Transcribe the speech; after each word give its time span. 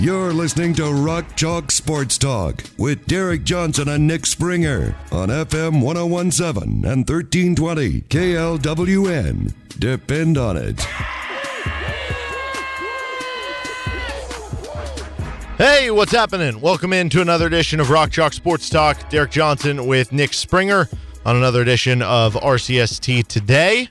You're 0.00 0.32
listening 0.32 0.72
to 0.76 0.90
Rock 0.90 1.36
Chalk 1.36 1.70
Sports 1.70 2.16
Talk 2.16 2.64
with 2.78 3.04
Derek 3.04 3.44
Johnson 3.44 3.86
and 3.86 4.06
Nick 4.06 4.24
Springer 4.24 4.96
on 5.12 5.28
FM 5.28 5.82
1017 5.82 6.86
and 6.86 7.06
1320 7.06 8.00
KLWN. 8.08 9.52
Depend 9.78 10.38
on 10.38 10.56
it. 10.56 10.80
Hey, 15.58 15.90
what's 15.90 16.12
happening? 16.12 16.62
Welcome 16.62 16.94
into 16.94 17.20
another 17.20 17.46
edition 17.46 17.78
of 17.78 17.90
Rock 17.90 18.10
Chalk 18.10 18.32
Sports 18.32 18.70
Talk. 18.70 19.10
Derek 19.10 19.30
Johnson 19.30 19.86
with 19.86 20.12
Nick 20.12 20.32
Springer 20.32 20.88
on 21.26 21.36
another 21.36 21.60
edition 21.60 22.00
of 22.00 22.32
RCST 22.36 23.26
today. 23.26 23.90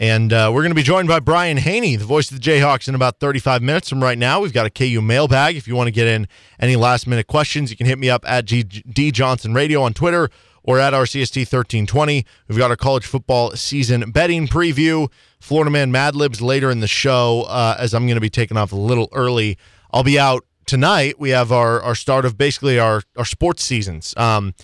And 0.00 0.32
uh, 0.32 0.50
we're 0.54 0.62
going 0.62 0.70
to 0.70 0.76
be 0.76 0.84
joined 0.84 1.08
by 1.08 1.18
Brian 1.18 1.56
Haney, 1.56 1.96
the 1.96 2.04
voice 2.04 2.30
of 2.30 2.40
the 2.40 2.50
Jayhawks, 2.50 2.86
in 2.86 2.94
about 2.94 3.18
35 3.18 3.62
minutes 3.62 3.88
from 3.88 4.00
right 4.00 4.16
now. 4.16 4.40
We've 4.40 4.52
got 4.52 4.64
a 4.64 4.70
KU 4.70 5.02
mailbag. 5.02 5.56
If 5.56 5.66
you 5.66 5.74
want 5.74 5.88
to 5.88 5.92
get 5.92 6.06
in 6.06 6.28
any 6.60 6.76
last 6.76 7.08
minute 7.08 7.26
questions, 7.26 7.70
you 7.70 7.76
can 7.76 7.86
hit 7.86 7.98
me 7.98 8.08
up 8.08 8.24
at 8.28 8.44
G- 8.44 8.62
D 8.62 9.10
Johnson 9.10 9.54
Radio 9.54 9.82
on 9.82 9.94
Twitter 9.94 10.30
or 10.62 10.78
at 10.78 10.92
RCST 10.92 11.38
1320. 11.38 12.24
We've 12.46 12.58
got 12.58 12.70
our 12.70 12.76
college 12.76 13.06
football 13.06 13.52
season 13.52 14.12
betting 14.12 14.46
preview, 14.46 15.10
Florida 15.40 15.70
Man 15.70 15.90
Mad 15.90 16.14
Libs 16.14 16.40
later 16.40 16.70
in 16.70 16.78
the 16.78 16.86
show, 16.86 17.46
uh, 17.48 17.74
as 17.78 17.92
I'm 17.92 18.06
going 18.06 18.16
to 18.16 18.20
be 18.20 18.30
taking 18.30 18.56
off 18.56 18.70
a 18.70 18.76
little 18.76 19.08
early. 19.12 19.58
I'll 19.92 20.04
be 20.04 20.18
out 20.18 20.44
tonight. 20.66 21.18
We 21.18 21.30
have 21.30 21.50
our, 21.50 21.80
our 21.80 21.96
start 21.96 22.24
of 22.24 22.38
basically 22.38 22.78
our, 22.78 23.02
our 23.16 23.24
sports 23.24 23.64
seasons. 23.64 24.14
Um, 24.16 24.54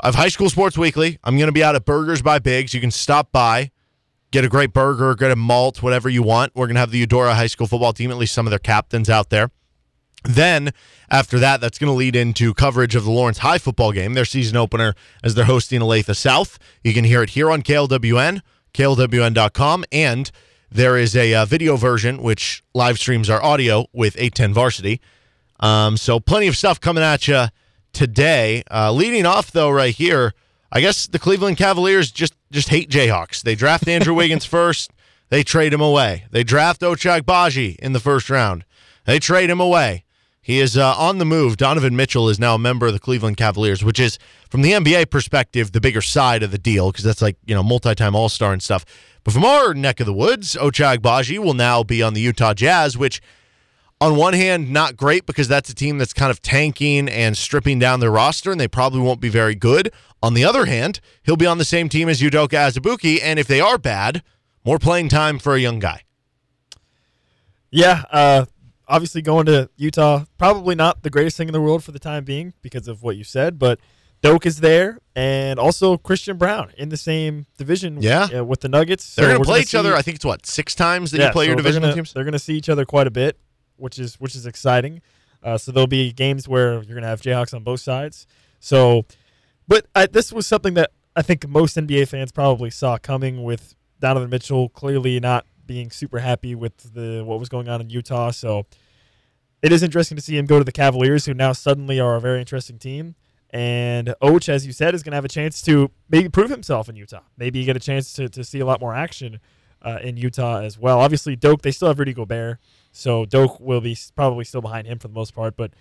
I 0.00 0.06
have 0.06 0.14
High 0.14 0.28
School 0.28 0.50
Sports 0.50 0.78
Weekly. 0.78 1.18
I'm 1.24 1.36
going 1.36 1.48
to 1.48 1.52
be 1.52 1.64
out 1.64 1.74
at 1.74 1.84
Burgers 1.84 2.22
by 2.22 2.38
Biggs. 2.38 2.74
You 2.74 2.80
can 2.80 2.92
stop 2.92 3.32
by 3.32 3.72
get 4.30 4.44
a 4.44 4.48
great 4.48 4.72
burger, 4.72 5.14
get 5.14 5.30
a 5.30 5.36
malt, 5.36 5.82
whatever 5.82 6.08
you 6.08 6.22
want. 6.22 6.54
We're 6.54 6.66
going 6.66 6.74
to 6.74 6.80
have 6.80 6.90
the 6.90 6.98
Eudora 6.98 7.34
High 7.34 7.46
School 7.46 7.66
football 7.66 7.92
team, 7.92 8.10
at 8.10 8.16
least 8.16 8.34
some 8.34 8.46
of 8.46 8.50
their 8.50 8.58
captains 8.58 9.08
out 9.08 9.30
there. 9.30 9.50
Then, 10.24 10.70
after 11.10 11.38
that, 11.38 11.60
that's 11.60 11.78
going 11.78 11.90
to 11.90 11.96
lead 11.96 12.16
into 12.16 12.52
coverage 12.52 12.94
of 12.96 13.04
the 13.04 13.10
Lawrence 13.10 13.38
High 13.38 13.58
football 13.58 13.92
game, 13.92 14.14
their 14.14 14.24
season 14.24 14.56
opener, 14.56 14.94
as 15.22 15.34
they're 15.34 15.44
hosting 15.44 15.80
Olathe 15.80 16.14
South. 16.16 16.58
You 16.82 16.92
can 16.92 17.04
hear 17.04 17.22
it 17.22 17.30
here 17.30 17.50
on 17.50 17.62
KLWN, 17.62 18.40
KLWN.com, 18.74 19.84
and 19.92 20.30
there 20.70 20.96
is 20.96 21.16
a 21.16 21.34
uh, 21.34 21.44
video 21.44 21.76
version 21.76 22.22
which 22.22 22.62
live 22.74 22.98
streams 22.98 23.30
our 23.30 23.42
audio 23.42 23.86
with 23.92 24.16
810 24.16 24.54
Varsity. 24.54 25.00
Um, 25.60 25.96
so, 25.96 26.18
plenty 26.18 26.48
of 26.48 26.56
stuff 26.56 26.80
coming 26.80 27.04
at 27.04 27.28
you 27.28 27.46
today. 27.92 28.64
Uh, 28.70 28.92
leading 28.92 29.24
off, 29.24 29.52
though, 29.52 29.70
right 29.70 29.94
here, 29.94 30.34
I 30.70 30.80
guess 30.80 31.06
the 31.06 31.18
Cleveland 31.18 31.56
Cavaliers 31.56 32.10
just 32.10 32.34
just 32.50 32.68
hate 32.68 32.90
Jayhawks. 32.90 33.42
They 33.42 33.54
draft 33.54 33.88
Andrew 33.88 34.14
Wiggins 34.14 34.44
first, 34.58 34.90
they 35.30 35.42
trade 35.42 35.72
him 35.72 35.80
away. 35.80 36.24
They 36.30 36.44
draft 36.44 36.80
Ochai 36.80 37.20
Agbaji 37.20 37.76
in 37.76 37.92
the 37.92 38.00
first 38.00 38.30
round. 38.30 38.64
They 39.04 39.18
trade 39.18 39.50
him 39.50 39.60
away. 39.60 40.04
He 40.40 40.60
is 40.60 40.78
uh, 40.78 40.94
on 40.96 41.18
the 41.18 41.26
move. 41.26 41.58
Donovan 41.58 41.94
Mitchell 41.94 42.30
is 42.30 42.38
now 42.38 42.54
a 42.54 42.58
member 42.58 42.86
of 42.86 42.94
the 42.94 42.98
Cleveland 42.98 43.36
Cavaliers, 43.36 43.84
which 43.84 44.00
is, 44.00 44.18
from 44.48 44.62
the 44.62 44.72
NBA 44.72 45.10
perspective, 45.10 45.72
the 45.72 45.80
bigger 45.80 46.00
side 46.00 46.42
of 46.42 46.50
the 46.50 46.58
deal 46.58 46.90
because 46.90 47.04
that's 47.04 47.20
like 47.20 47.36
you 47.46 47.54
know 47.54 47.62
multi-time 47.62 48.14
All 48.14 48.30
Star 48.30 48.52
and 48.52 48.62
stuff. 48.62 48.84
But 49.24 49.34
from 49.34 49.44
our 49.44 49.74
neck 49.74 50.00
of 50.00 50.06
the 50.06 50.14
woods, 50.14 50.54
Ochai 50.54 50.96
Agbaji 50.96 51.38
will 51.38 51.52
now 51.52 51.82
be 51.82 52.02
on 52.02 52.14
the 52.14 52.22
Utah 52.22 52.54
Jazz, 52.54 52.96
which 52.96 53.20
on 54.00 54.16
one 54.16 54.32
hand, 54.32 54.70
not 54.70 54.96
great 54.96 55.26
because 55.26 55.48
that's 55.48 55.68
a 55.68 55.74
team 55.74 55.98
that's 55.98 56.12
kind 56.12 56.30
of 56.30 56.40
tanking 56.40 57.08
and 57.08 57.36
stripping 57.36 57.78
down 57.78 58.00
their 58.00 58.10
roster, 58.10 58.50
and 58.50 58.60
they 58.60 58.68
probably 58.68 59.00
won't 59.00 59.20
be 59.20 59.28
very 59.28 59.54
good. 59.54 59.92
On 60.22 60.34
the 60.34 60.44
other 60.44 60.64
hand, 60.66 61.00
he'll 61.22 61.36
be 61.36 61.46
on 61.46 61.58
the 61.58 61.64
same 61.64 61.88
team 61.88 62.08
as 62.08 62.20
Udoka 62.20 62.50
Azubuike, 62.50 63.20
and 63.22 63.38
if 63.38 63.46
they 63.46 63.60
are 63.60 63.78
bad, 63.78 64.22
more 64.64 64.78
playing 64.78 65.08
time 65.08 65.38
for 65.38 65.54
a 65.54 65.60
young 65.60 65.78
guy. 65.78 66.02
Yeah, 67.70 68.02
uh, 68.10 68.46
obviously 68.88 69.22
going 69.22 69.46
to 69.46 69.68
Utah, 69.76 70.24
probably 70.38 70.74
not 70.74 71.02
the 71.02 71.10
greatest 71.10 71.36
thing 71.36 71.48
in 71.48 71.52
the 71.52 71.60
world 71.60 71.84
for 71.84 71.92
the 71.92 71.98
time 71.98 72.24
being 72.24 72.54
because 72.62 72.88
of 72.88 73.02
what 73.02 73.16
you 73.16 73.24
said, 73.24 73.58
but 73.58 73.78
Doak 74.22 74.46
is 74.46 74.58
there, 74.60 74.98
and 75.14 75.60
also 75.60 75.96
Christian 75.96 76.36
Braun 76.38 76.72
in 76.76 76.88
the 76.88 76.96
same 76.96 77.46
division. 77.56 78.02
Yeah. 78.02 78.28
uh, 78.38 78.44
with 78.44 78.60
the 78.60 78.68
Nuggets. 78.68 79.14
They're 79.14 79.28
going 79.28 79.38
to 79.38 79.44
play 79.44 79.58
gonna 79.58 79.62
each 79.62 79.74
other. 79.76 79.94
I 79.94 80.02
think 80.02 80.16
it's 80.16 80.24
what 80.24 80.44
six 80.46 80.74
times 80.74 81.12
that 81.12 81.18
yeah, 81.20 81.26
you 81.26 81.32
play 81.32 81.44
so 81.44 81.52
your 81.52 81.62
they're 81.62 81.72
gonna- 81.72 81.94
teams. 81.94 82.12
They're 82.12 82.24
going 82.24 82.32
to 82.32 82.38
see 82.38 82.56
each 82.56 82.68
other 82.68 82.84
quite 82.84 83.06
a 83.06 83.12
bit, 83.12 83.38
which 83.76 83.98
is 83.98 84.18
which 84.18 84.34
is 84.34 84.44
exciting. 84.46 85.00
Uh, 85.40 85.56
so 85.56 85.70
there'll 85.70 85.86
be 85.86 86.12
games 86.12 86.48
where 86.48 86.72
you're 86.74 86.82
going 86.94 87.02
to 87.02 87.06
have 87.08 87.20
Jayhawks 87.20 87.54
on 87.54 87.62
both 87.62 87.78
sides. 87.78 88.26
So, 88.58 89.04
but 89.68 89.86
I, 89.94 90.06
this 90.06 90.32
was 90.32 90.46
something 90.46 90.74
that 90.74 90.90
I 91.14 91.22
think 91.22 91.46
most 91.46 91.76
NBA 91.76 92.08
fans 92.08 92.32
probably 92.32 92.70
saw 92.70 92.96
coming 92.98 93.44
with 93.44 93.74
Donovan 94.00 94.30
Mitchell 94.30 94.68
clearly 94.70 95.20
not 95.20 95.46
being 95.66 95.90
super 95.90 96.18
happy 96.18 96.54
with 96.54 96.94
the 96.94 97.22
what 97.24 97.38
was 97.38 97.48
going 97.48 97.68
on 97.68 97.80
in 97.80 97.90
Utah. 97.90 98.30
So 98.30 98.66
it 99.62 99.72
is 99.72 99.82
interesting 99.82 100.16
to 100.16 100.22
see 100.22 100.36
him 100.36 100.46
go 100.46 100.58
to 100.58 100.64
the 100.64 100.72
Cavaliers, 100.72 101.26
who 101.26 101.34
now 101.34 101.52
suddenly 101.52 102.00
are 102.00 102.16
a 102.16 102.20
very 102.20 102.40
interesting 102.40 102.78
team. 102.78 103.14
And 103.50 104.14
Och, 104.20 104.48
as 104.48 104.66
you 104.66 104.72
said, 104.72 104.94
is 104.94 105.02
going 105.02 105.12
to 105.12 105.16
have 105.16 105.24
a 105.24 105.28
chance 105.28 105.62
to 105.62 105.90
maybe 106.08 106.28
prove 106.28 106.50
himself 106.50 106.88
in 106.88 106.96
Utah. 106.96 107.22
Maybe 107.36 107.64
get 107.64 107.76
a 107.76 107.80
chance 107.80 108.12
to, 108.14 108.28
to 108.28 108.44
see 108.44 108.60
a 108.60 108.66
lot 108.66 108.80
more 108.80 108.94
action 108.94 109.40
uh, 109.82 109.98
in 110.02 110.16
Utah 110.16 110.60
as 110.60 110.78
well. 110.78 111.00
Obviously, 111.00 111.34
Doke, 111.34 111.62
they 111.62 111.70
still 111.70 111.88
have 111.88 111.98
Rudy 111.98 112.12
Gobert, 112.12 112.58
so 112.92 113.24
Doke 113.24 113.58
will 113.60 113.80
be 113.80 113.96
probably 114.16 114.44
still 114.44 114.60
behind 114.60 114.86
him 114.86 114.98
for 114.98 115.08
the 115.08 115.14
most 115.14 115.34
part. 115.34 115.56
But 115.56 115.72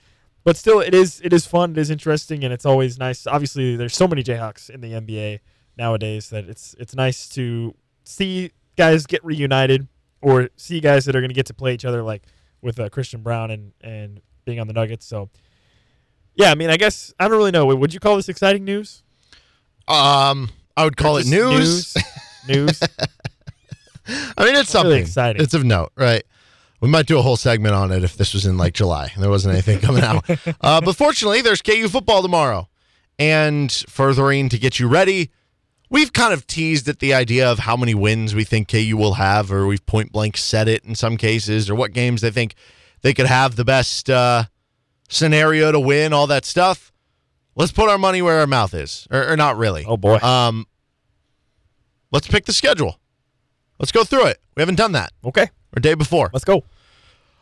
but 0.47 0.55
still, 0.55 0.79
it 0.79 0.93
is 0.93 1.19
it 1.25 1.33
is 1.33 1.45
fun, 1.45 1.71
it 1.71 1.77
is 1.77 1.91
interesting, 1.91 2.45
and 2.45 2.53
it's 2.53 2.65
always 2.65 2.97
nice. 2.97 3.27
Obviously, 3.27 3.75
there's 3.75 3.93
so 3.93 4.07
many 4.07 4.23
Jayhawks 4.23 4.69
in 4.69 4.79
the 4.79 4.93
NBA 4.93 5.41
nowadays 5.77 6.29
that 6.29 6.45
it's 6.45 6.73
it's 6.79 6.95
nice 6.95 7.27
to 7.31 7.75
see 8.05 8.51
guys 8.77 9.05
get 9.05 9.25
reunited 9.25 9.89
or 10.21 10.47
see 10.55 10.79
guys 10.79 11.03
that 11.03 11.17
are 11.17 11.19
going 11.19 11.31
to 11.31 11.35
get 11.35 11.47
to 11.47 11.53
play 11.53 11.73
each 11.73 11.83
other, 11.83 12.01
like 12.01 12.23
with 12.61 12.79
uh, 12.79 12.87
Christian 12.87 13.23
Braun 13.23 13.51
and 13.51 13.73
and 13.81 14.21
being 14.45 14.61
on 14.61 14.67
the 14.67 14.73
Nuggets. 14.73 15.05
So. 15.05 15.29
Yeah, 16.35 16.51
I 16.51 16.55
mean, 16.55 16.69
I 16.69 16.77
guess 16.77 17.13
I 17.19 17.27
don't 17.27 17.37
really 17.37 17.51
know. 17.51 17.65
Would 17.65 17.93
you 17.93 17.99
call 17.99 18.15
this 18.15 18.29
exciting 18.29 18.63
news? 18.63 19.03
Um, 19.85 20.47
I 20.77 20.85
would 20.85 20.95
call 20.95 21.17
it 21.17 21.23
just 21.23 21.31
news. 21.33 21.97
News. 22.47 22.79
I 22.81 22.85
mean, 22.85 22.95
it's 24.07 24.37
Not 24.37 24.45
really 24.45 24.63
something 24.63 25.01
exciting. 25.01 25.41
It's 25.41 25.53
of 25.53 25.65
note, 25.65 25.91
right? 25.97 26.23
We 26.79 26.89
might 26.89 27.07
do 27.07 27.17
a 27.17 27.21
whole 27.21 27.37
segment 27.37 27.73
on 27.73 27.91
it 27.91 28.03
if 28.03 28.17
this 28.17 28.33
was 28.33 28.45
in 28.45 28.57
like 28.57 28.73
July 28.73 29.11
and 29.13 29.23
there 29.23 29.29
wasn't 29.29 29.53
anything 29.53 29.79
coming 29.79 30.03
out. 30.03 30.25
Uh, 30.61 30.81
but 30.81 30.95
fortunately, 30.95 31.41
there's 31.41 31.61
KU 31.61 31.87
football 31.87 32.21
tomorrow. 32.21 32.67
And 33.19 33.71
furthering 33.71 34.49
to 34.49 34.59
get 34.59 34.79
you 34.79 34.87
ready, 34.87 35.31
we've 35.89 36.13
kind 36.13 36.33
of 36.33 36.45
teased 36.45 36.87
at 36.87 36.99
the 36.99 37.13
idea 37.13 37.49
of 37.49 37.59
how 37.59 37.75
many 37.75 37.95
wins 37.95 38.35
we 38.35 38.43
think 38.43 38.67
KU 38.67 38.95
will 38.97 39.15
have, 39.15 39.51
or 39.51 39.65
we've 39.65 39.85
point 39.85 40.11
blank 40.11 40.37
said 40.37 40.67
it 40.67 40.83
in 40.83 40.93
some 40.95 41.17
cases, 41.17 41.69
or 41.69 41.75
what 41.75 41.93
games 41.93 42.21
they 42.21 42.31
think 42.31 42.53
they 43.01 43.13
could 43.13 43.25
have 43.25 43.55
the 43.55 43.65
best 43.65 44.09
uh, 44.09 44.43
scenario 45.09 45.71
to 45.71 45.79
win, 45.79 46.13
all 46.13 46.27
that 46.27 46.45
stuff. 46.45 46.91
Let's 47.55 47.71
put 47.71 47.89
our 47.89 47.97
money 47.97 48.21
where 48.21 48.39
our 48.39 48.47
mouth 48.47 48.73
is, 48.73 49.07
or, 49.09 49.31
or 49.31 49.37
not 49.37 49.57
really. 49.57 49.83
Oh, 49.85 49.97
boy. 49.97 50.17
Um, 50.17 50.67
let's 52.11 52.27
pick 52.27 52.45
the 52.45 52.53
schedule. 52.53 52.99
Let's 53.79 53.91
go 53.91 54.03
through 54.03 54.27
it. 54.27 54.39
We 54.55 54.61
haven't 54.61 54.75
done 54.75 54.91
that 54.93 55.11
okay, 55.23 55.49
or 55.77 55.79
day 55.79 55.93
before. 55.93 56.29
let's 56.33 56.43
go. 56.45 56.63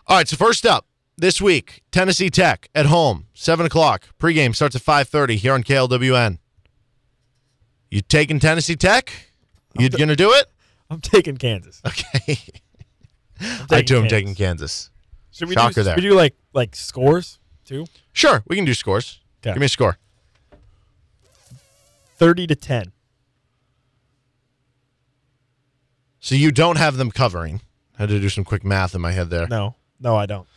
All 0.08 0.18
right, 0.18 0.28
so 0.28 0.36
first 0.36 0.66
up 0.66 0.86
this 1.18 1.42
week, 1.42 1.82
Tennessee 1.92 2.30
Tech 2.30 2.70
at 2.76 2.86
home, 2.88 3.26
seven 3.34 3.66
o'clock. 3.66 4.10
Pregame 4.20 4.54
starts 4.54 4.76
at 4.76 4.82
five 4.82 5.08
thirty 5.08 5.38
here 5.38 5.54
on 5.54 5.64
KLWN. 5.64 6.38
You 7.90 8.02
taking 8.02 8.40
Tennessee 8.40 8.76
Tech? 8.76 9.32
You 9.80 9.90
gonna 9.90 10.16
do 10.16 10.32
it? 10.32 10.46
I'm 10.90 11.02
taking 11.02 11.38
Kansas. 11.38 11.82
Okay. 11.88 12.38
I'm 13.42 13.66
I 13.70 13.82
too 13.82 13.98
am 13.98 14.08
taking 14.08 14.34
Kansas. 14.36 14.90
Should 15.32 15.50
we 15.50 15.56
Shocker 15.56 15.68
do, 15.70 15.74
should 15.74 15.86
there. 15.88 15.96
we 15.98 16.02
do 16.02 16.14
like 16.14 16.36
like 16.54 16.74
scores 16.76 17.40
too? 17.66 17.86
Sure, 18.14 18.44
we 18.48 18.56
can 18.56 18.64
do 18.64 18.74
scores. 18.74 19.20
Give 19.42 19.58
me 19.58 19.66
a 19.66 19.70
score. 19.70 19.98
Thirty 22.18 22.48
to 22.48 22.56
ten. 22.56 22.94
So 26.22 26.34
you 26.36 26.52
don't 26.52 26.78
have 26.78 26.96
them 26.98 27.12
covering. 27.12 27.62
I 27.98 28.04
had 28.04 28.10
to 28.10 28.20
do 28.20 28.30
some 28.30 28.44
quick 28.44 28.64
math 28.64 28.94
in 28.96 29.02
my 29.02 29.12
head 29.12 29.30
there. 29.30 29.48
No, 29.48 29.76
no, 30.00 30.16
I 30.16 30.26
don't. 30.26 30.48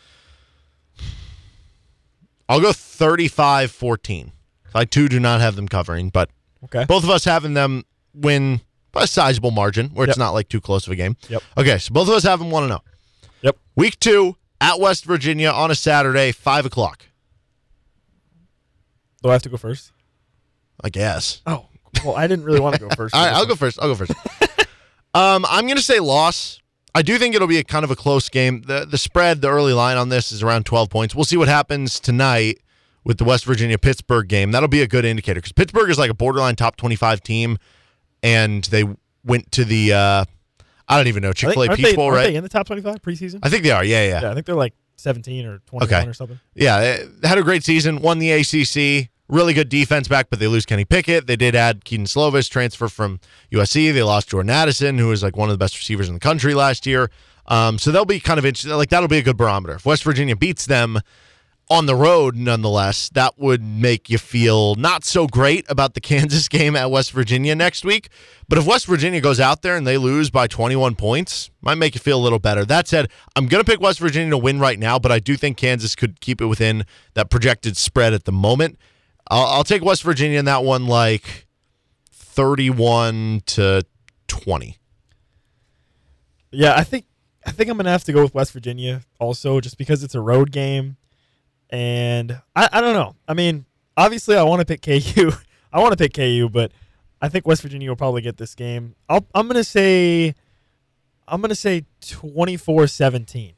I'll 2.48 2.60
go 2.60 2.70
35-14. 2.70 4.32
I 4.74 4.84
too 4.84 5.08
do 5.08 5.20
not 5.20 5.40
have 5.40 5.56
them 5.56 5.68
covering, 5.68 6.08
but 6.10 6.30
Okay. 6.64 6.84
both 6.86 7.04
of 7.04 7.10
us 7.10 7.24
having 7.24 7.54
them 7.54 7.84
win 8.14 8.60
by 8.90 9.02
a 9.04 9.06
sizable 9.06 9.50
margin 9.50 9.90
where 9.90 10.08
it's 10.08 10.18
not 10.18 10.30
like 10.30 10.48
too 10.48 10.60
close 10.60 10.86
of 10.86 10.92
a 10.92 10.96
game. 10.96 11.16
Yep. 11.28 11.42
Okay, 11.56 11.78
so 11.78 11.92
both 11.92 12.08
of 12.08 12.14
us 12.14 12.22
have 12.24 12.38
them 12.38 12.50
1 12.50 12.66
0. 12.68 12.82
Yep. 13.42 13.56
Week 13.76 14.00
two 14.00 14.36
at 14.60 14.80
West 14.80 15.04
Virginia 15.04 15.50
on 15.50 15.70
a 15.70 15.74
Saturday, 15.74 16.32
5 16.32 16.66
o'clock. 16.66 17.04
Do 19.22 19.28
I 19.28 19.32
have 19.34 19.42
to 19.42 19.48
go 19.48 19.56
first? 19.56 19.92
I 20.82 20.88
guess. 20.90 21.42
Oh, 21.46 21.66
well, 22.04 22.14
I 22.16 22.26
didn't 22.26 22.44
really 22.44 22.60
want 22.60 22.74
to 22.76 22.80
go 22.80 22.88
first. 22.96 23.14
All 23.14 23.24
right, 23.24 23.32
I'll 23.34 23.46
go 23.46 23.54
first. 23.54 23.78
I'll 23.80 23.88
go 23.88 23.94
first. 23.94 24.12
um, 25.14 25.44
I'm 25.48 25.66
going 25.66 25.76
to 25.76 25.82
say 25.82 26.00
loss. 26.00 26.60
I 26.98 27.02
do 27.02 27.16
think 27.16 27.36
it'll 27.36 27.46
be 27.46 27.58
a 27.58 27.64
kind 27.64 27.84
of 27.84 27.90
a 27.92 27.96
close 27.96 28.28
game. 28.28 28.62
The 28.62 28.84
the 28.84 28.98
spread, 28.98 29.40
the 29.40 29.48
early 29.48 29.72
line 29.72 29.96
on 29.96 30.08
this 30.08 30.32
is 30.32 30.42
around 30.42 30.66
12 30.66 30.90
points. 30.90 31.14
We'll 31.14 31.24
see 31.24 31.36
what 31.36 31.46
happens 31.48 32.00
tonight 32.00 32.58
with 33.04 33.18
the 33.18 33.24
West 33.24 33.44
Virginia 33.44 33.78
Pittsburgh 33.78 34.26
game. 34.28 34.50
That'll 34.50 34.68
be 34.68 34.82
a 34.82 34.86
good 34.88 35.04
indicator 35.04 35.38
because 35.38 35.52
Pittsburgh 35.52 35.90
is 35.90 35.98
like 35.98 36.10
a 36.10 36.14
borderline 36.14 36.56
top 36.56 36.76
25 36.76 37.22
team, 37.22 37.56
and 38.22 38.64
they 38.64 38.84
went 39.24 39.52
to 39.52 39.64
the 39.64 39.92
uh, 39.92 40.24
I 40.88 40.96
don't 40.96 41.06
even 41.06 41.22
know 41.22 41.32
Chick 41.32 41.52
Fil 41.52 41.62
A 41.62 41.66
Aren't 41.68 41.76
Peach 41.78 41.90
they- 41.90 41.96
Bowl, 41.96 42.10
right? 42.10 42.24
they 42.26 42.34
in 42.34 42.42
the 42.42 42.48
top 42.48 42.66
25 42.66 43.00
preseason? 43.00 43.38
I 43.44 43.48
think 43.48 43.62
they 43.62 43.70
are. 43.70 43.84
Yeah, 43.84 44.02
yeah, 44.04 44.20
yeah, 44.22 44.30
I 44.30 44.34
think 44.34 44.46
they're 44.46 44.54
like 44.56 44.74
17 44.96 45.46
or 45.46 45.58
21 45.66 45.84
Okay. 46.00 46.08
or 46.10 46.14
something. 46.14 46.40
Yeah, 46.56 46.98
they 47.20 47.28
had 47.28 47.38
a 47.38 47.42
great 47.44 47.62
season, 47.62 48.00
won 48.00 48.18
the 48.18 48.32
ACC. 48.32 49.08
Really 49.28 49.52
good 49.52 49.68
defense 49.68 50.08
back, 50.08 50.30
but 50.30 50.38
they 50.38 50.46
lose 50.46 50.64
Kenny 50.64 50.86
Pickett. 50.86 51.26
They 51.26 51.36
did 51.36 51.54
add 51.54 51.84
Kedon 51.84 52.06
Slovis, 52.06 52.48
transfer 52.48 52.88
from 52.88 53.20
USC. 53.52 53.92
They 53.92 54.02
lost 54.02 54.30
Jordan 54.30 54.50
Addison, 54.50 54.96
who 54.96 55.08
was 55.08 55.22
like 55.22 55.36
one 55.36 55.50
of 55.50 55.52
the 55.52 55.62
best 55.62 55.76
receivers 55.76 56.08
in 56.08 56.14
the 56.14 56.20
country 56.20 56.54
last 56.54 56.86
year. 56.86 57.10
Um, 57.46 57.78
so 57.78 57.90
they'll 57.90 58.04
be 58.04 58.20
kind 58.20 58.38
of 58.38 58.46
interesting. 58.46 58.72
Like 58.72 58.88
that'll 58.88 59.08
be 59.08 59.18
a 59.18 59.22
good 59.22 59.36
barometer. 59.36 59.74
If 59.74 59.84
West 59.84 60.02
Virginia 60.04 60.36
beats 60.36 60.66
them 60.66 61.00
on 61.70 61.86
the 61.86 61.94
road, 61.94 62.36
nonetheless, 62.36 63.10
that 63.10 63.38
would 63.38 63.62
make 63.62 64.08
you 64.08 64.16
feel 64.16 64.74
not 64.76 65.04
so 65.04 65.26
great 65.26 65.66
about 65.68 65.94
the 65.94 66.00
Kansas 66.08 66.48
game 66.48 66.74
at 66.74 66.90
West 66.90 67.12
Virginia 67.12 67.54
next 67.54 67.84
week. 67.84 68.08
But 68.48 68.58
if 68.58 68.66
West 68.66 68.86
Virginia 68.86 69.20
goes 69.20 69.40
out 69.40 69.62
there 69.62 69.76
and 69.76 69.86
they 69.86 69.98
lose 69.98 70.30
by 70.30 70.46
21 70.46 70.94
points, 70.94 71.50
might 71.60 71.76
make 71.76 71.94
you 71.94 72.00
feel 72.00 72.18
a 72.18 72.22
little 72.22 72.38
better. 72.38 72.64
That 72.64 72.88
said, 72.88 73.10
I'm 73.36 73.46
going 73.46 73.62
to 73.62 73.70
pick 73.70 73.80
West 73.80 73.98
Virginia 73.98 74.30
to 74.30 74.38
win 74.38 74.58
right 74.58 74.78
now, 74.78 74.98
but 74.98 75.12
I 75.12 75.18
do 75.18 75.36
think 75.36 75.56
Kansas 75.56 75.94
could 75.94 76.20
keep 76.20 76.40
it 76.40 76.46
within 76.46 76.86
that 77.14 77.30
projected 77.30 77.76
spread 77.76 78.14
at 78.14 78.24
the 78.24 78.32
moment. 78.32 78.78
I'll, 79.28 79.46
I'll 79.46 79.64
take 79.64 79.84
West 79.84 80.02
Virginia 80.02 80.38
in 80.38 80.46
that 80.46 80.64
one, 80.64 80.86
like 80.86 81.46
31 82.12 83.42
to 83.46 83.82
20. 84.26 84.76
Yeah, 86.50 86.74
I 86.76 86.84
think 86.84 87.04
I 87.46 87.50
think 87.50 87.70
I'm 87.70 87.76
gonna 87.76 87.90
have 87.90 88.04
to 88.04 88.12
go 88.12 88.22
with 88.22 88.34
West 88.34 88.52
Virginia 88.52 89.02
also, 89.18 89.60
just 89.60 89.78
because 89.78 90.02
it's 90.02 90.14
a 90.14 90.20
road 90.20 90.50
game, 90.50 90.96
and 91.70 92.40
I, 92.54 92.68
I 92.72 92.80
don't 92.80 92.94
know. 92.94 93.16
I 93.26 93.34
mean, 93.34 93.66
obviously, 93.96 94.36
I 94.36 94.42
want 94.42 94.60
to 94.60 94.66
pick 94.66 94.82
KU. 94.82 95.32
I 95.72 95.80
want 95.80 95.92
to 95.92 95.96
pick 95.96 96.14
KU, 96.14 96.48
but 96.50 96.72
I 97.20 97.28
think 97.28 97.46
West 97.46 97.62
Virginia 97.62 97.88
will 97.90 97.96
probably 97.96 98.22
get 98.22 98.36
this 98.36 98.54
game. 98.54 98.94
I'll, 99.08 99.26
I'm 99.34 99.46
gonna 99.46 99.64
say, 99.64 100.34
I'm 101.26 101.40
gonna 101.40 101.54
say 101.54 101.84
24-17. 102.02 103.48
I 103.48 103.54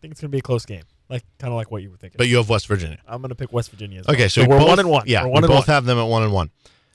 think 0.00 0.12
it's 0.12 0.20
gonna 0.20 0.30
be 0.30 0.38
a 0.38 0.42
close 0.42 0.64
game, 0.64 0.84
like 1.10 1.24
kind 1.38 1.52
of 1.52 1.56
like 1.56 1.70
what 1.70 1.82
you 1.82 1.90
were 1.90 1.96
thinking. 1.96 2.16
But 2.16 2.28
you 2.28 2.36
have 2.36 2.48
West 2.48 2.66
Virginia. 2.66 2.98
I'm 3.06 3.20
gonna 3.20 3.34
pick 3.34 3.52
West 3.52 3.70
Virginia. 3.70 4.00
As 4.00 4.08
Okay, 4.08 4.28
so, 4.28 4.42
we 4.42 4.48
we're 4.48 4.58
both, 4.58 4.68
one 4.68 4.78
and 4.78 4.88
one. 4.88 5.02
Yeah, 5.06 5.22
we're 5.22 5.28
we 5.28 5.32
one 5.32 5.44
and 5.44 5.50
both 5.50 5.68
one. 5.68 5.74
have 5.74 5.84
them 5.84 5.98
at 5.98 6.04
one 6.04 6.22
and 6.22 6.32
one. 6.32 6.50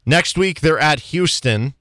Next 0.05 0.37
week 0.37 0.61
they're 0.61 0.79
at 0.79 0.99
Houston. 1.01 1.73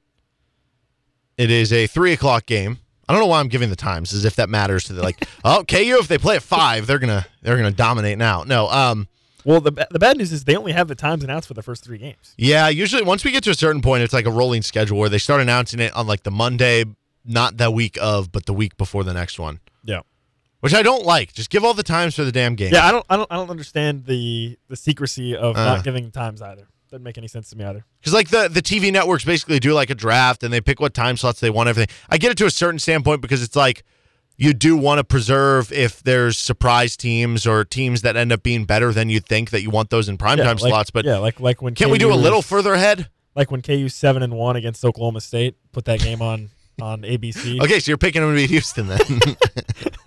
It 1.36 1.50
is 1.50 1.72
a 1.72 1.86
three 1.86 2.12
o'clock 2.12 2.46
game. 2.46 2.78
I 3.08 3.12
don't 3.12 3.20
know 3.20 3.26
why 3.28 3.40
I'm 3.40 3.48
giving 3.48 3.68
the 3.70 3.76
times, 3.76 4.14
as 4.14 4.24
if 4.24 4.36
that 4.36 4.48
matters 4.48 4.84
to 4.84 4.92
the 4.92 5.02
like. 5.02 5.26
oh, 5.44 5.64
KU 5.66 5.98
if 6.00 6.08
they 6.08 6.18
play 6.18 6.36
at 6.36 6.42
five, 6.42 6.86
they're 6.86 6.98
gonna 6.98 7.26
they're 7.42 7.56
gonna 7.56 7.70
dominate 7.70 8.18
now. 8.18 8.44
No, 8.44 8.68
um, 8.68 9.08
Well, 9.44 9.60
the 9.60 9.86
the 9.90 9.98
bad 9.98 10.16
news 10.16 10.32
is 10.32 10.44
they 10.44 10.56
only 10.56 10.72
have 10.72 10.88
the 10.88 10.94
times 10.94 11.22
announced 11.22 11.48
for 11.48 11.54
the 11.54 11.62
first 11.62 11.84
three 11.84 11.98
games. 11.98 12.34
yeah. 12.38 12.68
Usually, 12.68 13.02
once 13.02 13.24
we 13.24 13.30
get 13.30 13.44
to 13.44 13.50
a 13.50 13.54
certain 13.54 13.82
point, 13.82 14.02
it's 14.02 14.14
like 14.14 14.26
a 14.26 14.30
rolling 14.30 14.62
schedule 14.62 14.98
where 14.98 15.08
they 15.08 15.18
start 15.18 15.40
announcing 15.40 15.80
it 15.80 15.94
on 15.94 16.06
like 16.06 16.22
the 16.22 16.30
Monday, 16.30 16.84
not 17.24 17.58
the 17.58 17.70
week 17.70 17.98
of, 18.00 18.32
but 18.32 18.46
the 18.46 18.54
week 18.54 18.76
before 18.76 19.04
the 19.04 19.12
next 19.14 19.38
one. 19.38 19.60
Which 20.64 20.74
I 20.74 20.82
don't 20.82 21.04
like. 21.04 21.34
Just 21.34 21.50
give 21.50 21.62
all 21.62 21.74
the 21.74 21.82
times 21.82 22.14
for 22.14 22.24
the 22.24 22.32
damn 22.32 22.54
game. 22.54 22.72
Yeah, 22.72 22.86
I 22.86 22.90
don't, 22.90 23.04
I 23.10 23.16
don't, 23.16 23.30
I 23.30 23.36
don't 23.36 23.50
understand 23.50 24.06
the 24.06 24.58
the 24.68 24.76
secrecy 24.76 25.36
of 25.36 25.56
Uh. 25.56 25.64
not 25.64 25.84
giving 25.84 26.10
times 26.10 26.40
either. 26.40 26.66
Doesn't 26.90 27.02
make 27.02 27.18
any 27.18 27.28
sense 27.28 27.50
to 27.50 27.56
me 27.56 27.64
either. 27.64 27.84
Because 28.00 28.14
like 28.14 28.28
the 28.28 28.48
the 28.48 28.62
TV 28.62 28.90
networks 28.90 29.24
basically 29.24 29.58
do 29.58 29.74
like 29.74 29.90
a 29.90 29.94
draft 29.94 30.42
and 30.42 30.52
they 30.52 30.60
pick 30.60 30.80
what 30.80 30.94
time 30.94 31.16
slots 31.16 31.40
they 31.40 31.50
want 31.50 31.68
everything. 31.68 31.94
I 32.08 32.16
get 32.16 32.32
it 32.32 32.38
to 32.38 32.46
a 32.46 32.50
certain 32.50 32.78
standpoint 32.78 33.20
because 33.20 33.42
it's 33.42 33.56
like 33.56 33.84
you 34.36 34.54
do 34.54 34.76
want 34.76 34.98
to 34.98 35.04
preserve 35.04 35.70
if 35.70 36.02
there's 36.02 36.38
surprise 36.38 36.96
teams 36.96 37.46
or 37.46 37.64
teams 37.64 38.02
that 38.02 38.16
end 38.16 38.32
up 38.32 38.42
being 38.42 38.64
better 38.64 38.92
than 38.92 39.10
you 39.10 39.20
think 39.20 39.50
that 39.50 39.62
you 39.62 39.70
want 39.70 39.90
those 39.90 40.08
in 40.08 40.16
primetime 40.18 40.38
yeah, 40.38 40.48
like, 40.50 40.58
slots. 40.60 40.90
But 40.90 41.04
yeah, 41.04 41.18
like 41.18 41.40
like 41.40 41.60
when 41.60 41.74
can't 41.74 41.90
we 41.90 41.98
do 41.98 42.12
a 42.12 42.16
little 42.16 42.42
further 42.42 42.72
ahead? 42.72 43.10
like 43.36 43.50
when 43.50 43.60
KU 43.60 43.88
seven 43.88 44.22
and 44.22 44.32
one 44.32 44.56
against 44.56 44.84
Oklahoma 44.84 45.20
State? 45.20 45.56
Put 45.72 45.84
that 45.84 46.00
game 46.00 46.22
on 46.22 46.50
on 46.80 47.02
ABC. 47.02 47.60
Okay, 47.62 47.80
so 47.80 47.90
you're 47.90 47.98
picking 47.98 48.22
them 48.22 48.30
to 48.30 48.36
beat 48.36 48.50
Houston 48.50 48.86
then. 48.86 49.00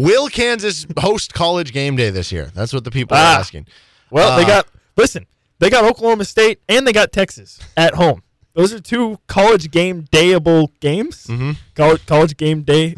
Will 0.00 0.28
Kansas 0.28 0.86
host 0.98 1.34
college 1.34 1.72
game 1.72 1.96
day 1.96 2.10
this 2.10 2.32
year? 2.32 2.50
That's 2.54 2.72
what 2.72 2.84
the 2.84 2.90
people 2.90 3.16
Ah. 3.16 3.36
are 3.36 3.40
asking. 3.40 3.66
Well, 4.10 4.36
they 4.36 4.44
Uh, 4.44 4.48
got 4.48 4.66
listen. 4.96 5.26
They 5.58 5.68
got 5.68 5.84
Oklahoma 5.84 6.24
State 6.24 6.60
and 6.68 6.86
they 6.86 6.92
got 6.92 7.12
Texas 7.12 7.58
at 7.76 7.94
home. 7.94 8.22
Those 8.54 8.72
are 8.72 8.80
two 8.80 9.18
college 9.26 9.70
game 9.70 10.04
dayable 10.10 10.68
games. 10.80 11.26
Mhm. 11.26 11.56
College 11.74 12.06
college 12.06 12.36
game 12.36 12.62
day 12.62 12.96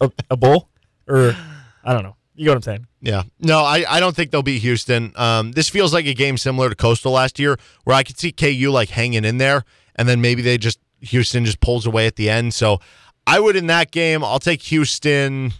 a, 0.00 0.10
a 0.30 0.36
bowl 0.36 0.68
or 1.08 1.36
I 1.84 1.92
don't 1.92 2.02
know. 2.04 2.16
You 2.36 2.46
know 2.46 2.52
what 2.52 2.56
I'm 2.56 2.62
saying? 2.62 2.86
Yeah. 3.00 3.22
No, 3.40 3.58
I, 3.64 3.84
I 3.88 4.00
don't 4.00 4.14
think 4.16 4.30
they'll 4.30 4.42
beat 4.42 4.62
Houston. 4.62 5.12
Um, 5.16 5.52
this 5.52 5.68
feels 5.68 5.92
like 5.92 6.06
a 6.06 6.14
game 6.14 6.36
similar 6.38 6.68
to 6.68 6.74
Coastal 6.74 7.12
last 7.12 7.38
year, 7.38 7.58
where 7.84 7.94
I 7.96 8.02
could 8.02 8.18
see 8.18 8.32
KU 8.32 8.70
like 8.70 8.90
hanging 8.90 9.24
in 9.24 9.38
there, 9.38 9.64
and 9.96 10.08
then 10.08 10.20
maybe 10.20 10.40
they 10.42 10.56
just 10.58 10.78
Houston 11.00 11.44
just 11.44 11.60
pulls 11.60 11.84
away 11.86 12.06
at 12.06 12.16
the 12.16 12.30
end. 12.30 12.54
So 12.54 12.80
I 13.26 13.38
would 13.40 13.56
in 13.56 13.66
that 13.68 13.90
game, 13.90 14.24
I'll 14.24 14.38
take 14.40 14.62
Houston 14.62 15.52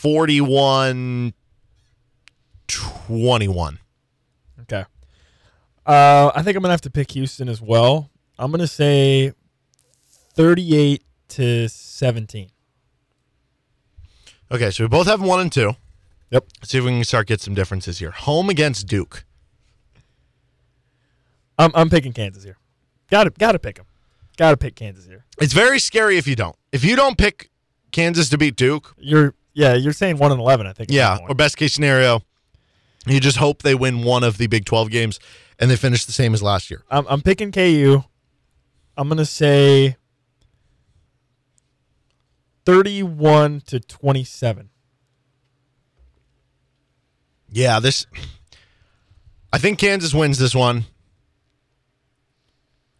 41 0.00 1.34
21. 2.68 3.78
Okay. 4.62 4.84
Uh, 5.84 6.30
I 6.34 6.40
think 6.42 6.56
I'm 6.56 6.62
gonna 6.62 6.72
have 6.72 6.80
to 6.80 6.90
pick 6.90 7.10
Houston 7.10 7.50
as 7.50 7.60
well. 7.60 8.08
I'm 8.38 8.50
gonna 8.50 8.66
say 8.66 9.34
38 10.08 11.04
to 11.28 11.68
17. 11.68 12.48
Okay, 14.50 14.70
so 14.70 14.84
we 14.84 14.88
both 14.88 15.06
have 15.06 15.20
one 15.20 15.38
and 15.38 15.52
two. 15.52 15.74
Yep. 16.30 16.46
Let's 16.62 16.70
see 16.70 16.78
if 16.78 16.84
we 16.84 16.92
can 16.92 17.04
start 17.04 17.26
get 17.26 17.42
some 17.42 17.52
differences 17.52 17.98
here. 17.98 18.12
Home 18.12 18.48
against 18.48 18.86
Duke. 18.86 19.26
I'm 21.58 21.72
I'm 21.74 21.90
picking 21.90 22.14
Kansas 22.14 22.42
here. 22.42 22.56
Got 23.10 23.24
to 23.24 23.30
got 23.30 23.52
to 23.52 23.58
pick 23.58 23.76
them. 23.76 23.84
Got 24.38 24.52
to 24.52 24.56
pick 24.56 24.76
Kansas 24.76 25.04
here. 25.04 25.26
It's 25.38 25.52
very 25.52 25.78
scary 25.78 26.16
if 26.16 26.26
you 26.26 26.36
don't. 26.36 26.56
If 26.72 26.86
you 26.86 26.96
don't 26.96 27.18
pick 27.18 27.50
Kansas 27.92 28.30
to 28.30 28.38
beat 28.38 28.56
Duke, 28.56 28.94
You're 28.96 29.34
yeah. 29.52 29.74
You're 29.74 29.92
saying 29.92 30.18
one 30.18 30.32
and 30.32 30.40
11. 30.40 30.66
I 30.66 30.72
think. 30.72 30.90
Yeah, 30.90 31.18
or 31.28 31.34
best 31.34 31.56
case 31.56 31.72
scenario, 31.72 32.22
you 33.06 33.20
just 33.20 33.36
hope 33.38 33.62
they 33.62 33.74
win 33.74 34.02
one 34.02 34.24
of 34.24 34.38
the 34.38 34.46
Big 34.46 34.64
12 34.64 34.90
games 34.90 35.20
and 35.58 35.70
they 35.70 35.76
finish 35.76 36.04
the 36.04 36.12
same 36.12 36.34
as 36.34 36.42
last 36.42 36.70
year. 36.70 36.82
I'm 36.90 37.06
I'm 37.08 37.22
picking 37.22 37.52
KU. 37.52 38.02
I'm 38.96 39.08
gonna 39.08 39.24
say 39.24 39.96
31 42.66 43.62
to 43.62 43.80
27. 43.80 44.70
Yeah, 47.52 47.80
this. 47.80 48.06
I 49.52 49.58
think 49.58 49.78
Kansas 49.78 50.14
wins 50.14 50.38
this 50.38 50.54
one. 50.54 50.84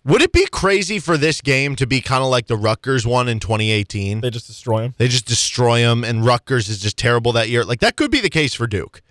Would 0.04 0.22
it 0.22 0.32
be 0.32 0.46
crazy 0.46 0.98
for 0.98 1.18
this 1.18 1.40
game 1.40 1.76
to 1.76 1.86
be 1.86 2.00
kind 2.00 2.22
of 2.22 2.30
like 2.30 2.46
the 2.46 2.56
Rutgers 2.56 3.06
one 3.06 3.28
in 3.28 3.38
2018? 3.38 4.22
They 4.22 4.30
just 4.30 4.46
destroy 4.46 4.82
them. 4.82 4.94
They 4.96 5.08
just 5.08 5.26
destroy 5.26 5.80
them, 5.80 6.04
and 6.04 6.24
Rutgers 6.24 6.68
is 6.68 6.80
just 6.80 6.96
terrible 6.96 7.32
that 7.32 7.50
year. 7.50 7.64
Like 7.64 7.80
that 7.80 7.96
could 7.96 8.10
be 8.10 8.20
the 8.20 8.30
case 8.30 8.54
for 8.54 8.66
Duke. 8.66 9.02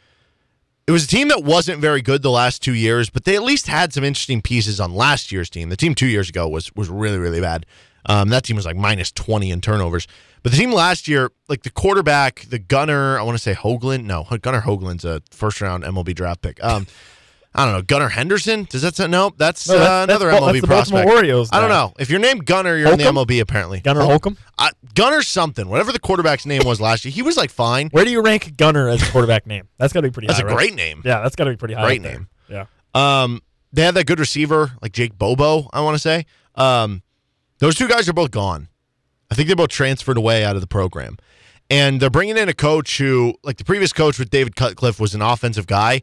It 0.87 0.91
was 0.91 1.03
a 1.03 1.07
team 1.07 1.27
that 1.27 1.43
wasn't 1.43 1.79
very 1.79 2.01
good 2.01 2.23
the 2.23 2.31
last 2.31 2.63
two 2.63 2.73
years, 2.73 3.11
but 3.11 3.23
they 3.23 3.35
at 3.35 3.43
least 3.43 3.67
had 3.67 3.93
some 3.93 4.03
interesting 4.03 4.41
pieces 4.41 4.79
on 4.79 4.95
last 4.95 5.31
year's 5.31 5.47
team. 5.47 5.69
The 5.69 5.77
team 5.77 5.93
two 5.93 6.07
years 6.07 6.29
ago 6.29 6.47
was 6.47 6.75
was 6.75 6.89
really 6.89 7.19
really 7.19 7.41
bad. 7.41 7.67
Um, 8.07 8.29
that 8.29 8.43
team 8.43 8.55
was 8.55 8.65
like 8.65 8.75
minus 8.75 9.11
twenty 9.11 9.51
in 9.51 9.61
turnovers. 9.61 10.07
But 10.41 10.53
the 10.53 10.57
team 10.57 10.71
last 10.71 11.07
year, 11.07 11.31
like 11.47 11.61
the 11.61 11.69
quarterback, 11.69 12.45
the 12.49 12.57
gunner, 12.57 13.19
I 13.19 13.21
want 13.21 13.37
to 13.37 13.43
say 13.43 13.53
Hoagland. 13.53 14.05
No, 14.05 14.25
Gunnar 14.41 14.61
Hoglund's 14.61 15.05
a 15.05 15.21
first 15.29 15.61
round 15.61 15.83
MLB 15.83 16.15
draft 16.15 16.41
pick. 16.41 16.63
Um, 16.63 16.87
I 17.55 17.65
don't 17.65 17.73
know. 17.73 17.81
Gunnar 17.81 18.09
Henderson? 18.09 18.67
Does 18.69 18.83
that 18.83 18.95
sound? 18.95 19.11
No, 19.11 19.31
that's, 19.35 19.67
No, 19.67 19.75
uh, 19.75 19.79
that's- 19.79 20.07
that's 20.07 20.21
another 20.21 20.29
Bal- 20.31 20.49
MLB 20.49 20.53
that's 20.61 20.65
prospect. 20.67 20.91
Baltimore 20.93 21.15
Orioles 21.17 21.49
I 21.51 21.59
don't 21.59 21.69
know. 21.69 21.93
If 21.97 22.09
you're 22.09 22.19
named 22.19 22.45
Gunner, 22.45 22.77
you're 22.77 22.91
in 22.91 22.99
the 22.99 23.05
MLB 23.05 23.39
apparently. 23.41 23.79
Gunner 23.79 24.01
Holcomb. 24.01 24.37
uh, 24.59 24.69
Gunner 24.93 25.21
something, 25.23 25.67
whatever 25.67 25.91
the 25.91 25.99
quarterback's 25.99 26.45
name 26.45 26.61
was 26.63 26.79
last 26.79 27.05
year, 27.05 27.11
he 27.11 27.21
was 27.23 27.37
like 27.37 27.49
fine. 27.49 27.89
Where 27.89 28.05
do 28.05 28.11
you 28.11 28.21
rank 28.21 28.55
Gunner 28.55 28.87
as 28.87 29.01
a 29.01 29.11
quarterback 29.11 29.47
name? 29.47 29.67
That's 29.79 29.93
got 29.93 30.01
to 30.01 30.07
be 30.07 30.11
pretty 30.11 30.27
That's 30.27 30.39
high. 30.39 30.45
a 30.45 30.47
right? 30.47 30.55
great 30.57 30.75
name. 30.75 31.01
Yeah, 31.03 31.21
that's 31.21 31.35
got 31.35 31.45
to 31.45 31.49
be 31.51 31.57
pretty 31.57 31.73
high. 31.73 31.85
Great 31.85 32.03
there. 32.03 32.11
name. 32.13 32.27
Yeah. 32.49 32.65
Um, 32.93 33.41
they 33.73 33.81
had 33.83 33.95
that 33.95 34.05
good 34.05 34.19
receiver 34.19 34.71
like 34.81 34.91
Jake 34.91 35.17
Bobo. 35.17 35.69
I 35.73 35.81
want 35.81 35.95
to 35.95 35.99
say. 35.99 36.25
Um, 36.55 37.01
those 37.59 37.75
two 37.75 37.87
guys 37.87 38.07
are 38.07 38.13
both 38.13 38.31
gone. 38.31 38.67
I 39.31 39.35
think 39.35 39.47
they're 39.47 39.55
both 39.55 39.69
transferred 39.69 40.17
away 40.17 40.43
out 40.43 40.55
of 40.55 40.61
the 40.61 40.67
program, 40.67 41.17
and 41.69 41.99
they're 41.99 42.09
bringing 42.09 42.37
in 42.37 42.47
a 42.49 42.53
coach 42.53 42.97
who, 42.97 43.35
like 43.43 43.57
the 43.57 43.63
previous 43.63 43.93
coach 43.93 44.17
with 44.17 44.29
David 44.29 44.55
Cutcliffe, 44.55 44.99
was 44.99 45.13
an 45.15 45.21
offensive 45.21 45.67
guy. 45.67 46.01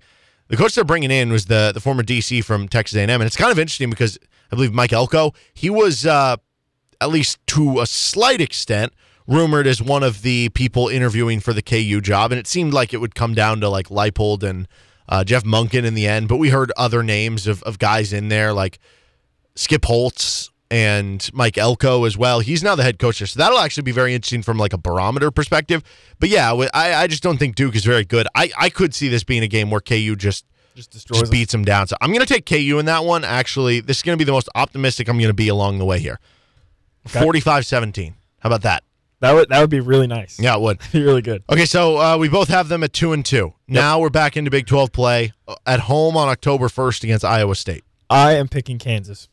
The 0.49 0.57
coach 0.57 0.75
they're 0.75 0.85
bringing 0.85 1.11
in 1.11 1.31
was 1.31 1.47
the 1.47 1.73
the 1.73 1.81
former 1.81 2.03
DC 2.03 2.45
from 2.45 2.69
Texas 2.69 2.97
A&M, 2.97 3.11
and 3.11 3.25
it's 3.25 3.37
kind 3.37 3.51
of 3.51 3.59
interesting 3.59 3.91
because 3.91 4.19
I 4.53 4.57
believe 4.57 4.73
Mike 4.73 4.93
Elko 4.93 5.35
he 5.53 5.71
was 5.71 6.07
uh, 6.07 6.37
at 7.01 7.11
least 7.11 7.45
to 7.49 7.81
a 7.81 7.87
slight 7.87 8.41
extent 8.41 8.93
rumored 9.27 9.67
as 9.67 9.83
one 9.83 10.03
of 10.05 10.23
the 10.23 10.49
people 10.51 10.89
interviewing 10.89 11.41
for 11.41 11.53
the 11.53 11.63
KU 11.63 12.01
job, 12.01 12.31
and 12.31 12.39
it 12.39 12.47
seemed 12.47 12.73
like 12.73 12.95
it 12.95 12.99
would 12.99 13.15
come 13.15 13.35
down 13.35 13.61
to 13.61 13.69
like 13.69 13.89
Leipold 13.89 14.43
and 14.43 14.69
uh, 15.09 15.25
Jeff 15.25 15.45
Monken 15.45 15.85
in 15.85 15.95
the 15.95 16.07
end, 16.07 16.29
but 16.29 16.37
we 16.37 16.51
heard 16.51 16.73
other 16.77 17.03
names 17.03 17.47
of, 17.47 17.63
of 17.65 17.79
guys 17.79 18.13
in 18.13 18.29
there 18.29 18.53
like 18.53 18.79
Skip 19.55 19.85
Holtz 19.85 20.51
and 20.71 21.29
Mike 21.33 21.59
Elko 21.59 22.05
as 22.05 22.17
well. 22.17 22.41
He's 22.41 22.63
now 22.63 22.75
the 22.75 22.83
head 22.83 22.99
coach 22.99 23.19
there, 23.21 23.27
so 23.27 23.39
that'll 23.39 23.59
actually 23.59 23.85
be 23.85 23.93
very 23.93 24.15
interesting 24.15 24.43
from 24.43 24.59
like 24.59 24.73
a 24.73 24.79
barometer 24.79 25.31
perspective. 25.31 25.83
But 26.19 26.29
yeah, 26.29 26.53
I, 26.75 26.95
I 26.95 27.07
just 27.07 27.23
don't 27.23 27.39
think 27.39 27.55
Duke 27.55 27.77
is 27.77 27.85
very 27.85 28.05
good. 28.05 28.27
I, 28.35 28.51
I 28.59 28.71
could 28.71 28.95
see 28.95 29.09
this 29.09 29.25
being 29.25 29.43
a 29.43 29.49
game 29.49 29.71
where 29.71 29.81
KU 29.81 30.17
just 30.17 30.45
Just 30.75 30.91
destroys 30.91 31.21
just 31.21 31.33
beats 31.33 31.53
them 31.53 31.65
down. 31.65 31.87
So 31.87 31.97
I'm 32.01 32.11
going 32.11 32.25
to 32.25 32.33
take 32.33 32.47
KU 32.47 32.79
in 32.79 32.87
that 32.87 33.05
one. 33.05 33.25
Actually, 33.25 33.81
this 33.81 33.99
is 33.99 34.03
going 34.03 34.17
to 34.17 34.23
be 34.23 34.27
the 34.27 34.33
most 34.33 34.49
optimistic 34.55 35.09
I'm 35.09 35.19
going 35.19 35.29
to 35.29 35.35
be 35.35 35.49
along 35.49 35.79
the 35.79 35.85
way 35.85 35.99
here. 36.01 36.19
Okay. 37.09 37.21
45-17. 37.21 38.15
How 38.41 38.49
about 38.49 38.63
that? 38.63 38.83
That 39.21 39.33
would 39.33 39.49
that 39.49 39.61
would 39.61 39.71
be 39.71 39.81
really 39.81 40.07
nice. 40.07 40.39
Yeah, 40.39 40.57
it 40.57 40.61
would. 40.61 40.79
be 40.93 41.03
really 41.03 41.23
good. 41.23 41.43
Okay, 41.49 41.65
so 41.65 41.99
uh, 41.99 42.19
we 42.19 42.29
both 42.29 42.49
have 42.49 42.69
them 42.69 42.83
at 42.83 42.93
two 42.93 43.15
and 43.15 43.25
two. 43.25 43.55
Now 43.67 43.99
we're 43.99 44.11
back 44.11 44.37
into 44.37 44.51
Big 44.51 44.67
12 44.67 44.93
play 44.93 45.33
uh, 45.49 45.55
at 45.65 45.81
home 45.81 46.17
on 46.19 46.29
October 46.29 46.69
1st 46.69 47.05
against 47.05 47.25
Iowa 47.25 47.55
State. 47.55 47.83
I 48.11 48.33
am 48.35 48.47
picking 48.47 48.79
Kansas 48.79 49.29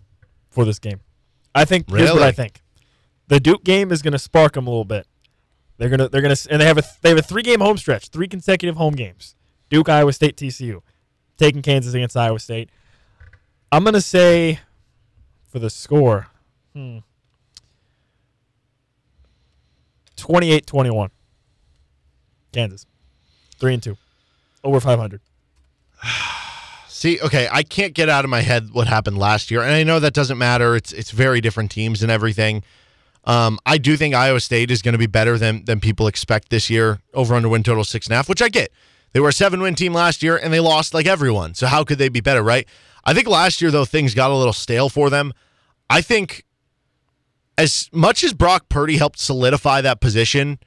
for 0.50 0.64
this 0.64 0.80
game. 0.80 1.02
I 1.56 1.66
think 1.66 1.90
here's 1.90 2.12
what 2.12 2.24
I 2.24 2.32
think. 2.32 2.62
The 3.28 3.40
Duke 3.40 3.64
game 3.64 3.92
is 3.92 4.02
going 4.02 4.14
to 4.14 4.20
spark 4.20 4.54
them 4.54 4.68
a 4.68 4.70
little 4.70 4.86
bit. 4.86 5.08
They're 5.78 5.90
gonna 5.90 6.08
they're 6.08 6.22
gonna 6.22 6.36
and 6.50 6.62
they 6.62 6.66
have 6.66 6.78
a 6.78 6.84
they 7.02 7.10
have 7.10 7.18
a 7.18 7.24
three 7.24 7.42
game 7.42 7.60
home 7.60 7.78
stretch, 7.78 8.10
three 8.10 8.28
consecutive 8.28 8.76
home 8.76 8.94
games. 8.94 9.36
Duke, 9.70 9.90
Iowa 9.90 10.14
State, 10.14 10.38
TCU, 10.38 10.82
taking 11.38 11.62
Kansas 11.62 11.94
against 11.94 12.16
Iowa 12.16 12.40
State. 12.40 12.70
I'm 13.72 13.84
gonna 13.84 14.02
say 14.02 14.60
for 15.50 15.60
the 15.60 15.70
score, 15.70 16.28
hmm, 16.74 17.00
28-21. 20.16 21.10
Kansas, 22.52 22.86
three 23.60 23.74
and 23.74 23.82
two, 23.82 23.98
over 24.64 24.80
500. 24.80 25.22
See, 27.04 27.20
okay, 27.20 27.50
I 27.52 27.64
can't 27.64 27.94
get 27.94 28.08
out 28.08 28.24
of 28.24 28.30
my 28.30 28.40
head 28.40 28.70
what 28.72 28.88
happened 28.88 29.18
last 29.18 29.52
year, 29.52 29.62
and 29.62 29.74
I 29.74 29.84
know 29.84 30.00
that 30.00 30.14
doesn't 30.14 30.38
matter. 30.38 30.74
It's 30.74 30.94
it's 30.94 31.12
very 31.12 31.42
different 31.42 31.70
teams 31.70 32.02
and 32.02 32.10
everything. 32.10 32.64
Um, 33.26 33.60
I 33.66 33.78
do 33.78 33.98
think 33.98 34.16
Iowa 34.16 34.40
State 34.40 34.72
is 34.72 34.82
going 34.82 34.94
to 34.94 34.98
be 34.98 35.06
better 35.06 35.38
than 35.38 35.66
than 35.66 35.82
people 35.82 36.08
expect 36.08 36.48
this 36.48 36.70
year. 36.70 37.02
Over 37.14 37.36
under 37.36 37.50
win 37.50 37.62
total 37.62 37.84
six 37.84 38.08
and 38.08 38.14
a 38.14 38.16
half, 38.16 38.30
which 38.30 38.42
I 38.42 38.48
get. 38.48 38.72
They 39.12 39.20
were 39.20 39.28
a 39.28 39.34
seven 39.34 39.62
win 39.62 39.76
team 39.76 39.94
last 39.94 40.24
year, 40.24 40.38
and 40.38 40.54
they 40.54 40.62
lost 40.62 40.94
like 40.94 41.06
everyone. 41.06 41.56
So 41.56 41.68
how 41.68 41.84
could 41.84 41.98
they 41.98 42.08
be 42.08 42.22
better, 42.22 42.42
right? 42.42 42.66
I 43.04 43.14
think 43.14 43.28
last 43.28 43.62
year 43.62 43.70
though 43.70 43.84
things 43.84 44.16
got 44.16 44.32
a 44.32 44.36
little 44.38 44.54
stale 44.54 44.88
for 44.88 45.10
them. 45.10 45.34
I 45.90 46.00
think 46.00 46.46
as 47.58 47.90
much 47.92 48.24
as 48.24 48.32
Brock 48.32 48.70
Purdy 48.70 48.96
helped 48.96 49.20
solidify 49.20 49.82
that 49.82 50.00
position, 50.00 50.58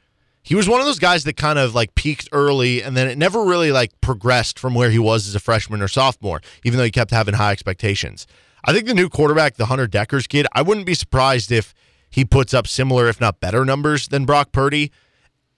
he 0.46 0.54
was 0.54 0.68
one 0.68 0.78
of 0.78 0.86
those 0.86 1.00
guys 1.00 1.24
that 1.24 1.36
kind 1.36 1.58
of 1.58 1.74
like 1.74 1.96
peaked 1.96 2.28
early 2.30 2.80
and 2.80 2.96
then 2.96 3.08
it 3.08 3.18
never 3.18 3.42
really 3.42 3.72
like 3.72 4.00
progressed 4.00 4.60
from 4.60 4.74
where 4.74 4.90
he 4.90 4.98
was 4.98 5.26
as 5.26 5.34
a 5.34 5.40
freshman 5.40 5.82
or 5.82 5.88
sophomore, 5.88 6.40
even 6.62 6.78
though 6.78 6.84
he 6.84 6.92
kept 6.92 7.10
having 7.10 7.34
high 7.34 7.50
expectations. 7.50 8.28
I 8.64 8.72
think 8.72 8.86
the 8.86 8.94
new 8.94 9.08
quarterback, 9.08 9.56
the 9.56 9.66
Hunter 9.66 9.88
Dekkers 9.88 10.28
kid, 10.28 10.46
I 10.52 10.62
wouldn't 10.62 10.86
be 10.86 10.94
surprised 10.94 11.50
if 11.50 11.74
he 12.10 12.24
puts 12.24 12.54
up 12.54 12.68
similar, 12.68 13.08
if 13.08 13.20
not 13.20 13.40
better, 13.40 13.64
numbers 13.64 14.06
than 14.06 14.24
Brock 14.24 14.52
Purdy. 14.52 14.92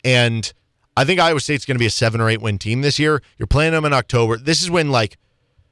And 0.04 0.50
I 0.96 1.04
think 1.04 1.20
Iowa 1.20 1.40
State's 1.40 1.66
going 1.66 1.76
to 1.76 1.78
be 1.78 1.86
a 1.86 1.90
seven 1.90 2.18
or 2.18 2.30
eight 2.30 2.40
win 2.40 2.56
team 2.56 2.80
this 2.80 2.98
year. 2.98 3.22
You're 3.36 3.46
playing 3.46 3.72
them 3.72 3.84
in 3.84 3.92
October. 3.92 4.38
This 4.38 4.62
is 4.62 4.70
when 4.70 4.90
like 4.90 5.18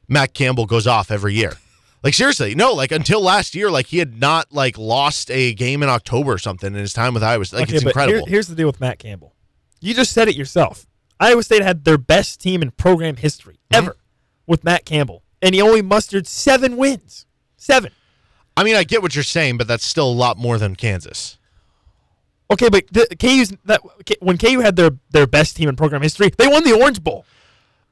Matt 0.08 0.34
Campbell 0.34 0.66
goes 0.66 0.86
off 0.86 1.10
every 1.10 1.32
year. 1.32 1.54
Like 2.06 2.14
seriously, 2.14 2.54
no. 2.54 2.72
Like 2.72 2.92
until 2.92 3.20
last 3.20 3.54
year, 3.54 3.70
like 3.70 3.86
he 3.86 3.98
had 3.98 4.18
not 4.20 4.52
like 4.52 4.78
lost 4.78 5.30
a 5.30 5.52
game 5.54 5.82
in 5.82 5.88
October 5.88 6.32
or 6.32 6.38
something 6.38 6.72
in 6.72 6.78
his 6.78 6.92
time 6.92 7.12
with 7.14 7.22
Iowa. 7.22 7.44
State. 7.44 7.58
Like 7.60 7.70
it's 7.72 7.82
incredible. 7.84 8.18
here- 8.20 8.30
here's 8.30 8.46
the 8.48 8.54
deal 8.54 8.66
with 8.68 8.80
Matt 8.80 8.98
Campbell. 8.98 9.34
You 9.80 9.92
just 9.92 10.12
said 10.12 10.28
it 10.28 10.36
yourself. 10.36 10.86
Iowa 11.20 11.42
State 11.42 11.62
had 11.62 11.84
their 11.84 11.98
best 11.98 12.40
team 12.40 12.62
in 12.62 12.70
program 12.70 13.16
history 13.16 13.58
Mm-hmm. 13.72 13.84
ever 13.88 13.96
with 14.46 14.62
Matt 14.64 14.84
Campbell, 14.84 15.22
and 15.42 15.54
he 15.54 15.60
only 15.60 15.82
mustered 15.82 16.26
seven 16.26 16.76
wins. 16.76 17.26
Seven. 17.56 17.90
I 18.56 18.62
mean, 18.64 18.76
I 18.76 18.84
get 18.84 19.02
what 19.02 19.14
you're 19.14 19.24
saying, 19.24 19.58
but 19.58 19.66
that's 19.66 19.84
still 19.84 20.08
a 20.08 20.12
lot 20.12 20.38
more 20.38 20.56
than 20.58 20.76
Kansas. 20.76 21.36
Okay, 22.50 22.68
but 22.68 22.84
the, 22.92 23.06
KU's 23.18 23.52
that 23.64 23.80
when 24.22 24.38
KU 24.38 24.60
had 24.60 24.76
their 24.76 24.92
their 25.10 25.26
best 25.26 25.56
team 25.56 25.68
in 25.68 25.74
program 25.76 26.00
history, 26.02 26.30
they 26.38 26.46
won 26.46 26.62
the 26.64 26.72
Orange 26.72 27.02
Bowl. 27.02 27.26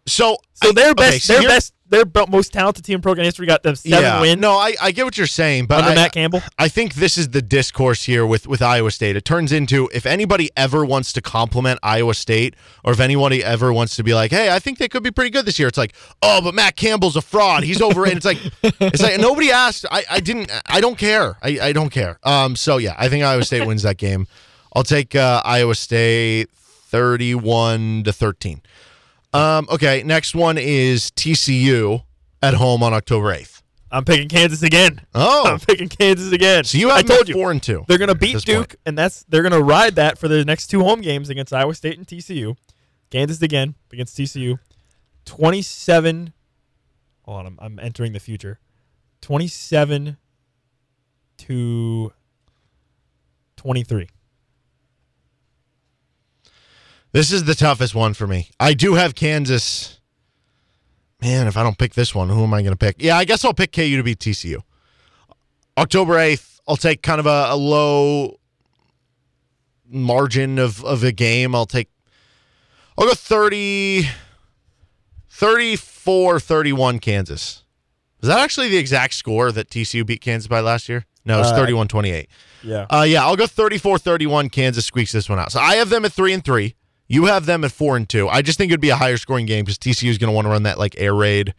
So, 0.07 0.37
So 0.55 0.69
I- 0.69 0.73
their 0.73 0.91
okay, 0.93 1.11
best, 1.11 1.25
so 1.25 1.39
their 1.41 1.49
best, 1.49 1.74
their 1.89 2.05
most 2.29 2.53
talented 2.53 2.85
team 2.85 2.97
in 2.97 3.03
program 3.03 3.25
history 3.25 3.47
got 3.47 3.63
them 3.63 3.75
seven 3.75 4.03
yeah, 4.03 4.21
wins 4.21 4.41
No, 4.41 4.53
I, 4.53 4.75
I 4.81 4.91
get 4.91 5.05
what 5.05 5.19
you're 5.19 5.27
saying, 5.27 5.67
but 5.67 5.79
under 5.79 5.91
I, 5.91 5.95
Matt 5.95 6.13
Campbell. 6.13 6.43
I 6.59 6.69
think 6.69 6.95
this 6.95 7.19
is 7.19 7.31
the 7.31 7.43
discourse 7.43 8.05
here 8.05 8.27
with, 8.27 8.47
with 8.47 8.63
Iowa 8.63 8.91
State. 8.91 9.17
It 9.17 9.25
turns 9.25 9.53
into 9.53 9.89
if 9.93 10.07
anybody 10.07 10.51
ever 10.57 10.85
wants 10.85 11.13
to 11.15 11.21
compliment 11.21 11.79
Iowa 11.83 12.15
State, 12.15 12.57
or 12.85 12.93
if 12.93 13.01
anybody 13.01 13.45
ever 13.45 13.73
wants 13.73 13.97
to 13.97 14.03
be 14.03 14.15
like, 14.15 14.31
"Hey, 14.31 14.51
I 14.51 14.59
think 14.59 14.79
they 14.79 14.89
could 14.89 15.03
be 15.03 15.11
pretty 15.11 15.31
good 15.31 15.45
this 15.45 15.59
year," 15.59 15.69
it's 15.69 15.79
like, 15.79 15.95
"Oh, 16.23 16.41
but 16.43 16.55
Matt 16.55 16.77
Campbell's 16.77 17.17
a 17.17 17.23
fraud. 17.23 17.65
He's 17.65 17.83
overrated." 17.83 18.25
it's 18.25 18.27
like, 18.27 18.39
it's 18.81 19.03
like 19.03 19.21
nobody 19.21 19.51
asked. 19.51 19.85
I, 19.91 20.05
I 20.11 20.21
didn't. 20.21 20.51
I 20.67 20.81
don't 20.81 20.99
care. 20.99 21.37
I, 21.43 21.59
I 21.61 21.73
don't 21.73 21.91
care. 21.91 22.19
Um. 22.23 22.57
So 22.57 22.79
yeah, 22.79 22.95
I 22.99 23.09
think 23.09 23.25
Iowa 23.25 23.45
State 23.45 23.67
wins 23.67 23.83
that 23.83 23.99
game. 23.99 24.27
I'll 24.75 24.85
take 24.85 25.15
uh, 25.15 25.43
Iowa 25.45 25.75
State 25.75 26.51
thirty-one 26.55 28.05
to 28.05 28.13
thirteen. 28.13 28.63
Um. 29.35 29.67
Okay. 29.71 30.03
Next 30.05 30.35
one 30.35 30.57
is 30.59 31.11
TCU 31.11 32.05
at 32.43 32.55
home 32.55 32.83
on 32.83 32.95
October 32.95 33.33
eighth. 33.33 33.63
I'm 33.91 34.05
picking 34.05 34.29
Kansas 34.29 34.63
again. 34.63 35.01
Oh, 35.15 35.45
I'm 35.47 35.61
picking 35.61 35.89
Kansas 35.89 36.33
again. 36.33 36.65
so 36.65 36.79
you 36.79 36.91
I 36.91 36.97
have 36.97 37.07
them 37.07 37.17
told 37.17 37.29
you 37.29 37.35
four 37.35 37.51
and 37.53 37.63
two. 37.63 37.85
They're 37.87 37.99
going 37.99 38.09
to 38.09 38.15
beat 38.17 38.41
Duke, 38.45 38.57
point. 38.71 38.75
and 38.87 38.99
that's 38.99 39.25
they're 39.29 39.43
going 39.43 39.53
to 39.53 39.63
ride 39.63 39.95
that 39.97 40.19
for 40.19 40.27
their 40.27 40.45
next 40.45 40.67
two 40.67 40.83
home 40.83 41.01
games 41.01 41.29
against 41.31 41.53
Iowa 41.53 41.75
State 41.75 41.97
and 41.99 42.07
TCU. 42.07 42.57
Kansas 43.11 43.41
again 43.43 43.75
against 43.93 44.17
TCU. 44.19 44.59
27 45.27 46.33
Hold 47.25 47.39
on, 47.39 47.47
I'm, 47.47 47.59
I'm 47.61 47.79
entering 47.79 48.13
the 48.13 48.21
future. 48.21 48.59
27 49.23 50.19
to 51.39 52.13
23. 53.57 54.09
This 57.15 57.31
is 57.31 57.45
the 57.45 57.55
toughest 57.55 57.95
one 57.95 58.13
for 58.13 58.27
me. 58.27 58.51
I 58.59 58.75
do 58.75 58.95
have 58.95 59.15
Kansas. 59.15 60.01
Man, 61.23 61.47
if 61.47 61.57
I 61.57 61.63
don't 61.63 61.79
pick 61.79 61.95
this 61.95 62.13
one, 62.13 62.29
who 62.29 62.43
am 62.43 62.53
I 62.53 62.61
going 62.63 62.73
to 62.73 62.77
pick? 62.77 62.97
Yeah, 62.99 63.17
I 63.17 63.25
guess 63.25 63.45
I'll 63.45 63.55
pick 63.55 63.71
KU 63.73 63.97
to 63.97 64.03
beat 64.03 64.19
TCU. 64.19 64.63
October 65.79 66.15
8th, 66.15 66.59
I'll 66.67 66.77
take 66.77 67.03
kind 67.03 67.21
of 67.21 67.27
a, 67.27 67.47
a 67.51 67.57
low 67.57 68.41
margin 69.89 70.59
of, 70.59 70.85
of 70.85 71.05
a 71.05 71.13
game. 71.13 71.55
I'll 71.55 71.67
take, 71.67 71.89
I'll 72.99 73.07
go 73.07 73.15
30, 73.15 74.09
34 75.31 76.41
31 76.41 76.99
Kansas. 76.99 77.63
Is 78.23 78.29
that 78.29 78.41
actually 78.41 78.71
the 78.71 78.77
exact 78.79 79.15
score 79.15 79.53
that 79.53 79.71
TCU 79.71 80.05
beat 80.05 80.21
Kansas 80.21 80.49
by 80.49 80.59
last 80.59 80.89
year? 80.89 81.05
No, 81.25 81.39
it's 81.39 81.51
Uh, 81.51 81.57
31 81.57 81.87
28. 81.87 82.29
Yeah. 82.65 82.87
Uh, 82.91 83.03
yeah, 83.07 83.23
I'll 83.25 83.37
go 83.37 83.45
34-31. 83.45 84.51
Kansas 84.51 84.85
squeaks 84.85 85.13
this 85.13 85.29
one 85.29 85.39
out. 85.39 85.53
So 85.53 85.61
I 85.61 85.77
have 85.77 85.91
them 85.91 86.05
at 86.05 86.13
three 86.13 86.33
and 86.33 86.45
three. 86.45 86.75
You 87.15 87.27
have 87.27 87.47
them 87.47 87.65
at 87.65 87.73
four 87.73 87.97
and 87.97 88.09
two. 88.09 88.29
I 88.29 88.43
just 88.43 88.59
think 88.59 88.71
it'd 88.71 88.81
be 88.81 88.91
a 88.91 88.97
higher 88.97 89.17
scoring 89.17 89.47
game 89.47 89.65
because 89.65 89.79
TCU 89.79 90.09
is 90.11 90.19
going 90.19 90.29
to 90.29 90.35
want 90.35 90.47
to 90.47 90.51
run 90.51 90.65
that 90.65 90.79
like 90.79 90.95
air 90.99 91.15
raid. 91.15 91.55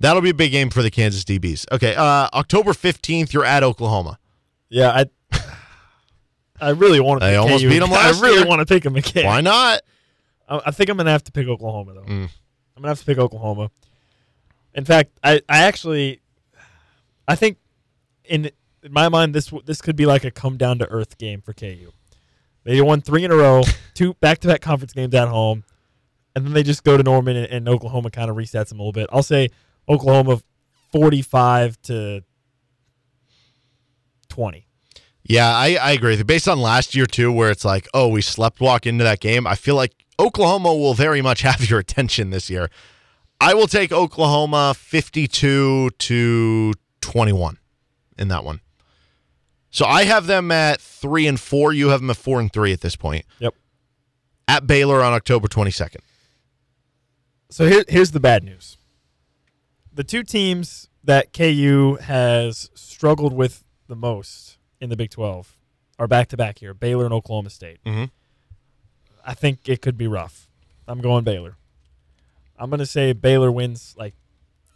That'll 0.00 0.22
be 0.22 0.30
a 0.30 0.34
big 0.34 0.50
game 0.50 0.70
for 0.70 0.82
the 0.82 0.90
Kansas 0.90 1.24
DBs. 1.24 1.66
Okay, 1.72 1.94
uh, 1.94 2.28
October 2.34 2.74
fifteenth, 2.74 3.32
you're 3.32 3.44
at 3.44 3.62
Oklahoma. 3.62 4.18
yeah, 4.68 4.90
I 4.90 5.40
I 6.60 6.70
really 6.70 7.00
want 7.00 7.20
to 7.20 7.26
pick 7.26 7.38
almost 7.38 7.62
KU 7.62 7.68
beat 7.70 7.82
'em 7.82 7.90
again. 7.90 7.98
I 8.14 8.20
really 8.20 8.38
year. 8.38 8.46
want 8.46 8.60
to 8.60 8.66
pick 8.66 8.82
them 8.82 8.96
again. 8.96 9.26
Why 9.26 9.40
not? 9.40 9.80
I, 10.48 10.60
I 10.66 10.70
think 10.70 10.90
I'm 10.90 10.96
going 10.96 11.06
to 11.06 11.12
have 11.12 11.24
to 11.24 11.32
pick 11.32 11.46
Oklahoma 11.46 11.94
though. 11.94 12.02
Mm. 12.02 12.28
I'm 12.76 12.82
gonna 12.82 12.88
have 12.88 13.00
to 13.00 13.06
pick 13.06 13.18
Oklahoma. 13.18 13.70
In 14.74 14.84
fact, 14.84 15.12
I, 15.22 15.40
I 15.48 15.62
actually, 15.62 16.20
I 17.28 17.36
think, 17.36 17.58
in 18.24 18.50
in 18.82 18.92
my 18.92 19.08
mind, 19.08 19.34
this 19.34 19.52
this 19.64 19.80
could 19.80 19.96
be 19.96 20.06
like 20.06 20.24
a 20.24 20.30
come 20.30 20.56
down 20.56 20.78
to 20.80 20.88
earth 20.88 21.16
game 21.18 21.40
for 21.40 21.52
KU. 21.52 21.92
They 22.64 22.80
won 22.80 23.02
three 23.02 23.24
in 23.24 23.30
a 23.30 23.36
row, 23.36 23.62
two 23.94 24.14
back 24.14 24.38
to 24.40 24.48
back 24.48 24.60
conference 24.60 24.92
games 24.92 25.14
at 25.14 25.28
home, 25.28 25.64
and 26.34 26.44
then 26.44 26.52
they 26.52 26.62
just 26.62 26.82
go 26.82 26.96
to 26.96 27.02
Norman 27.02 27.36
and, 27.36 27.46
and 27.46 27.68
Oklahoma 27.68 28.10
kind 28.10 28.30
of 28.30 28.36
resets 28.36 28.70
them 28.70 28.80
a 28.80 28.82
little 28.82 28.92
bit. 28.92 29.08
I'll 29.12 29.22
say 29.22 29.50
Oklahoma 29.88 30.40
forty 30.90 31.22
five 31.22 31.80
to 31.82 32.22
twenty. 34.28 34.66
Yeah, 35.22 35.48
I, 35.48 35.76
I 35.76 35.92
agree. 35.92 36.22
Based 36.22 36.48
on 36.48 36.58
last 36.58 36.94
year 36.94 37.06
too, 37.06 37.32
where 37.32 37.50
it's 37.50 37.64
like, 37.64 37.88
oh, 37.94 38.08
we 38.08 38.20
slept 38.20 38.60
walk 38.60 38.86
into 38.86 39.04
that 39.04 39.20
game. 39.20 39.46
I 39.46 39.54
feel 39.54 39.74
like 39.74 39.92
Oklahoma 40.18 40.74
will 40.74 40.94
very 40.94 41.22
much 41.22 41.42
have 41.42 41.68
your 41.68 41.78
attention 41.78 42.30
this 42.30 42.50
year. 42.50 42.70
I 43.40 43.54
will 43.54 43.66
take 43.66 43.92
Oklahoma 43.92 44.74
fifty-two 44.74 45.90
to 45.90 46.72
twenty-one 47.00 47.58
in 48.16 48.28
that 48.28 48.44
one. 48.44 48.60
So 49.74 49.86
I 49.86 50.04
have 50.04 50.28
them 50.28 50.52
at 50.52 50.80
three 50.80 51.26
and 51.26 51.38
four. 51.38 51.72
You 51.72 51.88
have 51.88 51.98
them 52.00 52.08
at 52.08 52.16
four 52.16 52.38
and 52.38 52.52
three 52.52 52.72
at 52.72 52.80
this 52.80 52.94
point. 52.94 53.24
Yep. 53.40 53.56
At 54.46 54.68
Baylor 54.68 55.02
on 55.02 55.12
October 55.12 55.48
twenty-second. 55.48 56.00
So 57.50 57.66
here, 57.66 57.84
here's 57.88 58.12
the 58.12 58.20
bad 58.20 58.44
news. 58.44 58.76
The 59.92 60.04
two 60.04 60.22
teams 60.22 60.88
that 61.02 61.32
KU 61.32 61.98
has 62.02 62.70
struggled 62.74 63.32
with 63.32 63.64
the 63.88 63.96
most 63.96 64.58
in 64.80 64.90
the 64.90 64.96
Big 64.96 65.10
12 65.10 65.56
are 65.98 66.06
back 66.06 66.28
to 66.28 66.36
back 66.36 66.60
here 66.60 66.72
Baylor 66.72 67.04
and 67.04 67.12
Oklahoma 67.12 67.50
State. 67.50 67.82
Mhm. 67.84 68.10
I 69.26 69.34
think 69.34 69.68
it 69.68 69.82
could 69.82 69.98
be 69.98 70.06
rough. 70.06 70.48
I'm 70.86 71.00
going 71.00 71.24
Baylor. 71.24 71.56
I'm 72.56 72.70
gonna 72.70 72.86
say 72.86 73.12
Baylor 73.12 73.50
wins 73.50 73.96
like 73.98 74.14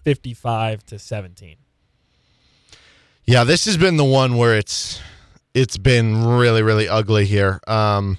55 0.02 0.84
to 0.86 0.98
17. 0.98 1.56
Yeah, 3.28 3.44
this 3.44 3.66
has 3.66 3.76
been 3.76 3.98
the 3.98 4.06
one 4.06 4.38
where 4.38 4.56
it's 4.56 5.02
it's 5.52 5.76
been 5.76 6.24
really 6.24 6.62
really 6.62 6.88
ugly 6.88 7.26
here. 7.26 7.60
Um, 7.66 8.16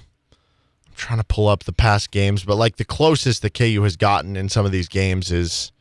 I'm 0.86 0.94
trying 0.94 1.18
to 1.18 1.24
pull 1.24 1.48
up 1.48 1.64
the 1.64 1.72
past 1.72 2.12
games, 2.12 2.44
but 2.44 2.54
like 2.54 2.76
the 2.76 2.84
closest 2.84 3.42
that 3.42 3.52
KU 3.52 3.82
has 3.82 3.96
gotten 3.96 4.36
in 4.36 4.48
some 4.48 4.64
of 4.64 4.70
these 4.70 4.86
games 4.86 5.32
is 5.32 5.72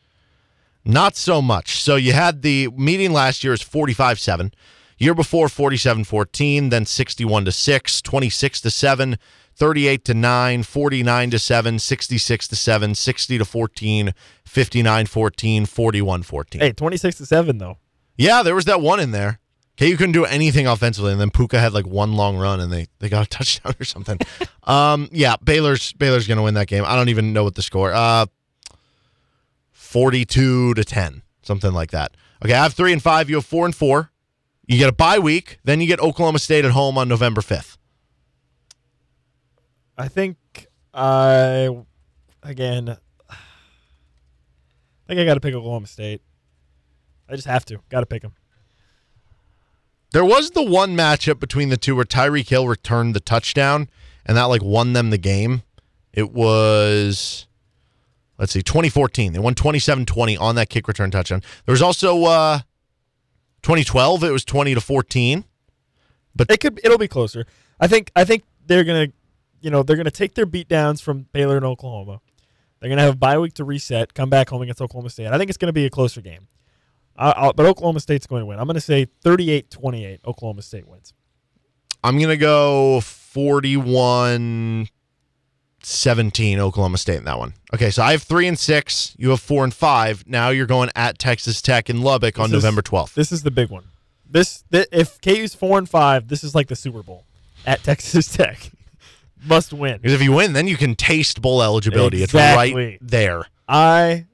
not 0.84 1.16
so 1.16 1.44
much. 1.44 1.80
So 1.84 1.96
you 1.96 2.14
had 2.14 2.42
the 2.42 2.70
meeting 2.70 3.14
last 3.14 3.44
year 3.44 3.54
is 3.54 3.62
45-7. 3.62 4.52
Year 4.98 5.14
before 5.14 5.46
47-14, 5.46 6.72
then 6.72 6.88
61 6.88 7.46
to 7.46 7.52
6, 7.52 8.02
26 8.02 8.62
to 8.62 8.72
7, 8.72 9.18
38 9.54 10.06
to 10.06 10.14
9, 10.16 10.64
49 10.64 11.30
to 11.30 11.38
7, 11.38 11.78
66 11.78 12.48
to 12.48 12.56
7, 12.56 12.96
60 12.96 13.38
to 13.38 13.46
14, 13.46 14.14
59 14.44 15.06
14, 15.06 15.66
41 15.68 16.24
14. 16.24 16.62
Hey, 16.62 16.72
26 16.72 17.18
to 17.20 17.26
7 17.28 17.58
though. 17.60 17.78
Yeah, 18.20 18.44
there 18.44 18.54
was 18.54 18.66
that 18.66 18.82
one 18.82 19.00
in 19.00 19.12
there. 19.12 19.40
KU 19.78 19.96
couldn't 19.96 20.12
do 20.12 20.26
anything 20.26 20.68
offensively, 20.68 21.14
and 21.14 21.22
then 21.22 21.32
Pooka 21.32 21.58
had 21.58 21.72
like 21.72 21.88
one 21.88 22.16
long 22.16 22.38
run, 22.38 22.60
and 22.60 22.70
they 22.70 22.88
they 23.00 23.08
got 23.08 23.26
a 23.26 23.30
touchdown 23.38 23.74
or 23.80 23.86
something. 23.86 24.20
um, 24.66 25.08
yeah, 25.14 25.38
Baylor's 25.42 25.94
Baylor's 25.94 26.28
gonna 26.28 26.44
win 26.44 26.56
that 26.56 26.68
game. 26.68 26.84
I 26.86 26.98
don't 26.98 27.08
even 27.08 27.32
know 27.32 27.46
what 27.46 27.56
the 27.56 27.62
score. 27.62 27.94
Uh, 27.94 28.26
forty-two 29.72 30.74
to 30.74 30.84
ten, 30.84 31.22
something 31.44 31.72
like 31.72 31.92
that. 31.92 32.12
Okay, 32.44 32.54
I 32.54 32.62
have 32.62 32.74
three 32.74 32.92
and 32.92 33.02
five. 33.02 33.30
You 33.30 33.38
have 33.38 33.46
four 33.46 33.66
and 33.66 33.74
four. 33.74 34.12
You 34.68 34.78
get 34.78 34.90
a 34.90 34.94
bye 34.94 35.20
week, 35.20 35.60
then 35.64 35.80
you 35.80 35.88
get 35.88 36.02
Oklahoma 36.02 36.40
State 36.40 36.66
at 36.66 36.72
home 36.72 36.98
on 36.98 37.08
November 37.08 37.40
fifth. 37.40 37.78
I 39.98 40.10
think 40.10 40.36
I 40.94 41.70
again. 42.44 42.98
I 43.30 43.36
think 45.08 45.22
I 45.22 45.26
got 45.26 45.36
to 45.36 45.40
pick 45.40 45.56
Oklahoma 45.56 45.88
State. 45.88 46.22
I 47.30 47.36
just 47.36 47.48
have 47.48 47.66
to. 47.66 47.80
Got 47.90 48.02
to 48.02 48.06
pick 48.06 48.22
them. 48.24 48.34
There 50.12 50.26
was 50.26 50.52
the 50.52 50.64
one 50.64 50.96
matchup 50.96 51.40
between 51.40 51.70
the 51.70 51.78
two 51.78 51.96
where 51.96 52.06
Tyreek 52.06 52.50
Hill 52.50 52.68
returned 52.68 53.14
the 53.14 53.20
touchdown, 53.20 53.88
and 54.26 54.36
that 54.36 54.46
like 54.46 54.64
won 54.64 54.94
them 54.94 55.12
the 55.12 55.20
game. 55.20 55.62
It 56.12 56.32
was, 56.32 57.48
let's 58.40 58.52
see, 58.54 58.64
2014. 58.64 59.34
They 59.34 59.40
won 59.40 59.54
27-20 59.54 60.40
on 60.40 60.56
that 60.56 60.70
kick 60.70 60.88
return 60.88 61.12
touchdown. 61.12 61.44
There 61.66 61.74
was 61.74 61.84
also 61.84 62.24
uh, 62.26 62.60
2012. 63.62 64.24
It 64.24 64.32
was 64.32 64.44
20 64.44 64.74
to 64.74 64.82
14. 64.82 65.46
but 66.36 66.50
It 66.50 66.60
could. 66.60 66.80
It'll 66.84 66.98
be 66.98 67.08
closer. 67.08 67.46
I 67.80 67.88
think. 67.88 68.12
I 68.16 68.26
think 68.26 68.44
they're 68.66 68.84
gonna. 68.84 69.08
You 69.62 69.70
know, 69.70 69.84
they're 69.84 69.98
gonna 69.98 70.10
take 70.10 70.34
their 70.36 70.46
beat 70.46 70.70
downs 70.70 71.02
from 71.02 71.28
Baylor 71.34 71.58
and 71.58 71.66
Oklahoma. 71.66 72.22
They're 72.80 72.90
gonna 72.90 73.02
have 73.02 73.14
a 73.14 73.18
bye 73.18 73.38
week 73.38 73.54
to 73.56 73.64
reset. 73.64 74.14
Come 74.14 74.30
back 74.30 74.50
home 74.50 74.62
against 74.62 74.82
Oklahoma 74.82 75.10
State. 75.10 75.28
I 75.28 75.38
think 75.38 75.50
it's 75.50 75.58
gonna 75.58 75.74
be 75.74 75.86
a 75.86 75.90
closer 75.90 76.22
game. 76.22 76.48
I, 77.20 77.32
I'll, 77.32 77.54
but 77.54 77.66
Oklahoma 77.68 78.00
State's 78.00 78.26
going 78.26 78.42
to 78.42 78.46
win. 78.48 78.58
I'm 78.60 78.66
going 78.66 78.76
to 78.76 78.82
say 78.82 79.08
38-28. 79.24 80.26
Oklahoma 80.26 80.62
State 80.64 80.88
wins. 80.88 81.14
I'm 82.04 82.18
gonna 82.18 82.38
go 82.38 83.02
41 83.02 84.88
17 85.82 86.60
Oklahoma 86.60 86.98
State 86.98 87.18
in 87.18 87.26
that 87.26 87.38
one. 87.38 87.54
Okay, 87.74 87.90
so 87.90 88.04
I 88.04 88.12
have 88.12 88.24
three 88.24 88.48
and 88.48 88.58
six. 88.58 89.16
You 89.18 89.30
have 89.32 89.40
four 89.42 89.64
and 89.64 89.74
five. 89.74 90.26
Now 90.28 90.50
you're 90.50 90.66
going 90.66 90.90
at 90.96 91.20
Texas 91.20 91.62
Tech 91.62 91.90
in 91.90 92.02
Lubbock 92.02 92.40
on 92.40 92.46
is- 92.48 92.52
November 92.52 92.82
12th. 92.82 93.14
This 93.14 93.32
is 93.32 93.44
the 93.44 93.52
big 93.52 93.70
one. 93.70 93.86
This, 94.32 94.64
thi- 94.72 94.86
if 94.92 95.20
KU's 95.22 95.56
four 95.56 95.78
and 95.78 95.90
five, 95.90 96.28
this 96.28 96.44
is 96.44 96.54
like 96.54 96.68
the 96.68 96.76
Super 96.76 97.02
Bowl 97.02 97.26
at 97.66 97.84
Texas 97.84 98.32
Tech. 98.32 98.72
Must 99.46 99.74
win. 99.74 99.98
Because 99.98 100.14
if 100.14 100.22
you 100.22 100.34
win, 100.34 100.54
then 100.54 100.68
you 100.68 100.76
can 100.78 100.96
taste 100.96 101.42
bowl 101.42 101.64
eligibility. 101.64 102.22
It's 102.22 102.34
right 102.34 102.98
there. 103.02 103.44
I, 103.68 104.26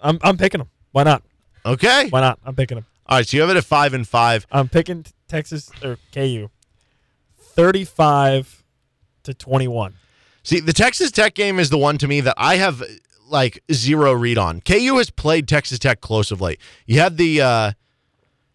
I'm 0.00 0.18
I'm 0.22 0.36
picking 0.36 0.58
them. 0.58 0.68
Why 0.92 1.02
not? 1.04 1.22
Okay. 1.66 2.08
Why 2.10 2.20
not? 2.20 2.38
I'm 2.44 2.54
picking 2.54 2.76
them. 2.76 2.86
All 3.08 3.18
right, 3.18 3.26
so 3.26 3.36
you 3.36 3.40
have 3.42 3.50
it 3.50 3.56
at 3.56 3.64
five 3.64 3.94
and 3.94 4.06
five. 4.06 4.46
I'm 4.50 4.68
picking 4.68 5.04
Texas 5.28 5.70
or 5.82 5.98
KU. 6.12 6.48
35 7.38 8.64
to 9.24 9.34
21. 9.34 9.94
See, 10.42 10.60
the 10.60 10.72
Texas 10.72 11.10
Tech 11.10 11.34
game 11.34 11.58
is 11.58 11.70
the 11.70 11.78
one 11.78 11.98
to 11.98 12.06
me 12.06 12.20
that 12.20 12.34
I 12.36 12.56
have 12.56 12.82
like 13.28 13.62
zero 13.72 14.12
read 14.12 14.38
on. 14.38 14.60
KU 14.60 14.98
has 14.98 15.10
played 15.10 15.48
Texas 15.48 15.78
Tech 15.78 16.00
close 16.00 16.30
of 16.30 16.40
late. 16.40 16.60
You 16.86 17.00
had 17.00 17.16
the 17.16 17.40
uh, 17.40 17.72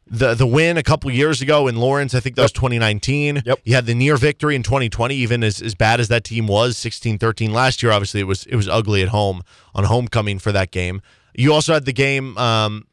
the 0.07 0.33
the 0.33 0.47
win 0.47 0.77
a 0.77 0.83
couple 0.83 1.11
years 1.11 1.41
ago 1.41 1.67
in 1.67 1.75
Lawrence. 1.75 2.13
I 2.13 2.19
think 2.19 2.35
that 2.35 2.43
was 2.43 2.51
2019. 2.53 3.43
Yep. 3.45 3.59
You 3.63 3.75
had 3.75 3.85
the 3.85 3.95
near 3.95 4.17
victory 4.17 4.55
in 4.55 4.63
2020, 4.63 5.15
even 5.15 5.43
as, 5.43 5.61
as 5.61 5.75
bad 5.75 5.99
as 5.99 6.07
that 6.09 6.23
team 6.23 6.47
was, 6.47 6.75
16-13 6.75 7.51
last 7.51 7.81
year. 7.81 7.91
Obviously, 7.91 8.21
it 8.21 8.27
was 8.27 8.45
it 8.45 8.55
was 8.55 8.69
ugly 8.69 9.01
at 9.01 9.09
home 9.09 9.41
on 9.73 9.85
homecoming 9.85 10.39
for 10.39 10.51
that 10.51 10.71
game. 10.71 11.01
You 11.33 11.53
also 11.53 11.73
had 11.73 11.85
the 11.85 11.93
game 11.93 12.37
um, 12.37 12.85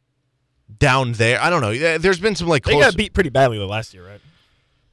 down 0.79 1.13
there. 1.13 1.41
I 1.41 1.51
don't 1.51 1.61
know. 1.61 1.99
There's 1.99 2.21
been 2.21 2.35
some 2.35 2.49
like 2.49 2.65
They 2.65 2.79
got 2.79 2.97
beat 2.97 3.15
pretty 3.15 3.31
badly 3.31 3.59
the 3.59 3.67
last 3.67 3.95
year, 3.95 4.07
right? 4.07 4.21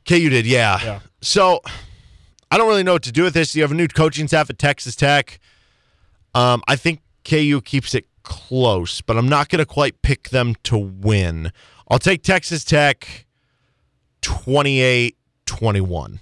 KU 0.07 0.29
did, 0.29 0.45
yeah. 0.45 0.79
Yeah. 0.83 0.99
So 1.21 1.61
I 2.51 2.57
don't 2.57 2.67
really 2.67 2.83
know 2.83 2.93
what 2.93 3.03
to 3.03 3.11
do 3.11 3.23
with 3.23 3.33
this. 3.33 3.55
You 3.55 3.63
have 3.63 3.71
a 3.71 3.75
new 3.75 3.87
coaching 3.87 4.27
staff 4.27 4.49
at 4.49 4.57
Texas 4.59 4.95
Tech. 4.95 5.39
Um, 6.33 6.61
I 6.67 6.75
think 6.75 7.01
KU 7.23 7.59
keeps 7.61 7.95
it 7.95 8.05
close, 8.23 9.01
but 9.01 9.17
I'm 9.17 9.27
not 9.29 9.49
going 9.49 9.59
to 9.59 9.65
quite 9.65 10.01
pick 10.01 10.29
them 10.29 10.55
to 10.63 10.77
win. 10.77 11.51
I'll 11.89 11.99
take 11.99 12.23
Texas 12.23 12.63
Tech 12.63 13.25
28 14.21 15.17
21. 15.45 16.19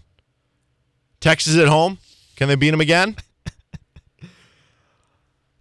Texas 1.20 1.58
at 1.58 1.68
home. 1.68 1.98
Can 2.36 2.48
they 2.48 2.56
beat 2.56 2.72
them 2.72 2.82
again? 2.82 3.16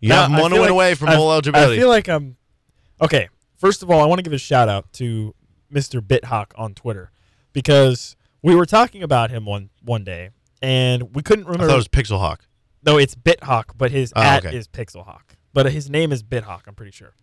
You 0.00 0.12
have 0.12 0.32
one 0.32 0.50
win 0.50 0.62
like- 0.62 0.70
away 0.70 0.94
from 0.96 1.10
I- 1.10 1.14
eligibility. 1.14 1.74
I 1.74 1.76
feel 1.78 1.88
like 1.88 2.08
I'm 2.08 2.36
okay. 3.00 3.28
First 3.62 3.84
of 3.84 3.90
all, 3.92 4.00
I 4.02 4.06
want 4.06 4.18
to 4.18 4.24
give 4.24 4.32
a 4.32 4.38
shout 4.38 4.68
out 4.68 4.92
to 4.94 5.36
Mr. 5.72 6.00
Bithawk 6.00 6.46
on 6.56 6.74
Twitter 6.74 7.12
because 7.52 8.16
we 8.42 8.56
were 8.56 8.66
talking 8.66 9.04
about 9.04 9.30
him 9.30 9.46
one 9.46 9.70
one 9.84 10.02
day 10.02 10.30
and 10.60 11.14
we 11.14 11.22
couldn't 11.22 11.44
remember. 11.44 11.66
I 11.66 11.68
thought 11.68 11.74
it 11.74 11.76
was 11.76 11.86
Pixel 11.86 12.18
Hawk. 12.18 12.44
no, 12.84 12.98
it's 12.98 13.14
Bithawk, 13.14 13.66
but 13.76 13.92
his 13.92 14.12
Oh, 14.16 14.20
at 14.20 14.44
okay. 14.44 14.56
is 14.56 14.66
Pixelhawk, 14.66 15.36
but 15.54 15.70
his 15.70 15.88
name 15.88 16.10
is 16.10 16.24
Bithawk. 16.24 16.62
I'm 16.66 16.74
pretty 16.74 16.90
sure. 16.90 17.14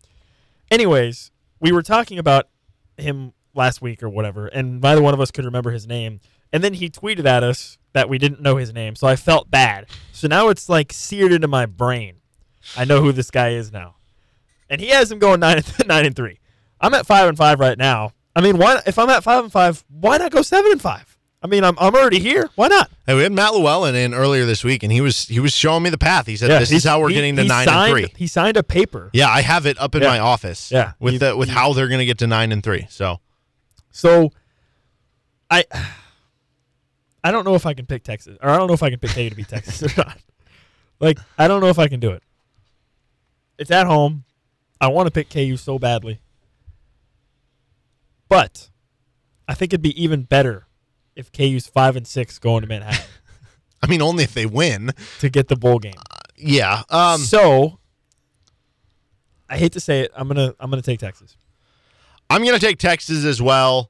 Anyways, 0.72 1.32
we 1.60 1.74
were 1.74 1.82
talking 1.84 2.18
about 2.18 2.48
him 2.96 3.34
last 3.54 3.82
week 3.82 4.02
or 4.02 4.08
whatever, 4.08 4.48
and 4.48 4.80
neither 4.80 5.02
one 5.02 5.14
of 5.14 5.20
us 5.20 5.32
could 5.32 5.44
remember 5.44 5.72
his 5.72 5.86
name. 5.88 6.22
And 6.54 6.64
then 6.64 6.76
he 6.76 6.90
tweeted 6.90 7.26
at 7.26 7.44
us 7.44 7.78
that 7.92 8.08
we 8.08 8.18
didn't 8.18 8.42
know 8.42 8.56
his 8.56 8.74
name, 8.74 8.96
so 8.96 9.08
I 9.08 9.18
felt 9.18 9.52
bad. 9.52 9.88
So 10.14 10.30
now 10.30 10.48
it's 10.48 10.70
like 10.70 10.94
seared 10.94 11.34
into 11.34 11.50
my 11.50 11.66
brain. 11.66 12.16
I 12.78 12.86
know 12.86 13.02
who 13.02 13.12
this 13.12 13.30
guy 13.30 13.50
is 13.50 13.74
now, 13.74 13.96
and 14.70 14.80
he 14.82 14.88
has 14.90 15.12
him 15.12 15.20
going 15.20 15.40
nine 15.40 15.58
and 15.58 15.74
nine 15.88 16.06
and 16.06 16.16
three. 16.16 16.40
I'm 16.82 16.94
at 16.94 17.06
five 17.06 17.28
and 17.28 17.38
five 17.38 17.60
right 17.60 17.78
now. 17.78 18.14
I 18.36 18.42
mean, 18.42 18.58
why? 18.58 18.82
If 18.86 18.98
I'm 19.00 19.10
at 19.10 19.24
five 19.24 19.44
and 19.44 19.52
five, 19.52 19.84
why 19.90 20.18
not 20.18 20.32
go 20.32 20.42
seven 20.42 20.72
and 20.72 20.82
five? 20.82 21.18
I 21.42 21.48
mean, 21.48 21.64
I'm 21.64 21.76
I'm 21.80 21.96
already 21.96 22.20
here. 22.20 22.50
Why 22.56 22.68
not? 22.68 22.90
Hey, 23.08 23.16
we 23.16 23.24
had 23.24 23.32
Matt 23.32 23.54
Llewellyn 23.54 23.96
in 23.96 24.14
earlier 24.14 24.46
this 24.46 24.64
week, 24.64 24.84
and 24.84 24.92
he 24.92 25.00
was 25.02 25.26
he 25.28 25.40
was 25.40 25.54
showing 25.54 25.84
me 25.84 25.90
the 25.90 25.98
path. 25.98 26.28
He 26.28 26.36
said, 26.36 26.50
"This 26.62 26.72
is 26.72 26.84
how 26.84 27.00
we're 27.00 27.10
he- 27.10 27.16
getting 27.16 27.36
to 27.38 27.44
nine 27.46 27.66
signed, 27.66 27.94
and 27.98 28.08
three." 28.10 28.14
He 28.18 28.28
signed 28.28 28.58
a 28.58 28.64
paper. 28.64 29.10
Yeah, 29.14 29.30
I 29.30 29.42
have 29.42 29.66
it 29.66 29.80
up 29.80 29.96
in 29.96 30.02
Yeah. 30.02 30.10
my 30.10 30.20
office. 30.20 30.70
Yeah. 30.72 30.94
with 31.00 31.14
You- 31.14 31.20
the 31.20 31.38
with 31.38 31.48
you- 31.50 31.56
how 31.56 31.72
they're 31.74 31.88
going 31.88 32.00
to 32.00 32.06
get 32.06 32.18
to 32.20 32.28
nine 32.28 32.52
and 32.52 32.62
three. 32.62 32.88
So 32.90 33.20
So, 33.92 34.32
I 35.50 35.64
I 37.24 37.32
don't 37.32 37.44
know 37.46 37.56
if 37.56 37.66
I 37.66 37.74
can 37.74 37.86
pick 37.86 38.04
Texas, 38.04 38.38
or 38.42 38.50
I 38.50 38.58
don't 38.58 38.68
know 38.68 38.74
if 38.74 38.84
I 38.84 38.90
can 38.90 39.00
pick 39.00 39.12
KU 39.12 39.30
to 39.30 39.36
beat 39.36 39.48
Texas 39.50 39.82
or 39.98 40.02
not. 40.02 40.18
Like, 41.00 41.20
I 41.38 41.48
don't 41.48 41.62
know 41.62 41.68
if 41.68 41.80
I 41.80 41.88
can 41.88 42.00
do 42.00 42.12
it. 42.12 42.24
It's 43.58 43.72
at 43.72 43.88
home. 43.88 44.24
I 44.82 44.88
want 44.88 45.08
to 45.08 45.12
pick 45.12 45.30
KU 45.30 45.58
so 45.58 45.78
badly, 45.78 46.20
but 48.30 48.70
I 49.48 49.54
think 49.54 49.74
it'd 49.74 49.82
be 49.82 50.02
even 50.02 50.24
better 50.24 50.68
if 51.16 51.32
KU's 51.32 51.68
five 51.68 51.96
and 51.96 52.08
six 52.08 52.40
going 52.40 52.62
to 52.62 52.68
Manhattan 52.68 53.06
I 53.82 53.88
mean, 53.88 54.02
only 54.02 54.24
if 54.24 54.34
they 54.34 54.46
win. 54.46 54.92
to 55.20 55.30
get 55.30 55.48
the 55.48 55.56
bowl 55.56 55.80
game. 55.80 55.94
Yeah. 56.36 56.84
Um. 56.90 57.20
so, 57.20 57.80
I 59.50 59.58
hate 59.58 59.74
to 59.74 59.80
say 59.80 60.02
it, 60.02 60.12
I'm 60.16 60.28
gonna 60.28 60.54
I'm 60.60 60.70
gonna 60.70 60.82
take 60.82 61.00
Texas. 61.00 61.38
I'm 62.30 62.44
going 62.44 62.54
to 62.54 62.64
take 62.64 62.78
Texas 62.78 63.26
as 63.26 63.42
well. 63.42 63.90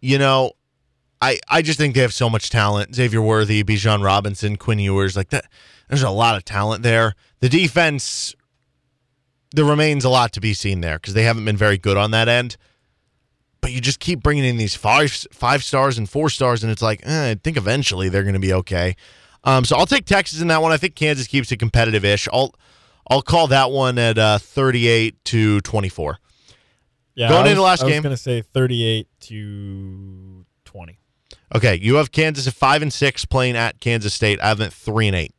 You 0.00 0.18
know, 0.18 0.52
I 1.22 1.40
I 1.48 1.62
just 1.62 1.78
think 1.78 1.94
they 1.94 2.02
have 2.02 2.12
so 2.12 2.28
much 2.28 2.50
talent. 2.50 2.94
Xavier 2.94 3.22
Worthy, 3.22 3.64
Bijan 3.64 4.04
Robinson, 4.04 4.56
Quinn 4.56 4.78
Ewers, 4.78 5.16
like 5.16 5.30
that. 5.30 5.46
There's 5.88 6.02
a 6.02 6.10
lot 6.10 6.36
of 6.36 6.44
talent 6.44 6.82
there. 6.82 7.14
The 7.40 7.48
defense, 7.48 8.34
there 9.52 9.64
remains 9.64 10.04
a 10.04 10.08
lot 10.08 10.32
to 10.34 10.40
be 10.40 10.54
seen 10.54 10.80
there 10.80 10.98
because 10.98 11.14
they 11.14 11.22
haven't 11.22 11.44
been 11.44 11.56
very 11.56 11.78
good 11.78 11.96
on 11.96 12.10
that 12.12 12.28
end. 12.28 12.56
But 13.60 13.72
you 13.72 13.80
just 13.80 14.00
keep 14.00 14.22
bringing 14.22 14.44
in 14.44 14.58
these 14.58 14.74
five 14.74 15.10
five 15.32 15.64
stars 15.64 15.98
and 15.98 16.08
four 16.08 16.30
stars, 16.30 16.62
and 16.62 16.70
it's 16.70 16.82
like 16.82 17.00
eh, 17.04 17.30
I 17.30 17.34
think 17.34 17.56
eventually 17.56 18.08
they're 18.08 18.22
going 18.22 18.34
to 18.34 18.40
be 18.40 18.52
okay. 18.52 18.96
Um, 19.44 19.64
so 19.64 19.76
I'll 19.76 19.86
take 19.86 20.04
Texas 20.04 20.40
in 20.40 20.48
that 20.48 20.60
one. 20.62 20.72
I 20.72 20.76
think 20.76 20.94
Kansas 20.94 21.26
keeps 21.26 21.50
it 21.52 21.56
competitive-ish. 21.58 22.28
I'll 22.32 22.54
I'll 23.08 23.22
call 23.22 23.46
that 23.48 23.70
one 23.70 23.98
at 23.98 24.18
uh, 24.18 24.38
38 24.38 25.24
to 25.26 25.60
24. 25.60 26.18
Yeah, 27.14 27.28
Going 27.28 27.46
I 27.46 27.46
into 27.46 27.54
the 27.56 27.62
last 27.62 27.82
game. 27.82 27.92
I 27.92 27.96
was 27.96 28.02
gonna 28.02 28.16
say 28.16 28.42
38 28.42 29.08
to 29.20 30.44
20. 30.64 30.98
Okay, 31.54 31.76
you 31.76 31.94
have 31.94 32.12
Kansas 32.12 32.46
at 32.46 32.54
five 32.54 32.82
and 32.82 32.92
six 32.92 33.24
playing 33.24 33.56
at 33.56 33.80
Kansas 33.80 34.12
State. 34.12 34.40
I 34.40 34.48
have 34.48 34.58
them 34.58 34.66
at 34.66 34.72
three 34.72 35.06
and 35.06 35.16
eight. 35.16 35.32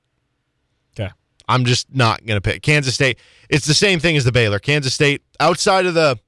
I'm 1.48 1.66
just 1.66 1.88
not 1.94 2.26
going 2.26 2.38
to 2.38 2.42
pick 2.42 2.62
Kansas 2.62 2.94
State. 2.96 3.20
It's 3.50 3.66
the 3.66 3.74
same 3.74 4.00
thing 4.00 4.18
as 4.18 4.26
the 4.26 4.32
Baylor. 4.32 4.60
Kansas 4.60 4.94
State 4.94 5.22
outside 5.40 5.86
of 5.86 5.94
the 5.94 6.20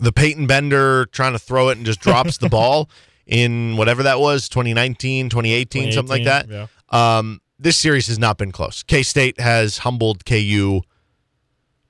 the 0.00 0.12
Peyton 0.12 0.46
Bender 0.46 1.06
trying 1.06 1.32
to 1.32 1.38
throw 1.38 1.70
it 1.70 1.76
and 1.76 1.84
just 1.84 2.00
drops 2.00 2.38
the 2.38 2.48
ball 2.50 2.88
in 3.26 3.76
whatever 3.76 4.04
that 4.04 4.20
was 4.20 4.48
2019, 4.48 5.28
2018, 5.28 5.92
something 5.92 6.08
like 6.08 6.24
that. 6.24 6.48
yeah. 6.48 6.66
Um, 6.90 7.40
this 7.58 7.76
series 7.76 8.06
has 8.06 8.18
not 8.18 8.38
been 8.38 8.52
close. 8.52 8.82
K 8.82 9.02
State 9.02 9.40
has 9.40 9.78
humbled 9.78 10.24
KU 10.24 10.80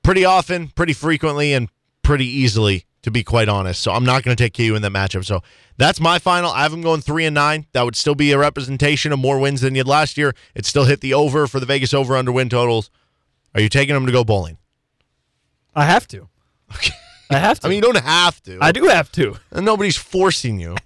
pretty 0.02 0.24
often, 0.24 0.68
pretty 0.68 0.94
frequently, 0.94 1.52
and 1.52 1.68
pretty 2.02 2.26
easily, 2.26 2.86
to 3.08 3.12
be 3.12 3.24
quite 3.24 3.48
honest. 3.48 3.80
So 3.82 3.90
I'm 3.92 4.04
not 4.04 4.22
going 4.22 4.36
to 4.36 4.42
take 4.42 4.54
KU 4.54 4.74
in 4.76 4.82
that 4.82 4.92
matchup. 4.92 5.24
So 5.24 5.42
that's 5.76 5.98
my 6.00 6.18
final. 6.18 6.50
I 6.50 6.62
have 6.62 6.70
them 6.70 6.82
going 6.82 7.00
three 7.00 7.24
and 7.24 7.34
nine. 7.34 7.66
That 7.72 7.82
would 7.84 7.96
still 7.96 8.14
be 8.14 8.30
a 8.32 8.38
representation 8.38 9.12
of 9.12 9.18
more 9.18 9.38
wins 9.38 9.60
than 9.62 9.74
you 9.74 9.80
had 9.80 9.88
last 9.88 10.16
year. 10.16 10.34
It 10.54 10.66
still 10.66 10.84
hit 10.84 11.00
the 11.00 11.14
over 11.14 11.46
for 11.46 11.58
the 11.60 11.66
Vegas 11.66 11.92
over 11.94 12.16
under 12.16 12.30
win 12.32 12.48
totals. 12.48 12.90
Are 13.54 13.60
you 13.60 13.68
taking 13.68 13.94
them 13.94 14.06
to 14.06 14.12
go 14.12 14.24
bowling? 14.24 14.58
I 15.74 15.84
have 15.84 16.06
to. 16.08 16.28
I 17.30 17.36
have 17.38 17.60
to. 17.60 17.66
I 17.66 17.70
mean, 17.70 17.76
you 17.76 17.82
don't 17.92 17.96
have 18.04 18.42
to. 18.44 18.58
I 18.60 18.72
do 18.72 18.84
have 18.86 19.10
to. 19.12 19.36
And 19.50 19.64
nobody's 19.64 19.96
forcing 19.96 20.60
you. 20.60 20.76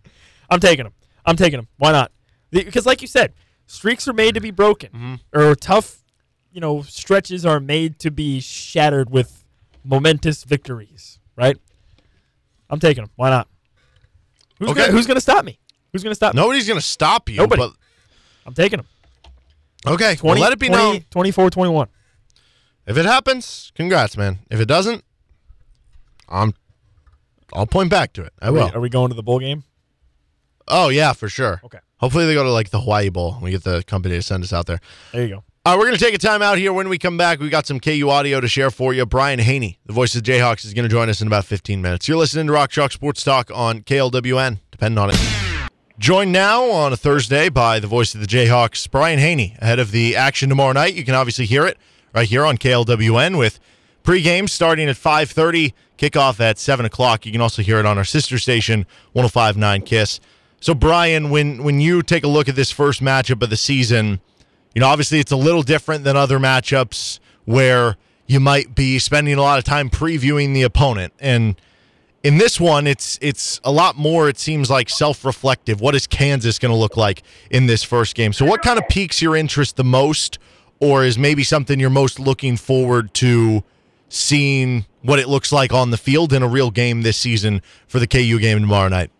I'm 0.50 0.60
taking 0.60 0.84
them. 0.84 0.94
I'm 1.24 1.36
taking 1.36 1.58
them. 1.58 1.68
Why 1.76 1.92
not? 1.92 2.10
Because, 2.50 2.86
like 2.86 3.02
you 3.02 3.08
said, 3.08 3.34
streaks 3.66 4.08
are 4.08 4.12
made 4.14 4.34
to 4.34 4.40
be 4.40 4.50
broken, 4.50 4.90
Mm-hmm. 4.90 5.38
or 5.38 5.54
tough, 5.54 5.98
you 6.50 6.60
know, 6.60 6.80
stretches 6.82 7.44
are 7.44 7.60
made 7.60 7.98
to 8.00 8.10
be 8.10 8.40
shattered 8.40 9.10
with 9.10 9.44
momentous 9.84 10.44
victories. 10.44 11.18
Right? 11.36 11.56
I'm 12.70 12.80
taking 12.80 13.04
them. 13.04 13.12
Why 13.16 13.30
not? 13.30 13.48
Who's 14.58 14.70
Okay. 14.70 14.80
Gonna, 14.80 14.92
who's 14.92 15.06
going 15.06 15.16
to 15.16 15.20
stop 15.20 15.44
me? 15.44 15.58
Who's 15.92 16.02
going 16.02 16.10
to 16.10 16.16
stop 16.16 16.34
me? 16.34 16.40
Nobody's 16.40 16.66
going 16.66 16.78
to 16.80 16.84
stop 16.84 17.28
you. 17.28 17.36
Nobody. 17.36 17.62
But, 17.62 17.72
I'm 18.46 18.54
taking 18.54 18.78
them. 18.78 18.86
okay. 19.86 20.16
20, 20.16 20.22
well, 20.22 20.38
let 20.40 20.52
it 20.52 20.58
be 20.58 20.68
20, 20.68 20.82
known. 20.82 21.04
24 21.10 21.50
21. 21.50 21.88
If 22.86 22.96
it 22.96 23.04
happens, 23.04 23.70
congrats, 23.74 24.16
man. 24.16 24.38
If 24.50 24.60
it 24.60 24.66
doesn't, 24.66 25.04
I'm. 26.28 26.54
I'll 27.54 27.66
point 27.66 27.90
back 27.90 28.12
to 28.14 28.22
it. 28.24 28.32
I 28.42 28.48
Are 28.48 28.52
we, 28.52 28.58
will. 28.58 28.70
are 28.74 28.80
we 28.80 28.88
going 28.90 29.08
to 29.10 29.14
the 29.14 29.22
bowl 29.22 29.38
game? 29.38 29.64
Oh 30.66 30.88
yeah, 30.90 31.14
for 31.14 31.28
sure. 31.30 31.60
Okay. 31.64 31.78
Hopefully 31.96 32.26
they 32.26 32.34
go 32.34 32.44
to 32.44 32.50
like 32.50 32.68
the 32.70 32.80
Hawaii 32.80 33.08
Bowl. 33.08 33.34
and 33.34 33.42
We 33.42 33.50
get 33.50 33.64
the 33.64 33.82
company 33.84 34.16
to 34.16 34.22
send 34.22 34.44
us 34.44 34.52
out 34.52 34.66
there. 34.66 34.80
There 35.12 35.22
you 35.22 35.28
go. 35.36 35.44
All 35.68 35.74
right, 35.74 35.80
we're 35.80 35.84
going 35.84 35.98
to 35.98 36.02
take 36.02 36.14
a 36.14 36.18
time 36.18 36.40
out 36.40 36.56
here. 36.56 36.72
When 36.72 36.88
we 36.88 36.96
come 36.96 37.18
back, 37.18 37.40
we 37.40 37.50
got 37.50 37.66
some 37.66 37.78
KU 37.78 38.08
audio 38.08 38.40
to 38.40 38.48
share 38.48 38.70
for 38.70 38.94
you. 38.94 39.04
Brian 39.04 39.38
Haney, 39.38 39.78
the 39.84 39.92
voice 39.92 40.14
of 40.14 40.24
the 40.24 40.32
Jayhawks, 40.32 40.64
is 40.64 40.72
going 40.72 40.84
to 40.84 40.88
join 40.88 41.10
us 41.10 41.20
in 41.20 41.26
about 41.26 41.44
15 41.44 41.82
minutes. 41.82 42.08
You're 42.08 42.16
listening 42.16 42.46
to 42.46 42.54
Rock 42.54 42.70
Chalk 42.70 42.90
Sports 42.90 43.22
Talk 43.22 43.50
on 43.54 43.82
KLWN. 43.82 44.60
Depend 44.70 44.98
on 44.98 45.10
it. 45.10 45.20
Joined 45.98 46.32
now 46.32 46.70
on 46.70 46.94
a 46.94 46.96
Thursday 46.96 47.50
by 47.50 47.80
the 47.80 47.86
voice 47.86 48.14
of 48.14 48.22
the 48.22 48.26
Jayhawks, 48.26 48.90
Brian 48.90 49.18
Haney, 49.18 49.58
ahead 49.58 49.78
of 49.78 49.90
the 49.90 50.16
action 50.16 50.48
tomorrow 50.48 50.72
night. 50.72 50.94
You 50.94 51.04
can 51.04 51.14
obviously 51.14 51.44
hear 51.44 51.66
it 51.66 51.76
right 52.14 52.26
here 52.26 52.46
on 52.46 52.56
KLWN 52.56 53.36
with 53.36 53.60
pregame 54.02 54.48
starting 54.48 54.88
at 54.88 54.96
5.30, 54.96 55.74
kickoff 55.98 56.40
at 56.40 56.58
7 56.58 56.86
o'clock. 56.86 57.26
You 57.26 57.32
can 57.32 57.42
also 57.42 57.60
hear 57.60 57.78
it 57.78 57.84
on 57.84 57.98
our 57.98 58.04
sister 58.04 58.38
station, 58.38 58.86
105.9 59.14 59.84
KISS. 59.84 60.18
So, 60.60 60.72
Brian, 60.72 61.28
when, 61.28 61.62
when 61.62 61.78
you 61.78 62.02
take 62.02 62.24
a 62.24 62.28
look 62.28 62.48
at 62.48 62.56
this 62.56 62.70
first 62.70 63.02
matchup 63.02 63.42
of 63.42 63.50
the 63.50 63.56
season, 63.58 64.22
you 64.78 64.80
know, 64.80 64.90
obviously 64.90 65.18
it's 65.18 65.32
a 65.32 65.36
little 65.36 65.64
different 65.64 66.04
than 66.04 66.16
other 66.16 66.38
matchups 66.38 67.18
where 67.46 67.96
you 68.28 68.38
might 68.38 68.76
be 68.76 69.00
spending 69.00 69.34
a 69.34 69.42
lot 69.42 69.58
of 69.58 69.64
time 69.64 69.90
previewing 69.90 70.54
the 70.54 70.62
opponent. 70.62 71.12
And 71.18 71.60
in 72.22 72.38
this 72.38 72.60
one, 72.60 72.86
it's 72.86 73.18
it's 73.20 73.60
a 73.64 73.72
lot 73.72 73.96
more, 73.96 74.28
it 74.28 74.38
seems 74.38 74.70
like 74.70 74.88
self-reflective. 74.88 75.80
What 75.80 75.96
is 75.96 76.06
Kansas 76.06 76.60
going 76.60 76.70
to 76.70 76.78
look 76.78 76.96
like 76.96 77.24
in 77.50 77.66
this 77.66 77.82
first 77.82 78.14
game? 78.14 78.32
So 78.32 78.46
what 78.46 78.62
kind 78.62 78.78
of 78.78 78.86
piques 78.86 79.20
your 79.20 79.34
interest 79.34 79.74
the 79.74 79.82
most 79.82 80.38
or 80.78 81.04
is 81.04 81.18
maybe 81.18 81.42
something 81.42 81.80
you're 81.80 81.90
most 81.90 82.20
looking 82.20 82.56
forward 82.56 83.12
to 83.14 83.64
seeing 84.08 84.86
what 85.02 85.18
it 85.18 85.26
looks 85.26 85.50
like 85.50 85.72
on 85.72 85.90
the 85.90 85.98
field 85.98 86.32
in 86.32 86.44
a 86.44 86.48
real 86.48 86.70
game 86.70 87.02
this 87.02 87.16
season 87.16 87.62
for 87.88 87.98
the 87.98 88.06
KU 88.06 88.38
game 88.38 88.60
tomorrow 88.60 88.88
night? 88.88 89.10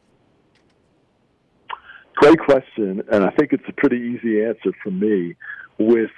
Great 2.21 2.41
question, 2.41 3.05
and 3.13 3.25
I 3.25 3.31
think 3.31 3.53
it's 3.53 3.63
a 3.69 3.73
pretty 3.73 3.97
easy 3.97 4.43
answer 4.45 4.73
for 4.83 4.91
me. 4.91 5.37
With 5.79 6.11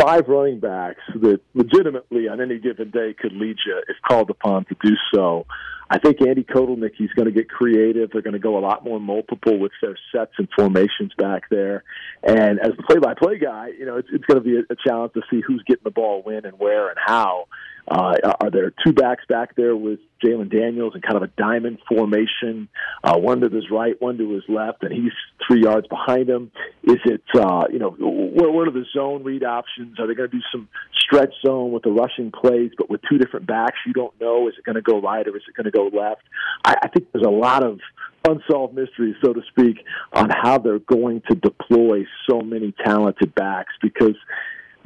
five 0.00 0.28
running 0.28 0.60
backs 0.60 1.00
that 1.20 1.40
legitimately 1.54 2.28
on 2.28 2.40
any 2.40 2.60
given 2.60 2.92
day 2.92 3.12
could 3.18 3.32
lead 3.32 3.56
you 3.66 3.82
if 3.88 3.96
called 4.08 4.30
upon 4.30 4.66
to 4.66 4.76
do 4.80 4.94
so, 5.12 5.46
I 5.90 5.98
think 5.98 6.20
Andy 6.20 6.44
Kotelnicki, 6.44 6.94
he's 6.98 7.10
going 7.10 7.26
to 7.26 7.32
get 7.32 7.48
creative. 7.48 8.10
They're 8.12 8.22
going 8.22 8.34
to 8.34 8.38
go 8.38 8.56
a 8.56 8.60
lot 8.60 8.84
more 8.84 9.00
multiple 9.00 9.58
with 9.58 9.72
their 9.82 9.96
sets 10.14 10.30
and 10.38 10.46
formations 10.56 11.12
back 11.18 11.48
there. 11.50 11.82
And 12.22 12.60
as 12.60 12.76
the 12.76 12.84
play-by-play 12.84 13.38
guy, 13.38 13.70
you 13.76 13.84
know, 13.84 13.96
it's, 13.96 14.08
it's 14.12 14.24
going 14.26 14.40
to 14.40 14.44
be 14.44 14.58
a 14.58 14.76
challenge 14.86 15.14
to 15.14 15.22
see 15.28 15.40
who's 15.44 15.64
getting 15.66 15.82
the 15.82 15.90
ball 15.90 16.22
when 16.22 16.44
and 16.44 16.56
where 16.60 16.88
and 16.88 16.98
how. 17.04 17.48
Uh, 17.90 18.14
are 18.40 18.50
there 18.50 18.72
two 18.84 18.92
backs 18.92 19.24
back 19.28 19.56
there 19.56 19.74
with 19.74 19.98
Jalon 20.22 20.50
Daniels 20.50 20.92
and 20.94 21.02
kind 21.02 21.16
of 21.16 21.22
a 21.22 21.32
diamond 21.38 21.78
formation, 21.88 22.68
uh, 23.02 23.16
one 23.16 23.40
to 23.40 23.48
his 23.48 23.70
right, 23.70 23.94
one 24.00 24.18
to 24.18 24.30
his 24.34 24.42
left, 24.48 24.82
and 24.82 24.92
he's 24.92 25.12
three 25.46 25.62
yards 25.62 25.86
behind 25.88 26.28
him? 26.28 26.50
Is 26.82 26.98
it, 27.06 27.22
uh, 27.34 27.64
you 27.72 27.78
know, 27.78 27.90
what, 27.90 28.52
what 28.52 28.68
are 28.68 28.72
the 28.72 28.84
zone 28.94 29.24
read 29.24 29.42
options? 29.42 29.98
Are 29.98 30.06
they 30.06 30.14
going 30.14 30.30
to 30.30 30.36
do 30.36 30.42
some 30.52 30.68
stretch 30.98 31.32
zone 31.46 31.72
with 31.72 31.82
the 31.82 31.90
rushing 31.90 32.30
plays, 32.30 32.72
but 32.76 32.90
with 32.90 33.00
two 33.08 33.16
different 33.16 33.46
backs? 33.46 33.78
You 33.86 33.94
don't 33.94 34.18
know. 34.20 34.48
Is 34.48 34.54
it 34.58 34.64
going 34.64 34.76
to 34.76 34.82
go 34.82 35.00
right 35.00 35.26
or 35.26 35.34
is 35.36 35.42
it 35.48 35.54
going 35.54 35.64
to 35.64 35.70
go 35.70 35.84
left? 35.84 36.22
I, 36.64 36.74
I 36.82 36.88
think 36.88 37.10
there's 37.12 37.26
a 37.26 37.30
lot 37.30 37.64
of 37.64 37.80
unsolved 38.28 38.74
mysteries, 38.74 39.14
so 39.24 39.32
to 39.32 39.40
speak, 39.48 39.78
on 40.12 40.28
how 40.30 40.58
they're 40.58 40.80
going 40.80 41.22
to 41.30 41.36
deploy 41.36 42.04
so 42.28 42.40
many 42.40 42.74
talented 42.84 43.34
backs 43.34 43.72
because 43.80 44.16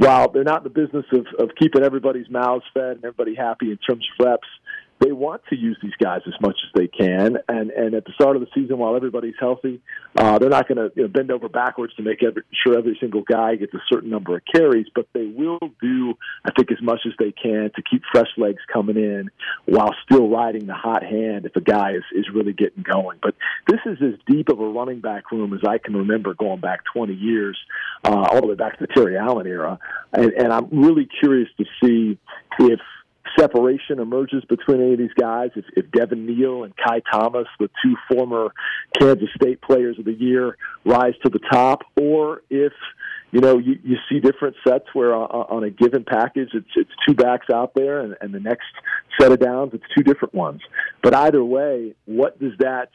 while 0.02 0.30
they're 0.30 0.42
not 0.42 0.58
in 0.58 0.64
the 0.64 0.70
business 0.70 1.06
of, 1.12 1.26
of 1.38 1.54
keeping 1.56 1.84
everybody's 1.84 2.28
mouths 2.28 2.64
fed 2.74 2.96
and 2.96 3.04
everybody 3.04 3.34
happy 3.34 3.70
in 3.70 3.78
terms 3.78 4.04
of 4.18 4.26
reps, 4.26 4.48
they 5.02 5.12
want 5.12 5.42
to 5.50 5.56
use 5.56 5.76
these 5.82 5.94
guys 6.00 6.20
as 6.26 6.34
much 6.40 6.56
as 6.64 6.70
they 6.74 6.86
can. 6.86 7.38
And 7.48 7.70
and 7.70 7.94
at 7.94 8.04
the 8.04 8.12
start 8.12 8.36
of 8.36 8.42
the 8.42 8.48
season, 8.54 8.78
while 8.78 8.94
everybody's 8.94 9.34
healthy, 9.38 9.80
uh, 10.16 10.38
they're 10.38 10.48
not 10.48 10.68
going 10.68 10.78
to 10.78 10.92
you 10.94 11.02
know, 11.02 11.08
bend 11.08 11.30
over 11.30 11.48
backwards 11.48 11.94
to 11.96 12.02
make 12.02 12.22
every, 12.22 12.42
sure 12.64 12.78
every 12.78 12.96
single 13.00 13.22
guy 13.22 13.56
gets 13.56 13.74
a 13.74 13.82
certain 13.90 14.10
number 14.10 14.36
of 14.36 14.42
carries. 14.54 14.86
But 14.94 15.08
they 15.12 15.26
will 15.26 15.58
do, 15.80 16.14
I 16.44 16.52
think, 16.56 16.70
as 16.70 16.80
much 16.80 17.00
as 17.06 17.12
they 17.18 17.32
can 17.32 17.70
to 17.74 17.82
keep 17.82 18.02
fresh 18.12 18.30
legs 18.36 18.60
coming 18.72 18.96
in 18.96 19.30
while 19.66 19.94
still 20.04 20.28
riding 20.28 20.66
the 20.66 20.74
hot 20.74 21.02
hand 21.02 21.46
if 21.46 21.56
a 21.56 21.60
guy 21.60 21.92
is 21.92 22.04
is 22.14 22.26
really 22.32 22.52
getting 22.52 22.84
going. 22.84 23.18
But 23.20 23.34
this 23.66 23.80
is 23.86 23.98
as 24.02 24.14
deep 24.26 24.48
of 24.48 24.60
a 24.60 24.68
running 24.68 25.00
back 25.00 25.32
room 25.32 25.52
as 25.52 25.60
I 25.68 25.78
can 25.78 25.96
remember 25.96 26.34
going 26.34 26.60
back 26.60 26.80
20 26.92 27.12
years, 27.14 27.58
uh, 28.04 28.26
all 28.30 28.40
the 28.40 28.46
way 28.46 28.54
back 28.54 28.78
to 28.78 28.86
the 28.86 28.92
Terry 28.92 29.16
Allen 29.16 29.46
era. 29.46 29.78
And, 30.12 30.32
and 30.32 30.52
I'm 30.52 30.68
really 30.70 31.08
curious 31.20 31.48
to 31.58 31.64
see 31.82 32.18
if 32.60 32.80
separation 33.38 33.98
emerges 33.98 34.44
between 34.44 34.80
any 34.80 34.92
of 34.92 34.98
these 34.98 35.14
guys. 35.18 35.50
If, 35.56 35.64
if 35.76 35.90
Devin 35.90 36.26
Neal 36.26 36.64
and 36.64 36.74
Ky 36.76 37.02
Thomas, 37.12 37.46
the 37.58 37.68
two 37.85 37.94
former 38.11 38.52
Kansas 38.98 39.28
State 39.37 39.61
players 39.62 39.98
of 39.98 40.04
the 40.04 40.12
year, 40.12 40.56
rise 40.85 41.14
to 41.24 41.30
the 41.30 41.40
top, 41.50 41.82
or 42.00 42.42
if 42.50 42.72
you 43.30 43.40
know 43.40 43.58
you, 43.58 43.78
you 43.82 43.96
see 44.08 44.20
different 44.20 44.56
sets 44.66 44.87
where 44.92 45.14
uh, 45.14 45.26
on 45.26 45.64
a 45.64 45.70
given 45.70 46.04
package 46.04 46.50
it's 46.52 46.68
it's 46.76 46.90
two 47.06 47.14
backs 47.14 47.46
out 47.52 47.74
there, 47.74 48.00
and, 48.00 48.16
and 48.20 48.35
the 48.35 48.40
next 48.40 48.66
set 49.20 49.32
of 49.32 49.40
downs 49.40 49.72
it's 49.72 49.85
two 49.96 50.02
different 50.02 50.35
ones. 50.35 50.61
But 51.02 51.14
either 51.14 51.44
way, 51.44 51.94
what 52.04 52.38
does 52.40 52.52
that 52.58 52.90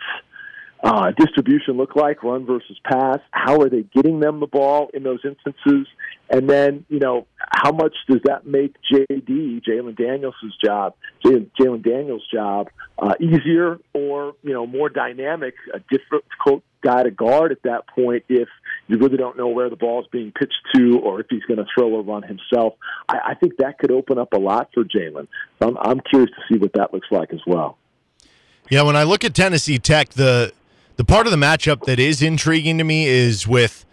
uh, 0.84 1.12
distribution 1.18 1.76
look 1.78 1.96
like, 1.96 2.24
run 2.24 2.46
versus 2.46 2.80
pass? 2.84 3.20
How 3.32 3.62
are 3.62 3.70
they 3.70 3.84
getting 3.96 4.20
them 4.20 4.40
the 4.40 4.48
ball 4.48 4.90
in 4.94 5.04
those 5.04 5.20
instances? 5.24 5.88
And 6.30 6.50
then, 6.50 6.86
you 6.90 7.00
know, 7.00 7.26
how 7.38 7.72
much 7.72 7.96
does 8.10 8.20
that 8.26 8.46
make 8.46 8.76
JD, 8.92 9.64
Jalon 9.64 9.98
Daniels' 9.98 10.36
job, 10.64 10.94
Jalon 11.26 11.84
Daniels' 11.84 12.28
job, 12.32 12.68
uh, 13.00 13.14
easier 13.20 13.80
or, 13.94 14.36
you 14.44 14.54
know, 14.54 14.68
more 14.68 14.90
dynamic, 14.90 15.56
a 15.74 15.80
difficult 15.80 16.64
guy 16.84 17.04
to 17.04 17.12
guard 17.12 17.52
at 17.52 17.64
that 17.64 17.88
point 17.88 18.24
if 18.30 18.48
you 18.88 18.98
really 18.98 19.18
don't 19.18 19.38
know 19.38 19.48
where 19.48 19.70
the 19.70 19.76
ball 19.76 20.02
is 20.02 20.08
being 20.12 20.32
pitched 20.32 20.54
to 20.76 21.00
or 21.00 21.22
if 21.22 21.28
he's 21.30 21.44
going 21.44 21.58
to 21.58 21.66
throw 21.74 21.90
or 21.90 22.04
run 22.04 22.24
himself? 22.24 22.74
I, 23.10 23.18
I 23.30 23.34
think 23.36 23.58
that 23.58 23.80
could 23.80 23.92
open 23.92 24.18
up 24.18 24.34
a 24.34 24.38
lot 24.38 24.70
for 24.74 24.84
Jalon. 24.84 25.28
I'm, 25.62 25.78
I'm 25.78 26.02
curious 26.02 26.32
to 26.32 26.54
see 26.54 26.60
what 26.60 26.74
that 26.74 26.94
looks 26.94 27.08
like 27.10 27.34
as 27.34 27.42
well. 27.48 27.78
Yeah, 28.70 28.82
when 28.82 28.98
I 28.98 29.04
look 29.04 29.24
at 29.24 29.34
Tennessee 29.34 29.80
Tech, 29.80 30.10
the 30.10 30.52
the 30.98 31.06
part 31.06 31.28
of 31.28 31.32
the 31.32 31.38
matchup 31.38 31.86
that 31.86 32.00
is 32.00 32.22
intriguing 32.22 32.78
to 32.80 32.84
me 32.84 33.08
is 33.08 33.48
with 33.48 33.86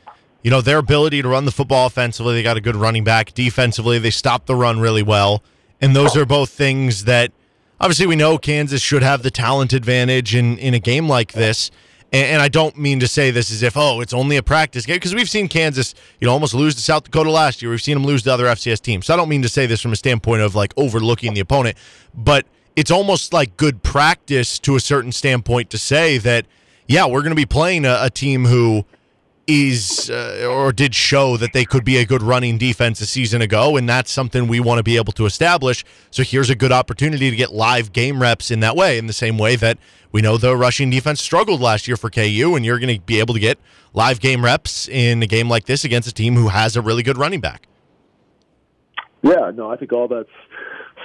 you 0.43 0.51
know 0.51 0.61
their 0.61 0.79
ability 0.79 1.23
to 1.23 1.29
run 1.29 1.45
the 1.45 1.53
football 1.53 1.87
offensively. 1.87 2.35
They 2.35 2.43
got 2.43 2.57
a 2.57 2.61
good 2.61 2.77
running 2.77 3.05
back. 3.05 3.33
Defensively, 3.33 3.99
they 3.99 4.11
stop 4.11 4.47
the 4.47 4.57
run 4.57 4.81
really 4.81 5.03
well, 5.03 5.43
and 5.81 5.95
those 5.95 6.17
are 6.17 6.27
both 6.27 6.51
things 6.51 7.05
that 7.05 7.33
obviously 7.81 8.07
we 8.07 8.17
know 8.17 8.37
Kansas 8.37 8.83
should 8.83 9.03
have 9.03 9.23
the 9.23 9.31
talent 9.31 9.73
advantage 9.73 10.35
in 10.35 10.59
in 10.59 10.75
a 10.75 10.81
game 10.81 11.09
like 11.09 11.33
this. 11.33 11.71
And, 12.13 12.27
and 12.27 12.43
I 12.43 12.49
don't 12.49 12.79
mean 12.79 13.01
to 13.01 13.09
say 13.09 13.31
this 13.31 13.51
as 13.51 13.63
if 13.63 13.77
oh 13.77 14.01
it's 14.01 14.15
only 14.15 14.37
a 14.37 14.43
practice 14.43 14.87
game 14.87 14.97
because 14.97 15.15
we've 15.15 15.31
seen 15.31 15.49
Kansas 15.49 15.95
you 16.21 16.27
know 16.27 16.33
almost 16.33 16.55
lose 16.55 16.75
to 16.75 16.81
South 16.81 17.05
Dakota 17.05 17.31
last 17.31 17.61
year. 17.61 17.71
We've 17.71 17.83
seen 17.83 17.97
them 17.97 18.05
lose 18.05 18.23
to 18.23 18.33
other 18.33 18.47
FCS 18.47 18.81
teams. 18.81 19.07
So 19.07 19.15
I 19.15 19.17
don't 19.17 19.29
mean 19.29 19.43
to 19.43 19.49
say 19.49 19.67
this 19.67 19.81
from 19.81 19.93
a 19.93 19.97
standpoint 19.97 20.41
of 20.43 20.55
like 20.55 20.73
overlooking 20.77 21.35
the 21.35 21.41
opponent, 21.41 21.77
but 22.15 22.47
it's 22.77 22.91
almost 22.91 23.33
like 23.33 23.57
good 23.57 23.83
practice 23.83 24.59
to 24.61 24.75
a 24.77 24.81
certain 24.81 25.13
standpoint 25.13 25.71
to 25.71 25.79
say 25.79 26.19
that 26.19 26.47
yeah, 26.87 27.07
we're 27.07 27.23
going 27.23 27.31
to 27.31 27.37
be 27.37 27.47
playing 27.47 27.85
a, 27.85 27.99
a 28.01 28.11
team 28.11 28.45
who 28.45 28.85
is 29.47 30.11
uh, 30.11 30.47
or 30.51 30.73
did 30.73 30.95
show 30.95 31.37
that 31.37 31.53
they 31.53 31.65
could 31.65 31.85
be 31.85 31.99
a 31.99 32.07
good 32.07 32.23
running 32.23 32.57
defense 32.57 33.01
a 33.01 33.07
season 33.07 33.43
ago, 33.43 33.77
and 33.77 33.89
that's 33.89 34.11
something 34.11 34.49
we 34.49 34.61
want 34.61 34.79
to 34.79 34.83
be 34.83 34.97
able 34.97 35.13
to 35.13 35.27
establish. 35.27 35.85
So 36.11 36.23
here's 36.23 36.51
a 36.51 36.55
good 36.55 36.73
opportunity 36.73 37.31
to 37.31 37.37
get 37.37 37.53
live 37.53 37.93
game 37.93 38.21
reps 38.21 38.51
in 38.51 38.61
that 38.61 38.77
way, 38.77 38.99
in 38.99 39.07
the 39.07 39.13
same 39.13 39.39
way 39.39 39.57
that 39.57 39.79
we 40.13 40.23
know 40.23 40.37
the 40.37 40.57
rushing 40.57 40.91
defense 40.91 41.21
struggled 41.21 41.61
last 41.61 41.87
year 41.89 41.97
for 41.97 42.11
KU, 42.11 42.55
and 42.55 42.65
you're 42.65 42.79
going 42.79 42.95
to 42.95 43.01
be 43.05 43.19
able 43.19 43.35
to 43.35 43.41
get 43.41 43.59
live 43.93 44.21
game 44.21 44.45
reps 44.45 44.89
in 44.89 45.23
a 45.23 45.27
game 45.27 45.49
like 45.49 45.67
this 45.67 45.85
against 45.85 46.09
a 46.09 46.15
team 46.15 46.35
who 46.35 46.49
has 46.49 46.77
a 46.77 46.81
really 46.81 47.03
good 47.03 47.19
running 47.19 47.41
back. 47.41 47.67
Yeah, 49.23 49.51
no, 49.55 49.71
I 49.71 49.77
think 49.77 49.93
all 49.93 50.07
that's 50.07 50.29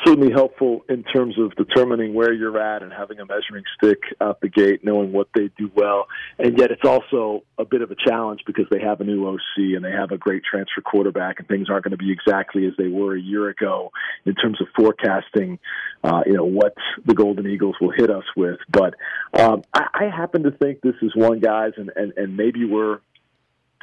certainly 0.06 0.32
helpful 0.32 0.82
in 0.90 1.04
terms 1.04 1.36
of 1.40 1.56
determining 1.56 2.14
where 2.14 2.34
you're 2.34 2.60
at 2.60 2.84
and 2.84 2.92
having 2.92 3.20
a 3.20 3.26
measuring 3.26 3.64
stick 3.78 4.00
out 4.22 4.40
the 4.42 4.50
gate, 4.50 4.84
knowing 4.84 5.12
what 5.12 5.28
they 5.36 5.50
do 5.58 5.70
well. 5.76 6.08
And 6.38 6.58
yet 6.58 6.72
it's 6.72 6.86
also 6.86 7.44
a 7.58 7.66
bit 7.66 7.82
of 7.82 7.92
a 7.92 7.96
challenge 7.96 8.42
because 8.46 8.66
they 8.72 8.80
have 8.80 9.02
a 9.02 9.04
new 9.04 9.28
OC 9.28 9.40
and 9.76 9.84
they 9.84 9.92
have 9.92 10.12
a 10.12 10.18
great 10.18 10.44
transfer 10.50 10.82
quarterback, 10.82 11.40
and 11.40 11.48
things 11.48 11.70
aren't 11.70 11.84
going 11.84 11.92
to 11.92 11.98
be 11.98 12.12
exactly 12.12 12.66
as 12.66 12.74
they 12.78 12.88
were 12.88 13.16
a 13.16 13.22
year 13.22 13.50
ago 13.50 13.92
in 14.26 14.36
terms 14.36 14.60
of 14.62 14.68
forecasting, 14.76 15.60
uh, 16.04 16.22
you 16.26 16.34
know, 16.34 16.46
what 16.46 16.76
the 17.06 17.14
Golden 17.14 17.48
Eagles 17.48 17.76
will 17.82 17.92
hit 17.92 18.10
us 18.10 18.26
with. 18.36 18.60
But 18.70 18.96
um, 19.40 19.64
I, 19.74 19.88
I 19.94 20.04
happen 20.16 20.44
to 20.44 20.52
think 20.52 20.82
this 20.82 20.96
is 21.02 21.16
one, 21.16 21.40
guys, 21.40 21.74
and, 21.78 21.92
and, 21.96 22.14
and 22.18 22.38
maybe 22.38 22.66
we're 22.66 23.00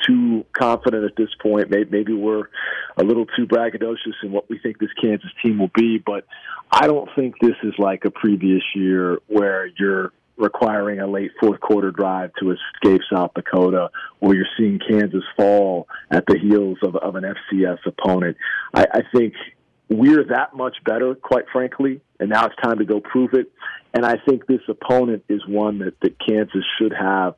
too 0.06 0.44
confident 0.52 1.04
at 1.04 1.16
this 1.16 1.28
point. 1.42 1.70
Maybe, 1.70 1.90
maybe 1.90 2.12
we're 2.12 2.48
a 2.96 3.04
little 3.04 3.26
too 3.26 3.46
braggadocious 3.46 4.14
in 4.22 4.32
what 4.32 4.48
we 4.50 4.58
think 4.58 4.78
this 4.78 4.92
Kansas 5.00 5.30
team 5.42 5.58
will 5.58 5.70
be, 5.74 5.98
but 6.04 6.24
I 6.70 6.86
don't 6.86 7.08
think 7.16 7.34
this 7.40 7.56
is 7.62 7.74
like 7.78 8.04
a 8.04 8.10
previous 8.10 8.62
year 8.74 9.18
where 9.28 9.68
you're 9.78 10.12
requiring 10.36 11.00
a 11.00 11.06
late 11.06 11.30
fourth 11.40 11.60
quarter 11.60 11.90
drive 11.90 12.30
to 12.40 12.52
escape 12.52 13.00
South 13.12 13.32
Dakota, 13.34 13.90
or 14.20 14.34
you're 14.34 14.46
seeing 14.58 14.78
Kansas 14.78 15.24
fall 15.36 15.88
at 16.10 16.24
the 16.26 16.38
heels 16.38 16.78
of, 16.82 16.96
of 16.96 17.16
an 17.16 17.24
FCS 17.24 17.78
opponent. 17.86 18.36
I, 18.74 18.86
I 18.92 19.00
think 19.14 19.34
we're 19.88 20.24
that 20.24 20.54
much 20.54 20.76
better, 20.84 21.14
quite 21.14 21.44
frankly, 21.52 22.00
and 22.20 22.28
now 22.28 22.46
it's 22.46 22.56
time 22.62 22.78
to 22.78 22.84
go 22.84 23.00
prove 23.00 23.34
it. 23.34 23.50
And 23.94 24.04
I 24.04 24.16
think 24.28 24.46
this 24.46 24.60
opponent 24.68 25.24
is 25.28 25.40
one 25.46 25.78
that, 25.78 25.94
that 26.02 26.16
Kansas 26.18 26.64
should 26.78 26.92
have 26.92 27.34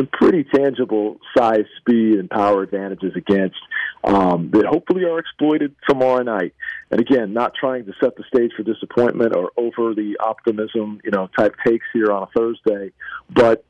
some 0.00 0.08
pretty 0.12 0.44
tangible 0.44 1.18
size, 1.36 1.64
speed, 1.78 2.18
and 2.18 2.30
power 2.30 2.62
advantages 2.62 3.12
against 3.14 3.58
um, 4.02 4.50
that 4.52 4.64
hopefully 4.66 5.04
are 5.04 5.18
exploited 5.18 5.74
tomorrow 5.86 6.22
night. 6.22 6.54
And 6.90 7.00
again, 7.00 7.34
not 7.34 7.54
trying 7.54 7.84
to 7.84 7.92
set 8.02 8.16
the 8.16 8.24
stage 8.34 8.52
for 8.56 8.62
disappointment 8.62 9.36
or 9.36 9.52
over 9.58 9.94
the 9.94 10.16
optimism, 10.24 11.00
you 11.04 11.10
know, 11.10 11.28
type 11.38 11.54
takes 11.66 11.84
here 11.92 12.10
on 12.10 12.22
a 12.22 12.26
Thursday, 12.34 12.92
but 13.28 13.64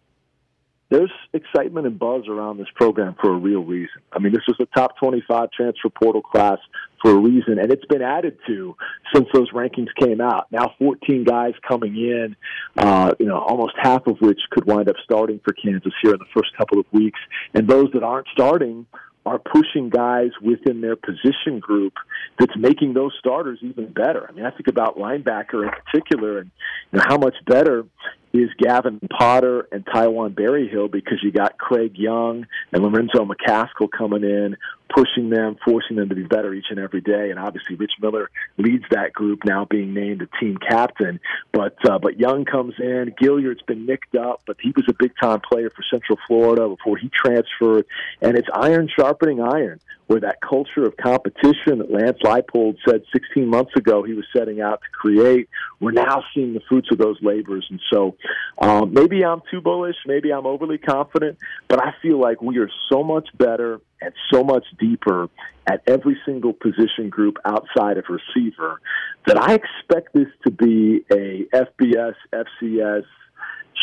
there's 0.90 1.12
excitement 1.32 1.86
and 1.86 1.98
buzz 1.98 2.26
around 2.28 2.58
this 2.58 2.66
program 2.74 3.14
for 3.20 3.32
a 3.32 3.36
real 3.36 3.62
reason. 3.62 4.02
I 4.12 4.18
mean, 4.18 4.32
this 4.32 4.42
was 4.48 4.56
a 4.60 4.66
top 4.76 4.98
25 4.98 5.50
transfer 5.52 5.88
portal 5.88 6.20
class 6.20 6.58
for 7.00 7.12
a 7.12 7.16
reason, 7.16 7.58
and 7.60 7.72
it's 7.72 7.84
been 7.86 8.02
added 8.02 8.36
to 8.48 8.76
since 9.14 9.28
those 9.32 9.50
rankings 9.52 9.88
came 9.98 10.20
out. 10.20 10.48
Now, 10.50 10.74
14 10.78 11.24
guys 11.24 11.52
coming 11.66 11.96
in, 11.96 12.36
uh, 12.76 13.14
you 13.20 13.26
know, 13.26 13.38
almost 13.38 13.74
half 13.80 14.06
of 14.08 14.16
which 14.20 14.40
could 14.50 14.66
wind 14.66 14.88
up 14.88 14.96
starting 15.04 15.40
for 15.44 15.52
Kansas 15.52 15.92
here 16.02 16.12
in 16.12 16.18
the 16.18 16.26
first 16.34 16.50
couple 16.58 16.80
of 16.80 16.86
weeks, 16.92 17.20
and 17.54 17.68
those 17.68 17.88
that 17.94 18.02
aren't 18.02 18.26
starting 18.32 18.86
are 19.26 19.38
pushing 19.38 19.90
guys 19.90 20.30
within 20.42 20.80
their 20.80 20.96
position 20.96 21.60
group 21.60 21.92
that's 22.38 22.56
making 22.56 22.94
those 22.94 23.12
starters 23.18 23.58
even 23.62 23.92
better. 23.92 24.26
I 24.28 24.32
mean, 24.32 24.46
I 24.46 24.50
think 24.50 24.66
about 24.66 24.96
linebacker 24.96 25.62
in 25.62 25.70
particular 25.84 26.38
and 26.38 26.50
you 26.90 26.98
know, 26.98 27.04
how 27.06 27.18
much 27.18 27.34
better 27.46 27.84
is 28.32 28.48
Gavin 28.58 29.00
Potter 29.10 29.66
and 29.72 29.84
Taiwan 29.92 30.32
Berryhill 30.32 30.88
because 30.88 31.18
you 31.22 31.32
got 31.32 31.58
Craig 31.58 31.96
Young 31.96 32.46
and 32.72 32.82
Lorenzo 32.82 33.24
McCaskill 33.24 33.88
coming 33.90 34.22
in, 34.22 34.56
pushing 34.94 35.30
them, 35.30 35.56
forcing 35.64 35.96
them 35.96 36.08
to 36.08 36.14
be 36.14 36.22
better 36.22 36.54
each 36.54 36.66
and 36.70 36.78
every 36.78 37.00
day. 37.00 37.30
And 37.30 37.38
obviously, 37.38 37.74
Rich 37.76 37.92
Miller 38.00 38.30
leads 38.56 38.84
that 38.90 39.12
group 39.12 39.40
now, 39.44 39.66
being 39.68 39.94
named 39.94 40.22
a 40.22 40.28
team 40.38 40.56
captain. 40.58 41.18
But 41.52 41.76
uh, 41.88 41.98
but 41.98 42.20
Young 42.20 42.44
comes 42.44 42.74
in. 42.78 43.14
Gilyard's 43.20 43.62
been 43.62 43.86
nicked 43.86 44.14
up, 44.14 44.42
but 44.46 44.56
he 44.60 44.72
was 44.76 44.84
a 44.88 44.94
big 44.98 45.12
time 45.20 45.40
player 45.40 45.70
for 45.70 45.82
Central 45.90 46.18
Florida 46.28 46.68
before 46.68 46.96
he 46.96 47.10
transferred. 47.12 47.86
And 48.20 48.36
it's 48.36 48.48
iron 48.54 48.88
sharpening 48.96 49.40
iron 49.40 49.80
where 50.10 50.18
that 50.18 50.40
culture 50.40 50.84
of 50.84 50.96
competition 50.96 51.78
that 51.78 51.88
Lance 51.88 52.18
Leipold 52.24 52.78
said 52.84 53.02
16 53.12 53.46
months 53.46 53.70
ago 53.76 54.02
he 54.02 54.12
was 54.12 54.24
setting 54.36 54.60
out 54.60 54.80
to 54.80 54.88
create, 54.90 55.48
we're 55.78 55.92
now 55.92 56.24
seeing 56.34 56.52
the 56.52 56.60
fruits 56.68 56.88
of 56.90 56.98
those 56.98 57.16
labors. 57.22 57.64
And 57.70 57.80
so 57.92 58.16
um, 58.60 58.92
maybe 58.92 59.24
I'm 59.24 59.40
too 59.52 59.60
bullish, 59.60 59.94
maybe 60.06 60.32
I'm 60.32 60.46
overly 60.46 60.78
confident, 60.78 61.38
but 61.68 61.80
I 61.80 61.94
feel 62.02 62.18
like 62.18 62.42
we 62.42 62.58
are 62.58 62.68
so 62.90 63.04
much 63.04 63.28
better 63.38 63.80
and 64.02 64.12
so 64.32 64.42
much 64.42 64.64
deeper 64.80 65.28
at 65.68 65.80
every 65.86 66.18
single 66.26 66.54
position 66.54 67.08
group 67.08 67.36
outside 67.44 67.96
of 67.96 68.06
receiver 68.08 68.80
that 69.28 69.38
I 69.38 69.54
expect 69.54 70.12
this 70.12 70.26
to 70.44 70.50
be 70.50 71.04
a 71.12 71.46
FBS, 71.54 72.14
FCS, 72.32 73.04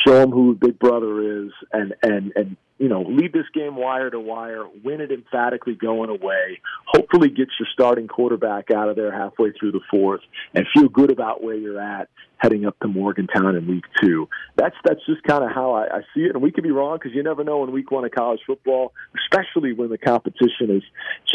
show 0.05 0.19
them 0.19 0.31
who 0.31 0.55
Big 0.55 0.77
Brother 0.77 1.45
is, 1.45 1.51
and 1.71 1.95
and 2.03 2.33
and 2.35 2.57
you 2.77 2.89
know, 2.89 3.01
lead 3.01 3.33
this 3.33 3.45
game 3.53 3.75
wire 3.75 4.09
to 4.09 4.19
wire, 4.19 4.65
win 4.83 5.01
it 5.01 5.11
emphatically 5.11 5.75
going 5.75 6.09
away, 6.09 6.61
hopefully 6.85 7.29
get 7.29 7.47
your 7.59 7.67
starting 7.73 8.07
quarterback 8.07 8.71
out 8.71 8.89
of 8.89 8.95
there 8.95 9.11
halfway 9.11 9.51
through 9.51 9.71
the 9.71 9.81
fourth, 9.89 10.21
and 10.53 10.65
feel 10.73 10.87
good 10.87 11.11
about 11.11 11.43
where 11.43 11.55
you're 11.55 11.81
at 11.81 12.09
heading 12.37 12.65
up 12.65 12.79
to 12.79 12.87
Morgantown 12.87 13.55
in 13.55 13.67
week 13.67 13.85
two. 14.01 14.29
That's 14.55 14.75
that's 14.83 15.03
just 15.05 15.23
kind 15.23 15.43
of 15.43 15.51
how 15.51 15.73
I, 15.73 15.97
I 15.97 16.01
see 16.13 16.21
it, 16.21 16.33
and 16.33 16.41
we 16.41 16.51
could 16.51 16.63
be 16.63 16.71
wrong 16.71 16.97
because 16.97 17.15
you 17.15 17.23
never 17.23 17.43
know 17.43 17.63
in 17.63 17.71
week 17.71 17.91
one 17.91 18.05
of 18.05 18.11
college 18.11 18.39
football, 18.45 18.93
especially 19.23 19.73
when 19.73 19.89
the 19.89 19.97
competition 19.97 20.69
has 20.69 20.83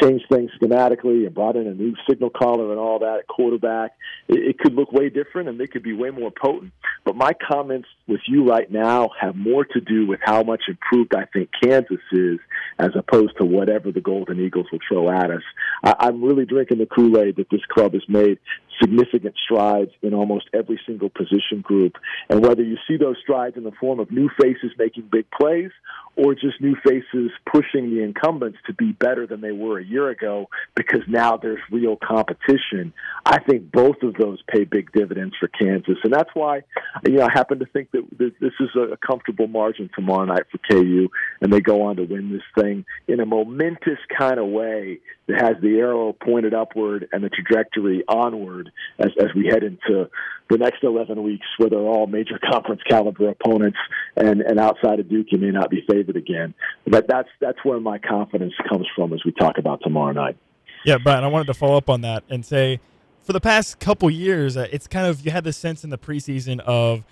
changed 0.01 0.27
things 0.31 0.51
schematically 0.61 1.27
and 1.27 1.35
brought 1.35 1.57
in 1.57 1.67
a 1.67 1.75
new 1.75 1.95
signal 2.09 2.31
caller 2.31 2.71
and 2.71 2.79
all 2.79 3.01
that 3.01 3.19
at 3.21 3.27
quarterback. 3.27 3.93
It, 4.29 4.39
it 4.51 4.59
could 4.59 4.75
look 4.75 4.93
way 4.93 5.09
different, 5.09 5.49
and 5.49 5.59
they 5.59 5.67
could 5.67 5.83
be 5.83 5.93
way 5.93 6.11
more 6.11 6.31
potent. 6.31 6.73
But 7.05 7.17
my 7.17 7.33
comments 7.33 7.89
with 8.07 8.21
you 8.29 8.49
right 8.49 8.71
now 8.71 9.11
have 9.21 9.35
more 9.35 9.65
to 9.65 9.81
do 9.81 10.07
with 10.07 10.21
how 10.23 10.43
much 10.43 10.63
improved 10.69 11.15
I 11.15 11.25
think 11.33 11.51
Kansas 11.63 12.01
is 12.13 12.39
as 12.79 12.91
opposed 12.97 13.37
to 13.39 13.45
whatever 13.45 13.93
the 13.93 14.01
Golden 14.01 14.41
Eagles 14.41 14.67
will 14.73 14.79
throw 14.89 15.11
at 15.11 15.31
us. 15.31 15.43
I, 15.85 15.95
I'm 16.01 16.23
really 16.23 16.45
drinking 16.45 16.79
the 16.79 16.87
Kool 16.87 17.19
Aid 17.19 17.37
that 17.37 17.51
this 17.51 17.65
club 17.71 17.95
has 17.95 18.03
made 18.09 18.39
significant 18.81 19.35
strides 19.45 19.91
in 20.03 20.15
almost 20.15 20.47
every 20.53 20.81
single 20.87 21.09
position 21.09 21.61
group. 21.63 21.97
And 22.29 22.45
whether 22.45 22.63
you 22.63 22.77
see 22.89 22.97
those 22.97 23.17
strides 23.23 23.57
in 23.57 23.65
the 23.65 23.73
form 23.81 24.01
of 24.01 24.11
new 24.11 24.29
faces 24.41 24.73
making 24.79 25.09
big 25.11 25.27
plays 25.31 25.71
or 26.17 26.35
just 26.35 26.61
new 26.61 26.77
faces 26.85 27.31
pushing 27.51 27.95
the 27.95 28.03
incumbents 28.03 28.59
to 28.67 28.75
be 28.75 28.93
better 28.93 29.27
than 29.27 29.41
they 29.41 29.53
were 29.53 29.79
a 29.79 29.85
year 29.85 30.11
ago 30.11 30.49
because 30.75 31.01
now 31.09 31.37
there's 31.37 31.61
real 31.71 31.97
competition. 31.97 32.93
I 33.25 33.41
think 33.41 33.73
both 33.73 34.03
of 34.03 34.15
those 34.15 34.43
pay 34.49 34.65
big 34.65 34.93
dividends 34.93 35.35
for 35.41 35.49
Kansas, 35.49 35.97
and 36.05 36.13
that's 36.13 36.31
why 36.35 36.63
you 37.05 37.13
know 37.13 37.27
I 37.27 37.33
happen 37.33 37.61
to 37.61 37.67
think 37.67 37.91
that 37.93 38.05
this 38.19 38.53
is 38.61 38.69
a 38.77 38.97
comfortable 38.97 39.47
margin 39.47 39.89
tomorrow 39.95 40.27
night 40.27 40.45
for 40.51 40.59
KU, 40.71 41.09
and 41.41 41.53
they 41.53 41.61
go 41.61 41.83
on 41.83 41.97
to 41.97 42.05
win 42.05 42.31
this 42.31 42.63
thing 42.63 42.85
in 43.09 43.21
a 43.21 43.27
momentous 43.27 43.99
kind 44.19 44.39
of 44.39 44.49
way 44.49 45.01
that 45.29 45.41
has 45.41 45.63
the 45.63 45.79
arrow 45.79 46.13
pointed 46.13 46.53
upward 46.53 47.09
and 47.13 47.25
the 47.25 47.31
trajectory 47.31 48.05
onward 48.07 48.62
as 48.99 49.11
as 49.21 49.29
we 49.35 49.47
head 49.47 49.63
into 49.63 50.09
the 50.51 50.59
next 50.59 50.83
11 50.83 51.23
weeks 51.23 51.47
where 51.57 51.71
they're 51.71 51.79
all 51.79 52.07
major 52.07 52.39
conference 52.51 52.83
caliber 52.89 53.29
opponents 53.29 53.79
and 54.17 54.41
and 54.43 54.59
outside 54.59 55.01
of 55.01 55.09
Duke 55.09 55.29
you 55.31 55.39
may 55.39 55.51
not 55.51 55.71
be 55.71 55.85
favored 55.91 56.17
again. 56.17 56.55
But 56.87 57.07
that's 57.09 57.29
that's 57.41 57.59
where 57.65 57.81
my 57.81 57.99
confidence 57.99 58.55
comes 58.69 58.87
from 58.95 59.13
as 59.13 59.25
we 59.25 59.33
talk 59.33 59.59
about 59.59 59.81
tomorrow 59.83 60.13
night. 60.13 60.37
Yeah 60.85 60.99
Brian 60.99 61.25
I 61.25 61.29
wanted 61.29 61.47
to 61.47 61.55
follow 61.55 61.77
up 61.77 61.89
on 61.89 62.01
that 62.03 62.25
and 62.29 62.45
say 62.45 62.81
for 63.23 63.33
the 63.33 63.41
past 63.41 63.79
couple 63.79 64.11
years 64.11 64.57
uh, 64.57 64.69
it's 64.73 64.87
kind 64.87 65.07
of 65.07 65.25
you 65.25 65.31
had 65.31 65.45
this 65.45 65.57
sense 65.57 65.85
in 65.85 65.91
the 65.91 65.99
preseason 65.99 66.61
of 66.61 67.05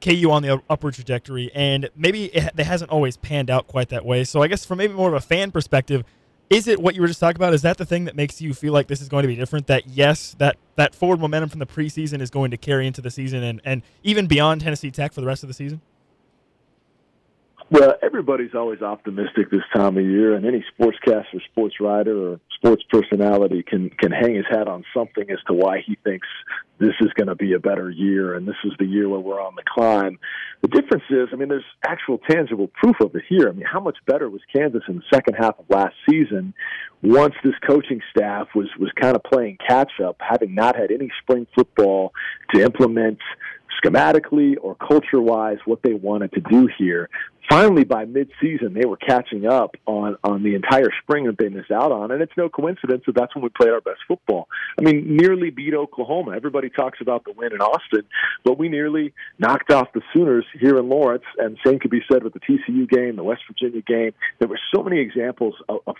KU 0.00 0.30
on 0.30 0.42
the 0.42 0.60
upward 0.68 0.94
trajectory 0.94 1.50
and 1.54 1.88
maybe 1.94 2.26
it, 2.26 2.52
it 2.58 2.66
hasn't 2.66 2.90
always 2.90 3.16
panned 3.16 3.50
out 3.50 3.68
quite 3.68 3.88
that 3.90 4.04
way. 4.04 4.24
So 4.24 4.42
I 4.42 4.48
guess 4.48 4.64
from 4.64 4.78
maybe 4.78 4.94
more 4.94 5.08
of 5.08 5.14
a 5.14 5.20
fan 5.20 5.52
perspective 5.52 6.04
is 6.52 6.68
it 6.68 6.80
what 6.80 6.94
you 6.94 7.00
were 7.00 7.08
just 7.08 7.20
talking 7.20 7.36
about? 7.36 7.54
Is 7.54 7.62
that 7.62 7.78
the 7.78 7.84
thing 7.84 8.04
that 8.04 8.14
makes 8.14 8.40
you 8.40 8.52
feel 8.54 8.72
like 8.72 8.86
this 8.86 9.00
is 9.00 9.08
going 9.08 9.22
to 9.22 9.28
be 9.28 9.36
different? 9.36 9.66
That 9.68 9.86
yes, 9.86 10.34
that 10.38 10.56
that 10.76 10.94
forward 10.94 11.20
momentum 11.20 11.48
from 11.48 11.60
the 11.60 11.66
preseason 11.66 12.20
is 12.20 12.30
going 12.30 12.50
to 12.50 12.56
carry 12.56 12.86
into 12.86 13.00
the 13.00 13.10
season 13.10 13.42
and, 13.42 13.60
and 13.64 13.82
even 14.02 14.26
beyond 14.26 14.60
Tennessee 14.60 14.90
Tech 14.90 15.12
for 15.12 15.20
the 15.20 15.26
rest 15.26 15.42
of 15.42 15.48
the 15.48 15.54
season? 15.54 15.80
Well, 17.72 17.94
everybody's 18.02 18.54
always 18.54 18.82
optimistic 18.82 19.50
this 19.50 19.62
time 19.74 19.96
of 19.96 20.04
year, 20.04 20.34
and 20.34 20.44
any 20.44 20.62
sportscaster, 20.78 21.42
sports 21.50 21.76
writer, 21.80 22.32
or 22.32 22.40
sports 22.54 22.82
personality 22.90 23.62
can 23.62 23.88
can 23.88 24.12
hang 24.12 24.34
his 24.34 24.44
hat 24.50 24.68
on 24.68 24.84
something 24.94 25.24
as 25.30 25.38
to 25.46 25.54
why 25.54 25.78
he 25.80 25.96
thinks 26.04 26.28
this 26.78 26.92
is 27.00 27.10
going 27.14 27.28
to 27.28 27.34
be 27.34 27.54
a 27.54 27.58
better 27.58 27.88
year, 27.88 28.34
and 28.34 28.46
this 28.46 28.56
is 28.64 28.72
the 28.78 28.84
year 28.84 29.08
where 29.08 29.20
we're 29.20 29.40
on 29.40 29.54
the 29.54 29.62
climb. 29.66 30.18
The 30.60 30.68
difference 30.68 31.04
is, 31.08 31.28
I 31.32 31.36
mean, 31.36 31.48
there's 31.48 31.64
actual 31.86 32.18
tangible 32.18 32.68
proof 32.68 32.96
of 33.00 33.16
it 33.16 33.22
here. 33.26 33.48
I 33.48 33.52
mean, 33.52 33.64
how 33.64 33.80
much 33.80 33.96
better 34.06 34.28
was 34.28 34.42
Kansas 34.54 34.82
in 34.86 34.96
the 34.96 35.02
second 35.10 35.36
half 35.40 35.58
of 35.58 35.64
last 35.70 35.94
season 36.10 36.52
once 37.02 37.34
this 37.42 37.54
coaching 37.66 38.02
staff 38.14 38.48
was 38.54 38.68
was 38.78 38.90
kind 39.00 39.16
of 39.16 39.22
playing 39.22 39.56
catch 39.66 39.92
up, 40.04 40.16
having 40.20 40.54
not 40.54 40.76
had 40.76 40.90
any 40.90 41.10
spring 41.22 41.46
football 41.54 42.12
to 42.54 42.62
implement 42.62 43.18
schematically 43.82 44.54
or 44.60 44.74
culture 44.76 45.20
wise 45.20 45.58
what 45.64 45.82
they 45.82 45.94
wanted 45.94 46.32
to 46.32 46.40
do 46.40 46.68
here. 46.78 47.08
Finally, 47.48 47.84
by 47.84 48.04
mid-season, 48.04 48.72
they 48.72 48.86
were 48.86 48.96
catching 48.96 49.46
up 49.46 49.74
on 49.86 50.16
on 50.22 50.42
the 50.42 50.54
entire 50.54 50.90
spring 51.02 51.26
that 51.26 51.36
they 51.38 51.48
missed 51.48 51.72
out 51.72 51.90
on, 51.90 52.12
and 52.12 52.22
it's 52.22 52.32
no 52.36 52.48
coincidence 52.48 53.02
that 53.06 53.14
that's 53.16 53.34
when 53.34 53.42
we 53.42 53.50
played 53.50 53.70
our 53.70 53.80
best 53.80 53.98
football. 54.06 54.48
I 54.78 54.82
mean, 54.82 55.16
nearly 55.16 55.50
beat 55.50 55.74
Oklahoma. 55.74 56.36
Everybody 56.36 56.70
talks 56.70 57.00
about 57.00 57.24
the 57.24 57.32
win 57.32 57.52
in 57.52 57.60
Austin, 57.60 58.04
but 58.44 58.58
we 58.58 58.68
nearly 58.68 59.12
knocked 59.38 59.72
off 59.72 59.92
the 59.92 60.02
Sooners 60.14 60.46
here 60.58 60.78
in 60.78 60.88
Lawrence, 60.88 61.24
and 61.38 61.58
same 61.66 61.80
could 61.80 61.90
be 61.90 62.02
said 62.10 62.22
with 62.22 62.32
the 62.32 62.40
TCU 62.40 62.88
game, 62.88 63.16
the 63.16 63.24
West 63.24 63.42
Virginia 63.48 63.82
game. 63.82 64.12
There 64.38 64.48
were 64.48 64.60
so 64.74 64.82
many 64.82 65.00
examples 65.00 65.54
of, 65.68 65.80
of 65.86 65.96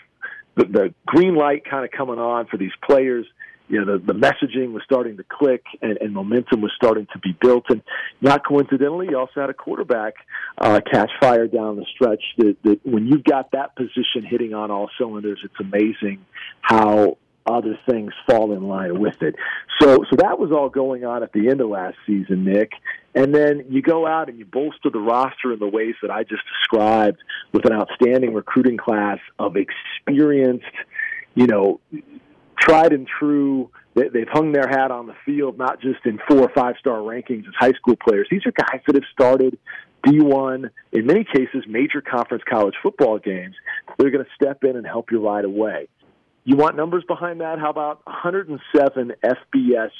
the, 0.55 0.65
the 0.65 0.93
green 1.05 1.35
light 1.35 1.65
kind 1.69 1.83
of 1.83 1.91
coming 1.91 2.19
on 2.19 2.47
for 2.47 2.57
these 2.57 2.71
players 2.87 3.25
you 3.69 3.83
know, 3.83 3.97
the, 3.97 4.13
the 4.13 4.13
messaging 4.13 4.73
was 4.73 4.83
starting 4.83 5.17
to 5.17 5.23
click 5.23 5.63
and, 5.81 5.97
and 6.01 6.13
momentum 6.13 6.61
was 6.61 6.71
starting 6.75 7.07
to 7.13 7.19
be 7.19 7.35
built. 7.41 7.65
And 7.69 7.81
not 8.21 8.45
coincidentally, 8.45 9.07
you 9.09 9.17
also 9.17 9.41
had 9.41 9.49
a 9.49 9.53
quarterback 9.53 10.13
uh, 10.57 10.81
catch 10.91 11.09
fire 11.19 11.47
down 11.47 11.77
the 11.77 11.85
stretch 11.95 12.23
that, 12.37 12.57
that 12.63 12.85
when 12.85 13.07
you've 13.07 13.23
got 13.23 13.51
that 13.51 13.75
position 13.75 14.23
hitting 14.23 14.53
on 14.53 14.69
all 14.69 14.89
cylinders, 14.97 15.39
it's 15.43 15.59
amazing 15.59 16.25
how 16.61 17.17
other 17.45 17.77
things 17.89 18.13
fall 18.29 18.53
in 18.53 18.63
line 18.67 18.99
with 18.99 19.21
it. 19.21 19.35
So, 19.81 20.05
so 20.09 20.15
that 20.17 20.39
was 20.39 20.51
all 20.51 20.69
going 20.69 21.03
on 21.03 21.23
at 21.23 21.33
the 21.33 21.49
end 21.49 21.61
of 21.61 21.69
last 21.69 21.97
season, 22.05 22.45
Nick. 22.45 22.71
And 23.15 23.33
then 23.33 23.65
you 23.69 23.81
go 23.81 24.07
out 24.07 24.29
and 24.29 24.39
you 24.39 24.45
bolster 24.45 24.89
the 24.89 24.99
roster 24.99 25.53
in 25.53 25.59
the 25.59 25.67
ways 25.67 25.95
that 26.01 26.11
I 26.11 26.23
just 26.23 26.43
described 26.59 27.19
with 27.51 27.65
an 27.65 27.73
outstanding 27.73 28.33
recruiting 28.33 28.77
class 28.77 29.19
of 29.37 29.55
experienced, 29.55 30.65
you 31.35 31.47
know, 31.47 31.79
tried 32.63 32.93
and 32.93 33.07
true. 33.07 33.69
They've 33.95 34.27
hung 34.31 34.51
their 34.51 34.67
hat 34.67 34.89
on 34.89 35.05
the 35.07 35.15
field, 35.25 35.57
not 35.57 35.79
just 35.81 36.05
in 36.05 36.19
four 36.27 36.39
or 36.39 36.49
five 36.49 36.75
star 36.79 36.97
rankings 36.97 37.47
as 37.47 37.53
high 37.59 37.73
school 37.73 37.95
players. 37.95 38.27
These 38.31 38.45
are 38.45 38.51
guys 38.51 38.81
that 38.87 38.95
have 38.95 39.03
started 39.11 39.59
D1, 40.05 40.69
in 40.91 41.05
many 41.05 41.23
cases, 41.23 41.63
major 41.67 42.01
conference 42.01 42.43
college 42.49 42.73
football 42.81 43.19
games. 43.19 43.55
They're 43.97 44.11
going 44.11 44.25
to 44.25 44.31
step 44.35 44.63
in 44.63 44.75
and 44.75 44.85
help 44.85 45.11
you 45.11 45.25
right 45.25 45.45
away. 45.45 45.87
You 46.43 46.57
want 46.57 46.75
numbers 46.75 47.03
behind 47.07 47.41
that? 47.41 47.59
How 47.59 47.69
about 47.69 48.05
107 48.05 49.13
FBS 49.23 49.91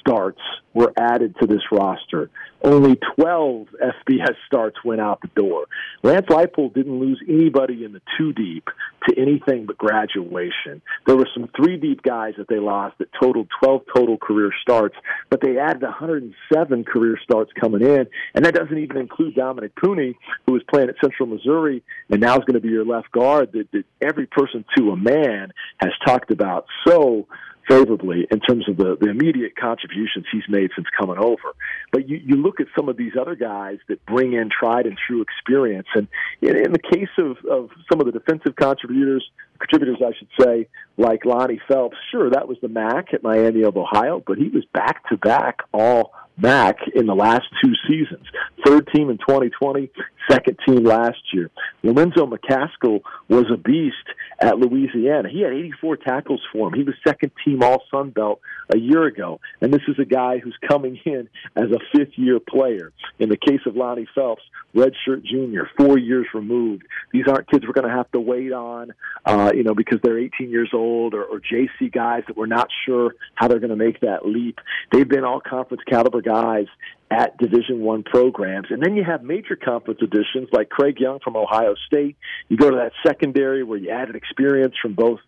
starts 0.00 0.40
were 0.72 0.92
added 0.96 1.34
to 1.40 1.46
this 1.46 1.62
roster. 1.72 2.30
Only 2.62 2.98
12 3.16 3.68
FBS 3.82 4.34
starts 4.46 4.76
went 4.84 5.00
out 5.00 5.20
the 5.20 5.28
door. 5.28 5.66
Lance 6.02 6.26
Leipold 6.26 6.74
didn't 6.74 7.00
lose 7.00 7.20
anybody 7.28 7.84
in 7.84 7.92
the 7.92 8.02
two 8.18 8.32
deep 8.32 8.68
to 9.08 9.18
anything 9.18 9.66
but 9.66 9.78
graduation. 9.78 10.82
There 11.06 11.16
were 11.16 11.28
some 11.34 11.48
three 11.56 11.78
deep 11.78 12.02
guys 12.02 12.34
that 12.36 12.48
they 12.48 12.58
lost 12.58 12.98
that 12.98 13.08
totaled 13.20 13.48
12 13.62 13.82
total 13.94 14.18
career 14.18 14.50
starts, 14.60 14.94
but 15.30 15.40
they 15.40 15.58
added 15.58 15.82
107 15.82 16.84
career 16.84 17.18
starts 17.22 17.50
coming 17.58 17.82
in, 17.82 18.06
and 18.34 18.44
that 18.44 18.54
doesn't 18.54 18.78
even 18.78 18.98
include 18.98 19.34
Dominic 19.34 19.74
Puni, 19.76 20.16
who 20.46 20.52
was 20.52 20.62
playing 20.70 20.90
at 20.90 20.96
Central 21.02 21.28
Missouri 21.28 21.82
and 22.10 22.20
now 22.20 22.34
is 22.34 22.44
going 22.44 22.54
to 22.54 22.60
be 22.60 22.68
your 22.68 22.84
left 22.84 23.10
guard 23.10 23.52
that, 23.52 23.70
that 23.72 23.84
every 24.02 24.26
person 24.26 24.64
to 24.76 24.90
a 24.90 24.96
man 24.96 25.52
has 25.78 25.92
talked 26.04 26.30
about 26.30 26.66
so 26.86 27.26
favorably 27.70 28.26
in 28.30 28.40
terms 28.40 28.68
of 28.68 28.76
the, 28.76 28.96
the 29.00 29.08
immediate 29.08 29.54
contributions 29.56 30.26
he's 30.32 30.42
made 30.48 30.70
since 30.74 30.88
coming 30.98 31.18
over. 31.18 31.54
But 31.92 32.08
you, 32.08 32.20
you 32.22 32.36
look 32.36 32.60
at 32.60 32.66
some 32.76 32.88
of 32.88 32.96
these 32.96 33.12
other 33.18 33.36
guys 33.36 33.78
that 33.88 34.04
bring 34.06 34.32
in 34.32 34.50
tried 34.50 34.86
and 34.86 34.98
true 35.06 35.22
experience, 35.22 35.86
and 35.94 36.08
in, 36.42 36.56
in 36.56 36.72
the 36.72 36.80
case 36.80 37.08
of, 37.16 37.36
of 37.48 37.70
some 37.90 38.00
of 38.00 38.06
the 38.06 38.12
defensive 38.12 38.56
contributors, 38.56 39.24
contributors, 39.58 39.98
I 40.04 40.12
should 40.18 40.28
say, 40.40 40.68
like 40.98 41.24
Lonnie 41.24 41.60
Phelps, 41.68 41.96
sure, 42.10 42.30
that 42.30 42.48
was 42.48 42.58
the 42.60 42.68
MAC 42.68 43.14
at 43.14 43.22
Miami 43.22 43.62
of 43.62 43.76
Ohio, 43.76 44.22
but 44.26 44.36
he 44.36 44.48
was 44.48 44.64
back 44.72 45.08
to 45.08 45.16
back 45.16 45.60
all 45.72 46.12
MAC 46.36 46.78
in 46.94 47.06
the 47.06 47.14
last 47.14 47.44
two 47.62 47.72
seasons. 47.88 48.26
Third 48.64 48.88
team 48.94 49.10
in 49.10 49.18
2020, 49.18 49.90
second 50.30 50.58
team 50.66 50.84
last 50.84 51.18
year. 51.32 51.50
Lorenzo 51.82 52.26
McCaskill 52.26 53.00
was 53.28 53.46
a 53.52 53.56
beast 53.56 53.96
at 54.38 54.58
Louisiana. 54.58 55.28
He 55.28 55.42
had 55.42 55.52
84 55.52 55.96
tackles 55.98 56.40
for 56.52 56.68
him. 56.68 56.74
He 56.74 56.84
was 56.84 56.94
second 57.06 57.32
team 57.44 57.62
All 57.62 57.82
Sun 57.90 58.10
Belt 58.10 58.40
a 58.72 58.78
year 58.78 59.04
ago. 59.04 59.40
And 59.60 59.72
this 59.72 59.82
is 59.88 59.98
a 59.98 60.04
guy 60.04 60.38
who's 60.38 60.56
coming 60.68 60.98
in 61.04 61.28
as 61.56 61.70
a 61.70 61.78
fifth 61.96 62.16
year 62.16 62.40
player. 62.40 62.92
In 63.18 63.28
the 63.28 63.36
case 63.36 63.60
of 63.66 63.76
Lonnie 63.76 64.08
Phelps, 64.14 64.42
redshirt 64.74 65.24
junior, 65.24 65.68
four 65.76 65.98
years 65.98 66.26
removed. 66.32 66.84
These 67.12 67.24
aren't 67.28 67.50
kids 67.50 67.64
we're 67.66 67.72
going 67.72 67.88
to 67.88 67.96
have 67.96 68.10
to 68.12 68.20
wait 68.20 68.52
on, 68.52 68.92
uh, 69.24 69.52
you 69.54 69.64
know, 69.64 69.74
because 69.74 69.98
they're 70.02 70.18
18 70.18 70.50
years 70.50 70.70
old 70.72 71.14
or, 71.14 71.24
or 71.24 71.40
JC 71.40 71.92
guys 71.92 72.22
that 72.28 72.36
we're 72.36 72.46
not 72.46 72.68
sure 72.86 73.14
how 73.34 73.48
they're 73.48 73.58
going 73.58 73.70
to 73.70 73.76
make 73.76 74.00
that 74.00 74.26
leap. 74.26 74.60
They've 74.92 75.08
been 75.08 75.24
all 75.24 75.40
conference 75.40 75.82
caliber 75.88 76.22
guys 76.22 76.66
at 77.10 77.36
Division 77.38 77.80
One 77.80 78.04
programs, 78.04 78.68
and 78.70 78.80
then 78.82 78.94
you 78.94 79.02
have 79.04 79.22
major 79.22 79.56
conference 79.56 80.00
additions 80.02 80.48
like 80.52 80.68
Craig 80.68 81.00
Young 81.00 81.18
from 81.22 81.36
Ohio 81.36 81.74
State. 81.86 82.16
You 82.48 82.56
go 82.56 82.70
to 82.70 82.76
that 82.76 82.92
secondary 83.04 83.64
where 83.64 83.78
you 83.78 83.90
added 83.90 84.14
experience 84.14 84.74
from 84.80 84.94
both 84.94 85.18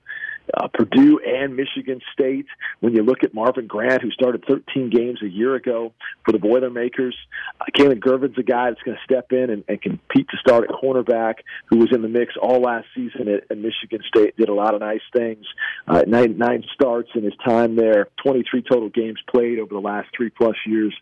uh, 0.55 0.69
Purdue 0.69 1.21
and 1.25 1.57
Michigan 1.57 2.01
State. 2.13 2.47
When 2.81 2.95
you 2.95 3.03
look 3.03 3.25
at 3.25 3.35
Marvin 3.35 3.67
Grant, 3.67 4.03
who 4.03 4.11
started 4.11 4.45
13 4.49 4.91
games 4.91 5.21
a 5.23 5.29
year 5.29 5.55
ago 5.55 5.93
for 6.25 6.33
the 6.33 6.39
Boilermakers, 6.39 7.17
uh, 7.61 7.65
Kalon 7.77 8.01
Gervin's 8.01 8.39
a 8.39 8.43
guy 8.43 8.71
that's 8.71 8.83
going 8.83 8.97
to 8.97 9.05
step 9.05 9.33
in 9.33 9.51
and, 9.51 9.65
and 9.69 9.81
compete 9.81 10.29
to 10.31 10.37
start 10.39 10.65
at 10.65 10.71
cornerback, 10.71 11.37
who 11.67 11.79
was 11.79 11.89
in 11.93 12.03
the 12.03 12.09
mix 12.09 12.35
all 12.41 12.61
last 12.61 12.87
season 12.95 13.29
at, 13.29 13.45
at 13.51 13.59
Michigan 13.59 14.01
State, 14.07 14.37
did 14.37 14.49
a 14.49 14.55
lot 14.55 14.75
of 14.75 14.81
nice 14.81 15.01
things. 15.17 15.47
Uh, 15.87 16.03
nine, 16.07 16.39
nine 16.39 16.65
starts 16.75 17.11
in 17.15 17.25
his 17.25 17.35
time 17.45 17.77
there, 17.77 18.09
23 18.23 18.63
total 18.63 18.89
games 18.89 19.19
played 19.31 19.59
over 19.59 19.75
the 19.75 19.81
last 19.81 20.09
three 20.17 20.31
plus 20.31 20.57
years 20.67 20.95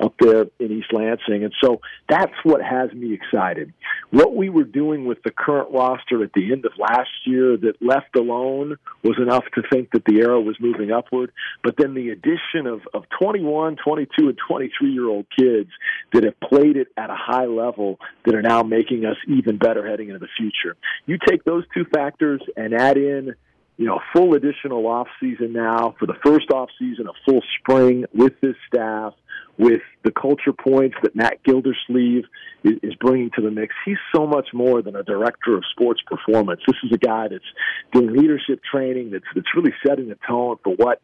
up 0.00 0.14
there 0.20 0.46
in 0.58 0.72
East 0.72 0.92
Lansing. 0.92 1.44
And 1.44 1.52
so 1.62 1.80
that's 2.08 2.32
what 2.44 2.62
has 2.62 2.92
me 2.92 3.14
excited. 3.14 3.72
What 4.10 4.34
we 4.34 4.48
were 4.48 4.64
doing 4.64 5.06
with 5.06 5.22
the 5.22 5.30
current 5.30 5.70
roster 5.72 6.22
at 6.22 6.32
the 6.32 6.52
end 6.52 6.64
of 6.64 6.72
last 6.78 7.10
year 7.26 7.56
that 7.56 7.74
left 7.80 8.16
alone 8.16 8.76
was 9.02 9.16
enough 9.18 9.44
to 9.54 9.62
think 9.70 9.90
that 9.92 10.04
the 10.04 10.20
arrow 10.20 10.40
was 10.40 10.56
moving 10.60 10.90
upward. 10.90 11.32
But 11.62 11.76
then 11.76 11.94
the 11.94 12.10
addition 12.10 12.66
of, 12.66 12.80
of 12.92 13.04
21, 13.18 13.76
22, 13.76 14.28
and 14.28 14.38
23 14.48 14.92
year 14.92 15.08
old 15.08 15.26
kids 15.36 15.70
that 16.12 16.24
have 16.24 16.38
played 16.40 16.76
it 16.76 16.88
at 16.96 17.10
a 17.10 17.16
high 17.16 17.46
level 17.46 17.98
that 18.24 18.34
are 18.34 18.42
now 18.42 18.62
making 18.62 19.04
us 19.04 19.16
even 19.26 19.58
better 19.58 19.88
heading 19.88 20.08
into 20.08 20.20
the 20.20 20.28
future. 20.36 20.76
You 21.06 21.18
take 21.26 21.44
those 21.44 21.64
two 21.74 21.84
factors 21.84 22.42
and 22.56 22.74
add 22.74 22.96
in 22.96 23.34
you 23.78 23.86
know, 23.86 24.00
full 24.12 24.34
additional 24.34 24.86
off 24.86 25.06
season 25.20 25.52
now 25.52 25.94
for 25.98 26.06
the 26.06 26.16
first 26.24 26.50
off 26.50 26.68
season, 26.78 27.06
a 27.06 27.12
full 27.24 27.40
spring 27.58 28.04
with 28.12 28.32
this 28.40 28.56
staff, 28.66 29.14
with 29.56 29.80
the 30.02 30.10
culture 30.10 30.52
points 30.52 30.96
that 31.02 31.14
Matt 31.14 31.42
Gildersleeve 31.44 32.24
is, 32.64 32.94
bringing 33.00 33.30
to 33.36 33.40
the 33.40 33.52
mix. 33.52 33.74
He's 33.84 33.98
so 34.14 34.26
much 34.26 34.48
more 34.52 34.82
than 34.82 34.96
a 34.96 35.04
director 35.04 35.56
of 35.56 35.62
sports 35.70 36.00
performance. 36.06 36.60
This 36.66 36.76
is 36.84 36.92
a 36.92 36.98
guy 36.98 37.28
that's 37.28 37.44
doing 37.92 38.12
leadership 38.16 38.60
training, 38.68 39.12
that's 39.12 39.24
that's 39.34 39.54
really 39.54 39.72
setting 39.86 40.08
the 40.08 40.18
tone 40.26 40.56
for 40.64 40.74
what 40.74 41.00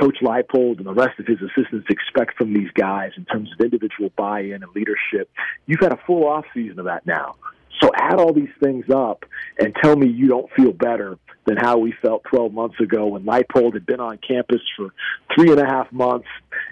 Coach 0.00 0.18
Leipold 0.22 0.78
and 0.78 0.86
the 0.86 0.94
rest 0.94 1.18
of 1.18 1.26
his 1.26 1.38
assistants 1.42 1.86
expect 1.90 2.36
from 2.38 2.54
these 2.54 2.70
guys 2.74 3.10
in 3.16 3.24
terms 3.24 3.50
of 3.52 3.64
individual 3.64 4.10
buy-in 4.16 4.62
and 4.62 4.72
leadership. 4.74 5.28
You've 5.66 5.80
had 5.80 5.92
a 5.92 5.98
full 6.06 6.28
off 6.28 6.44
season 6.54 6.78
of 6.78 6.84
that 6.84 7.06
now. 7.06 7.34
So 7.80 7.90
add 7.94 8.18
all 8.18 8.32
these 8.32 8.52
things 8.62 8.86
up 8.94 9.24
and 9.58 9.74
tell 9.82 9.96
me 9.96 10.08
you 10.08 10.28
don't 10.28 10.50
feel 10.56 10.72
better 10.72 11.18
than 11.46 11.56
how 11.56 11.78
we 11.78 11.94
felt 12.02 12.24
12 12.24 12.52
months 12.52 12.78
ago 12.80 13.06
when 13.06 13.24
Leipold 13.24 13.72
had 13.74 13.86
been 13.86 14.00
on 14.00 14.18
campus 14.18 14.60
for 14.76 14.92
three 15.34 15.50
and 15.50 15.60
a 15.60 15.64
half 15.64 15.90
months. 15.92 16.26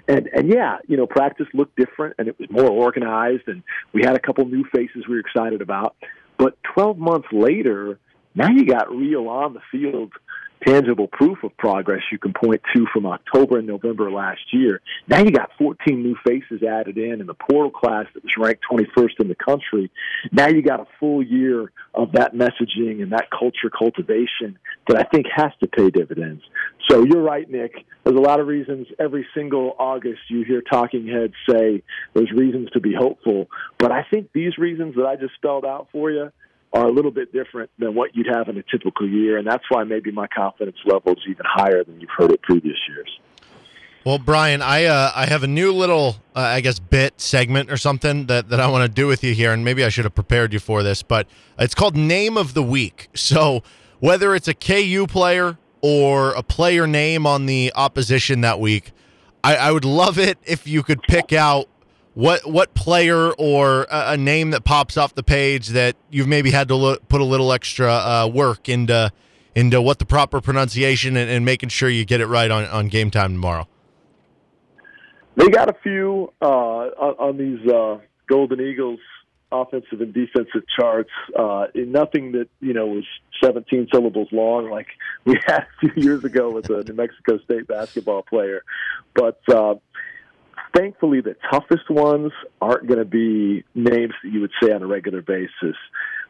And, 0.07 0.27
and 0.27 0.49
yeah, 0.49 0.77
you 0.87 0.97
know, 0.97 1.07
practice 1.07 1.47
looked 1.53 1.75
different 1.75 2.15
and 2.19 2.27
it 2.27 2.37
was 2.39 2.49
more 2.51 2.69
organized 2.69 3.47
and 3.47 3.63
we 3.93 4.03
had 4.03 4.15
a 4.15 4.19
couple 4.19 4.45
new 4.45 4.63
faces 4.73 5.07
we 5.07 5.15
were 5.15 5.19
excited 5.19 5.61
about. 5.61 5.95
But 6.37 6.57
12 6.75 6.97
months 6.97 7.27
later, 7.31 7.99
now 8.35 8.49
you 8.49 8.65
got 8.65 8.91
real 8.91 9.27
on 9.27 9.53
the 9.53 9.61
field 9.71 10.11
tangible 10.65 11.07
proof 11.07 11.43
of 11.43 11.55
progress 11.57 12.01
you 12.11 12.17
can 12.17 12.33
point 12.33 12.61
to 12.75 12.85
from 12.93 13.05
October 13.05 13.57
and 13.57 13.67
November 13.67 14.11
last 14.11 14.41
year. 14.51 14.81
Now 15.07 15.19
you 15.19 15.31
got 15.31 15.51
14 15.57 16.01
new 16.01 16.15
faces 16.25 16.63
added 16.63 16.97
in 16.97 17.21
in 17.21 17.27
the 17.27 17.33
portal 17.33 17.71
class 17.71 18.05
that 18.13 18.23
was 18.23 18.33
ranked 18.37 18.63
21st 18.69 19.19
in 19.19 19.27
the 19.27 19.35
country. 19.35 19.91
Now 20.31 20.47
you 20.47 20.61
got 20.61 20.79
a 20.79 20.87
full 20.99 21.23
year 21.23 21.71
of 21.93 22.13
that 22.13 22.33
messaging 22.33 23.01
and 23.01 23.11
that 23.11 23.29
culture 23.31 23.69
cultivation 23.69 24.57
that 24.87 24.97
I 24.97 25.03
think 25.03 25.25
has 25.35 25.51
to 25.61 25.67
pay 25.67 25.89
dividends. 25.89 26.43
So 26.89 27.03
you're 27.03 27.23
right, 27.23 27.49
Nick. 27.49 27.73
There's 28.03 28.17
a 28.17 28.21
lot 28.21 28.39
of 28.39 28.47
reasons 28.47 28.87
every 28.99 29.27
single 29.35 29.75
August 29.77 30.21
you 30.29 30.43
hear 30.43 30.61
talking 30.61 31.07
heads 31.07 31.33
say 31.49 31.83
there's 32.13 32.31
reasons 32.31 32.69
to 32.71 32.79
be 32.79 32.93
hopeful. 32.93 33.47
But 33.77 33.91
I 33.91 34.05
think 34.09 34.31
these 34.33 34.57
reasons 34.57 34.95
that 34.95 35.05
I 35.05 35.15
just 35.15 35.35
spelled 35.35 35.65
out 35.65 35.89
for 35.91 36.11
you 36.11 36.31
are 36.73 36.85
a 36.85 36.91
little 36.91 37.11
bit 37.11 37.31
different 37.31 37.69
than 37.79 37.95
what 37.95 38.15
you'd 38.15 38.27
have 38.27 38.49
in 38.49 38.57
a 38.57 38.63
typical 38.63 39.07
year, 39.07 39.37
and 39.37 39.47
that's 39.47 39.63
why 39.69 39.83
maybe 39.83 40.11
my 40.11 40.27
confidence 40.27 40.77
level 40.85 41.13
is 41.13 41.23
even 41.27 41.45
higher 41.45 41.83
than 41.83 41.99
you've 42.01 42.09
heard 42.15 42.31
it 42.31 42.41
previous 42.41 42.77
years. 42.89 43.19
Well, 44.05 44.19
Brian, 44.19 44.61
I 44.61 44.85
uh, 44.85 45.11
I 45.13 45.25
have 45.25 45.43
a 45.43 45.47
new 45.47 45.73
little 45.73 46.15
uh, 46.35 46.39
I 46.39 46.61
guess 46.61 46.79
bit 46.79 47.19
segment 47.19 47.69
or 47.69 47.77
something 47.77 48.27
that, 48.27 48.47
that 48.49 48.59
I 48.61 48.67
want 48.69 48.83
to 48.83 48.89
do 48.89 49.05
with 49.05 49.23
you 49.23 49.33
here, 49.33 49.51
and 49.51 49.65
maybe 49.65 49.83
I 49.83 49.89
should 49.89 50.05
have 50.05 50.15
prepared 50.15 50.53
you 50.53 50.59
for 50.59 50.81
this, 50.81 51.03
but 51.03 51.27
it's 51.59 51.75
called 51.75 51.97
Name 51.97 52.37
of 52.37 52.53
the 52.53 52.63
Week. 52.63 53.09
So 53.17 53.61
whether 53.99 54.35
it's 54.35 54.47
a 54.47 54.53
KU 54.53 55.05
player 55.07 55.57
or 55.81 56.31
a 56.31 56.43
player 56.43 56.87
name 56.87 57.25
on 57.25 57.45
the 57.45 57.73
opposition 57.75 58.41
that 58.41 58.59
week, 58.59 58.91
I, 59.43 59.55
I 59.57 59.71
would 59.71 59.83
love 59.83 60.17
it 60.17 60.37
if 60.45 60.65
you 60.65 60.83
could 60.83 61.01
pick 61.03 61.33
out 61.33 61.67
what 62.17 62.49
what 62.49 62.73
player 62.73 63.31
or 63.33 63.83
a, 63.91 64.13
a 64.13 64.17
name 64.17 64.49
that 64.49 64.63
pops 64.63 64.97
off 64.97 65.13
the 65.13 65.21
page 65.21 65.67
that 65.67 65.95
you've 66.09 66.27
maybe 66.27 66.49
had 66.49 66.67
to 66.67 66.75
lo- 66.75 66.97
put 67.09 67.21
a 67.21 67.23
little 67.23 67.53
extra 67.53 67.93
uh, 67.93 68.27
work 68.33 68.67
into 68.67 69.11
into 69.53 69.79
what 69.79 69.99
the 69.99 70.05
proper 70.05 70.41
pronunciation 70.41 71.15
and, 71.15 71.29
and, 71.29 71.45
making 71.45 71.69
sure 71.69 71.89
you 71.89 72.05
get 72.05 72.19
it 72.19 72.25
right 72.25 72.49
on, 72.49 72.65
on 72.65 72.87
game 72.87 73.11
time 73.11 73.33
tomorrow? 73.33 73.67
They 75.35 75.47
got 75.49 75.69
a 75.69 75.75
few 75.83 76.33
uh, 76.41 76.45
on, 76.45 77.15
on, 77.19 77.37
these 77.37 77.71
uh, 77.71 77.99
Golden 78.27 78.61
Eagles 78.61 78.99
offensive 79.51 80.01
and 80.01 80.13
defensive 80.13 80.63
charts. 80.75 81.11
Uh, 81.37 81.67
nothing 81.75 82.31
that 82.31 82.49
you 82.61 82.73
know 82.73 82.87
was 82.87 83.03
17 83.43 83.89
syllables 83.93 84.27
long 84.31 84.71
like 84.71 84.87
we 85.25 85.39
had 85.45 85.59
a 85.59 85.79
few 85.79 85.91
years 85.95 86.23
ago 86.23 86.49
with 86.49 86.69
a 86.71 86.83
New 86.83 86.93
Mexico 86.93 87.37
State 87.39 87.67
basketball 87.67 88.23
player, 88.23 88.63
but 89.13 89.39
uh, 89.49 89.75
thankfully, 90.75 91.21
the 91.21 91.35
toughest 91.51 91.89
ones 91.89 92.31
aren't 92.61 92.87
going 92.87 92.99
to 92.99 93.05
be 93.05 93.63
names 93.75 94.13
that 94.23 94.29
you 94.29 94.41
would 94.41 94.51
say 94.61 94.71
on 94.71 94.83
a 94.83 94.87
regular 94.87 95.21
basis. 95.21 95.75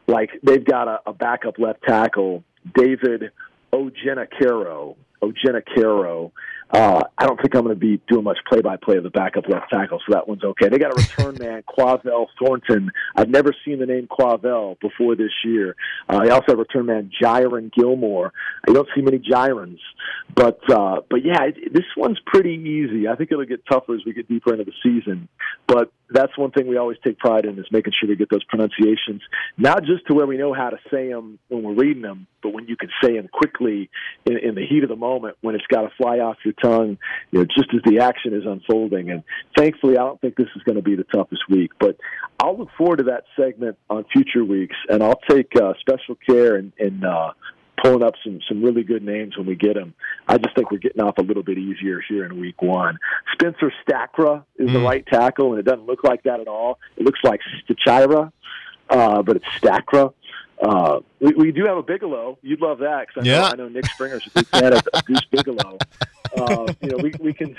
Like 0.06 0.30
they've 0.42 0.64
got 0.64 0.88
a, 0.88 1.00
a 1.06 1.12
backup 1.12 1.58
left 1.58 1.82
tackle, 1.86 2.44
David 2.74 3.30
Ojeniquero. 3.72 4.96
Ojeniquero 5.22 6.30
uh, 6.70 7.02
I 7.16 7.26
don't 7.26 7.40
think 7.40 7.54
I'm 7.54 7.64
going 7.64 7.74
to 7.74 7.80
be 7.80 8.00
doing 8.08 8.24
much 8.24 8.38
play-by-play 8.46 8.98
of 8.98 9.02
the 9.02 9.10
backup 9.10 9.48
left 9.48 9.70
tackle, 9.70 10.00
so 10.06 10.14
that 10.14 10.28
one's 10.28 10.44
okay. 10.44 10.68
They 10.68 10.78
got 10.78 10.92
a 10.92 10.96
return 10.96 11.36
man, 11.40 11.62
Quavell 11.62 12.26
Thornton. 12.38 12.90
I've 13.16 13.30
never 13.30 13.54
seen 13.64 13.78
the 13.78 13.86
name 13.86 14.06
Quavell 14.06 14.78
before 14.80 15.16
this 15.16 15.32
year. 15.44 15.76
Uh, 16.08 16.20
I 16.24 16.28
also 16.28 16.46
have 16.48 16.58
return 16.58 16.86
man 16.86 17.10
Gyron 17.22 17.72
Gilmore. 17.72 18.32
I 18.68 18.72
don't 18.72 18.88
see 18.94 19.00
many 19.00 19.18
Gyrons, 19.18 19.80
but 20.34 20.60
uh, 20.70 21.00
but 21.08 21.24
yeah, 21.24 21.44
it, 21.44 21.72
this 21.72 21.86
one's 21.96 22.20
pretty 22.26 22.54
easy. 22.54 23.08
I 23.08 23.16
think 23.16 23.32
it'll 23.32 23.46
get 23.46 23.64
tougher 23.66 23.94
as 23.94 24.00
we 24.04 24.12
get 24.12 24.28
deeper 24.28 24.52
into 24.52 24.64
the 24.64 24.72
season, 24.82 25.28
but 25.66 25.90
that's 26.10 26.36
one 26.38 26.50
thing 26.50 26.66
we 26.66 26.76
always 26.76 26.98
take 27.04 27.18
pride 27.18 27.44
in 27.44 27.58
is 27.58 27.66
making 27.70 27.92
sure 27.98 28.08
we 28.08 28.16
get 28.16 28.30
those 28.30 28.44
pronunciations, 28.44 29.22
not 29.56 29.84
just 29.84 30.06
to 30.06 30.14
where 30.14 30.26
we 30.26 30.36
know 30.36 30.54
how 30.54 30.70
to 30.70 30.78
say 30.90 31.08
them 31.08 31.38
when 31.48 31.62
we're 31.62 31.74
reading 31.74 32.02
them, 32.02 32.26
but 32.42 32.50
when 32.50 32.66
you 32.66 32.76
can 32.76 32.88
say 33.02 33.16
them 33.16 33.28
quickly 33.28 33.90
in, 34.24 34.38
in 34.38 34.54
the 34.54 34.66
heat 34.66 34.82
of 34.82 34.88
the 34.88 34.96
moment 34.96 35.36
when 35.40 35.54
it's 35.54 35.66
got 35.66 35.82
to 35.82 35.90
fly 35.96 36.18
off 36.18 36.36
your 36.44 36.54
tongue, 36.54 36.98
you 37.30 37.40
know, 37.40 37.44
just 37.44 37.68
as 37.74 37.80
the 37.84 38.00
action 38.00 38.34
is 38.34 38.44
unfolding. 38.46 39.10
And 39.10 39.22
thankfully, 39.56 39.98
I 39.98 40.02
don't 40.02 40.20
think 40.20 40.36
this 40.36 40.48
is 40.56 40.62
going 40.62 40.76
to 40.76 40.82
be 40.82 40.96
the 40.96 41.04
toughest 41.04 41.42
week, 41.50 41.72
but 41.78 41.96
I'll 42.40 42.56
look 42.56 42.70
forward 42.78 42.98
to 42.98 43.04
that 43.04 43.24
segment 43.38 43.76
on 43.90 44.04
future 44.12 44.44
weeks, 44.44 44.76
and 44.88 45.02
I'll 45.02 45.20
take 45.28 45.54
uh, 45.56 45.74
special 45.80 46.16
care 46.26 46.56
in, 46.56 46.72
in 46.78 47.04
uh, 47.04 47.32
pulling 47.82 48.02
up 48.02 48.14
some 48.24 48.40
some 48.48 48.62
really 48.62 48.82
good 48.82 49.02
names 49.02 49.36
when 49.36 49.46
we 49.46 49.54
get 49.54 49.74
them. 49.74 49.94
I 50.26 50.38
just 50.38 50.54
think 50.54 50.70
we're 50.70 50.78
getting 50.78 51.02
off 51.02 51.18
a 51.18 51.22
little 51.22 51.42
bit 51.42 51.58
easier 51.58 52.02
here 52.08 52.24
in 52.24 52.40
week 52.40 52.60
one. 52.62 52.98
Spencer 53.32 53.72
Stackra 53.86 54.44
is 54.56 54.68
mm. 54.68 54.72
the 54.72 54.80
right 54.80 55.06
tackle, 55.06 55.52
and 55.52 55.60
it 55.60 55.64
doesn't 55.64 55.86
look 55.86 56.04
like 56.04 56.22
that 56.24 56.40
at 56.40 56.48
all. 56.48 56.78
It 56.96 57.04
looks 57.04 57.20
like 57.22 57.40
Stachira, 57.68 58.32
uh, 58.90 59.22
but 59.22 59.36
it's 59.36 59.46
Stackra. 59.60 60.12
Uh, 60.60 61.00
we, 61.20 61.32
we 61.34 61.52
do 61.52 61.64
have 61.66 61.76
a 61.76 61.82
Bigelow. 61.82 62.38
You'd 62.42 62.60
love 62.60 62.78
that 62.78 63.06
because 63.06 63.26
I, 63.26 63.30
yeah. 63.30 63.40
know, 63.40 63.44
I 63.44 63.54
know 63.54 63.68
Nick 63.68 63.86
Springer's 63.86 64.26
a 64.26 64.30
big 64.30 64.46
fan 64.48 64.72
of 64.72 64.82
Deuce 65.06 65.24
Bigalow. 65.30 65.78
Uh, 66.36 66.72
you 66.80 66.88
know, 66.90 66.96
we, 66.98 67.12
we 67.20 67.32
can 67.32 67.56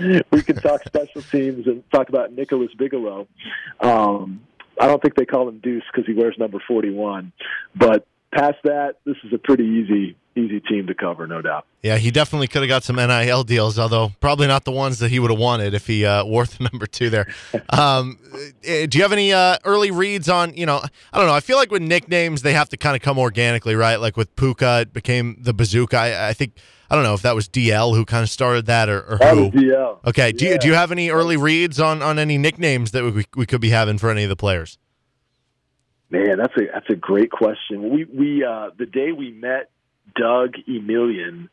we 0.30 0.42
can 0.42 0.56
talk 0.56 0.82
special 0.84 1.22
teams 1.22 1.66
and 1.66 1.82
talk 1.90 2.08
about 2.08 2.32
Nicholas 2.32 2.70
Bigelow. 2.78 3.28
Um, 3.80 4.42
I 4.80 4.86
don't 4.86 5.02
think 5.02 5.14
they 5.16 5.26
call 5.26 5.48
him 5.48 5.58
Deuce 5.58 5.84
because 5.92 6.06
he 6.06 6.14
wears 6.14 6.36
number 6.38 6.58
forty-one, 6.66 7.32
but 7.74 8.06
past 8.32 8.58
that, 8.64 8.96
this 9.04 9.16
is 9.24 9.32
a 9.32 9.38
pretty 9.38 9.64
easy 9.64 10.16
easy 10.36 10.60
team 10.60 10.86
to 10.86 10.94
cover, 10.94 11.26
no 11.26 11.42
doubt. 11.42 11.66
Yeah, 11.82 11.96
he 11.96 12.10
definitely 12.10 12.46
could 12.46 12.62
have 12.62 12.68
got 12.68 12.84
some 12.84 12.96
NIL 12.96 13.42
deals, 13.42 13.78
although 13.78 14.12
probably 14.20 14.46
not 14.46 14.64
the 14.64 14.72
ones 14.72 14.98
that 14.98 15.10
he 15.10 15.18
would 15.18 15.30
have 15.30 15.40
wanted 15.40 15.74
if 15.74 15.86
he 15.86 16.04
uh, 16.04 16.24
wore 16.24 16.46
the 16.46 16.68
number 16.72 16.86
two 16.86 17.10
there. 17.10 17.26
Um, 17.70 18.18
eh, 18.64 18.86
do 18.86 18.98
you 18.98 19.02
have 19.02 19.12
any 19.12 19.32
uh, 19.32 19.56
early 19.64 19.90
reads 19.90 20.28
on, 20.28 20.54
you 20.54 20.66
know, 20.66 20.80
I 21.12 21.18
don't 21.18 21.26
know. 21.26 21.34
I 21.34 21.40
feel 21.40 21.56
like 21.56 21.70
with 21.70 21.82
nicknames, 21.82 22.42
they 22.42 22.52
have 22.52 22.68
to 22.70 22.76
kind 22.76 22.96
of 22.96 23.02
come 23.02 23.18
organically, 23.18 23.74
right? 23.74 23.96
Like 23.96 24.16
with 24.16 24.34
Pooka, 24.36 24.82
it 24.82 24.92
became 24.92 25.36
the 25.40 25.52
Bazooka. 25.52 25.96
I, 25.96 26.28
I 26.28 26.32
think, 26.32 26.58
I 26.90 26.94
don't 26.94 27.04
know 27.04 27.14
if 27.14 27.22
that 27.22 27.34
was 27.34 27.48
DL 27.48 27.94
who 27.94 28.04
kind 28.04 28.22
of 28.22 28.30
started 28.30 28.66
that 28.66 28.88
or, 28.88 29.00
or 29.00 29.18
who. 29.18 29.50
DL. 29.50 30.04
Okay. 30.06 30.32
Do, 30.32 30.44
yeah. 30.44 30.52
you, 30.52 30.58
do 30.58 30.68
you 30.68 30.74
have 30.74 30.92
any 30.92 31.10
early 31.10 31.36
reads 31.36 31.80
on, 31.80 32.02
on 32.02 32.18
any 32.18 32.36
nicknames 32.36 32.90
that 32.92 33.04
we, 33.04 33.24
we 33.36 33.46
could 33.46 33.60
be 33.60 33.70
having 33.70 33.98
for 33.98 34.10
any 34.10 34.22
of 34.24 34.28
the 34.28 34.36
players? 34.36 34.78
Man, 36.10 36.38
that's 36.38 36.56
a 36.56 36.66
that's 36.72 36.90
a 36.90 36.96
great 36.96 37.30
question. 37.30 37.90
We 37.90 38.04
we 38.04 38.44
uh, 38.44 38.70
the 38.76 38.86
day 38.86 39.12
we 39.12 39.30
met 39.30 39.70
Doug 40.16 40.54
Emilien, 40.68 41.48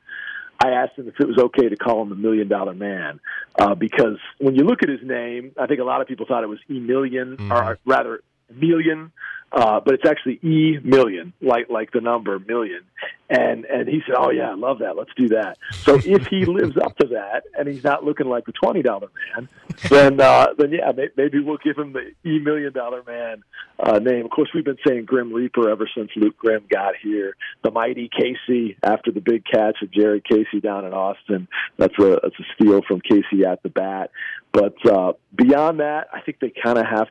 I 0.59 0.71
asked 0.71 0.97
him 0.97 1.07
if 1.07 1.19
it 1.19 1.27
was 1.27 1.37
okay 1.37 1.69
to 1.69 1.75
call 1.75 2.01
him 2.01 2.09
the 2.09 2.15
Million 2.15 2.47
Dollar 2.47 2.73
Man 2.73 3.19
uh, 3.59 3.75
because 3.75 4.17
when 4.39 4.55
you 4.55 4.63
look 4.63 4.81
at 4.81 4.89
his 4.89 5.01
name, 5.03 5.51
I 5.59 5.67
think 5.67 5.79
a 5.79 5.83
lot 5.83 6.01
of 6.01 6.07
people 6.07 6.25
thought 6.25 6.43
it 6.43 6.49
was 6.49 6.59
Emilion, 6.67 7.37
mm-hmm. 7.37 7.51
or 7.51 7.77
rather 7.85 8.21
Million, 8.51 9.11
uh, 9.51 9.79
but 9.79 9.93
it's 9.93 10.05
actually 10.05 10.39
E 10.43 10.77
million, 10.83 11.31
like 11.41 11.69
like 11.69 11.91
the 11.91 12.01
number 12.01 12.37
million. 12.39 12.81
And 13.29 13.65
and 13.65 13.87
he 13.87 14.01
said, 14.05 14.15
"Oh 14.17 14.29
yeah, 14.29 14.51
I 14.51 14.55
love 14.55 14.79
that. 14.79 14.97
Let's 14.97 15.11
do 15.15 15.29
that." 15.29 15.57
So 15.71 15.95
if 16.05 16.27
he 16.27 16.45
lives 16.45 16.75
up 16.77 16.97
to 16.97 17.07
that, 17.07 17.43
and 17.57 17.67
he's 17.67 17.83
not 17.83 18.03
looking 18.03 18.27
like 18.27 18.45
the 18.45 18.51
twenty 18.51 18.81
dollar 18.81 19.07
man, 19.35 19.47
then 19.89 20.19
uh, 20.19 20.47
then 20.57 20.71
yeah, 20.71 20.91
maybe 21.15 21.39
we'll 21.39 21.57
give 21.57 21.77
him 21.77 21.93
the 21.93 22.11
E 22.29 22.39
million 22.39 22.73
dollar 22.73 23.03
man 23.07 23.43
uh, 23.79 23.99
name. 23.99 24.25
Of 24.25 24.31
course, 24.31 24.49
we've 24.53 24.65
been 24.65 24.77
saying 24.85 25.05
Grim 25.05 25.31
Reaper 25.31 25.69
ever 25.69 25.89
since 25.95 26.09
Luke 26.17 26.37
Grimm 26.37 26.65
got 26.69 26.95
here. 27.01 27.35
The 27.63 27.71
mighty 27.71 28.09
Casey 28.09 28.77
after 28.83 29.11
the 29.11 29.21
big 29.21 29.43
catch 29.45 29.77
of 29.81 29.91
Jerry 29.91 30.21
Casey 30.21 30.59
down 30.59 30.85
in 30.85 30.93
Austin. 30.93 31.47
That's 31.77 31.97
a 31.99 32.19
that's 32.21 32.39
a 32.39 32.43
steal 32.55 32.81
from 32.85 32.99
Casey 32.99 33.45
at 33.45 33.63
the 33.63 33.69
bat. 33.69 34.11
But 34.51 34.75
uh, 34.85 35.13
beyond 35.35 35.79
that, 35.79 36.07
I 36.13 36.21
think 36.21 36.39
they 36.39 36.51
kind 36.63 36.77
of 36.77 36.85
have 36.85 37.07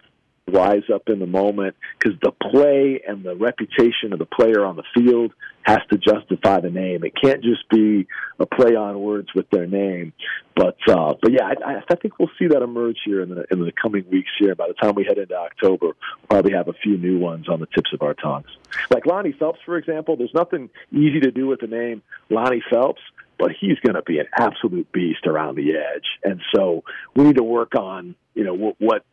rise 0.48 0.84
up 0.92 1.08
in 1.08 1.18
the 1.18 1.26
moment 1.26 1.74
because 1.98 2.18
the 2.22 2.30
play 2.30 3.02
and 3.06 3.24
the 3.24 3.34
reputation 3.34 4.12
of 4.12 4.18
the 4.18 4.26
player 4.26 4.64
on 4.64 4.76
the 4.76 4.84
field 4.94 5.32
has 5.62 5.80
to 5.90 5.98
justify 5.98 6.60
the 6.60 6.70
name. 6.70 7.02
It 7.04 7.12
can't 7.20 7.42
just 7.42 7.68
be 7.68 8.06
a 8.38 8.46
play 8.46 8.76
on 8.76 9.00
words 9.00 9.28
with 9.34 9.50
their 9.50 9.66
name. 9.66 10.12
But 10.54 10.76
uh, 10.88 11.14
but 11.20 11.32
yeah, 11.32 11.46
I, 11.46 11.82
I 11.88 11.94
think 11.96 12.18
we'll 12.18 12.30
see 12.38 12.46
that 12.48 12.62
emerge 12.62 12.98
here 13.04 13.20
in 13.20 13.30
the 13.30 13.44
in 13.50 13.60
the 13.60 13.72
coming 13.72 14.04
weeks. 14.10 14.30
Here, 14.38 14.54
by 14.54 14.68
the 14.68 14.74
time 14.74 14.94
we 14.94 15.04
head 15.04 15.18
into 15.18 15.36
October, 15.36 15.86
we'll 15.86 16.28
probably 16.28 16.52
have 16.52 16.68
a 16.68 16.74
few 16.74 16.96
new 16.96 17.18
ones 17.18 17.48
on 17.48 17.60
the 17.60 17.66
tips 17.66 17.92
of 17.92 18.02
our 18.02 18.14
tongues. 18.14 18.46
Like 18.90 19.06
Lonnie 19.06 19.32
Phelps, 19.32 19.58
for 19.66 19.76
example. 19.76 20.16
There's 20.16 20.34
nothing 20.34 20.70
easy 20.92 21.20
to 21.20 21.30
do 21.30 21.46
with 21.46 21.60
the 21.60 21.66
name 21.66 22.02
Lonnie 22.30 22.62
Phelps 22.70 23.02
but 23.38 23.50
he's 23.52 23.78
going 23.80 23.94
to 23.94 24.02
be 24.02 24.18
an 24.18 24.26
absolute 24.38 24.90
beast 24.92 25.26
around 25.26 25.56
the 25.56 25.76
edge. 25.76 26.06
And 26.24 26.40
so 26.54 26.84
we 27.14 27.24
need 27.24 27.36
to 27.36 27.42
work 27.42 27.74
on, 27.74 28.14
you 28.34 28.44
know, 28.44 28.54
what, 28.54 28.76
what 28.78 29.04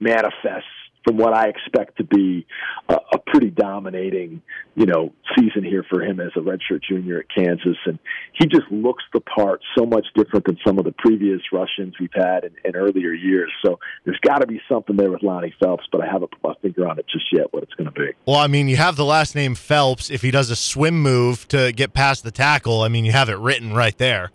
manifests 0.00 0.68
from 1.04 1.18
what 1.18 1.34
I 1.34 1.48
expect 1.48 1.98
to 1.98 2.04
be 2.04 2.46
a, 2.88 2.94
a 2.94 3.18
pretty 3.18 3.50
dominating, 3.50 4.42
you 4.74 4.86
know, 4.86 5.12
season 5.36 5.62
here 5.62 5.84
for 5.88 6.02
him 6.02 6.18
as 6.18 6.30
a 6.34 6.40
redshirt 6.40 6.82
junior 6.88 7.20
at 7.20 7.26
Kansas, 7.34 7.76
and 7.84 7.98
he 8.32 8.46
just 8.46 8.70
looks 8.70 9.04
the 9.12 9.20
part 9.20 9.60
so 9.76 9.84
much 9.84 10.06
different 10.14 10.46
than 10.46 10.58
some 10.66 10.78
of 10.78 10.84
the 10.84 10.92
previous 10.92 11.40
Russians 11.52 11.94
we've 12.00 12.14
had 12.14 12.44
in, 12.44 12.52
in 12.64 12.74
earlier 12.74 13.12
years. 13.12 13.52
So 13.64 13.78
there's 14.04 14.18
got 14.20 14.38
to 14.38 14.46
be 14.46 14.60
something 14.68 14.96
there 14.96 15.10
with 15.10 15.22
Lonnie 15.22 15.54
Phelps, 15.62 15.84
but 15.92 16.02
I 16.02 16.06
haven't 16.10 16.30
put 16.30 16.42
my 16.42 16.54
finger 16.62 16.88
on 16.88 16.98
it 16.98 17.06
just 17.06 17.26
yet. 17.32 17.52
What 17.52 17.62
it's 17.62 17.74
going 17.74 17.92
to 17.92 18.00
be. 18.00 18.12
Well, 18.26 18.36
I 18.36 18.46
mean, 18.46 18.68
you 18.68 18.76
have 18.76 18.96
the 18.96 19.04
last 19.04 19.34
name 19.34 19.54
Phelps. 19.54 20.10
If 20.10 20.22
he 20.22 20.30
does 20.30 20.50
a 20.50 20.56
swim 20.56 21.00
move 21.02 21.46
to 21.48 21.72
get 21.72 21.92
past 21.92 22.24
the 22.24 22.30
tackle, 22.30 22.80
I 22.80 22.88
mean, 22.88 23.04
you 23.04 23.12
have 23.12 23.28
it 23.28 23.38
written 23.38 23.74
right 23.74 23.96
there. 23.98 24.30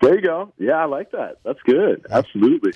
There 0.00 0.14
you 0.14 0.22
go. 0.22 0.52
Yeah, 0.58 0.74
I 0.74 0.84
like 0.84 1.10
that. 1.12 1.38
That's 1.42 1.60
good. 1.62 2.06
Absolutely. 2.10 2.72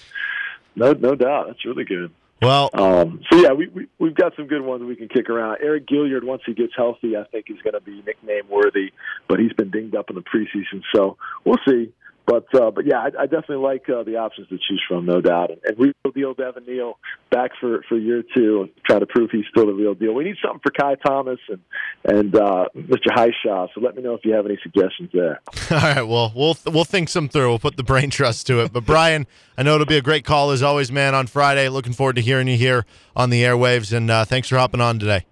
No, 0.77 0.93
no 0.93 1.15
doubt. 1.15 1.49
That's 1.49 1.65
really 1.65 1.85
good. 1.85 2.13
Well, 2.43 2.71
um, 2.73 3.21
so 3.31 3.39
yeah, 3.39 3.53
we, 3.53 3.69
we 3.69 3.87
we've 3.99 4.15
got 4.15 4.35
some 4.35 4.47
good 4.47 4.63
ones 4.63 4.83
we 4.83 4.97
can 4.97 5.09
kick 5.09 5.29
around. 5.29 5.59
Eric 5.63 5.87
Gilyard, 5.87 6.25
once 6.25 6.41
he 6.47 6.55
gets 6.55 6.73
healthy, 6.75 7.17
I 7.17 7.25
think 7.25 7.47
he's 7.49 7.61
going 7.61 7.75
to 7.75 7.83
be 7.83 8.03
nickname 8.07 8.49
worthy, 8.49 8.93
but 9.29 9.39
he's 9.39 9.53
been 9.53 9.71
dinged 9.71 9.95
up 9.95 10.09
in 10.09 10.17
the 10.17 10.23
preseason, 10.23 10.83
so 10.95 11.19
we'll 11.45 11.59
see. 11.69 11.93
But 12.31 12.47
uh, 12.55 12.71
but 12.71 12.87
yeah, 12.87 12.99
I, 12.99 13.23
I 13.23 13.27
definitely 13.27 13.57
like 13.57 13.89
uh, 13.89 14.05
the 14.05 14.19
options 14.19 14.47
to 14.51 14.55
choose 14.57 14.81
from, 14.87 15.05
no 15.05 15.21
doubt. 15.21 15.51
And, 15.51 15.59
and 15.65 15.77
real 15.77 16.13
deal 16.15 16.33
Devin 16.33 16.65
Neal 16.65 16.97
back 17.29 17.51
for 17.61 17.83
for 17.89 17.99
year 17.99 18.23
two, 18.37 18.69
try 18.87 19.01
to 19.01 19.07
prove 19.07 19.31
he's 19.33 19.47
still 19.51 19.67
the 19.67 19.73
real 19.73 19.95
deal. 19.95 20.15
We 20.15 20.23
need 20.23 20.37
something 20.41 20.61
for 20.63 20.71
Ky 20.71 20.95
Thomas 21.05 21.41
and 21.49 21.59
and 22.05 22.37
uh, 22.37 22.67
Mr. 22.77 23.09
Hishaw. 23.13 23.67
So 23.75 23.81
let 23.81 23.97
me 23.97 24.03
know 24.03 24.15
if 24.15 24.25
you 24.25 24.33
have 24.35 24.47
any 24.47 24.61
suggestions 24.63 25.11
there. 25.13 25.41
All 25.73 25.79
right, 25.79 26.03
well 26.03 26.33
we'll 26.37 26.57
we'll 26.67 26.85
think 26.85 27.09
some 27.09 27.29
through. 27.29 27.49
We'll 27.49 27.59
put 27.59 27.77
the 27.77 27.83
brain 27.83 28.11
trust 28.11 28.47
to 28.47 28.61
it. 28.61 28.73
But 28.73 28.87
Brian, 28.87 29.27
I 29.59 29.65
know 29.65 29.75
it'll 29.75 29.87
be 29.89 29.99
a 29.99 30.03
great 30.03 30.25
call 30.25 30.53
as 30.53 30.63
always, 30.63 30.93
man. 30.93 31.17
On 31.17 31.27
Friday, 31.27 31.69
looking 31.69 31.95
forward 31.95 32.15
to 32.15 32.23
hearing 32.23 32.47
you 32.47 32.57
here 32.57 32.87
on 33.17 33.31
the 33.31 33.43
airwaves, 33.43 33.93
and 33.93 34.09
uh, 34.09 34.25
thanks 34.25 34.49
for 34.49 34.57
hopping 34.57 34.81
on 34.81 35.01
today. 35.01 35.27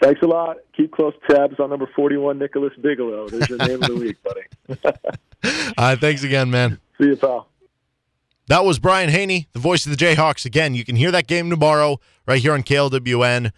Thanks 0.00 0.22
a 0.22 0.26
lot. 0.26 0.58
Keep 0.76 0.92
close 0.92 1.14
tabs 1.28 1.60
on 1.60 1.70
number 1.70 1.88
41, 1.94 2.38
Nicholas 2.38 2.72
Bigelow. 2.80 3.28
There's 3.28 3.48
your 3.48 3.58
name 3.58 3.82
of 3.82 3.88
the 3.88 3.96
week, 3.96 4.16
buddy. 4.22 4.90
All 5.76 5.84
right. 5.90 5.98
Thanks 5.98 6.22
again, 6.22 6.50
man. 6.50 6.78
See 7.00 7.08
you, 7.08 7.16
pal. 7.16 7.48
That 8.48 8.64
was 8.64 8.78
Brian 8.78 9.10
Hanni, 9.10 9.48
the 9.52 9.60
voice 9.60 9.86
of 9.86 9.96
the 9.96 10.04
Jayhawks. 10.04 10.44
Again, 10.44 10.74
you 10.74 10.84
can 10.84 10.96
hear 10.96 11.10
that 11.12 11.26
game 11.26 11.50
tomorrow 11.50 12.00
right 12.26 12.40
here 12.40 12.52
on 12.52 12.62
KLWN 12.62 13.52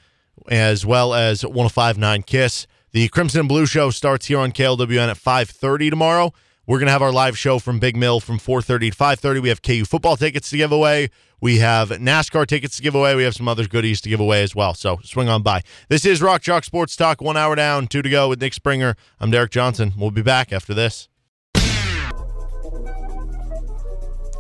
as 0.51 0.85
well 0.85 1.15
as 1.15 1.45
1059 1.45 2.23
KISS. 2.25 2.67
The 2.91 3.09
Crimson 3.09 3.41
and 3.41 3.49
Blue 3.49 3.65
show 3.65 3.91
starts 3.91 4.27
here 4.27 4.39
on 4.39 4.53
KLWN 4.53 5.09
at 5.09 5.17
5:30 5.17 5.91
tomorrow. 5.91 6.33
We're 6.67 6.79
going 6.79 6.87
to 6.87 6.93
have 6.93 7.03
our 7.03 7.13
live 7.13 7.37
show 7.37 7.59
from 7.59 7.79
Big 7.79 7.97
Mill 7.97 8.21
from 8.21 8.39
4:30 8.39 8.91
to 8.91 8.97
5:30. 8.97 9.43
We 9.43 9.49
have 9.49 9.63
KU 9.63 9.85
football 9.85 10.17
tickets 10.17 10.51
to 10.51 10.57
give 10.57 10.73
away. 10.73 11.11
We 11.41 11.59
have 11.59 11.89
NASCAR 11.89 12.47
tickets 12.47 12.77
to 12.77 12.83
give 12.83 12.95
away. 12.95 13.17
We 13.17 13.25
have 13.25 13.35
some 13.35 13.49
other 13.49 13.67
goodies 13.67 14.01
to 14.03 14.09
give 14.09 14.21
away 14.21 14.43
as 14.43 14.55
well. 14.55 14.75
So 14.75 14.99
swing 15.03 15.29
on 15.29 15.43
by. 15.43 15.63
This 15.89 16.05
is 16.05 16.23
Rock 16.23 16.43
Chalk 16.43 16.65
Sports 16.65 16.95
Talk. 16.95 17.21
One 17.21 17.37
hour 17.37 17.57
down, 17.57 17.89
two 17.89 18.01
to 18.03 18.09
go 18.09 18.29
with 18.29 18.41
Nick 18.41 18.55
Springer. 18.55 18.97
I'm 19.19 19.31
Derek 19.31 19.51
Johnson. 19.51 19.93
We'll 19.97 20.13
be 20.13 20.23
back 20.23 20.53
after 20.53 20.73
this. 20.73 21.09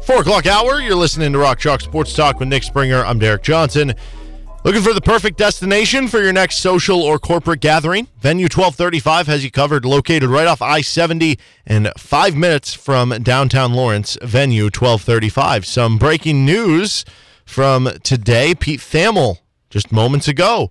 Four 0.05 0.21
o'clock 0.21 0.47
hour. 0.47 0.81
You're 0.81 0.97
listening 0.97 1.33
to 1.33 1.39
Rock 1.39 1.59
Chalk 1.59 1.81
Sports 1.81 2.15
Talk 2.15 2.39
with 2.39 2.49
Nick 2.49 2.63
Springer. 2.63 3.05
I'm 3.05 3.19
Derek 3.19 3.43
Johnson. 3.43 3.95
Looking 4.65 4.83
for 4.83 4.93
the 4.93 5.01
perfect 5.01 5.39
destination 5.39 6.07
for 6.07 6.23
your 6.23 6.33
next 6.33 6.59
social 6.59 7.03
or 7.03 7.19
corporate 7.19 7.59
gathering? 7.59 8.07
Venue 8.21 8.45
1235 8.45 9.27
has 9.27 9.43
you 9.43 9.51
covered, 9.51 9.85
located 9.85 10.29
right 10.29 10.47
off 10.47 10.63
I 10.63 10.83
70 10.83 11.37
and 11.67 11.91
five 11.99 12.37
minutes 12.37 12.73
from 12.73 13.11
downtown 13.25 13.73
Lawrence. 13.73 14.17
Venue 14.23 14.67
1235. 14.67 15.67
Some 15.67 15.99
breaking 15.99 16.45
news 16.45 17.05
from 17.45 17.91
today 18.05 18.55
Pete 18.55 18.79
Thamel, 18.79 19.39
just 19.69 19.91
moments 19.91 20.29
ago. 20.29 20.71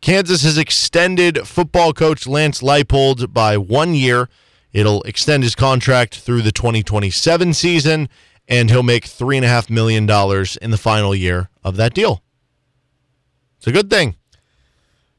Kansas 0.00 0.44
has 0.44 0.56
extended 0.56 1.48
football 1.48 1.92
coach 1.92 2.28
Lance 2.28 2.62
Leipold 2.62 3.32
by 3.32 3.56
one 3.56 3.96
year. 3.96 4.28
It'll 4.72 5.02
extend 5.02 5.42
his 5.42 5.56
contract 5.56 6.14
through 6.14 6.42
the 6.42 6.52
2027 6.52 7.54
season, 7.54 8.08
and 8.46 8.70
he'll 8.70 8.84
make 8.84 9.04
$3.5 9.04 9.68
million 9.68 10.04
in 10.62 10.70
the 10.70 10.78
final 10.78 11.12
year 11.12 11.50
of 11.64 11.74
that 11.74 11.92
deal. 11.92 12.22
It's 13.66 13.76
a 13.76 13.82
good 13.82 13.90
thing. 13.90 14.14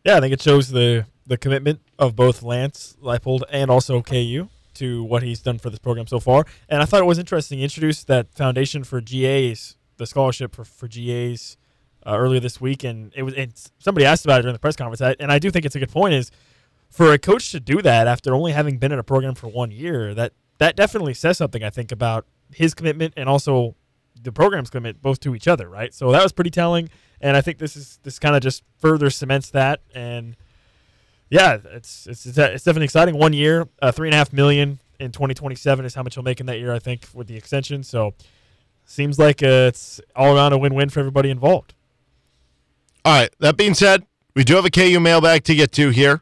Yeah, 0.06 0.16
I 0.16 0.22
think 0.22 0.32
it 0.32 0.42
shows 0.42 0.70
the 0.70 1.06
the 1.26 1.36
commitment 1.36 1.82
of 2.00 2.16
both 2.16 2.42
Lance 2.42 2.96
Leipold 3.04 3.42
and 3.52 3.70
also 3.70 4.02
KU 4.02 4.48
to 4.76 5.04
what 5.04 5.22
he's 5.22 5.42
done 5.42 5.60
for 5.60 5.70
this 5.70 5.80
program 5.80 6.08
so 6.08 6.22
far. 6.22 6.46
And 6.70 6.82
I 6.82 6.86
thought 6.86 7.02
it 7.02 7.06
was 7.06 7.20
interesting. 7.20 7.58
He 7.58 7.66
introduced 7.66 8.08
that 8.08 8.34
foundation 8.34 8.86
for 8.86 9.02
GAs, 9.02 9.76
the 9.98 10.08
scholarship 10.08 10.56
for, 10.56 10.64
for 10.64 10.88
GAs, 10.88 11.58
uh, 12.06 12.16
earlier 12.18 12.40
this 12.40 12.62
week, 12.62 12.86
and 12.86 13.12
it 13.18 13.24
was. 13.24 13.34
And 13.34 13.52
somebody 13.80 14.06
asked 14.06 14.24
about 14.24 14.40
it 14.40 14.44
during 14.44 14.54
the 14.54 14.60
press 14.60 14.78
conference, 14.78 15.02
and 15.20 15.30
I 15.30 15.40
do 15.40 15.52
think 15.52 15.66
it's 15.66 15.76
a 15.76 15.80
good 15.80 15.92
point. 15.92 16.14
Is 16.14 16.32
for 16.90 17.12
a 17.12 17.20
coach 17.20 17.52
to 17.52 17.60
do 17.60 17.82
that 17.82 18.08
after 18.08 18.34
only 18.34 18.54
having 18.54 18.78
been 18.78 18.94
in 18.94 19.00
a 19.00 19.04
program 19.04 19.36
for 19.36 19.50
one 19.50 19.72
year, 19.72 20.14
that 20.14 20.32
that 20.60 20.78
definitely 20.78 21.16
says 21.16 21.38
something. 21.38 21.66
I 21.66 21.70
think 21.70 21.92
about 21.92 22.26
his 22.54 22.74
commitment 22.74 23.14
and 23.18 23.28
also 23.28 23.76
the 24.24 24.32
program's 24.32 24.70
commitment, 24.70 25.02
both 25.02 25.20
to 25.20 25.36
each 25.36 25.50
other, 25.50 25.68
right? 25.68 25.94
So 25.94 26.14
that 26.14 26.24
was 26.24 26.32
pretty 26.32 26.50
telling 26.52 26.88
and 27.22 27.36
I 27.36 27.42
think 27.42 27.58
this 27.58 27.76
is 27.76 28.00
this 28.04 28.20
kind 28.20 28.36
of 28.36 28.42
just 28.42 28.64
further 28.78 29.10
cements 29.10 29.50
that. 29.52 29.82
And 29.94 30.36
yeah, 31.30 31.58
it's 31.72 32.08
it's 32.08 32.26
it's, 32.26 32.38
it's 32.38 32.64
definitely 32.64 32.86
exciting. 32.86 33.18
One 33.18 33.34
year, 33.34 33.68
uh, 33.82 33.92
three 33.92 34.08
and 34.08 34.14
a 34.14 34.18
half 34.18 34.32
million 34.32 34.80
in 35.00 35.12
2027 35.12 35.86
is 35.86 35.96
how 35.96 36.04
much 36.04 36.16
he'll 36.16 36.24
make 36.24 36.40
in 36.40 36.46
that 36.48 36.60
year, 36.60 36.74
I 36.74 36.80
think, 36.80 37.06
with 37.14 37.28
the 37.28 37.36
extension. 37.36 37.84
So 37.84 38.14
seems 38.86 39.20
like 39.20 39.44
uh, 39.44 39.68
it's 39.68 40.00
all 40.16 40.36
around 40.36 40.54
a 40.54 40.58
win-win 40.58 40.90
for 40.90 41.00
everybody 41.00 41.30
involved. 41.30 41.74
All 43.06 43.14
right. 43.14 43.30
That 43.40 43.58
being 43.58 43.74
said, 43.74 44.06
we 44.36 44.44
do 44.44 44.56
have 44.56 44.66
a 44.66 44.70
KU 44.70 45.00
mailbag 45.00 45.44
to 45.46 45.56
get 45.56 45.72
to 45.74 45.90
here. 45.90 46.22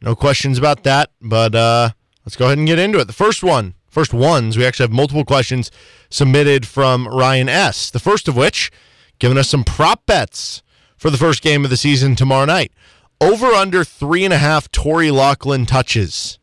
No 0.00 0.14
questions 0.14 0.58
about 0.58 0.82
that, 0.84 1.10
but 1.20 1.54
uh, 1.54 1.90
let's 2.24 2.36
go 2.36 2.46
ahead 2.46 2.58
and 2.58 2.66
get 2.66 2.78
into 2.78 2.98
it. 2.98 3.06
The 3.06 3.12
first 3.14 3.42
one, 3.42 3.74
first 3.88 4.12
ones, 4.12 4.58
we 4.58 4.66
actually 4.66 4.84
have 4.84 4.92
multiple 4.92 5.24
questions 5.24 5.70
submitted 6.10 6.66
from 6.66 7.08
Ryan 7.08 7.48
S. 7.48 7.90
The 7.90 7.98
first 7.98 8.28
of 8.28 8.36
which 8.36 8.70
giving 9.18 9.38
us 9.38 9.48
some 9.48 9.64
prop 9.64 10.06
bets 10.06 10.62
for 10.96 11.10
the 11.10 11.18
first 11.18 11.42
game 11.42 11.64
of 11.64 11.70
the 11.70 11.76
season 11.76 12.16
tomorrow 12.16 12.44
night. 12.44 12.72
Over 13.20 13.46
under 13.46 13.84
three 13.84 14.24
and 14.24 14.32
a 14.32 14.38
half 14.38 14.70
Torry 14.70 15.08
Locklin 15.08 15.66
touches. 15.66 16.38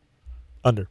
Under. 0.64 0.88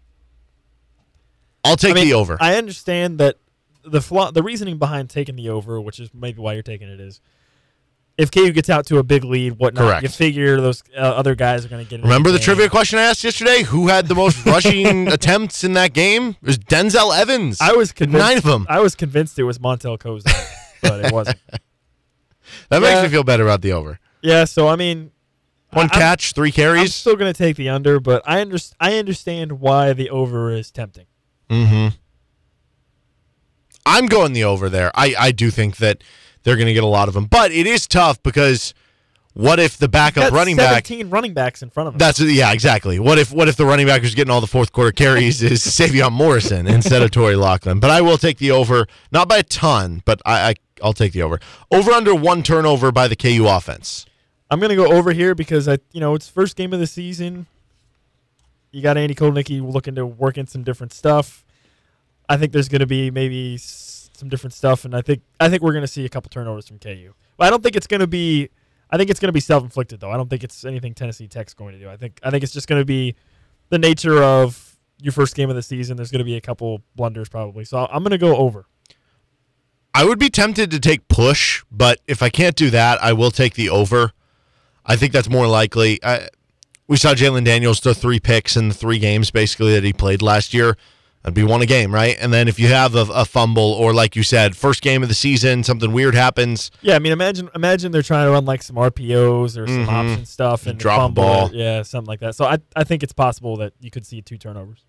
I'll 1.63 1.75
take 1.75 1.91
I 1.91 1.95
mean, 1.95 2.05
the 2.05 2.13
over. 2.13 2.37
I 2.39 2.55
understand 2.55 3.19
that 3.19 3.37
the 3.83 4.01
flaw, 4.01 4.31
the 4.31 4.43
reasoning 4.43 4.77
behind 4.77 5.09
taking 5.09 5.35
the 5.35 5.49
over, 5.49 5.79
which 5.79 5.99
is 5.99 6.09
maybe 6.13 6.39
why 6.39 6.53
you're 6.53 6.63
taking 6.63 6.89
it, 6.89 6.99
is 6.99 7.21
if 8.17 8.29
KU 8.31 8.51
gets 8.51 8.69
out 8.69 8.85
to 8.87 8.97
a 8.97 9.03
big 9.03 9.23
lead, 9.23 9.53
whatnot, 9.53 9.85
Correct. 9.85 10.03
you 10.03 10.09
figure 10.09 10.59
those 10.59 10.83
uh, 10.95 10.99
other 10.99 11.35
guys 11.35 11.65
are 11.65 11.69
going 11.69 11.83
to 11.83 11.89
get. 11.89 12.01
Remember 12.03 12.31
the, 12.31 12.39
trivia 12.39 12.69
question 12.69 12.99
I 12.99 13.03
asked 13.03 13.23
yesterday? 13.23 13.63
Who 13.63 13.87
had 13.87 14.07
the 14.07 14.15
most 14.15 14.45
rushing 14.45 15.07
attempts 15.11 15.63
in 15.63 15.73
that 15.73 15.93
game? 15.93 16.35
It 16.41 16.45
was 16.45 16.57
Denzel 16.57 17.17
Evans. 17.17 17.59
I 17.61 17.73
was 17.73 17.91
convinced, 17.91 18.23
nine 18.25 18.37
of 18.37 18.43
them. 18.43 18.65
I 18.69 18.79
was 18.79 18.95
convinced 18.95 19.39
it 19.39 19.43
was 19.43 19.59
Montell 19.59 19.99
Cozart, 19.99 20.35
but 20.81 21.05
it 21.05 21.11
wasn't. 21.11 21.39
That 22.69 22.81
yeah. 22.81 22.89
makes 22.89 23.03
me 23.03 23.09
feel 23.09 23.23
better 23.23 23.43
about 23.43 23.61
the 23.61 23.73
over. 23.73 23.99
Yeah, 24.21 24.45
so 24.45 24.67
I 24.67 24.75
mean, 24.75 25.11
one 25.71 25.87
I, 25.87 25.89
catch, 25.89 26.33
three 26.33 26.51
carries. 26.51 26.81
I'm 26.81 26.87
still 26.87 27.15
going 27.15 27.31
to 27.31 27.37
take 27.37 27.55
the 27.55 27.69
under, 27.69 27.99
but 27.99 28.21
I 28.25 28.41
understand. 28.41 28.77
I 28.79 28.97
understand 28.97 29.59
why 29.59 29.93
the 29.93 30.09
over 30.09 30.51
is 30.51 30.71
tempting. 30.71 31.05
Hmm. 31.49 31.87
I'm 33.85 34.05
going 34.05 34.33
the 34.33 34.43
over 34.43 34.69
there. 34.69 34.91
I 34.93 35.15
I 35.17 35.31
do 35.31 35.49
think 35.49 35.77
that 35.77 36.03
they're 36.43 36.55
going 36.55 36.67
to 36.67 36.73
get 36.73 36.83
a 36.83 36.87
lot 36.87 37.07
of 37.07 37.13
them, 37.13 37.25
but 37.25 37.51
it 37.51 37.67
is 37.67 37.87
tough 37.87 38.21
because 38.23 38.73
what 39.33 39.59
if 39.59 39.77
the 39.77 39.87
backup 39.87 40.33
running 40.33 40.55
17 40.55 40.57
back? 40.57 40.85
Seventeen 40.85 41.09
running 41.09 41.33
backs 41.33 41.63
in 41.63 41.69
front 41.69 41.87
of 41.87 41.93
him. 41.95 41.99
That's 41.99 42.19
yeah, 42.19 42.51
exactly. 42.51 42.99
What 42.99 43.17
if 43.17 43.31
what 43.31 43.47
if 43.47 43.55
the 43.55 43.65
running 43.65 43.87
back 43.87 44.01
who's 44.01 44.15
getting 44.15 44.31
all 44.31 44.41
the 44.41 44.47
fourth 44.47 44.71
quarter 44.71 44.91
carries 44.91 45.41
is 45.41 45.61
Savion 45.65 46.11
Morrison 46.11 46.67
instead 46.67 47.01
of 47.01 47.11
Torry 47.11 47.35
Locklin? 47.35 47.79
But 47.79 47.91
I 47.91 48.01
will 48.01 48.17
take 48.17 48.37
the 48.39 48.51
over, 48.51 48.87
not 49.11 49.29
by 49.29 49.37
a 49.37 49.43
ton, 49.43 50.01
but 50.05 50.21
I, 50.25 50.49
I 50.49 50.53
I'll 50.83 50.93
take 50.93 51.13
the 51.13 51.21
over. 51.21 51.39
Over 51.71 51.91
under 51.91 52.13
one 52.15 52.43
turnover 52.43 52.91
by 52.91 53.07
the 53.07 53.15
KU 53.15 53.45
offense. 53.47 54.05
I'm 54.49 54.59
gonna 54.59 54.75
go 54.75 54.91
over 54.91 55.11
here 55.13 55.33
because 55.35 55.67
I 55.67 55.77
you 55.91 55.99
know 56.01 56.15
it's 56.15 56.27
first 56.27 56.55
game 56.55 56.73
of 56.73 56.79
the 56.79 56.87
season. 56.87 57.47
You 58.71 58.81
got 58.81 58.97
Andy 58.97 59.15
Kotelnicki 59.15 59.61
looking 59.61 59.95
to 59.95 60.05
work 60.05 60.37
in 60.37 60.47
some 60.47 60.63
different 60.63 60.93
stuff. 60.93 61.43
I 62.27 62.37
think 62.37 62.51
there's 62.51 62.69
gonna 62.69 62.85
be 62.85 63.11
maybe 63.11 63.57
some 63.57 64.29
different 64.29 64.53
stuff, 64.53 64.85
and 64.85 64.95
I 64.95 65.01
think 65.01 65.21
I 65.39 65.49
think 65.49 65.61
we're 65.61 65.73
gonna 65.73 65.87
see 65.87 66.05
a 66.05 66.09
couple 66.09 66.29
turnovers 66.29 66.67
from 66.67 66.79
KU. 66.79 67.13
But 67.37 67.47
I 67.47 67.49
don't 67.49 67.63
think 67.63 67.75
it's 67.75 67.87
gonna 67.87 68.07
be 68.07 68.49
I 68.91 68.97
think 68.97 69.09
it's 69.09 69.19
to 69.29 69.33
be 69.33 69.39
self-inflicted 69.39 69.99
though. 69.99 70.11
I 70.11 70.17
don't 70.17 70.29
think 70.29 70.43
it's 70.43 70.65
anything 70.65 70.93
Tennessee 70.93 71.27
Tech's 71.27 71.53
going 71.53 71.73
to 71.73 71.79
do. 71.79 71.89
I 71.89 71.95
think 71.95 72.19
I 72.23 72.29
think 72.29 72.43
it's 72.43 72.51
just 72.51 72.67
to 72.79 72.85
be 72.85 73.15
the 73.69 73.79
nature 73.79 74.21
of 74.21 74.77
your 75.01 75.13
first 75.13 75.35
game 75.35 75.49
of 75.49 75.55
the 75.55 75.61
season. 75.61 75.95
There's 75.95 76.11
to 76.19 76.25
be 76.25 76.35
a 76.35 76.41
couple 76.41 76.81
blunders 76.95 77.29
probably. 77.29 77.63
So 77.63 77.87
I'm 77.89 78.03
to 78.11 78.17
go 78.17 78.35
over. 78.35 78.65
I 79.93 80.05
would 80.05 80.19
be 80.19 80.29
tempted 80.29 80.71
to 80.71 80.79
take 80.79 81.07
push, 81.07 81.63
but 81.71 81.99
if 82.07 82.23
I 82.23 82.29
can't 82.29 82.55
do 82.55 82.69
that, 82.69 83.01
I 83.03 83.13
will 83.13 83.31
take 83.31 83.55
the 83.55 83.69
over. 83.69 84.13
I 84.85 84.95
think 84.95 85.11
that's 85.13 85.29
more 85.29 85.47
likely. 85.47 85.99
I, 86.03 86.29
we 86.87 86.97
saw 86.97 87.13
Jalon 87.13 87.45
Daniels 87.45 87.79
throw 87.79 87.93
three 87.93 88.19
picks 88.19 88.55
in 88.55 88.69
the 88.69 88.73
three 88.73 88.99
games 88.99 89.31
basically 89.31 89.73
that 89.73 89.83
he 89.83 89.93
played 89.93 90.21
last 90.21 90.53
year. 90.53 90.77
That'd 91.23 91.35
be 91.35 91.43
one 91.43 91.61
a 91.61 91.67
game, 91.67 91.93
right? 91.93 92.17
And 92.19 92.33
then 92.33 92.47
if 92.47 92.59
you 92.59 92.67
have 92.69 92.95
a, 92.95 93.05
a, 93.13 93.25
fumble 93.25 93.73
or 93.73 93.93
like 93.93 94.15
you 94.15 94.23
said, 94.23 94.57
first 94.57 94.81
game 94.81 95.03
of 95.03 95.09
the 95.09 95.13
season, 95.13 95.63
something 95.63 95.91
weird 95.91 96.15
happens. 96.15 96.71
Yeah, 96.81 96.95
I 96.95 96.99
mean, 96.99 97.11
imagine 97.11 97.47
imagine 97.53 97.91
they're 97.91 98.01
trying 98.01 98.25
to 98.25 98.31
run 98.31 98.45
like 98.45 98.63
some 98.63 98.75
RPOs 98.75 99.55
or 99.55 99.67
some 99.67 99.85
mm-hmm. 99.85 99.89
option 99.89 100.25
stuff 100.25 100.65
and 100.65 100.79
drop 100.79 100.99
fumble, 100.99 101.23
a 101.23 101.25
ball. 101.25 101.49
yeah, 101.53 101.83
something 101.83 102.07
like 102.07 102.21
that. 102.21 102.35
So 102.35 102.45
I 102.45 102.57
I 102.75 102.83
think 102.83 103.03
it's 103.03 103.13
possible 103.13 103.55
that 103.57 103.73
you 103.79 103.91
could 103.91 104.05
see 104.05 104.23
two 104.23 104.39
turnovers. 104.39 104.83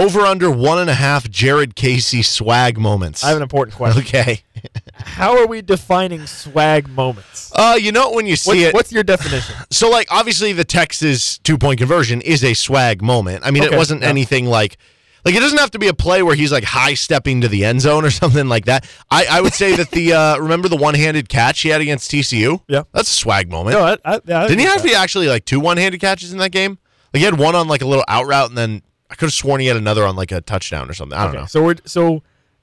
Over 0.00 0.20
under 0.20 0.50
one 0.50 0.78
and 0.78 0.88
a 0.88 0.94
half 0.94 1.28
Jared 1.28 1.76
Casey 1.76 2.22
swag 2.22 2.78
moments. 2.78 3.22
I 3.22 3.28
have 3.28 3.36
an 3.36 3.42
important 3.42 3.76
question. 3.76 4.02
Okay. 4.02 4.40
How 4.94 5.36
are 5.38 5.46
we 5.46 5.60
defining 5.60 6.26
swag 6.26 6.88
moments? 6.88 7.52
Uh, 7.54 7.76
you 7.78 7.92
know 7.92 8.12
when 8.12 8.26
you 8.26 8.34
see 8.34 8.50
what's, 8.50 8.60
it. 8.60 8.74
What's 8.74 8.92
your 8.92 9.02
definition? 9.02 9.56
So, 9.70 9.88
like, 9.88 10.08
obviously, 10.10 10.52
the 10.52 10.64
Texas 10.64 11.38
two 11.38 11.58
point 11.58 11.78
conversion 11.78 12.22
is 12.22 12.42
a 12.42 12.54
swag 12.54 13.02
moment. 13.02 13.42
I 13.44 13.50
mean, 13.50 13.64
okay, 13.64 13.74
it 13.74 13.78
wasn't 13.78 14.02
yeah. 14.02 14.08
anything 14.08 14.46
like 14.46 14.78
like 15.24 15.34
it 15.34 15.40
doesn't 15.40 15.58
have 15.58 15.70
to 15.72 15.78
be 15.78 15.88
a 15.88 15.94
play 15.94 16.22
where 16.22 16.34
he's 16.34 16.50
like 16.50 16.64
high 16.64 16.94
stepping 16.94 17.42
to 17.42 17.48
the 17.48 17.64
end 17.64 17.82
zone 17.82 18.04
or 18.04 18.10
something 18.22 18.48
like 18.48 18.64
that. 18.66 18.88
I, 19.10 19.26
I 19.30 19.40
would 19.40 19.52
say 19.52 19.76
that 19.76 19.90
the 19.90 20.14
uh, 20.14 20.38
remember 20.38 20.68
the 20.68 20.76
one 20.76 20.94
handed 20.94 21.28
catch 21.28 21.60
he 21.60 21.68
had 21.68 21.80
against 21.80 22.10
TCU. 22.10 22.62
Yeah, 22.68 22.84
that's 22.92 23.10
a 23.10 23.14
swag 23.14 23.50
moment. 23.50 23.76
No, 23.76 23.84
I, 23.84 23.96
I, 24.04 24.20
yeah, 24.24 24.42
I 24.42 24.48
didn't 24.48 24.60
he 24.60 24.66
have 24.66 24.82
that. 24.82 24.94
actually 24.94 25.28
like 25.28 25.44
two 25.44 25.60
one 25.60 25.76
handed 25.76 26.00
catches 26.00 26.32
in 26.32 26.38
that 26.38 26.52
game? 26.52 26.78
Like 27.12 27.18
he 27.18 27.24
had 27.24 27.38
one 27.38 27.54
on 27.54 27.68
like 27.68 27.82
a 27.82 27.86
little 27.86 28.04
out 28.08 28.26
route, 28.26 28.48
and 28.48 28.58
then 28.58 28.82
I 29.10 29.14
could 29.14 29.26
have 29.26 29.34
sworn 29.34 29.60
he 29.60 29.66
had 29.66 29.76
another 29.76 30.06
on 30.06 30.16
like 30.16 30.32
a 30.32 30.40
touchdown 30.40 30.88
or 30.88 30.94
something. 30.94 31.18
I 31.18 31.24
don't 31.24 31.34
okay, 31.34 31.40
know. 31.40 31.46
So 31.46 31.62
we're 31.62 31.76
so 31.84 32.22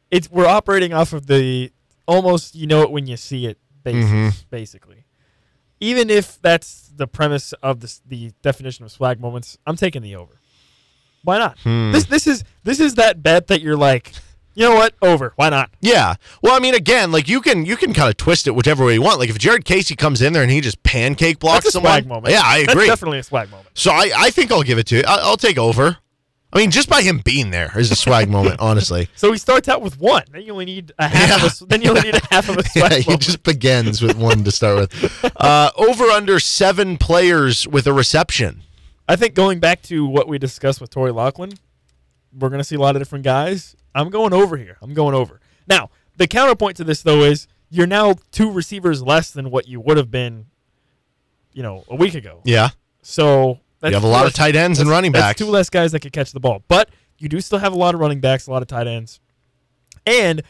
it's 0.09 0.31
we're 0.31 0.47
operating 0.47 0.93
off 0.93 1.13
of 1.13 1.27
the 1.27 1.71
almost 2.07 2.55
you 2.55 2.67
know 2.67 2.81
it 2.81 2.91
when 2.91 3.05
you 3.05 3.17
see 3.17 3.45
it 3.45 3.57
basis, 3.83 4.09
mm-hmm. 4.09 4.29
basically. 4.49 5.05
Even 5.79 6.09
if 6.09 6.41
that's 6.41 6.91
the 6.95 7.07
premise 7.07 7.53
of 7.61 7.81
the 7.81 7.99
the 8.07 8.31
definition 8.41 8.85
of 8.85 8.91
swag 8.91 9.19
moments, 9.19 9.57
I'm 9.67 9.75
taking 9.75 10.01
the 10.01 10.15
over. 10.15 10.33
Why 11.23 11.37
not? 11.37 11.59
Hmm. 11.59 11.91
This 11.91 12.05
this 12.05 12.27
is 12.27 12.43
this 12.63 12.79
is 12.79 12.95
that 12.95 13.21
bet 13.21 13.47
that 13.47 13.61
you're 13.61 13.77
like, 13.77 14.13
you 14.55 14.63
know 14.63 14.75
what? 14.75 14.95
Over. 15.01 15.33
Why 15.35 15.49
not? 15.49 15.69
Yeah. 15.81 16.15
Well, 16.41 16.55
I 16.55 16.59
mean, 16.59 16.73
again, 16.73 17.11
like 17.11 17.27
you 17.27 17.41
can 17.41 17.65
you 17.65 17.75
can 17.77 17.93
kind 17.93 18.09
of 18.09 18.17
twist 18.17 18.47
it 18.47 18.51
whichever 18.51 18.85
way 18.85 18.93
you 18.93 19.01
want. 19.01 19.19
Like 19.19 19.29
if 19.29 19.37
Jared 19.37 19.65
Casey 19.65 19.95
comes 19.95 20.21
in 20.21 20.33
there 20.33 20.41
and 20.41 20.51
he 20.51 20.61
just 20.61 20.81
pancake 20.83 21.39
blocks 21.39 21.65
That's 21.65 21.67
a 21.67 21.71
someone, 21.73 21.91
swag 21.91 22.07
moment. 22.07 22.33
Yeah, 22.33 22.41
I 22.43 22.59
agree. 22.59 22.87
That's 22.87 22.99
definitely 22.99 23.19
a 23.19 23.23
swag 23.23 23.51
moment. 23.51 23.69
So 23.73 23.91
I 23.91 24.11
I 24.15 24.29
think 24.31 24.51
I'll 24.51 24.63
give 24.63 24.79
it 24.79 24.87
to 24.87 24.95
you. 24.97 25.03
I, 25.07 25.29
will 25.29 25.37
take 25.37 25.57
over. 25.57 25.97
I 26.53 26.59
mean, 26.59 26.71
just 26.71 26.89
by 26.89 27.01
him 27.01 27.21
being 27.23 27.51
there 27.51 27.77
is 27.77 27.91
a 27.91 27.95
swag 27.95 28.29
moment, 28.29 28.57
honestly. 28.59 29.09
So 29.15 29.31
he 29.31 29.37
starts 29.37 29.67
out 29.67 29.81
with 29.81 29.99
one. 29.99 30.23
Then 30.31 30.43
you 30.43 30.53
only 30.53 30.65
need 30.65 30.93
a 30.97 31.07
half 31.07 31.29
yeah. 31.29 31.45
of 31.45 31.61
a. 31.61 31.65
Then 31.65 31.81
you 31.81 31.89
only 31.89 32.03
need 32.03 32.15
a 32.15 32.27
half 32.31 32.47
of 32.49 32.57
a 32.57 32.63
swag. 32.63 32.91
yeah, 32.91 32.97
he 32.99 33.17
just 33.17 33.43
begins 33.43 34.01
with 34.01 34.17
one 34.17 34.43
to 34.43 34.51
start 34.51 34.77
with. 34.77 35.33
Uh, 35.37 35.69
over 35.77 36.05
under 36.05 36.39
seven 36.39 36.97
players 36.97 37.67
with 37.67 37.85
a 37.85 37.93
reception. 37.93 38.63
I 39.07 39.15
think 39.15 39.35
going 39.35 39.59
back 39.59 39.81
to 39.83 40.05
what 40.05 40.27
we 40.27 40.39
discussed 40.39 40.81
with 40.81 40.89
Torry 40.89 41.11
Locklin, 41.11 41.57
we're 42.37 42.49
going 42.49 42.59
to 42.59 42.63
see 42.63 42.75
a 42.75 42.79
lot 42.79 42.95
of 42.95 43.01
different 43.01 43.23
guys. 43.23 43.75
I'm 43.93 44.09
going 44.09 44.33
over 44.33 44.57
here. 44.57 44.77
I'm 44.81 44.93
going 44.93 45.13
over. 45.13 45.39
Now, 45.67 45.89
the 46.17 46.27
counterpoint 46.27 46.77
to 46.77 46.83
this 46.83 47.03
though 47.03 47.21
is 47.21 47.47
you're 47.69 47.87
now 47.87 48.15
two 48.31 48.51
receivers 48.51 49.01
less 49.03 49.31
than 49.31 49.51
what 49.51 49.67
you 49.67 49.79
would 49.79 49.97
have 49.97 50.09
been, 50.09 50.47
you 51.53 51.63
know, 51.63 51.83
a 51.87 51.95
week 51.95 52.15
ago. 52.15 52.41
Yeah. 52.43 52.69
So 53.01 53.59
You 53.89 53.95
have 53.95 54.03
a 54.03 54.07
lot 54.07 54.25
of 54.25 54.33
tight 54.33 54.55
ends 54.55 54.79
and 54.79 54.89
running 54.89 55.11
backs. 55.11 55.39
two 55.39 55.45
less 55.45 55.69
guys 55.69 55.91
that 55.91 56.01
could 56.01 56.13
catch 56.13 56.31
the 56.31 56.39
ball, 56.39 56.63
but 56.67 56.89
you 57.17 57.29
do 57.29 57.41
still 57.41 57.59
have 57.59 57.73
a 57.73 57.77
lot 57.77 57.95
of 57.95 58.01
running 58.01 58.19
backs, 58.19 58.47
a 58.47 58.51
lot 58.51 58.61
of 58.61 58.67
tight 58.67 58.87
ends, 58.87 59.19
and 60.05 60.41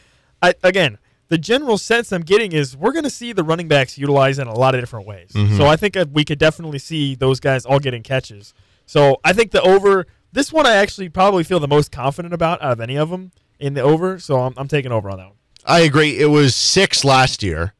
I, 0.42 0.54
again, 0.62 0.98
the 1.28 1.38
general 1.38 1.78
sense 1.78 2.12
I'm 2.12 2.22
getting 2.22 2.52
is 2.52 2.76
we're 2.76 2.92
going 2.92 3.04
to 3.04 3.10
see 3.10 3.32
the 3.32 3.44
running 3.44 3.68
backs 3.68 3.98
utilized 3.98 4.40
in 4.40 4.48
a 4.48 4.54
lot 4.54 4.74
of 4.74 4.80
different 4.80 5.06
ways. 5.06 5.30
Mm-hmm. 5.32 5.56
So 5.56 5.66
I 5.66 5.76
think 5.76 5.96
we 6.12 6.24
could 6.24 6.38
definitely 6.38 6.78
see 6.78 7.14
those 7.14 7.38
guys 7.38 7.66
all 7.66 7.78
getting 7.78 8.02
catches. 8.02 8.54
So 8.86 9.20
I 9.24 9.32
think 9.34 9.50
the 9.50 9.60
over 9.62 10.06
this 10.32 10.52
one 10.52 10.66
I 10.66 10.76
actually 10.76 11.08
probably 11.08 11.44
feel 11.44 11.60
the 11.60 11.68
most 11.68 11.92
confident 11.92 12.32
about 12.32 12.62
out 12.62 12.72
of 12.72 12.80
any 12.80 12.96
of 12.96 13.10
them 13.10 13.32
in 13.58 13.74
the 13.74 13.82
over. 13.82 14.18
So 14.18 14.40
I'm, 14.40 14.54
I'm 14.56 14.68
taking 14.68 14.92
over 14.92 15.10
on 15.10 15.18
that 15.18 15.26
one. 15.26 15.36
I 15.66 15.80
agree. 15.80 16.18
It 16.18 16.26
was 16.26 16.54
six 16.54 17.04
last 17.04 17.42
year, 17.42 17.74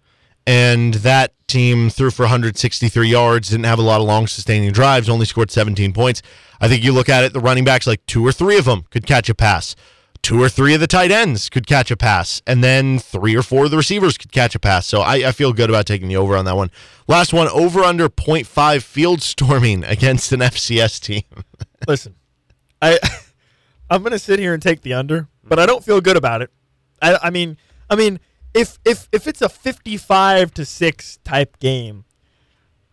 and 0.48 0.94
that 0.94 1.34
team 1.46 1.90
threw 1.90 2.10
for 2.10 2.22
163 2.22 3.06
yards, 3.06 3.50
didn't 3.50 3.66
have 3.66 3.78
a 3.78 3.82
lot 3.82 4.00
of 4.00 4.06
long 4.06 4.26
sustaining 4.26 4.72
drives, 4.72 5.06
only 5.06 5.26
scored 5.26 5.50
17 5.50 5.92
points. 5.92 6.22
I 6.58 6.68
think 6.68 6.82
you 6.82 6.92
look 6.92 7.10
at 7.10 7.22
it, 7.22 7.34
the 7.34 7.40
running 7.40 7.64
backs, 7.64 7.86
like 7.86 8.04
two 8.06 8.26
or 8.26 8.32
three 8.32 8.56
of 8.56 8.64
them 8.64 8.86
could 8.88 9.06
catch 9.06 9.28
a 9.28 9.34
pass. 9.34 9.76
Two 10.22 10.42
or 10.42 10.48
three 10.48 10.72
of 10.72 10.80
the 10.80 10.86
tight 10.86 11.10
ends 11.10 11.50
could 11.50 11.66
catch 11.66 11.90
a 11.90 11.98
pass, 11.98 12.40
and 12.46 12.64
then 12.64 12.98
three 12.98 13.36
or 13.36 13.42
four 13.42 13.66
of 13.66 13.70
the 13.70 13.76
receivers 13.76 14.16
could 14.16 14.32
catch 14.32 14.54
a 14.54 14.58
pass. 14.58 14.86
So 14.86 15.02
I, 15.02 15.28
I 15.28 15.32
feel 15.32 15.52
good 15.52 15.68
about 15.68 15.84
taking 15.84 16.08
the 16.08 16.16
over 16.16 16.34
on 16.34 16.46
that 16.46 16.56
one. 16.56 16.70
Last 17.06 17.34
one, 17.34 17.48
over 17.48 17.80
under 17.80 18.08
0.5 18.08 18.82
field 18.82 19.20
storming 19.20 19.84
against 19.84 20.32
an 20.32 20.40
FCS 20.40 20.98
team. 20.98 21.44
Listen, 21.86 22.14
I 22.80 22.98
I'm 23.90 24.02
gonna 24.02 24.18
sit 24.18 24.38
here 24.38 24.54
and 24.54 24.62
take 24.62 24.80
the 24.80 24.94
under, 24.94 25.28
but 25.44 25.58
I 25.58 25.66
don't 25.66 25.84
feel 25.84 26.00
good 26.00 26.16
about 26.16 26.40
it. 26.40 26.50
I, 27.02 27.18
I 27.24 27.30
mean, 27.30 27.58
I 27.90 27.96
mean, 27.96 28.18
if 28.54 28.78
if 28.84 29.08
if 29.12 29.26
it's 29.26 29.42
a 29.42 29.48
55 29.48 30.52
to 30.54 30.64
six 30.64 31.18
type 31.24 31.58
game 31.58 32.04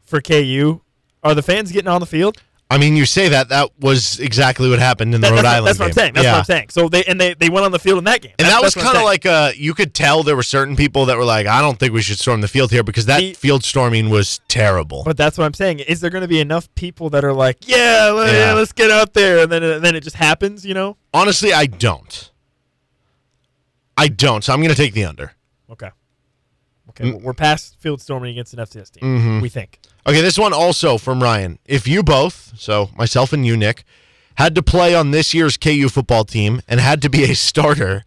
for 0.06 0.22
KU, 0.22 0.82
are 1.24 1.34
the 1.34 1.42
fans 1.44 1.72
getting 1.72 1.88
on 1.90 2.00
the 2.02 2.06
field? 2.08 2.38
I 2.68 2.80
mean, 2.80 2.96
you 2.96 3.06
say 3.06 3.30
that 3.30 3.50
that 3.50 3.70
was 3.80 4.20
exactly 4.20 4.68
what 4.72 4.80
happened 4.80 5.14
in 5.14 5.22
the 5.22 5.28
That- 5.28 5.34
Rhode 5.36 5.44
that's, 5.44 5.54
Island 5.56 5.68
that's 5.68 5.80
what 5.80 5.86
I'm 5.86 5.92
saying. 5.94 6.14
That's 6.16 6.24
Yeah. 6.24 6.32
what 6.32 6.38
I'm 6.40 6.46
saying. 6.46 6.70
So 6.70 6.90
they 6.90 7.04
and 7.04 7.22
they, 7.22 7.36
they 7.36 7.48
went 7.48 7.64
on 7.64 7.72
the 7.72 7.78
field 7.78 8.00
in 8.00 8.06
that 8.06 8.22
game, 8.24 8.32
And 8.40 8.48
That's- 8.48 8.56
that 8.60 8.64
was 8.66 8.74
that's 8.74 8.84
what 8.86 8.90
I'm 8.90 8.94
kind 8.96 9.04
of 9.04 9.06
like 9.06 9.26
uh 9.28 9.52
you 9.56 9.76
could 9.76 9.94
tell 9.94 10.24
there 10.24 10.36
were 10.36 10.42
certain 10.44 10.76
people 10.76 11.06
that 11.06 11.16
were 11.16 11.24
like, 11.26 11.46
I 11.46 11.62
don't 11.62 11.78
think 11.80 11.94
we 11.94 12.02
should 12.02 12.18
storm 12.18 12.42
the 12.42 12.48
field 12.48 12.72
here 12.72 12.82
because 12.84 13.06
that 13.06 13.20
The- 13.20 13.34
field 13.34 13.64
storming 13.64 14.10
was 14.10 14.40
terrible. 14.48 15.04
But 15.06 15.16
that's 15.16 15.38
what 15.38 15.46
I'm 15.46 15.54
saying. 15.54 15.80
Is 15.82 16.02
there 16.02 16.10
going 16.10 16.24
to 16.24 16.28
be 16.28 16.40
enough 16.40 16.68
people 16.74 17.12
that 17.12 17.24
are 17.24 17.34
like, 17.34 17.68
yeah, 17.68 18.10
let, 18.10 18.34
Yeah. 18.34 18.40
yeah, 18.48 18.54
let's 18.54 18.72
get 18.72 18.90
out 18.90 19.14
there, 19.14 19.44
and 19.44 19.52
then 19.52 19.62
and 19.62 19.84
then 19.86 19.96
it 19.96 20.02
just 20.02 20.16
happens, 20.16 20.66
you 20.66 20.74
know? 20.74 20.98
Honestly, 21.14 21.54
I 21.54 21.68
don't. 21.68 22.32
I 23.96 24.08
don't. 24.08 24.44
So 24.44 24.54
I'm 24.54 24.60
going 24.60 24.72
to 24.72 24.76
take 24.76 24.94
the 24.94 25.06
under. 25.06 25.34
Okay. 25.72 25.90
Okay, 26.90 27.14
we're 27.14 27.34
past 27.34 27.78
field 27.80 28.00
storming 28.00 28.30
against 28.32 28.54
an 28.54 28.60
FCS 28.60 28.92
team. 28.92 29.04
Mm-hmm. 29.04 29.40
We 29.42 29.50
think. 29.50 29.80
Okay, 30.06 30.22
this 30.22 30.38
one 30.38 30.54
also 30.54 31.00
from 31.00 31.22
Ryan. 31.24 31.58
If 31.66 31.88
you 31.88 32.04
both, 32.04 32.54
so 32.58 32.90
myself 32.96 33.34
and 33.34 33.44
you, 33.44 33.58
Nick, 33.58 33.84
had 34.36 34.54
to 34.54 34.62
play 34.62 34.94
on 34.94 35.10
this 35.10 35.34
year's 35.34 35.58
KU 35.58 35.90
football 35.90 36.26
team 36.26 36.62
and 36.68 36.80
had 36.80 37.02
to 37.02 37.10
be 37.10 37.24
a 37.24 37.34
starter, 37.34 38.04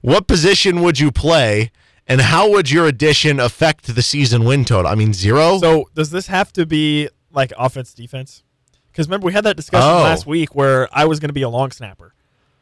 what 0.00 0.26
position 0.26 0.80
would 0.80 0.98
you 0.98 1.12
play, 1.12 1.70
and 2.08 2.22
how 2.22 2.48
would 2.50 2.70
your 2.70 2.86
addition 2.86 3.38
affect 3.38 3.94
the 3.94 4.02
season 4.02 4.44
win 4.44 4.64
total? 4.64 4.90
I 4.90 4.94
mean, 4.94 5.12
zero. 5.12 5.58
So 5.58 5.90
does 5.94 6.10
this 6.10 6.28
have 6.28 6.50
to 6.54 6.64
be 6.64 7.10
like 7.30 7.52
offense 7.58 7.92
defense? 7.92 8.42
Because 8.90 9.06
remember 9.06 9.26
we 9.26 9.32
had 9.34 9.44
that 9.44 9.56
discussion 9.56 9.86
Oh. 9.90 10.02
last 10.02 10.26
week 10.26 10.54
where 10.54 10.88
I 10.96 11.04
was 11.04 11.20
going 11.20 11.28
to 11.28 11.34
be 11.34 11.42
a 11.42 11.48
long 11.50 11.72
snapper. 11.72 12.14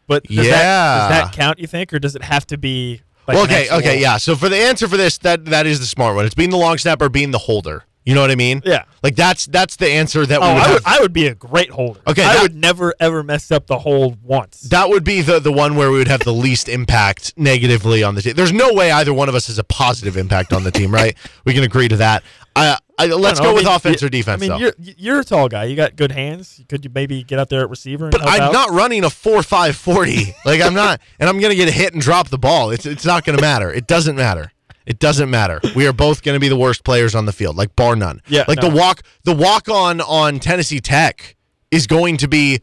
But 0.08 0.24
does 0.24 0.36
Yeah. 0.46 0.50
that, 0.50 0.98
does 0.98 1.08
that 1.28 1.32
count? 1.36 1.60
You 1.60 1.68
think, 1.68 1.92
or 1.92 2.00
does 2.00 2.16
it 2.16 2.22
have 2.24 2.46
to 2.48 2.58
be? 2.58 3.02
Well, 3.28 3.44
okay, 3.44 3.68
okay, 3.70 4.00
yeah. 4.00 4.16
So 4.16 4.34
for 4.36 4.48
the 4.48 4.56
answer 4.56 4.88
for 4.88 4.96
this, 4.96 5.18
that 5.18 5.44
that 5.46 5.66
is 5.66 5.80
the 5.80 5.86
smart 5.86 6.16
one. 6.16 6.24
It's 6.26 6.34
being 6.34 6.50
the 6.50 6.56
long 6.56 6.78
snapper, 6.78 7.08
being 7.08 7.30
the 7.30 7.38
holder. 7.38 7.84
You 8.04 8.16
know 8.16 8.20
what 8.20 8.32
I 8.32 8.34
mean? 8.34 8.62
Yeah. 8.64 8.82
Like 9.04 9.14
that's 9.14 9.46
that's 9.46 9.76
the 9.76 9.86
answer 9.88 10.26
that 10.26 10.40
Oh, 10.42 10.48
we 10.48 10.54
would 10.54 10.58
I 10.60 10.64
have. 10.64 10.72
would, 10.74 10.82
I 10.86 11.00
would 11.02 11.12
be 11.12 11.28
a 11.28 11.36
great 11.36 11.70
holder. 11.70 12.00
Okay, 12.08 12.24
I 12.24 12.34
that- 12.34 12.42
would 12.42 12.56
never 12.56 12.94
ever 12.98 13.22
mess 13.22 13.52
up 13.52 13.68
the 13.68 13.78
hold 13.78 14.18
once. 14.24 14.62
that 14.70 14.88
would 14.88 15.04
be 15.04 15.20
the 15.20 15.38
the 15.38 15.52
one 15.52 15.76
where 15.76 15.88
we 15.92 15.98
would 15.98 16.08
have 16.08 16.18
the 16.24 16.32
least 16.34 16.68
impact 16.68 17.32
negatively 17.36 18.02
on 18.02 18.16
the 18.16 18.22
team. 18.22 18.34
There's 18.34 18.52
no 18.52 18.72
way 18.72 18.90
either 18.90 19.14
one 19.14 19.28
of 19.28 19.36
us 19.36 19.46
has 19.46 19.56
a 19.58 19.64
positive 19.64 20.16
impact 20.16 20.52
on 20.52 20.64
the 20.64 20.72
team, 20.72 20.92
right? 20.92 21.16
We 21.44 21.54
can 21.54 21.62
agree 21.62 21.86
to 21.88 21.96
that. 21.98 22.24
I, 22.54 22.76
I, 22.98 23.06
let's 23.06 23.08
I 23.08 23.08
don't 23.08 23.18
know, 23.18 23.42
go 23.44 23.50
I 23.50 23.54
with 23.54 23.64
mean, 23.64 23.74
offense 23.74 24.02
you- 24.02 24.06
or 24.06 24.10
defense, 24.10 24.42
I 24.42 24.46
mean, 24.46 24.50
though. 24.50 24.58
you're 24.58 24.74
you're 24.78 25.20
a 25.20 25.24
tall 25.24 25.48
guy. 25.48 25.64
You 25.64 25.76
got 25.76 25.96
good 25.96 26.12
hands. 26.12 26.62
Could 26.68 26.84
you 26.84 26.90
maybe 26.94 27.22
get 27.22 27.38
out 27.38 27.48
there 27.48 27.62
at 27.62 27.70
receiver? 27.70 28.04
And 28.06 28.12
but 28.12 28.26
I'm 28.28 28.42
out? 28.42 28.52
not 28.52 28.70
running 28.70 29.04
a 29.04 29.10
four 29.10 29.42
five 29.42 29.76
forty. 29.76 30.34
Like 30.44 30.60
I'm 30.60 30.74
not, 30.74 31.00
and 31.18 31.28
I'm 31.28 31.40
gonna 31.40 31.54
get 31.54 31.68
a 31.68 31.72
hit 31.72 31.92
and 31.94 32.02
drop 32.02 32.28
the 32.28 32.38
ball. 32.38 32.70
It's 32.70 32.84
it's 32.86 33.04
not 33.04 33.24
gonna 33.24 33.40
matter. 33.40 33.72
It 33.72 33.86
doesn't 33.86 34.16
matter. 34.16 34.52
It 34.84 34.98
doesn't 34.98 35.30
matter. 35.30 35.60
We 35.76 35.86
are 35.86 35.92
both 35.92 36.22
going 36.24 36.34
to 36.34 36.40
be 36.40 36.48
the 36.48 36.56
worst 36.56 36.82
players 36.82 37.14
on 37.14 37.24
the 37.24 37.32
field, 37.32 37.56
like 37.56 37.76
bar 37.76 37.94
none. 37.94 38.20
Yeah, 38.26 38.42
like 38.48 38.60
no. 38.60 38.68
the 38.68 38.74
walk, 38.76 39.02
the 39.22 39.32
walk 39.32 39.68
on 39.68 40.00
on 40.00 40.40
Tennessee 40.40 40.80
Tech 40.80 41.36
is 41.70 41.86
going 41.86 42.16
to 42.16 42.26
be 42.26 42.60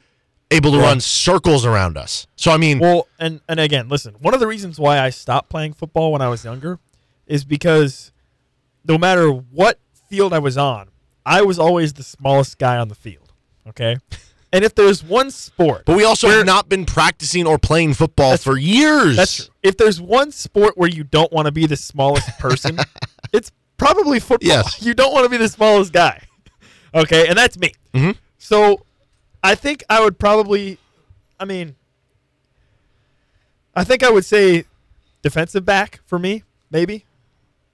able 0.52 0.72
to 0.72 0.78
Yeah. 0.80 0.84
run 0.84 1.00
circles 1.00 1.66
around 1.66 1.98
us. 1.98 2.28
So 2.36 2.52
I 2.52 2.58
mean, 2.58 2.80
Well, 2.80 3.08
and 3.20 3.40
and 3.48 3.58
again, 3.58 3.88
listen. 3.88 4.16
One 4.20 4.34
of 4.34 4.42
the 4.42 4.48
reasons 4.48 4.78
why 4.78 5.00
I 5.00 5.12
stopped 5.12 5.50
playing 5.50 5.74
football 5.76 6.12
when 6.12 6.22
I 6.22 6.28
was 6.28 6.44
younger 6.44 6.78
is 7.26 7.46
because 7.46 8.12
no 8.90 8.98
matter 8.98 9.30
what 9.30 9.80
field 10.10 10.34
I 10.34 10.40
was 10.40 10.58
on, 10.58 10.90
I 11.26 11.44
was 11.44 11.58
always 11.60 11.94
the 11.94 12.04
smallest 12.04 12.58
guy 12.58 12.78
on 12.78 12.88
the 12.90 12.96
field. 12.96 13.32
Okay, 13.68 13.96
and 14.52 14.66
if 14.66 14.74
there's 14.76 15.04
one 15.04 15.30
sport, 15.32 15.84
but 15.86 15.96
we 15.96 16.04
also 16.04 16.28
where- 16.28 16.38
have 16.38 16.46
not 16.46 16.68
been 16.68 16.86
practicing 16.86 17.46
or 17.48 17.58
playing 17.58 17.94
football 17.94 18.36
for 18.36 18.58
years. 18.58 19.16
That's 19.16 19.36
true. 19.46 19.46
If 19.64 19.78
there's 19.78 20.02
one 20.02 20.32
sport 20.32 20.78
where 20.78 20.90
you 20.90 21.04
don't 21.04 21.32
want 21.32 21.46
to 21.46 21.52
be 21.52 21.66
the 21.68 21.78
smallest 21.78 22.28
person, 22.40 22.78
it's 23.34 23.52
probably 23.78 24.20
football. 24.20 24.48
Yes. 24.50 24.82
You 24.86 24.94
don't 24.94 25.14
want 25.14 25.24
to 25.26 25.30
be 25.30 25.38
the 25.38 25.48
smallest 25.50 25.94
guy. 25.94 26.24
Okay, 26.96 27.28
and 27.28 27.38
that's 27.38 27.58
me. 27.60 27.74
Mhm. 27.94 28.18
So 28.40 28.84
I 29.44 29.54
think 29.56 29.84
I 29.90 30.02
would 30.04 30.18
probably, 30.18 30.80
I 31.40 31.46
mean, 31.46 31.76
I 33.76 33.84
think 33.84 34.02
I 34.04 34.10
would 34.10 34.26
say 34.26 34.66
defensive 35.22 35.64
back 35.66 36.00
for 36.06 36.18
me, 36.18 36.44
maybe. 36.72 37.06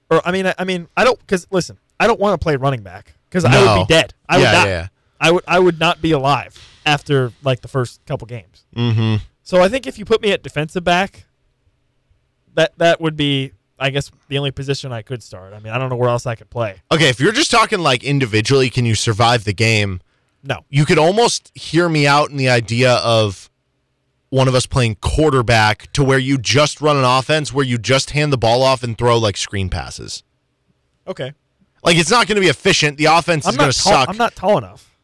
Or 0.10 0.22
I 0.28 0.32
mean, 0.32 0.48
I, 0.48 0.54
I 0.60 0.64
mean, 0.66 0.88
I 0.96 1.04
don't 1.04 1.20
because 1.20 1.48
listen, 1.52 1.78
I 2.00 2.08
don't 2.08 2.20
want 2.20 2.40
to 2.40 2.44
play 2.44 2.56
running 2.56 2.82
back 2.84 3.14
because 3.30 3.46
I 3.46 3.52
No. 3.52 3.78
would 3.80 3.88
be 3.88 3.94
dead. 3.94 4.14
I 4.30 4.38
Yeah, 4.38 4.42
would 4.44 4.52
die. 4.64 4.68
yeah. 4.70 4.88
I 5.20 5.32
would 5.32 5.44
I 5.48 5.60
would 5.60 5.80
not 5.80 6.02
be 6.02 6.12
alive 6.12 6.58
after 6.86 7.32
like 7.44 7.62
the 7.62 7.68
first 7.68 8.04
couple 8.06 8.28
games. 8.28 8.66
Mm-hmm. 8.76 9.24
So 9.44 9.62
I 9.62 9.70
think 9.70 9.88
if 9.88 9.98
you 9.98 10.06
put 10.06 10.22
me 10.22 10.32
at 10.32 10.44
defensive 10.44 10.84
back, 10.84 11.26
that 12.56 12.78
that 12.78 13.02
would 13.02 13.16
be, 13.16 13.52
I 13.80 13.90
guess, 13.90 14.12
the 14.28 14.38
only 14.38 14.52
position 14.52 14.92
I 14.92 15.02
could 15.02 15.22
start. 15.24 15.54
I 15.54 15.60
mean, 15.60 15.74
I 15.74 15.78
don't 15.78 15.90
know 15.90 15.96
where 15.96 16.10
else 16.10 16.26
I 16.26 16.36
could 16.36 16.50
play. 16.50 16.82
Okay, 16.92 17.10
if 17.10 17.20
you're 17.20 17.32
just 17.32 17.52
talking 17.52 17.80
like 17.80 18.04
individually, 18.04 18.70
can 18.70 18.86
you 18.86 18.96
survive 18.96 19.44
the 19.44 19.54
game? 19.54 20.02
No, 20.44 20.64
You 20.70 20.86
could 20.86 21.00
almost 21.00 21.52
hear 21.56 21.90
me 21.90 22.06
out 22.06 22.30
in 22.30 22.38
the 22.38 22.50
idea 22.50 22.94
of 22.98 23.50
one 24.36 24.50
of 24.50 24.54
us 24.54 24.66
playing 24.66 24.96
quarterback 24.96 25.90
to 25.94 26.04
where 26.04 26.20
you 26.20 26.38
just 26.38 26.82
run 26.82 26.98
an 26.98 27.06
offense 27.06 27.54
where 27.54 27.64
you 27.64 27.78
just 27.78 28.10
hand 28.12 28.34
the 28.34 28.38
ball 28.38 28.64
off 28.64 28.84
and 28.84 28.98
throw 28.98 29.18
like 29.18 29.38
screen 29.38 29.70
passes. 29.70 30.24
okay. 31.08 31.32
Like 31.84 31.98
it's 31.98 32.10
not 32.10 32.28
going 32.28 32.36
to 32.36 32.42
be 32.42 32.48
efficient. 32.50 32.98
The 32.98 33.06
offense 33.06 33.46
I'm 33.46 33.52
is 33.52 33.58
going 33.58 33.72
to 33.72 33.78
suck. 33.78 34.10
I'm 34.10 34.18
not 34.18 34.36
tall 34.36 34.58
enough. 34.58 34.95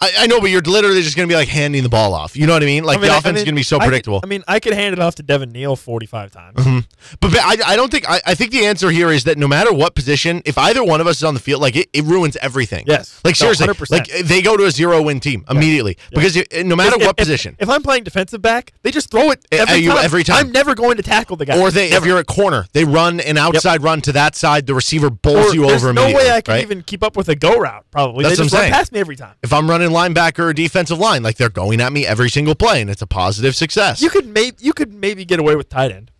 I, 0.00 0.12
I 0.20 0.26
know, 0.28 0.40
but 0.40 0.50
you're 0.50 0.60
literally 0.62 1.02
just 1.02 1.16
going 1.16 1.28
to 1.28 1.32
be 1.32 1.36
like 1.36 1.48
handing 1.48 1.82
the 1.82 1.88
ball 1.88 2.14
off. 2.14 2.36
You 2.36 2.46
know 2.46 2.52
what 2.52 2.62
I 2.62 2.66
mean? 2.66 2.84
Like 2.84 2.98
I 2.98 3.00
mean, 3.00 3.10
the 3.10 3.18
offense 3.18 3.36
I 3.36 3.40
is 3.40 3.44
going 3.44 3.54
to 3.56 3.58
be 3.58 3.62
so 3.64 3.80
predictable. 3.80 4.20
I 4.22 4.26
mean, 4.26 4.44
I 4.46 4.60
could 4.60 4.72
hand 4.74 4.92
it 4.92 5.00
off 5.00 5.16
to 5.16 5.24
Devin 5.24 5.50
Neal 5.50 5.74
45 5.74 6.30
times. 6.30 6.56
Mm-hmm. 6.56 6.78
But 7.20 7.34
I, 7.36 7.56
I 7.72 7.76
don't 7.76 7.90
think 7.90 8.08
I, 8.08 8.20
I 8.24 8.34
think 8.36 8.52
the 8.52 8.64
answer 8.66 8.90
here 8.90 9.10
is 9.10 9.24
that 9.24 9.38
no 9.38 9.48
matter 9.48 9.72
what 9.72 9.96
position, 9.96 10.40
if 10.44 10.56
either 10.56 10.84
one 10.84 11.00
of 11.00 11.08
us 11.08 11.16
is 11.16 11.24
on 11.24 11.34
the 11.34 11.40
field, 11.40 11.60
like 11.60 11.74
it, 11.74 11.88
it 11.92 12.04
ruins 12.04 12.36
everything. 12.36 12.84
Yes. 12.86 13.20
like 13.24 13.34
seriously, 13.34 13.66
100%. 13.66 13.90
like 13.90 14.06
they 14.24 14.40
go 14.40 14.56
to 14.56 14.66
a 14.66 14.70
zero 14.70 15.02
win 15.02 15.18
team 15.18 15.44
immediately 15.50 15.96
because 16.10 16.36
you, 16.36 16.44
no 16.64 16.76
matter 16.76 16.94
If- 16.96 17.00
what 17.02 17.10
if- 17.10 17.16
position, 17.16 17.56
If, 17.58 17.68
I'm 17.68 17.82
playing 17.82 18.04
defensive 18.04 18.40
back, 18.40 18.72
they 18.82 18.92
just 18.92 19.10
throw 19.10 19.30
it 19.32 19.44
At 19.50 19.68
every 19.68 19.82
you 19.82 19.90
time. 19.90 20.04
every 20.04 20.22
time. 20.22 20.36
I'm 20.46 20.52
never 20.52 20.76
going 20.76 20.96
to 20.98 21.02
tackle 21.02 21.36
the 21.36 21.44
guy. 21.46 21.58
or 21.58 21.72
they 21.72 21.90
if 21.90 22.04
you're 22.06 22.18
at 22.18 22.26
corner, 22.26 22.66
they 22.72 22.84
run 22.84 23.18
an 23.20 23.36
outside 23.36 23.82
run 23.82 24.00
to 24.02 24.12
that 24.12 24.36
side. 24.36 24.66
The 24.66 24.74
receiver 24.74 25.10
bowls 25.10 25.52
Or 25.52 25.54
you 25.54 25.68
over 25.68 25.92
no 25.92 26.06
way 26.06 26.30
I 26.30 26.40
can 26.40 26.54
right? 26.54 26.62
even 26.62 26.82
keep 26.84 27.02
up 27.02 27.16
with 27.16 27.28
a 27.28 27.34
go 27.34 27.58
route. 27.58 27.84
Probably 27.90 28.22
That's 28.22 28.36
they 28.36 28.42
what 28.42 28.44
just 28.46 28.54
I'm 28.54 28.58
run 28.58 28.62
saying. 28.64 28.72
past 28.74 28.92
me 28.92 29.00
every 29.00 29.16
time. 29.16 29.34
If 29.42 29.52
I'm 29.52 29.68
running 29.68 29.87
linebacker 29.90 30.40
or 30.40 30.52
defensive 30.52 30.98
line, 30.98 31.22
like 31.22 31.36
they're 31.36 31.48
going 31.48 31.80
at 31.80 31.92
me 31.92 32.06
every 32.06 32.30
single 32.30 32.54
play, 32.54 32.80
and 32.80 32.90
it's 32.90 33.02
a 33.02 33.06
positive 33.06 33.54
success. 33.54 34.00
You 34.00 34.10
could 34.10 34.26
maybe 34.26 34.56
you 34.60 34.72
could 34.72 34.92
maybe 34.92 35.24
get 35.24 35.38
away 35.40 35.56
with 35.56 35.68
tight 35.68 35.92
end. 35.92 36.10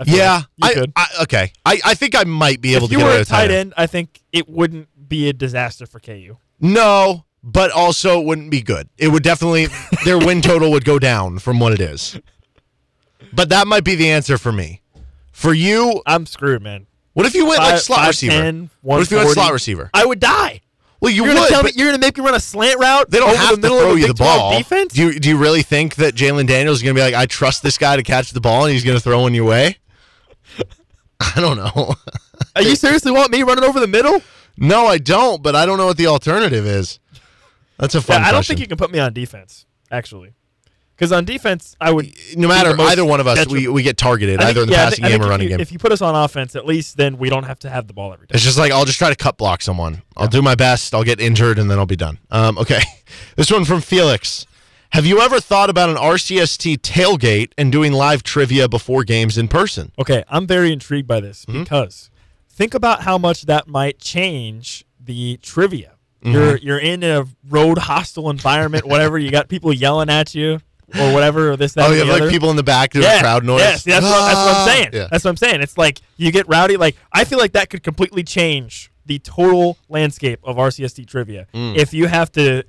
I 0.00 0.04
yeah, 0.06 0.42
like 0.58 0.74
you 0.76 0.80
I, 0.80 0.84
could. 0.84 0.92
I 0.96 1.06
okay. 1.22 1.52
I, 1.64 1.80
I 1.84 1.94
think 1.94 2.16
I 2.16 2.24
might 2.24 2.60
be 2.60 2.74
able 2.74 2.84
if 2.84 2.90
to 2.90 2.96
get 2.96 3.04
away 3.04 3.18
with 3.18 3.28
tight 3.28 3.50
end, 3.50 3.74
I 3.76 3.86
think 3.86 4.22
it 4.32 4.48
wouldn't 4.48 4.88
be 5.08 5.28
a 5.28 5.32
disaster 5.32 5.86
for 5.86 6.00
KU. 6.00 6.36
No, 6.60 7.24
but 7.42 7.70
also 7.70 8.20
it 8.20 8.26
wouldn't 8.26 8.50
be 8.50 8.62
good. 8.62 8.88
It 8.96 9.08
would 9.08 9.22
definitely 9.22 9.68
their 10.04 10.18
win 10.18 10.42
total 10.42 10.70
would 10.72 10.84
go 10.84 10.98
down 10.98 11.38
from 11.38 11.58
what 11.60 11.72
it 11.72 11.80
is. 11.80 12.18
But 13.32 13.48
that 13.50 13.66
might 13.66 13.84
be 13.84 13.94
the 13.94 14.10
answer 14.10 14.38
for 14.38 14.52
me. 14.52 14.82
For 15.32 15.52
you, 15.54 16.02
I'm 16.06 16.26
screwed, 16.26 16.62
man. 16.62 16.86
what 17.12 17.26
if 17.26 17.34
you 17.34 17.46
went 17.46 17.60
like 17.60 17.78
slot 17.78 18.00
5'10", 18.00 18.06
receiver? 18.08 18.68
what 18.82 19.02
if 19.02 19.10
you 19.10 19.18
went 19.18 19.30
slot 19.30 19.52
receiver? 19.52 19.90
I 19.94 20.04
would 20.04 20.20
die. 20.20 20.62
Well, 21.00 21.12
you 21.12 21.24
You're 21.24 21.34
gonna, 21.34 21.40
would, 21.42 21.48
tell 21.48 21.62
me, 21.62 21.70
you're 21.76 21.86
gonna 21.88 21.98
make 21.98 22.16
me 22.18 22.24
run 22.24 22.34
a 22.34 22.40
slant 22.40 22.78
route. 22.80 23.08
They 23.10 23.18
don't 23.18 23.30
over 23.30 23.38
have 23.38 23.50
the 23.50 23.56
to 23.56 23.62
middle 23.62 23.78
throw 23.78 23.92
of 23.92 23.98
you 24.00 24.08
the 24.08 24.14
ball. 24.14 24.58
Defense. 24.58 24.94
Do 24.94 25.02
you 25.04 25.20
do 25.20 25.28
you 25.28 25.36
really 25.36 25.62
think 25.62 25.94
that 25.96 26.14
Jalon 26.14 26.46
Daniels 26.46 26.78
is 26.78 26.82
going 26.82 26.94
to 26.94 26.98
be 26.98 27.04
like, 27.04 27.14
I 27.14 27.26
trust 27.26 27.62
this 27.62 27.78
guy 27.78 27.96
to 27.96 28.02
catch 28.02 28.32
the 28.32 28.40
ball 28.40 28.64
and 28.64 28.72
he's 28.72 28.84
going 28.84 28.96
to 28.96 29.02
throw 29.02 29.26
in 29.26 29.34
your 29.34 29.44
way? 29.44 29.78
I 31.20 31.40
don't 31.40 31.56
know. 31.56 31.94
Are 32.56 32.62
you 32.62 32.74
seriously 32.76 33.12
want 33.12 33.30
me 33.30 33.42
running 33.42 33.64
over 33.64 33.78
the 33.80 33.86
middle? 33.86 34.20
no, 34.56 34.86
I 34.86 34.98
don't. 34.98 35.42
But 35.42 35.54
I 35.54 35.66
don't 35.66 35.78
know 35.78 35.86
what 35.86 35.96
the 35.96 36.08
alternative 36.08 36.66
is. 36.66 36.98
That's 37.78 37.94
a 37.94 38.00
fun. 38.00 38.20
Yeah, 38.20 38.28
I 38.28 38.30
don't 38.32 38.38
question. 38.38 38.56
think 38.56 38.60
you 38.60 38.68
can 38.68 38.76
put 38.76 38.90
me 38.90 38.98
on 38.98 39.12
defense 39.12 39.66
actually, 39.90 40.34
because 40.98 41.12
on 41.12 41.24
defense 41.24 41.76
I 41.80 41.92
would. 41.92 42.12
No 42.36 42.48
matter 42.48 42.74
either 42.80 43.04
one 43.04 43.20
of 43.20 43.28
us, 43.28 43.46
we, 43.46 43.68
we 43.68 43.82
get 43.84 43.96
targeted 43.96 44.38
think- 44.38 44.50
either 44.50 44.62
in 44.62 44.66
the 44.68 44.72
yeah, 44.74 44.80
I 44.80 44.84
passing 44.86 45.04
think- 45.04 45.14
I 45.14 45.18
game 45.18 45.26
or 45.26 45.30
running 45.30 45.44
you, 45.44 45.50
game. 45.50 45.60
If 45.60 45.70
you 45.70 45.78
put 45.78 45.92
us 45.92 46.02
on 46.02 46.14
offense, 46.16 46.56
at 46.56 46.66
least 46.66 46.96
then 46.96 47.16
we 47.18 47.30
don't 47.30 47.44
have 47.44 47.60
to 47.60 47.70
have 47.70 47.86
the 47.86 47.92
ball 47.94 48.12
every 48.12 48.26
time. 48.26 48.34
It's 48.34 48.44
just 48.44 48.58
like 48.58 48.72
I'll 48.72 48.84
just 48.84 48.98
try 48.98 49.08
to 49.10 49.16
cut 49.16 49.38
block 49.38 49.62
someone. 49.62 50.02
I'll 50.16 50.26
do 50.26 50.42
my 50.42 50.56
best. 50.56 50.92
I'll 50.94 51.04
get 51.04 51.20
injured 51.20 51.58
and 51.58 51.70
then 51.70 51.78
I'll 51.78 51.86
be 51.86 51.96
done. 51.96 52.18
Um, 52.30 52.58
okay, 52.58 52.80
this 53.36 53.50
one 53.50 53.64
from 53.64 53.80
Felix. 53.80 54.44
Have 54.92 55.04
you 55.04 55.20
ever 55.20 55.38
thought 55.38 55.68
about 55.70 55.90
an 55.90 55.96
RCST 55.96 56.78
tailgate 56.78 57.52
and 57.58 57.70
doing 57.70 57.92
live 57.92 58.22
trivia 58.22 58.68
before 58.70 59.04
games 59.04 59.36
in 59.36 59.46
person? 59.46 59.92
Okay, 59.98 60.24
I'm 60.30 60.46
very 60.46 60.72
intrigued 60.72 61.06
by 61.06 61.20
this 61.20 61.44
Mm-hmm. 61.44 61.62
because 61.64 62.10
think 62.48 62.72
about 62.74 63.02
how 63.02 63.18
much 63.18 63.42
that 63.42 63.68
might 63.68 63.98
change 64.00 64.84
the 64.98 65.36
trivia. 65.42 65.92
Mm-hmm. 66.24 66.32
You're 66.34 66.56
you're 66.56 66.78
in 66.78 67.04
a 67.04 67.26
road 67.48 67.78
hostile 67.78 68.28
environment, 68.30 68.84
whatever. 68.86 69.18
You 69.18 69.30
got 69.30 69.48
people 69.48 69.72
yelling 69.72 70.08
at 70.10 70.34
you 70.34 70.58
or 70.98 71.12
whatever, 71.12 71.50
or 71.50 71.56
this 71.56 71.74
that. 71.74 71.88
Oh, 71.88 71.92
you 71.92 71.98
have 72.00 72.08
like 72.08 72.22
other. 72.22 72.30
people 72.30 72.50
in 72.50 72.56
the 72.56 72.62
back 72.62 72.92
doing 72.92 73.04
yeah, 73.04 73.20
crowd 73.20 73.44
noise. 73.44 73.60
Yes, 73.60 73.84
that's, 73.84 74.04
what, 74.04 74.10
that's 74.10 74.36
what 74.38 74.56
I'm 74.56 74.66
saying. 74.68 74.90
Yeah. 74.92 75.08
That's 75.10 75.24
what 75.24 75.30
I'm 75.30 75.36
saying. 75.36 75.60
It's 75.62 75.76
like 75.76 76.00
you 76.16 76.30
get 76.32 76.48
rowdy. 76.48 76.76
Like 76.76 76.96
I 77.12 77.24
feel 77.24 77.38
like 77.38 77.52
that 77.52 77.70
could 77.70 77.82
completely 77.82 78.22
change 78.22 78.90
the 79.06 79.18
total 79.18 79.78
landscape 79.88 80.40
of 80.44 80.56
RCST 80.56 81.06
trivia 81.06 81.46
Mm. 81.54 81.76
if 81.76 81.94
you 81.94 82.06
have 82.08 82.30
to, 82.32 82.62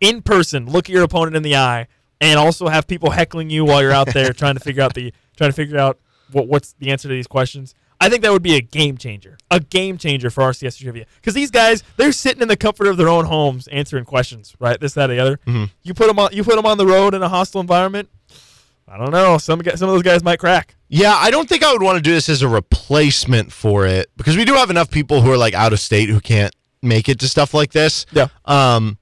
in 0.00 0.20
person, 0.22 0.66
look 0.66 0.90
at 0.90 0.92
your 0.92 1.02
opponent 1.02 1.36
in 1.36 1.42
the 1.42 1.56
eye 1.56 1.86
and 2.20 2.38
also 2.38 2.68
have 2.68 2.86
people 2.86 3.10
heckling 3.10 3.48
you 3.50 3.64
while 3.64 3.80
you're 3.82 3.92
out 3.92 4.12
there 4.12 4.32
trying 4.34 4.54
to 4.54 4.60
figure 4.60 4.82
out 4.82 4.94
the 4.94 5.12
trying 5.36 5.50
to 5.50 5.54
figure 5.56 5.78
out 5.78 5.98
what 6.32 6.48
what's 6.48 6.74
the 6.78 6.90
answer 6.90 7.08
to 7.08 7.14
these 7.14 7.26
questions. 7.26 7.74
I 8.00 8.08
think 8.08 8.22
that 8.22 8.32
would 8.32 8.42
be 8.42 8.54
a 8.56 8.60
game 8.60 8.98
changer, 8.98 9.38
a 9.50 9.60
game 9.60 9.96
changer 9.98 10.30
for 10.30 10.42
RCST 10.42 10.82
trivia. 10.82 11.06
Because 11.16 11.34
these 11.34 11.50
guys, 11.50 11.82
they're 11.96 12.12
sitting 12.12 12.42
in 12.42 12.48
the 12.48 12.56
comfort 12.56 12.88
of 12.88 12.96
their 12.96 13.08
own 13.08 13.24
homes 13.24 13.68
answering 13.68 14.04
questions, 14.04 14.54
right? 14.58 14.78
This, 14.78 14.94
that, 14.94 15.10
or 15.10 15.14
the 15.14 15.20
other. 15.20 15.36
Mm-hmm. 15.46 15.64
You 15.82 15.94
put 15.94 16.06
them 16.06 16.18
on, 16.18 16.30
you 16.32 16.44
put 16.44 16.56
them 16.56 16.66
on 16.66 16.78
the 16.78 16.86
road 16.86 17.14
in 17.14 17.22
a 17.22 17.28
hostile 17.28 17.60
environment. 17.60 18.08
I 18.88 18.98
don't 18.98 19.10
know. 19.10 19.38
Some 19.38 19.60
some 19.74 19.88
of 19.88 19.94
those 19.94 20.02
guys 20.02 20.22
might 20.22 20.38
crack. 20.38 20.76
Yeah, 20.88 21.14
I 21.16 21.30
don't 21.30 21.48
think 21.48 21.64
I 21.64 21.72
would 21.72 21.82
want 21.82 21.96
to 21.96 22.02
do 22.02 22.12
this 22.12 22.28
as 22.28 22.42
a 22.42 22.48
replacement 22.48 23.52
for 23.52 23.84
it 23.84 24.10
because 24.16 24.36
we 24.36 24.44
do 24.44 24.54
have 24.54 24.70
enough 24.70 24.90
people 24.90 25.22
who 25.22 25.32
are 25.32 25.36
like 25.36 25.54
out 25.54 25.72
of 25.72 25.80
state 25.80 26.08
who 26.08 26.20
can't 26.20 26.54
make 26.82 27.08
it 27.08 27.18
to 27.20 27.28
stuff 27.28 27.52
like 27.52 27.72
this. 27.72 28.06
Yeah. 28.12 28.28
Um, 28.44 28.98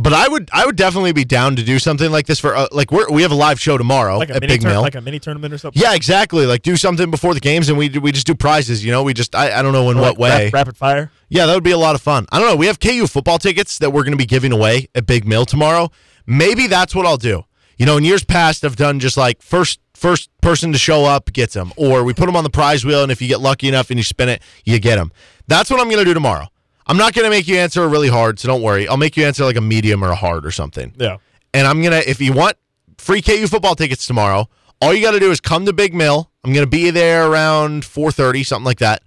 but 0.00 0.12
I 0.14 0.28
would 0.28 0.48
I 0.52 0.64
would 0.64 0.76
definitely 0.76 1.12
be 1.12 1.24
down 1.24 1.56
to 1.56 1.62
do 1.62 1.78
something 1.78 2.10
like 2.10 2.26
this 2.26 2.38
for 2.38 2.54
uh, 2.56 2.68
like 2.72 2.90
we're, 2.92 3.10
we 3.10 3.22
have 3.22 3.32
a 3.32 3.34
live 3.34 3.60
show 3.60 3.76
tomorrow 3.76 4.16
like 4.16 4.30
a 4.30 4.36
at 4.36 4.40
mini 4.40 4.54
Big 4.54 4.60
tour- 4.62 4.70
Mill. 4.70 4.80
like 4.82 4.94
a 4.94 5.00
mini 5.00 5.18
tournament 5.18 5.52
or 5.52 5.58
something. 5.58 5.82
yeah, 5.82 5.94
exactly. 5.94 6.46
Like 6.46 6.62
do 6.62 6.76
something 6.76 7.10
before 7.10 7.34
the 7.34 7.40
games 7.40 7.68
and 7.68 7.76
we 7.76 7.88
we 7.90 8.12
just 8.12 8.26
do 8.26 8.34
prizes. 8.34 8.84
You 8.84 8.92
know, 8.92 9.02
we 9.02 9.12
just 9.12 9.34
I, 9.34 9.58
I 9.58 9.62
don't 9.62 9.72
know 9.72 9.90
in 9.90 9.98
Or 9.98 10.02
what 10.02 10.12
like 10.12 10.18
way. 10.18 10.44
rap- 10.46 10.52
rapid 10.54 10.76
fire. 10.76 11.10
Yeah, 11.28 11.46
that 11.46 11.54
would 11.54 11.64
be 11.64 11.72
a 11.72 11.78
lot 11.78 11.94
of 11.94 12.00
fun. 12.00 12.26
I 12.32 12.38
don't 12.38 12.48
know. 12.48 12.56
We 12.56 12.66
have 12.66 12.78
KU 12.80 13.06
football 13.06 13.38
tickets 13.38 13.78
that 13.80 13.90
we're 13.90 14.02
going 14.04 14.12
to 14.12 14.16
be 14.18 14.24
giving 14.26 14.52
away 14.52 14.88
at 14.94 15.04
Big 15.04 15.26
Mill 15.26 15.44
tomorrow. 15.44 15.90
Maybe 16.26 16.66
that's 16.68 16.94
what 16.94 17.04
I'll 17.04 17.16
do. 17.18 17.44
You 17.76 17.86
know, 17.86 17.96
in 17.96 18.04
years 18.04 18.24
past, 18.24 18.64
I've 18.64 18.76
done 18.76 19.00
just 19.00 19.16
like 19.16 19.42
first 19.42 19.80
first 19.94 20.30
person 20.42 20.72
to 20.72 20.78
show 20.78 21.04
up 21.04 21.32
gets 21.32 21.54
them, 21.54 21.72
or 21.76 22.04
we 22.04 22.14
put 22.14 22.26
them 22.26 22.36
on 22.36 22.44
the 22.44 22.50
prize 22.50 22.84
wheel, 22.84 23.02
and 23.02 23.10
if 23.10 23.20
you 23.20 23.26
get 23.28 23.40
lucky 23.40 23.66
enough 23.68 23.90
and 23.90 23.98
you 23.98 24.04
spin 24.04 24.28
it, 24.28 24.42
you 24.64 24.78
get 24.78 24.96
them. 24.96 25.10
That's 25.48 25.70
what 25.70 25.80
I'm 25.80 25.86
going 25.86 25.98
to 25.98 26.04
do 26.04 26.14
tomorrow. 26.14 26.46
I'm 26.88 26.96
not 26.96 27.12
going 27.12 27.24
to 27.24 27.30
make 27.30 27.46
you 27.46 27.56
answer 27.56 27.82
a 27.82 27.88
really 27.88 28.08
hard, 28.08 28.38
so 28.38 28.48
don't 28.48 28.62
worry. 28.62 28.88
I'll 28.88 28.96
make 28.96 29.16
you 29.16 29.24
answer 29.24 29.44
like 29.44 29.56
a 29.56 29.60
medium 29.60 30.02
or 30.02 30.10
a 30.10 30.14
hard 30.14 30.46
or 30.46 30.50
something. 30.50 30.94
Yeah. 30.96 31.18
And 31.52 31.66
I'm 31.66 31.82
gonna, 31.82 32.02
if 32.06 32.20
you 32.20 32.32
want 32.32 32.56
free 32.98 33.22
KU 33.22 33.46
football 33.46 33.74
tickets 33.74 34.06
tomorrow, 34.06 34.48
all 34.80 34.94
you 34.94 35.02
got 35.02 35.12
to 35.12 35.20
do 35.20 35.30
is 35.30 35.40
come 35.40 35.66
to 35.66 35.72
Big 35.72 35.94
Mill. 35.94 36.30
I'm 36.44 36.52
gonna 36.52 36.66
be 36.66 36.90
there 36.90 37.30
around 37.30 37.84
4:30, 37.84 38.44
something 38.46 38.64
like 38.64 38.78
that, 38.78 39.02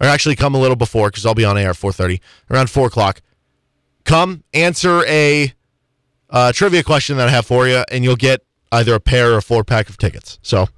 or 0.00 0.06
actually 0.06 0.36
come 0.36 0.54
a 0.54 0.58
little 0.58 0.76
before 0.76 1.08
because 1.08 1.24
I'll 1.24 1.34
be 1.34 1.44
on 1.44 1.56
air 1.56 1.70
at 1.70 1.76
4:30, 1.76 2.20
around 2.50 2.70
four 2.70 2.86
o'clock. 2.86 3.20
Come 4.04 4.44
answer 4.54 5.04
a 5.06 5.52
uh, 6.30 6.52
trivia 6.52 6.82
question 6.82 7.16
that 7.18 7.28
I 7.28 7.30
have 7.30 7.46
for 7.46 7.68
you, 7.68 7.84
and 7.90 8.02
you'll 8.02 8.16
get 8.16 8.42
either 8.72 8.94
a 8.94 9.00
pair 9.00 9.32
or 9.32 9.38
a 9.38 9.42
four 9.42 9.62
pack 9.62 9.88
of 9.88 9.98
tickets. 9.98 10.38
So 10.42 10.68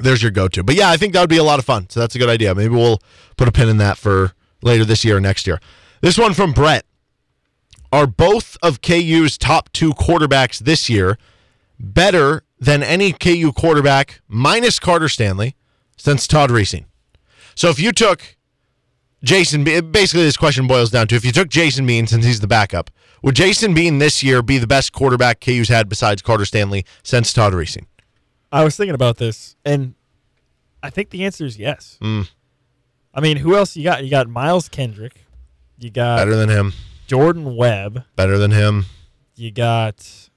there's 0.00 0.22
your 0.22 0.30
go-to. 0.30 0.62
But 0.62 0.74
yeah, 0.74 0.90
I 0.90 0.96
think 0.96 1.12
that 1.12 1.20
would 1.20 1.30
be 1.30 1.38
a 1.38 1.44
lot 1.44 1.58
of 1.58 1.64
fun. 1.64 1.88
So 1.88 2.00
that's 2.00 2.14
a 2.14 2.18
good 2.18 2.28
idea. 2.28 2.54
Maybe 2.54 2.74
we'll 2.74 3.00
put 3.36 3.48
a 3.48 3.52
pin 3.52 3.68
in 3.68 3.78
that 3.78 3.96
for 3.96 4.32
later 4.62 4.84
this 4.84 5.04
year 5.04 5.16
or 5.16 5.20
next 5.20 5.46
year. 5.46 5.60
This 6.00 6.18
one 6.18 6.34
from 6.34 6.52
Brett 6.52 6.84
are 7.92 8.06
both 8.06 8.56
of 8.62 8.80
KU's 8.80 9.36
top 9.36 9.70
two 9.72 9.90
quarterbacks 9.90 10.58
this 10.58 10.88
year 10.88 11.18
better 11.78 12.44
than 12.58 12.82
any 12.82 13.12
KU 13.12 13.52
quarterback 13.52 14.20
minus 14.28 14.78
Carter 14.78 15.08
Stanley 15.08 15.56
since 15.96 16.26
Todd 16.26 16.50
Reesing. 16.50 16.84
So 17.54 17.68
if 17.68 17.78
you 17.78 17.92
took 17.92 18.36
Jason, 19.22 19.64
basically 19.64 20.24
this 20.24 20.36
question 20.36 20.66
boils 20.66 20.90
down 20.90 21.06
to 21.08 21.16
if 21.16 21.24
you 21.24 21.32
took 21.32 21.48
Jason 21.48 21.86
Bean 21.86 22.06
since 22.06 22.24
he's 22.24 22.40
the 22.40 22.46
backup, 22.46 22.90
would 23.22 23.36
Jason 23.36 23.74
Bean 23.74 23.98
this 23.98 24.22
year 24.22 24.42
be 24.42 24.58
the 24.58 24.66
best 24.66 24.92
quarterback 24.92 25.40
KU's 25.40 25.68
had 25.68 25.88
besides 25.88 26.22
Carter 26.22 26.44
Stanley 26.44 26.84
since 27.02 27.32
Todd 27.32 27.52
Reesing? 27.52 27.86
I 28.50 28.64
was 28.64 28.76
thinking 28.76 28.94
about 28.94 29.16
this, 29.16 29.56
and 29.64 29.94
I 30.82 30.90
think 30.90 31.10
the 31.10 31.24
answer 31.24 31.44
is 31.44 31.56
yes. 31.56 31.98
Mm. 32.02 32.28
I 33.14 33.20
mean, 33.20 33.36
who 33.38 33.56
else 33.56 33.76
you 33.76 33.84
got? 33.84 34.04
You 34.04 34.10
got 34.10 34.28
Miles 34.28 34.68
Kendrick. 34.68 35.26
You 35.78 35.90
got 35.90 36.16
Better 36.16 36.36
than 36.36 36.48
him. 36.48 36.72
Jordan 37.06 37.56
Webb. 37.56 38.04
Better 38.16 38.38
than 38.38 38.52
him. 38.52 38.86
You 39.36 39.50
got 39.50 40.30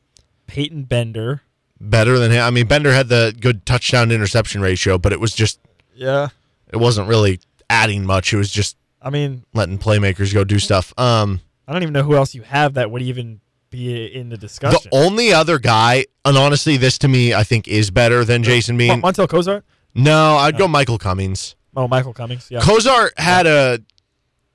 Peyton 0.48 0.84
Bender. 0.84 1.42
Better 1.80 2.18
than 2.20 2.32
him. 2.32 2.42
I 2.44 2.50
mean, 2.50 2.68
Bender 2.68 2.92
had 2.94 3.08
the 3.10 3.36
good 3.40 3.66
touchdown 3.66 4.12
interception 4.12 4.62
ratio, 4.62 4.98
but 4.98 5.14
it 5.14 5.20
was 5.20 5.34
just 5.34 5.60
Yeah. 5.94 6.30
it 6.72 6.78
wasn't 6.78 7.08
really 7.08 7.40
adding 7.70 8.06
much. 8.06 8.34
It 8.34 8.38
was 8.38 8.52
just 8.52 8.78
I 9.02 9.10
mean, 9.10 9.44
letting 9.54 9.78
playmakers 9.78 10.34
go 10.34 10.44
do 10.44 10.58
stuff. 10.60 10.94
Um, 10.98 11.42
I 11.68 11.74
don't 11.74 11.84
even 11.84 11.94
know 11.94 12.04
who 12.04 12.16
else 12.16 12.34
you 12.34 12.42
have 12.42 12.74
that 12.74 12.90
would 12.92 13.04
even 13.04 13.40
be 13.70 14.06
in 14.06 14.30
the 14.30 14.38
discussion. 14.38 14.80
the 14.92 14.98
only 14.98 15.32
other 15.32 15.60
guy, 15.60 16.06
and 16.24 16.38
honestly, 16.38 16.78
this 16.78 16.98
to 17.00 17.08
me, 17.08 17.34
I 17.34 17.44
think 17.44 17.68
is 17.68 17.92
better 17.92 18.24
than 18.26 18.42
Jason 18.42 18.78
Bean. 18.78 19.02
Montell 19.02 19.28
Cozart? 19.30 19.64
No, 19.94 20.38
I'd 20.38 20.58
go 20.58 20.68
Michael 20.68 20.98
Cummings. 20.98 21.56
Oh, 21.76 21.88
Michael 21.88 22.14
Cummings. 22.14 22.48
Yeah. 22.50 22.62
Cozart 22.62 23.14
had 23.20 23.46
a 23.48 23.80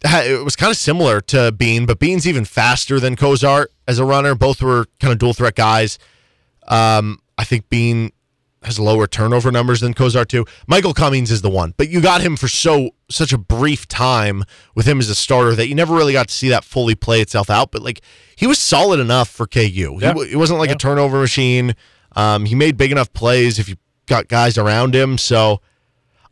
it 0.02 0.42
was 0.44 0.56
kind 0.56 0.70
of 0.70 0.76
similar 0.78 1.20
to 1.20 1.52
Bean, 1.52 1.84
but 1.84 1.98
Bean's 1.98 2.26
even 2.26 2.44
faster 2.46 2.98
than 2.98 3.16
Cozart 3.16 3.70
as 3.86 3.98
a 3.98 4.04
runner. 4.04 4.34
Both 4.34 4.62
were 4.62 4.86
kind 4.98 5.12
of 5.12 5.18
dual 5.18 5.34
threat 5.34 5.54
guys. 5.54 5.98
Um, 6.66 7.18
I 7.36 7.44
think 7.44 7.68
Bean 7.68 8.12
has 8.62 8.78
lower 8.78 9.06
turnover 9.06 9.50
numbers 9.50 9.80
than 9.80 9.94
Cozart 9.94 10.28
too. 10.28 10.44
Michael 10.66 10.92
Cummings 10.94 11.30
is 11.30 11.40
the 11.42 11.48
one, 11.50 11.72
but 11.76 11.88
you 11.88 12.00
got 12.00 12.20
him 12.20 12.36
for 12.36 12.48
so 12.48 12.90
such 13.10 13.32
a 13.32 13.38
brief 13.38 13.88
time 13.88 14.44
with 14.74 14.86
him 14.86 15.00
as 15.00 15.08
a 15.08 15.14
starter 15.14 15.54
that 15.54 15.68
you 15.68 15.74
never 15.74 15.94
really 15.94 16.12
got 16.12 16.28
to 16.28 16.34
see 16.34 16.48
that 16.50 16.64
fully 16.64 16.94
play 16.94 17.20
itself 17.20 17.50
out. 17.50 17.70
But 17.70 17.82
like 17.82 18.00
he 18.36 18.46
was 18.46 18.58
solid 18.58 19.00
enough 19.00 19.28
for 19.28 19.46
KU. 19.46 19.60
He, 19.64 19.98
Yeah. 20.00 20.14
he 20.26 20.36
wasn't 20.36 20.58
like 20.58 20.68
Yeah. 20.68 20.74
a 20.76 20.78
turnover 20.78 21.20
machine. 21.20 21.74
Um, 22.16 22.44
he 22.46 22.54
made 22.54 22.76
big 22.76 22.92
enough 22.92 23.12
plays 23.12 23.58
if 23.58 23.68
you 23.68 23.76
got 24.06 24.28
guys 24.28 24.56
around 24.58 24.94
him. 24.94 25.16
So 25.18 25.60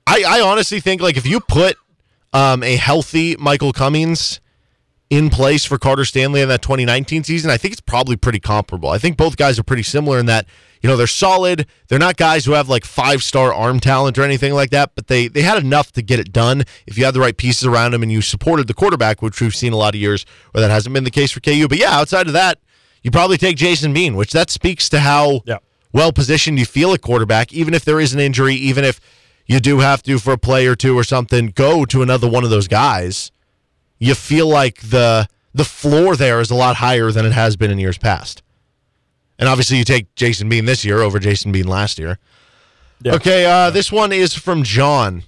I, 0.09 0.25
I 0.27 0.41
honestly 0.41 0.81
think 0.81 1.01
like 1.03 1.17
if 1.17 1.27
you 1.27 1.41
put 1.41 1.77
um, 2.33 2.63
a 2.63 2.77
healthy 2.77 3.37
Michael 3.39 3.73
Cummings 3.73 4.41
in 5.11 5.31
place 5.31 5.65
for 5.65 5.79
Carter 5.79 6.05
Stanley 6.05 6.41
in 6.43 6.49
that 6.49 6.61
2019 6.63 7.25
season, 7.25 7.51
I 7.51 7.57
think 7.57 7.73
it's 7.73 7.81
probably 7.81 8.17
pretty 8.17 8.41
comparable. 8.41 8.91
I 8.91 8.99
think 8.99 9.17
both 9.17 9.37
guys 9.37 9.59
are 9.59 9.63
pretty 9.63 9.83
similar 9.83 10.19
in 10.19 10.27
that 10.27 10.47
you 10.83 10.89
know 10.89 10.97
they're 10.97 11.07
solid. 11.07 11.67
They're 11.89 11.99
not 11.99 12.17
guys 12.17 12.45
who 12.45 12.53
have 12.53 12.69
like 12.69 12.85
five 12.85 13.23
star 13.23 13.53
arm 13.53 13.81
talent 13.81 14.17
or 14.19 14.23
anything 14.23 14.53
like 14.55 14.71
that, 14.71 14.93
but 14.95 15.09
they 15.09 15.29
they 15.29 15.43
had 15.43 15.63
enough 15.63 15.93
to 15.93 16.03
get 16.03 16.21
it 16.21 16.33
done 16.33 16.65
if 16.87 16.97
you 16.97 17.05
had 17.05 17.15
the 17.15 17.21
right 17.21 17.37
pieces 17.37 17.67
around 17.67 17.93
them 17.93 18.03
and 18.03 18.13
you 18.13 18.23
supported 18.23 18.67
the 18.67 18.75
quarterback, 18.75 19.21
which 19.23 19.41
we've 19.41 19.57
seen 19.57 19.73
a 19.73 19.77
lot 19.77 19.95
of 19.95 20.01
years 20.01 20.25
where 20.53 20.61
that 20.63 20.71
hasn't 20.71 20.95
been 20.95 21.05
the 21.05 21.11
case 21.11 21.33
for 21.33 21.41
KU. 21.41 21.67
But 21.69 21.79
yeah, 21.79 21.91
outside 21.93 22.27
of 22.29 22.33
that, 22.35 22.59
you 23.03 23.11
probably 23.11 23.39
take 23.39 23.57
Jason 23.57 23.93
Bean, 23.93 24.15
which 24.17 24.33
that 24.33 24.51
speaks 24.51 24.89
to 24.91 25.01
how 25.01 25.41
Yeah. 25.47 25.59
well 25.93 26.13
positioned 26.13 26.59
you 26.59 26.67
feel 26.67 26.93
at 26.93 27.01
quarterback, 27.01 27.53
even 27.53 27.75
if 27.75 27.85
there 27.85 27.99
is 28.01 28.13
an 28.15 28.21
injury, 28.21 28.55
even 28.55 28.85
if 28.85 29.01
you 29.49 29.61
do 29.61 29.79
have 29.81 30.03
to 30.05 30.19
for 30.19 30.35
a 30.35 30.39
play 30.39 30.67
or 30.67 30.77
two 30.77 30.97
or 30.97 31.03
something, 31.03 31.49
go 31.49 31.85
to 31.87 32.03
another 32.03 32.29
one 32.29 32.45
of 32.45 32.51
those 32.51 32.69
guys. 32.69 33.33
You 33.99 34.15
feel 34.15 34.47
like 34.47 34.81
the 34.83 35.27
the 35.55 35.65
floor 35.65 36.15
there 36.15 36.41
is 36.41 36.51
a 36.51 36.55
lot 36.55 36.77
higher 36.77 37.11
than 37.11 37.27
it 37.27 37.33
has 37.33 37.57
been 37.57 37.71
in 37.71 37.79
years 37.79 37.99
past. 37.99 38.43
And 39.39 39.49
obviously 39.49 39.79
you 39.79 39.85
take 39.85 40.15
Jason 40.15 40.49
Bean 40.49 40.67
this 40.67 40.85
year 40.85 41.01
over 41.01 41.19
Jason 41.19 41.51
Bean 41.51 41.67
last 41.67 41.99
year. 41.99 42.19
Yeah. 43.03 43.15
Okay, 43.15 43.47
uh, 43.47 43.71
this 43.71 43.91
one 43.91 44.13
is 44.13 44.35
from 44.35 44.63
John. 44.63 45.25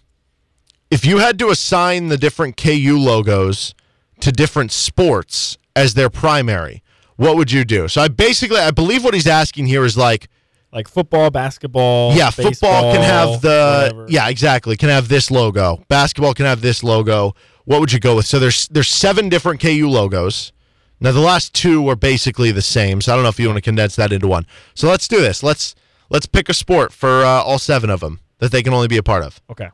If 0.91 1.05
you 1.05 1.19
had 1.19 1.39
to 1.39 1.49
assign 1.49 2.09
the 2.09 2.19
different 2.19 2.57
KU 2.57 2.99
logos 2.99 3.75
to 4.21 4.31
different 4.31 4.73
sports 4.73 5.57
as 5.75 5.95
their 5.95 6.11
primary, 6.11 6.83
what 7.17 7.37
would 7.37 7.51
you 7.51 7.65
do? 7.65 7.89
So 7.89 8.03
I 8.03 8.09
basically 8.09 8.59
I 8.59 8.71
believe 8.71 9.03
what 9.03 9.15
he's 9.15 9.27
asking 9.27 9.67
here 9.67 9.85
is 9.85 9.97
like 9.97 10.29
like 10.73 10.89
football, 10.89 11.31
basketball. 11.31 12.15
yeah, 12.15 12.31
football 12.31 12.93
can 12.93 13.03
have 13.03 13.41
the 13.41 13.91
whatever. 13.93 14.07
yeah, 14.09 14.29
exactly. 14.29 14.77
Can 14.77 14.89
have 14.89 15.09
this 15.09 15.31
logo. 15.31 15.83
Basketball 15.89 16.35
can 16.35 16.47
have 16.47 16.61
this 16.61 16.83
logo. 16.85 17.35
what 17.65 17.81
would 17.81 17.93
you 17.93 18.01
go 18.01 18.17
with? 18.17 18.27
So 18.27 18.39
there's 18.39 18.69
there's 18.69 18.89
seven 18.89 19.29
different 19.29 19.61
KU 19.61 19.89
logos. 19.89 20.53
Now 21.01 21.13
the 21.13 21.21
last 21.21 21.55
two 21.55 21.89
are 21.89 21.97
basically 21.97 22.51
the 22.53 22.63
same. 22.63 23.01
So 23.01 23.13
I 23.13 23.17
don't 23.17 23.23
know 23.23 23.31
if 23.31 23.41
you 23.41 23.47
want 23.49 23.57
to 23.57 23.63
condense 23.63 23.97
that 23.97 24.13
into 24.13 24.29
one. 24.29 24.47
So 24.75 24.89
let's 24.89 25.09
do 25.09 25.21
this. 25.21 25.43
Let's 25.43 25.75
let's 26.11 26.27
pick 26.27 26.49
a 26.49 26.55
sport 26.55 26.93
for 26.93 27.23
uh, 27.25 27.43
all 27.43 27.59
seven 27.59 27.91
of 27.91 28.01
them 28.01 28.21
that 28.39 28.53
they 28.53 28.63
can 28.63 28.73
only 28.75 28.89
be 28.89 28.97
a 28.97 29.03
part 29.03 29.23
of. 29.25 29.41
Okay. 29.51 29.69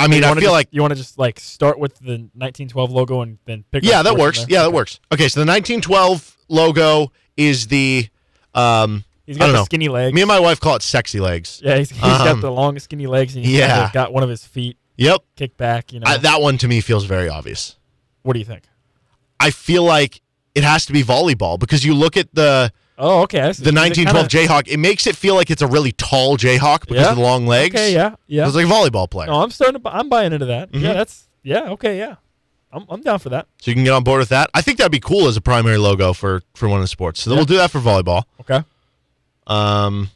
I 0.00 0.06
mean, 0.06 0.22
I 0.22 0.28
feel 0.34 0.42
just- 0.42 0.52
like 0.52 0.68
you 0.70 0.80
want 0.80 0.92
to 0.92 0.96
just 0.96 1.18
like 1.18 1.40
start 1.40 1.78
with 1.78 1.98
the 1.98 2.18
1912 2.34 2.92
logo 2.92 3.20
and 3.22 3.38
then 3.46 3.64
pick. 3.72 3.82
yeah, 3.84 4.02
that 4.02 4.16
works. 4.16 4.46
Yeah, 4.48 4.62
that 4.62 4.72
works. 4.72 5.00
Okay, 5.12 5.26
so 5.28 5.40
the 5.40 5.46
1912 5.46 6.36
logo 6.48 7.10
is 7.36 7.66
the 7.66 8.08
um 8.54 9.04
He's 9.28 9.36
got 9.38 9.48
the 9.48 9.52
know. 9.52 9.64
skinny 9.64 9.88
legs. 9.88 10.14
Me 10.14 10.22
and 10.22 10.28
my 10.28 10.40
wife 10.40 10.58
call 10.58 10.74
it 10.76 10.82
sexy 10.82 11.20
legs. 11.20 11.60
yeah, 11.62 11.76
he's, 11.76 11.90
he's 11.90 12.02
Um, 12.02 12.18
got 12.24 12.40
the 12.40 12.50
long 12.50 12.78
skinny 12.78 13.06
legs, 13.06 13.36
and 13.36 13.44
he's 13.44 13.58
yeah. 13.58 13.90
got 13.92 14.12
one 14.12 14.22
of 14.22 14.28
his 14.30 14.44
feet 14.44 14.76
Yep. 14.96 15.22
kicked 15.36 15.56
back. 15.56 15.92
You 15.92 16.00
know, 16.00 16.06
I, 16.08 16.16
that 16.16 16.40
one 16.40 16.56
to 16.58 16.66
me 16.66 16.80
feels 16.80 17.04
very 17.04 17.28
obvious. 17.28 17.76
what 18.22 18.32
do 18.32 18.38
you 18.40 18.44
think? 18.44 18.64
I 19.38 19.50
feel 19.50 19.84
like 19.84 20.20
it 20.54 20.64
has 20.64 20.84
to 20.86 20.92
be 20.92 21.02
volleyball 21.04 21.58
because 21.58 21.84
you 21.84 21.94
look 21.94 22.16
at 22.16 22.34
the 22.34 22.72
Oh, 23.00 23.20
okay. 23.22 23.40
I 23.42 23.52
see. 23.52 23.62
the 23.62 23.70
1912 23.72 24.28
kinda- 24.28 24.48
Jayhawk, 24.52 24.66
it 24.66 24.78
makes 24.78 25.06
it 25.06 25.14
feel 25.14 25.36
like 25.36 25.50
it's 25.50 25.62
a 25.62 25.68
really 25.68 25.92
tall 25.92 26.36
Jayhawk 26.36 26.80
because 26.80 26.96
Yeah. 26.96 27.10
of 27.10 27.16
the 27.16 27.22
long 27.22 27.46
legs. 27.46 27.74
Okay, 27.76 27.92
yeah, 27.94 28.16
yeah. 28.26 28.46
It's 28.46 28.56
like 28.56 28.66
a 28.66 28.68
volleyball 28.68 29.08
player. 29.08 29.28
No, 29.28 29.40
I'm 29.42 29.50
starting 29.52 29.80
to. 29.80 29.88
I'm 29.88 30.08
buying 30.08 30.32
into 30.32 30.46
that. 30.46 30.72
Mhm. 30.72 30.80
Yeah, 30.80 30.94
that's 30.94 31.28
yeah. 31.44 31.68
Okay, 31.70 31.96
yeah. 31.98 32.16
I'm 32.72 32.84
I'm 32.88 33.00
down 33.02 33.18
for 33.20 33.28
that. 33.28 33.46
So 33.62 33.70
you 33.70 33.74
can 33.76 33.84
get 33.84 33.92
on 33.92 34.02
board 34.02 34.18
with 34.18 34.30
that. 34.30 34.50
I 34.52 34.62
think 34.62 34.78
that'd 34.78 34.90
be 34.90 34.98
cool 35.00 35.28
as 35.28 35.36
a 35.36 35.40
primary 35.40 35.78
logo 35.78 36.12
for 36.12 36.42
for 36.54 36.68
one 36.68 36.78
of 36.80 36.82
the 36.84 36.88
sports. 36.88 37.22
So 37.22 37.30
Yeah. 37.30 37.36
we'll 37.36 37.44
do 37.44 37.56
that 37.56 37.70
for 37.70 37.78
volleyball. 37.80 38.24
Okay. 38.40 38.64
Um, 39.48 40.10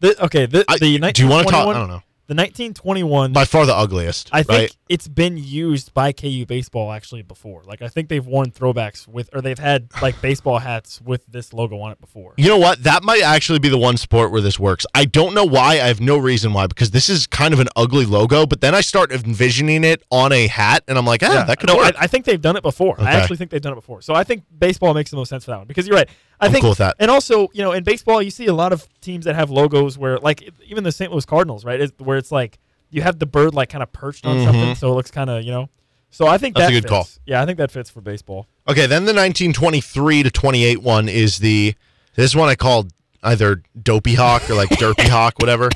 The, 0.00 0.24
okay. 0.24 0.46
The, 0.46 0.64
I- 0.68 0.78
the 0.78 0.98
do 1.12 1.22
you 1.22 1.28
want 1.28 1.46
to 1.48 1.52
talk? 1.52 1.66
1921 1.66 1.76
I 1.76 1.78
don't 1.78 1.88
know. 1.88 2.02
The 2.28 2.34
1921. 2.34 3.32
By 3.32 3.44
far 3.44 3.66
the 3.66 3.74
ugliest. 3.74 4.30
I 4.32 4.42
think 4.42 4.58
right? 4.58 4.76
It's 4.88 5.08
been 5.08 5.36
used 5.36 5.92
by 5.94 6.12
KU 6.12 6.46
baseball 6.46 6.92
actually 6.92 7.22
before. 7.22 7.62
Like 7.64 7.82
I 7.82 7.88
think 7.88 8.08
they've 8.08 8.24
worn 8.24 8.50
throwbacks 8.50 9.08
with, 9.08 9.28
or 9.32 9.40
they've 9.40 9.58
had 9.58 9.88
like 10.00 10.20
baseball 10.20 10.58
hats 10.58 11.00
with 11.00 11.26
this 11.26 11.52
logo 11.52 11.80
on 11.80 11.92
it 11.92 12.00
before. 12.00 12.34
You 12.36 12.48
know 12.48 12.58
what? 12.58 12.84
That 12.84 13.02
might 13.02 13.22
actually 13.22 13.58
be 13.58 13.68
the 13.68 13.78
one 13.78 13.96
sport 13.96 14.30
where 14.30 14.40
this 14.40 14.60
works. 14.60 14.86
I 14.94 15.04
don't 15.04 15.34
know 15.34 15.44
why. 15.44 15.74
I 15.74 15.88
have 15.88 16.00
no 16.00 16.16
reason 16.16 16.52
why 16.52 16.66
because 16.68 16.92
this 16.92 17.08
is 17.08 17.26
kind 17.26 17.52
of 17.52 17.58
an 17.58 17.68
ugly 17.74 18.06
logo. 18.06 18.46
But 18.46 18.60
then 18.60 18.74
I 18.74 18.80
start 18.80 19.10
envisioning 19.10 19.82
it 19.82 20.04
on 20.10 20.32
a 20.32 20.46
hat, 20.46 20.84
and 20.86 20.96
I'm 20.96 21.06
like, 21.06 21.22
ah, 21.24 21.44
that 21.46 21.58
could 21.58 21.68
no, 21.68 21.76
work. 21.76 21.96
I, 21.98 22.04
I 22.04 22.06
think 22.06 22.24
they've 22.24 22.40
done 22.40 22.56
it 22.56 22.62
before. 22.62 22.94
Okay. 22.94 23.04
I 23.04 23.14
actually 23.14 23.38
think 23.38 23.50
they've 23.50 23.60
done 23.60 23.72
it 23.72 23.76
before. 23.76 24.02
So 24.02 24.14
I 24.14 24.22
think 24.22 24.44
baseball 24.56 24.94
makes 24.94 25.10
the 25.10 25.16
most 25.16 25.28
sense 25.28 25.44
for 25.44 25.50
that 25.50 25.58
one 25.58 25.66
because 25.66 25.86
you're 25.88 25.96
right. 25.96 26.08
I 26.40 26.46
I'm 26.46 26.52
think, 26.52 26.62
cool 26.62 26.70
with 26.70 26.78
that. 26.78 26.96
And 26.98 27.10
also, 27.10 27.48
you 27.54 27.62
know, 27.62 27.72
in 27.72 27.82
baseball, 27.82 28.22
you 28.22 28.30
see 28.30 28.46
a 28.46 28.54
lot 28.54 28.72
of 28.72 28.86
teams 29.00 29.24
that 29.24 29.34
have 29.34 29.50
logos 29.50 29.98
where, 29.98 30.18
like, 30.18 30.48
even 30.66 30.84
the 30.84 30.92
St. 30.92 31.10
Louis 31.10 31.24
Cardinals, 31.24 31.64
right, 31.64 31.90
where 31.98 32.18
it's 32.18 32.30
like 32.30 32.58
you 32.90 33.02
have 33.02 33.18
the 33.18 33.26
bird 33.26 33.54
like 33.54 33.68
kind 33.68 33.82
of 33.82 33.92
perched 33.92 34.24
on 34.26 34.44
something, 34.44 34.74
so 34.74 34.90
it 34.92 34.94
looks 34.94 35.10
kind 35.10 35.30
of, 35.30 35.42
you 35.44 35.50
know. 35.52 35.68
So 36.10 36.26
I 36.26 36.38
think 36.38 36.54
Mm-hmm. 36.56 36.60
That's 36.60 36.72
that 36.72 36.78
a 36.78 36.80
good 36.82 36.88
call. 36.88 37.08
Yeah, 37.26 37.42
I 37.42 37.46
think 37.46 37.58
that 37.58 37.70
fits 37.70 37.90
for 37.90 38.00
baseball. 38.00 38.46
Okay, 38.68 38.86
then 38.86 39.04
the 39.04 39.12
1923 39.12 40.22
to 40.22 40.30
28 40.30 40.82
one 40.82 41.08
is 41.08 41.38
the 41.38 41.74
this 42.14 42.34
one 42.34 42.48
I 42.48 42.54
called 42.54 42.92
either 43.22 43.62
Dopey 43.80 44.14
Hawk 44.14 44.48
or 44.48 44.54
like 44.54 44.68
Derpy 44.70 45.08
Hawk, 45.08 45.38
whatever. 45.38 45.68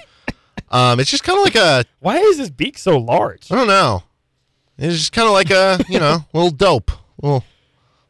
Um, 0.71 1.01
it's 1.01 1.11
just 1.11 1.25
kind 1.25 1.39
of 1.39 1.45
like 1.45 1.57
a 1.57 1.85
Why 1.99 2.17
is 2.19 2.39
his 2.39 2.51
beak 2.51 2.79
so 2.79 2.97
large? 2.97 3.51
I 3.51 3.57
don't 3.57 3.67
know. 3.67 4.05
It's 4.79 4.97
just 4.97 5.13
kind 5.13 5.27
of 5.27 5.35
like 5.35 5.51
a 5.51 5.79
you 5.89 5.99
know 5.99 6.25
little 6.33 6.51
dope, 6.51 6.91
little 7.23 7.45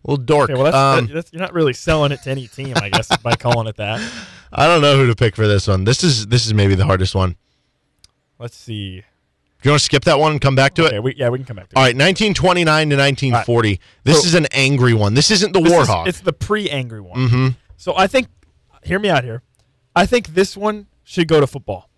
little 0.05 0.23
dork. 0.25 0.51
Okay, 0.51 0.55
well, 0.61 0.65
that's, 0.71 0.77
um, 0.77 1.07
that- 1.07 1.15
that's 1.15 1.33
you're 1.33 1.41
not 1.43 1.53
really 1.55 1.73
selling 1.73 2.13
it 2.13 2.23
to 2.23 2.31
any 2.31 2.47
team, 2.47 2.75
I 2.77 2.91
guess, 2.91 3.09
by 3.19 3.35
calling 3.35 3.67
it 3.67 3.77
that. 3.77 4.01
I 4.53 4.67
don't 4.67 4.83
know 4.83 4.97
who 4.97 5.07
to 5.07 5.15
pick 5.17 5.37
for 5.37 5.47
this 5.49 5.67
one. 5.69 5.85
This 5.85 6.05
is 6.05 6.27
this 6.27 6.47
is 6.47 6.55
maybe 6.55 6.75
the 6.75 6.85
hardest 6.85 7.15
one. 7.15 7.37
Let's 8.41 8.57
see. 8.57 9.01
Do 9.63 9.69
you 9.69 9.73
want 9.73 9.81
to 9.81 9.85
skip 9.85 10.05
that 10.05 10.19
one 10.19 10.33
and 10.33 10.41
come 10.41 10.55
back 10.57 10.73
to 10.77 10.87
Okay, 10.87 10.97
it? 10.97 11.03
we, 11.03 11.15
yeah, 11.17 11.29
we 11.29 11.39
can 11.39 11.45
come 11.47 11.57
back 11.59 11.69
to 11.69 11.77
All 11.77 11.83
it. 11.83 11.89
right, 11.89 11.97
1929 11.97 12.91
to 12.91 12.97
1940. 12.97 13.79
This 14.05 14.23
So- 14.23 14.27
is 14.29 14.35
an 14.35 14.47
angry 14.53 14.95
one. 14.95 15.13
This 15.15 15.31
isn't 15.31 15.53
the 15.53 15.61
This 15.61 15.71
is- 15.73 15.89
Warhawk. 15.89 16.07
it's 16.09 16.21
the 16.21 16.33
pre-angry 16.33 17.01
one. 17.03 17.19
mm-hmm. 17.29 17.49
So 17.77 17.95
I 17.97 18.07
think, 18.07 18.29
hear 18.83 18.99
me 18.99 19.11
out 19.11 19.23
here. 19.25 19.43
I 19.95 20.07
think 20.07 20.29
this 20.29 20.57
one 20.57 20.87
should 21.05 21.29
go 21.29 21.41
to 21.41 21.47
football. 21.47 21.91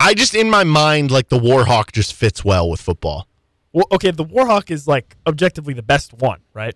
I 0.00 0.12
just 0.12 0.34
in 0.34 0.50
my 0.50 0.64
mind 0.64 1.10
like 1.10 1.28
the 1.30 1.38
Warhawk 1.38 1.92
just 1.92 2.12
fits 2.12 2.44
well 2.44 2.68
with 2.68 2.80
football. 2.80 3.26
Well, 3.72 3.86
okay, 3.92 4.10
the 4.10 4.24
Warhawk 4.24 4.70
is 4.70 4.86
like 4.86 5.16
objectively 5.26 5.72
the 5.72 5.82
best 5.82 6.12
one, 6.12 6.40
right? 6.52 6.74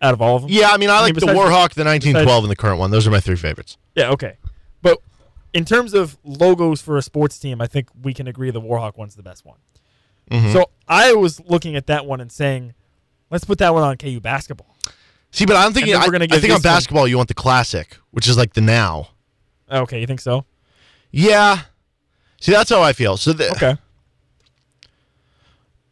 Out 0.00 0.14
of 0.14 0.22
all 0.22 0.36
of 0.36 0.42
them. 0.42 0.50
Yeah, 0.52 0.68
I 0.70 0.76
mean 0.76 0.90
I, 0.90 0.98
I 1.00 1.06
mean, 1.06 1.14
like 1.14 1.20
the 1.24 1.32
Warhawk, 1.32 1.74
the 1.74 1.84
1912, 1.84 2.44
and 2.44 2.50
the 2.50 2.56
current 2.56 2.78
one. 2.78 2.90
Those 2.90 3.06
are 3.06 3.10
my 3.10 3.20
three 3.20 3.36
favorites. 3.36 3.76
Yeah. 3.96 4.10
Okay. 4.10 4.36
But 4.82 4.98
in 5.54 5.64
terms 5.64 5.94
of 5.94 6.18
logos 6.24 6.82
for 6.82 6.98
a 6.98 7.02
sports 7.02 7.38
team, 7.38 7.60
I 7.62 7.66
think 7.66 7.88
we 8.02 8.12
can 8.12 8.26
agree 8.26 8.50
the 8.50 8.60
Warhawk 8.60 8.98
one's 8.98 9.14
the 9.14 9.22
best 9.22 9.46
one. 9.46 9.58
Mm-hmm. 10.30 10.52
So 10.52 10.70
I 10.88 11.14
was 11.14 11.40
looking 11.40 11.76
at 11.76 11.86
that 11.86 12.04
one 12.04 12.20
and 12.20 12.30
saying, 12.30 12.74
let's 13.30 13.44
put 13.44 13.58
that 13.58 13.72
one 13.72 13.82
on 13.82 13.96
KU 13.96 14.20
basketball. 14.20 14.76
See, 15.30 15.46
but 15.46 15.56
I'm 15.56 15.72
thinking. 15.72 15.92
then 15.94 16.02
I, 16.02 16.06
we're 16.06 16.12
gonna 16.12 16.24
I 16.24 16.38
think 16.38 16.44
on 16.44 16.48
this 16.48 16.52
one- 16.54 16.62
basketball 16.62 17.08
you 17.08 17.16
want 17.16 17.28
the 17.28 17.34
classic, 17.34 17.96
which 18.10 18.28
is 18.28 18.36
like 18.36 18.52
the 18.54 18.60
now. 18.60 19.08
Okay, 19.70 20.00
you 20.00 20.06
think 20.06 20.20
so? 20.20 20.44
Yeah. 21.10 21.62
See, 22.40 22.52
that's 22.52 22.68
how 22.70 22.82
I 22.82 22.92
feel. 22.92 23.16
So 23.16 23.32
the, 23.32 23.50
Okay. 23.52 23.76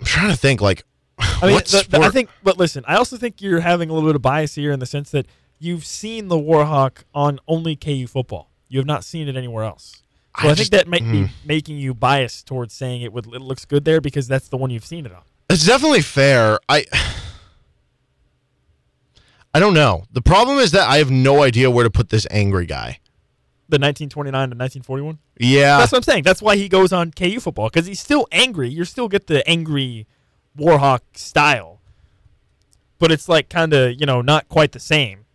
I'm 0.00 0.06
trying 0.06 0.30
to 0.30 0.36
think 0.36 0.60
like. 0.60 0.84
I 1.18 1.46
mean, 1.46 1.56
the- 1.58 1.86
the- 1.88 2.00
I 2.00 2.10
think, 2.10 2.30
but 2.42 2.58
listen, 2.58 2.84
I 2.86 2.96
also 2.96 3.16
think 3.16 3.40
you're 3.40 3.60
having 3.60 3.88
a 3.90 3.92
little 3.92 4.08
bit 4.08 4.16
of 4.16 4.22
bias 4.22 4.54
here 4.56 4.72
in 4.72 4.80
the 4.80 4.86
sense 4.86 5.10
that 5.10 5.26
you've 5.58 5.84
seen 5.84 6.28
the 6.28 6.36
Warhawk 6.36 7.04
on 7.14 7.38
only 7.46 7.76
KU 7.76 8.06
football. 8.06 8.50
You 8.72 8.78
have 8.78 8.86
not 8.86 9.04
seen 9.04 9.28
it 9.28 9.36
anywhere 9.36 9.64
else. 9.64 10.02
So 10.40 10.48
I 10.48 10.52
I, 10.52 10.54
think 10.54 10.70
that 10.70 10.88
might 10.88 11.02
be 11.02 11.24
mm. 11.24 11.30
making 11.44 11.76
you 11.76 11.92
biased 11.92 12.46
towards 12.46 12.72
saying 12.72 13.02
it 13.02 13.12
would 13.12 13.26
it 13.26 13.42
looks 13.42 13.66
good 13.66 13.84
there 13.84 14.00
because 14.00 14.26
that's 14.26 14.48
the 14.48 14.56
one 14.56 14.70
you've 14.70 14.86
seen 14.86 15.04
it 15.04 15.12
on. 15.12 15.20
It's 15.50 15.66
definitely 15.66 16.00
fair. 16.00 16.58
I 16.70 16.86
I 19.54 19.60
don't 19.60 19.74
know. 19.74 20.04
The 20.10 20.22
problem 20.22 20.56
is 20.56 20.70
that 20.70 20.88
I 20.88 20.96
have 20.96 21.10
no 21.10 21.42
idea 21.42 21.70
where 21.70 21.84
to 21.84 21.90
put 21.90 22.08
this 22.08 22.26
angry 22.30 22.64
guy. 22.64 23.00
The 23.68 23.76
1929 23.76 24.32
to 24.32 24.56
1941. 24.56 25.18
Yeah. 25.36 25.76
That's 25.76 25.92
what 25.92 25.98
I'm 25.98 26.02
saying. 26.02 26.22
That's 26.22 26.40
why 26.40 26.56
he 26.56 26.70
goes 26.70 26.94
on 26.94 27.10
KU 27.10 27.40
football 27.40 27.68
because 27.68 27.86
he's 27.86 28.00
still 28.00 28.26
angry. 28.32 28.70
You 28.70 28.86
still 28.86 29.08
get 29.08 29.26
the 29.26 29.46
angry 29.46 30.06
Warhawk 30.56 31.00
style, 31.12 31.82
but 32.98 33.12
it's 33.12 33.28
like 33.28 33.50
kind 33.50 33.74
of 33.74 34.00
you 34.00 34.06
know 34.06 34.22
not 34.22 34.48
quite 34.48 34.72
the 34.72 34.80
same. 34.80 35.26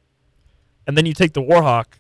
And 0.88 0.98
then 0.98 1.06
you 1.06 1.14
take 1.14 1.34
the 1.34 1.44
Warhawk 1.44 2.00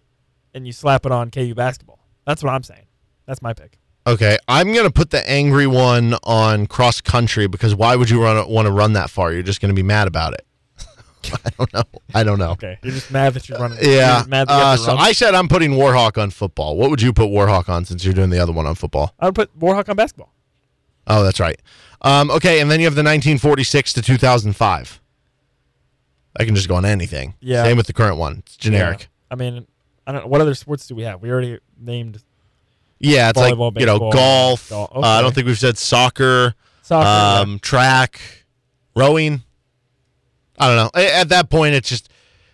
and 0.57 0.65
you 0.67 0.73
slap 0.73 1.05
it 1.05 1.11
on 1.11 1.31
KU 1.31 1.53
basketball. 1.55 1.99
That's 2.25 2.43
what 2.43 2.51
I'm 2.51 2.63
saying. 2.63 2.85
That's 3.25 3.41
my 3.41 3.53
pick. 3.53 3.77
Okay, 4.05 4.37
I'm 4.47 4.73
gonna 4.73 4.89
put 4.91 5.09
the 5.11 5.27
angry 5.29 5.67
one 5.67 6.15
on 6.23 6.65
cross 6.67 6.99
country 7.01 7.47
because 7.47 7.75
why 7.75 7.95
would 7.95 8.09
you 8.09 8.21
run 8.23 8.49
want 8.49 8.65
to 8.65 8.71
run 8.71 8.93
that 8.93 9.09
far? 9.09 9.31
You're 9.33 9.43
just 9.43 9.61
gonna 9.61 9.73
be 9.73 9.83
mad 9.83 10.07
about 10.07 10.33
it. 10.33 10.45
I 11.45 11.49
don't 11.57 11.73
know. 11.73 11.83
I 12.15 12.23
don't 12.23 12.39
know. 12.39 12.51
Okay, 12.51 12.77
you're 12.81 12.93
just 12.93 13.11
mad 13.11 13.33
that 13.33 13.47
you're 13.49 13.59
running. 13.59 13.77
you're 13.81 13.93
Yeah. 13.95 14.23
mad 14.27 14.47
that 14.47 14.57
you 14.57 14.63
Uh, 14.63 14.77
so 14.77 14.87
run. 14.93 14.97
I 14.99 15.11
said 15.11 15.35
I'm 15.35 15.47
putting 15.49 15.71
Warhawk 15.71 16.21
on 16.21 16.29
football. 16.31 16.77
What 16.77 16.89
would 16.89 17.01
you 17.01 17.11
put 17.13 17.27
Warhawk 17.29 17.67
on 17.69 17.83
since 17.85 18.05
you're 18.05 18.13
doing 18.13 18.29
the 18.29 18.39
other 18.39 18.53
one 18.53 18.65
on 18.65 18.75
football? 18.75 19.13
I 19.19 19.25
would 19.25 19.35
put 19.35 19.57
Warhawk 19.59 19.89
on 19.89 19.95
basketball. 19.97 20.33
Oh, 21.05 21.23
that's 21.23 21.39
right. 21.41 21.61
Um, 22.01 22.31
okay, 22.31 22.59
and 22.61 22.69
then 22.71 22.79
you 22.79 22.85
have 22.85 22.95
the 22.95 22.99
1946 23.03 23.93
to 23.93 24.01
2005. 24.01 25.01
I 26.39 26.45
can 26.45 26.55
just 26.55 26.67
go 26.69 26.75
on 26.75 26.85
anything. 26.85 27.33
Yeah. 27.41 27.63
Same 27.63 27.75
with 27.77 27.87
the 27.87 27.93
current 27.93 28.17
one. 28.17 28.43
It's 28.45 28.55
generic. 28.55 29.01
Yeah. 29.01 29.07
I 29.31 29.35
mean, 29.35 29.67
I 30.07 30.11
don't. 30.13 30.21
Know 30.23 30.27
what 30.27 30.41
other 30.41 30.55
sports 30.55 30.87
do 30.87 30.95
we 30.95 31.03
have? 31.03 31.21
We 31.21 31.29
already 31.29 31.59
named 31.79 32.23
Yeah, 32.97 33.29
it's 33.29 33.39
Volleyball, 33.39 33.73
like 33.73 33.81
you 33.81 33.85
know 33.85 33.99
baseball, 33.99 34.11
golf. 34.13 34.69
golf. 34.69 34.91
Uh, 34.95 34.99
I 35.01 35.21
don't 35.21 35.35
think 35.35 35.45
we've 35.45 35.59
said 35.59 35.77
soccer, 35.77 36.55
soccer. 36.81 37.43
um, 37.43 37.59
track, 37.59 38.19
rowing. 38.95 39.43
I 40.57 40.67
don't 40.67 40.77
know. 40.77 40.99
At 40.99 41.29
that 41.29 41.49
point, 41.49 41.75
it's 41.75 41.89
just 41.89 42.09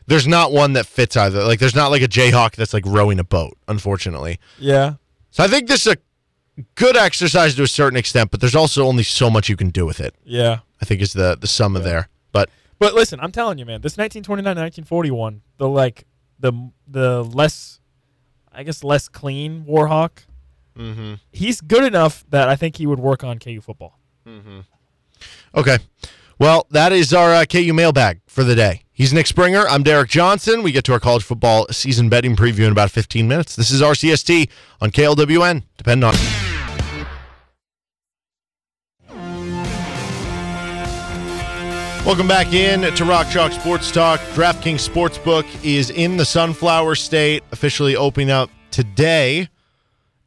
there's 0.08 0.28
not 0.28 0.52
one 0.52 0.74
that 0.74 0.86
fits 0.86 1.16
either. 1.16 1.44
Like 1.44 1.60
there's 1.60 1.76
not 1.76 1.92
like 1.92 2.02
a 2.02 2.08
Jayhawk 2.08 2.56
that's 2.56 2.74
like 2.74 2.86
rowing 2.86 3.20
a 3.20 3.24
boat. 3.24 3.58
Unfortunately, 3.68 4.40
yeah. 4.60 4.96
so 5.32 5.44
I 5.44 5.48
think 5.48 5.68
this 5.68 5.86
is 5.86 5.94
a 5.94 5.98
good 6.76 6.98
exercise 6.98 7.56
to 7.56 7.64
a 7.64 7.68
certain 7.68 7.98
extent, 7.98 8.32
but 8.32 8.40
there's 8.42 8.56
also 8.56 8.86
only 8.86 9.04
so 9.04 9.30
much 9.30 9.48
you 9.48 9.56
can 9.56 9.70
do 9.70 9.86
with 9.86 10.00
it. 10.00 10.16
Yeah. 10.26 10.60
I 10.82 10.86
think 10.86 11.02
is 11.02 11.14
the 11.14 11.38
the 11.40 11.48
sum 11.48 11.76
of 11.76 11.84
there. 11.84 12.10
But 12.34 12.50
But 12.80 12.94
listen, 12.94 13.20
I'm 13.22 13.32
telling 13.32 13.58
you, 13.58 13.66
man, 13.66 13.82
this 13.82 13.96
1929 13.98 14.44
1941, 14.44 15.42
the 15.58 15.70
like 15.70 16.06
the 16.44 16.72
the 16.88 17.24
less, 17.24 17.80
I 18.52 18.62
guess, 18.62 18.84
less 18.84 19.08
clean 19.08 19.64
Warhawk. 19.64 20.26
Mm-hmm. 20.78 21.16
He's 21.32 21.62
good 21.62 21.84
enough 21.84 22.24
that 22.30 22.50
I 22.50 22.56
think 22.56 22.78
he 22.78 22.86
would 22.86 23.00
work 23.00 23.24
on 23.24 23.40
KU 23.40 23.62
football. 23.62 23.98
Okay. 25.56 25.78
Well, 26.38 26.68
that 26.72 26.92
is 26.92 27.14
our 27.14 27.34
uh, 27.34 27.46
KU 27.46 27.74
mailbag 27.74 28.20
for 28.28 28.44
the 28.44 28.56
day. 28.56 28.82
He's 28.92 29.14
Nick 29.14 29.28
Springer. 29.28 29.68
I'm 29.68 29.84
Derek 29.84 30.10
Johnson. 30.10 30.62
We 30.62 30.72
get 30.72 30.84
to 30.86 30.94
our 30.94 31.00
college 31.00 31.24
football 31.24 31.68
season 31.72 32.10
betting 32.10 32.36
preview 32.36 32.66
in 32.66 32.72
about 32.72 32.92
15 32.92 33.28
minutes. 33.28 33.56
This 33.56 33.72
is 33.72 33.82
RCST 33.82 34.50
on 34.82 34.92
KLWN. 34.92 35.64
Depend 35.78 36.04
on. 36.04 36.14
Welcome 42.06 42.28
back 42.28 42.52
in 42.52 42.82
to 42.82 43.06
Rock 43.06 43.30
Chalk 43.30 43.54
Sports 43.54 43.90
Talk. 43.90 44.20
DraftKings 44.34 44.88
Sportsbook 44.88 45.46
is 45.64 45.90
in 45.90 46.18
the 46.18 46.26
Sunflower 46.26 46.96
State, 46.96 47.44
officially 47.54 47.96
opening 47.96 48.30
up 48.30 48.50
today. 48.72 49.48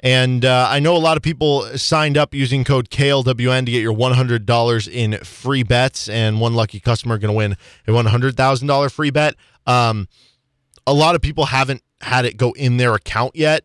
And 0.01 0.47
uh, 0.47 0.69
I 0.71 0.81
know 0.81 0.97
a 0.97 0.99
lot 0.99 1.19
of 1.19 1.23
people 1.23 1.65
signed 1.77 2.17
up 2.17 2.33
using 2.33 2.65
code 2.65 2.89
KLWN 2.89 3.67
to 3.67 3.71
get 3.71 3.83
your 3.83 3.93
$100 3.93 4.89
in 4.91 5.19
free 5.19 5.63
bets, 5.65 6.09
and 6.09 6.41
one 6.41 6.55
lucky 6.55 6.81
customer 6.81 7.19
going 7.19 7.33
to 7.33 7.37
win 7.37 7.57
a 7.87 7.91
$100,000 7.91 8.91
free 8.91 9.11
bet. 9.11 9.35
Um, 9.67 10.09
a 10.87 10.95
lot 10.95 11.15
of 11.15 11.21
people 11.21 11.45
haven't 11.45 11.83
had 12.01 12.25
it 12.25 12.39
go 12.39 12.53
in 12.53 12.79
their 12.79 12.95
account 12.95 13.37
yet. 13.37 13.65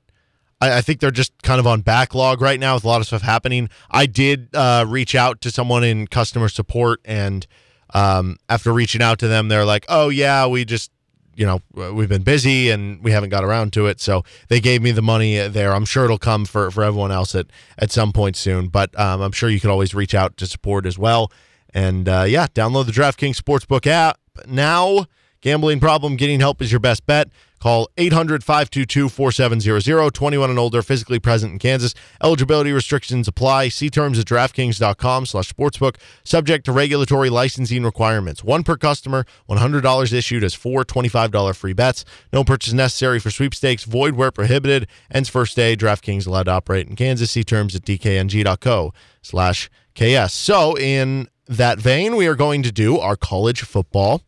I, 0.59 0.81
think 0.81 0.99
they're 0.99 1.11
just 1.11 1.41
kind 1.43 1.59
of 1.59 1.65
on 1.65 1.79
backlog 1.79 2.41
right 2.41 2.59
now 2.59 2.75
with 2.75 2.83
a 2.83 2.87
lot 2.87 2.99
of 2.99 3.07
stuff 3.07 3.21
happening. 3.21 3.69
I 3.89 4.05
did 4.05 4.53
uh, 4.53 4.85
reach 4.87 5.15
out 5.15 5.39
to 5.41 5.49
someone 5.49 5.83
in 5.85 6.07
customer 6.07 6.49
support, 6.49 6.99
and 7.05 7.47
um, 7.93 8.37
after 8.49 8.71
reaching 8.71 9.01
out 9.01 9.19
to 9.19 9.27
them, 9.27 9.47
they're 9.47 9.65
like, 9.65 9.85
"Oh 9.89 10.09
yeah, 10.09 10.47
we 10.47 10.65
just." 10.65 10.91
You 11.33 11.45
know, 11.45 11.91
we've 11.93 12.09
been 12.09 12.23
busy 12.23 12.69
and 12.69 13.01
we 13.01 13.11
haven't 13.11 13.29
got 13.29 13.45
around 13.45 13.71
to 13.73 13.87
it. 13.87 14.01
So 14.01 14.23
they 14.49 14.59
gave 14.59 14.81
me 14.81 14.91
the 14.91 15.01
money 15.01 15.47
there. 15.47 15.73
I'm 15.73 15.85
sure 15.85 16.03
it'll 16.03 16.17
come 16.17 16.43
for, 16.43 16.69
for 16.69 16.83
everyone 16.83 17.11
else 17.11 17.33
at, 17.33 17.47
at 17.79 17.89
some 17.89 18.11
point 18.11 18.35
soon. 18.35 18.67
But 18.67 18.97
um, 18.99 19.21
I'm 19.21 19.31
sure 19.31 19.49
you 19.49 19.61
can 19.61 19.69
always 19.69 19.95
reach 19.95 20.13
out 20.13 20.35
to 20.37 20.45
support 20.45 20.85
as 20.85 20.99
well. 20.99 21.31
And 21.73 22.07
uh, 22.09 22.25
yeah, 22.27 22.47
download 22.47 22.85
the 22.85 22.91
DraftKings 22.91 23.37
Sportsbook 23.37 23.87
app 23.87 24.19
now. 24.45 25.05
Gambling 25.39 25.79
problem, 25.79 26.17
getting 26.17 26.41
help 26.41 26.61
is 26.61 26.71
your 26.71 26.81
best 26.81 27.05
bet. 27.07 27.29
Call 27.61 27.89
800 27.95 28.43
522 28.43 29.07
4700, 29.07 30.13
21 30.13 30.49
and 30.49 30.57
older, 30.57 30.81
physically 30.81 31.19
present 31.19 31.53
in 31.53 31.59
Kansas. 31.59 31.93
Eligibility 32.23 32.71
restrictions 32.71 33.27
apply. 33.27 33.69
See 33.69 33.91
terms 33.91 34.17
at 34.17 34.25
DraftKings.com 34.25 35.27
slash 35.27 35.53
sportsbook, 35.53 35.97
subject 36.23 36.65
to 36.65 36.71
regulatory 36.71 37.29
licensing 37.29 37.83
requirements. 37.83 38.43
One 38.43 38.63
per 38.63 38.77
customer, 38.77 39.25
$100 39.47 40.11
issued 40.11 40.43
as 40.43 40.55
four 40.55 40.83
$25 40.83 41.55
free 41.55 41.73
bets. 41.73 42.03
No 42.33 42.43
purchase 42.43 42.73
necessary 42.73 43.19
for 43.19 43.29
sweepstakes, 43.29 43.83
void 43.83 44.15
where 44.15 44.31
prohibited. 44.31 44.87
Ends 45.11 45.29
first 45.29 45.55
day. 45.55 45.75
DraftKings 45.75 46.25
allowed 46.25 46.43
to 46.43 46.51
operate 46.51 46.87
in 46.87 46.95
Kansas. 46.95 47.29
See 47.29 47.43
terms 47.43 47.75
at 47.75 47.83
DKNG.co 47.83 48.91
slash 49.21 49.69
KS. 49.93 50.33
So, 50.33 50.75
in 50.75 51.29
that 51.47 51.77
vein, 51.77 52.15
we 52.15 52.25
are 52.25 52.35
going 52.35 52.63
to 52.63 52.71
do 52.71 52.97
our 52.97 53.15
college 53.15 53.61
football 53.61 54.23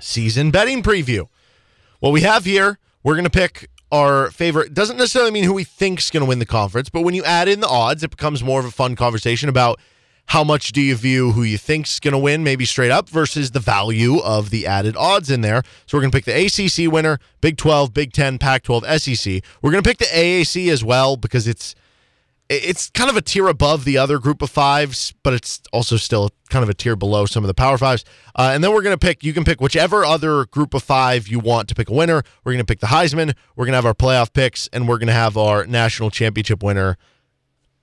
season 0.00 0.50
betting 0.50 0.82
preview. 0.82 1.28
What 2.00 2.14
we 2.14 2.22
have 2.22 2.46
here, 2.46 2.78
we're 3.04 3.12
going 3.12 3.24
to 3.24 3.30
pick 3.30 3.68
our 3.92 4.30
favorite. 4.30 4.72
Doesn't 4.72 4.96
necessarily 4.96 5.30
mean 5.30 5.44
who 5.44 5.52
we 5.52 5.64
think's 5.64 6.10
going 6.10 6.22
to 6.22 6.26
win 6.26 6.38
the 6.38 6.46
conference, 6.46 6.88
but 6.88 7.02
when 7.02 7.12
you 7.12 7.22
add 7.24 7.46
in 7.46 7.60
the 7.60 7.68
odds, 7.68 8.02
it 8.02 8.08
becomes 8.08 8.42
more 8.42 8.58
of 8.58 8.64
a 8.64 8.70
fun 8.70 8.96
conversation 8.96 9.50
about 9.50 9.78
how 10.28 10.42
much 10.42 10.72
do 10.72 10.80
you 10.80 10.96
view 10.96 11.32
who 11.32 11.42
you 11.42 11.58
think's 11.58 12.00
going 12.00 12.12
to 12.12 12.18
win, 12.18 12.42
maybe 12.42 12.64
straight 12.64 12.90
up, 12.90 13.10
versus 13.10 13.50
the 13.50 13.60
value 13.60 14.18
of 14.20 14.48
the 14.48 14.66
added 14.66 14.96
odds 14.96 15.30
in 15.30 15.42
there. 15.42 15.62
So 15.84 15.98
we're 15.98 16.00
going 16.00 16.10
to 16.10 16.16
pick 16.16 16.24
the 16.24 16.46
ACC 16.46 16.90
winner, 16.90 17.18
Big 17.42 17.58
12, 17.58 17.92
Big 17.92 18.14
10, 18.14 18.38
Pac 18.38 18.62
12, 18.62 18.98
SEC. 18.98 19.42
We're 19.60 19.70
going 19.70 19.82
to 19.82 19.88
pick 19.88 19.98
the 19.98 20.06
AAC 20.06 20.72
as 20.72 20.82
well 20.82 21.18
because 21.18 21.46
it's 21.46 21.74
it's 22.50 22.90
kind 22.90 23.08
of 23.08 23.16
a 23.16 23.22
tier 23.22 23.46
above 23.46 23.84
the 23.84 23.96
other 23.96 24.18
group 24.18 24.42
of 24.42 24.50
fives, 24.50 25.14
but 25.22 25.32
it's 25.32 25.62
also 25.72 25.96
still 25.96 26.30
kind 26.48 26.64
of 26.64 26.68
a 26.68 26.74
tier 26.74 26.96
below 26.96 27.24
some 27.24 27.44
of 27.44 27.48
the 27.48 27.54
power 27.54 27.78
fives. 27.78 28.04
Uh, 28.34 28.50
and 28.52 28.64
then 28.64 28.72
we're 28.72 28.82
going 28.82 28.94
to 28.94 28.98
pick, 28.98 29.22
you 29.22 29.32
can 29.32 29.44
pick 29.44 29.60
whichever 29.60 30.04
other 30.04 30.46
group 30.46 30.74
of 30.74 30.82
five 30.82 31.28
you 31.28 31.38
want 31.38 31.68
to 31.68 31.76
pick 31.76 31.88
a 31.88 31.92
winner. 31.92 32.24
We're 32.42 32.52
going 32.52 32.58
to 32.58 32.66
pick 32.66 32.80
the 32.80 32.88
Heisman. 32.88 33.36
We're 33.54 33.66
going 33.66 33.72
to 33.72 33.76
have 33.76 33.86
our 33.86 33.94
playoff 33.94 34.32
picks, 34.32 34.66
and 34.72 34.88
we're 34.88 34.98
going 34.98 35.06
to 35.06 35.12
have 35.12 35.36
our 35.36 35.64
national 35.64 36.10
championship 36.10 36.60
winner 36.60 36.98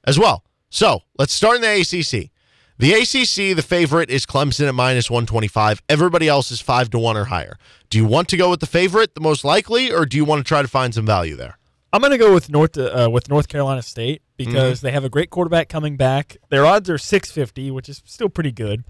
as 0.03 0.19
well. 0.19 0.43
So 0.69 1.03
let's 1.17 1.31
start 1.31 1.55
in 1.55 1.61
the 1.61 1.79
ACC. 1.79 2.31
The 2.77 2.93
ACC, 2.93 3.55
the 3.55 3.65
favorite 3.65 4.09
is 4.09 4.25
Clemson 4.25 4.67
at 4.67 4.75
minus 4.75 5.09
125. 5.09 5.81
Everybody 5.87 6.27
else 6.27 6.51
is 6.51 6.59
5 6.59 6.89
to 6.89 6.99
1 6.99 7.15
or 7.15 7.25
higher. 7.25 7.57
Do 7.89 7.97
you 7.97 8.05
want 8.05 8.27
to 8.29 8.37
go 8.37 8.49
with 8.49 8.59
the 8.59 8.67
favorite, 8.67 9.15
the 9.15 9.21
most 9.21 9.45
likely, 9.45 9.91
or 9.91 10.05
do 10.05 10.17
you 10.17 10.25
want 10.25 10.45
to 10.45 10.47
try 10.47 10.61
to 10.61 10.67
find 10.67 10.93
some 10.93 11.05
value 11.05 11.37
there? 11.37 11.57
I'm 11.93 12.01
going 12.01 12.11
to 12.11 12.17
go 12.17 12.33
with 12.33 12.49
North 12.49 12.77
uh, 12.77 13.09
with 13.09 13.29
North 13.29 13.47
Carolina 13.47 13.81
State 13.81 14.21
because 14.37 14.77
mm-hmm. 14.77 14.87
they 14.87 14.91
have 14.91 15.03
a 15.03 15.09
great 15.09 15.29
quarterback 15.29 15.67
coming 15.67 15.97
back. 15.97 16.37
Their 16.49 16.65
odds 16.65 16.89
are 16.89 16.97
650, 16.97 17.71
which 17.71 17.89
is 17.89 18.01
still 18.05 18.29
pretty 18.29 18.51
good. 18.51 18.83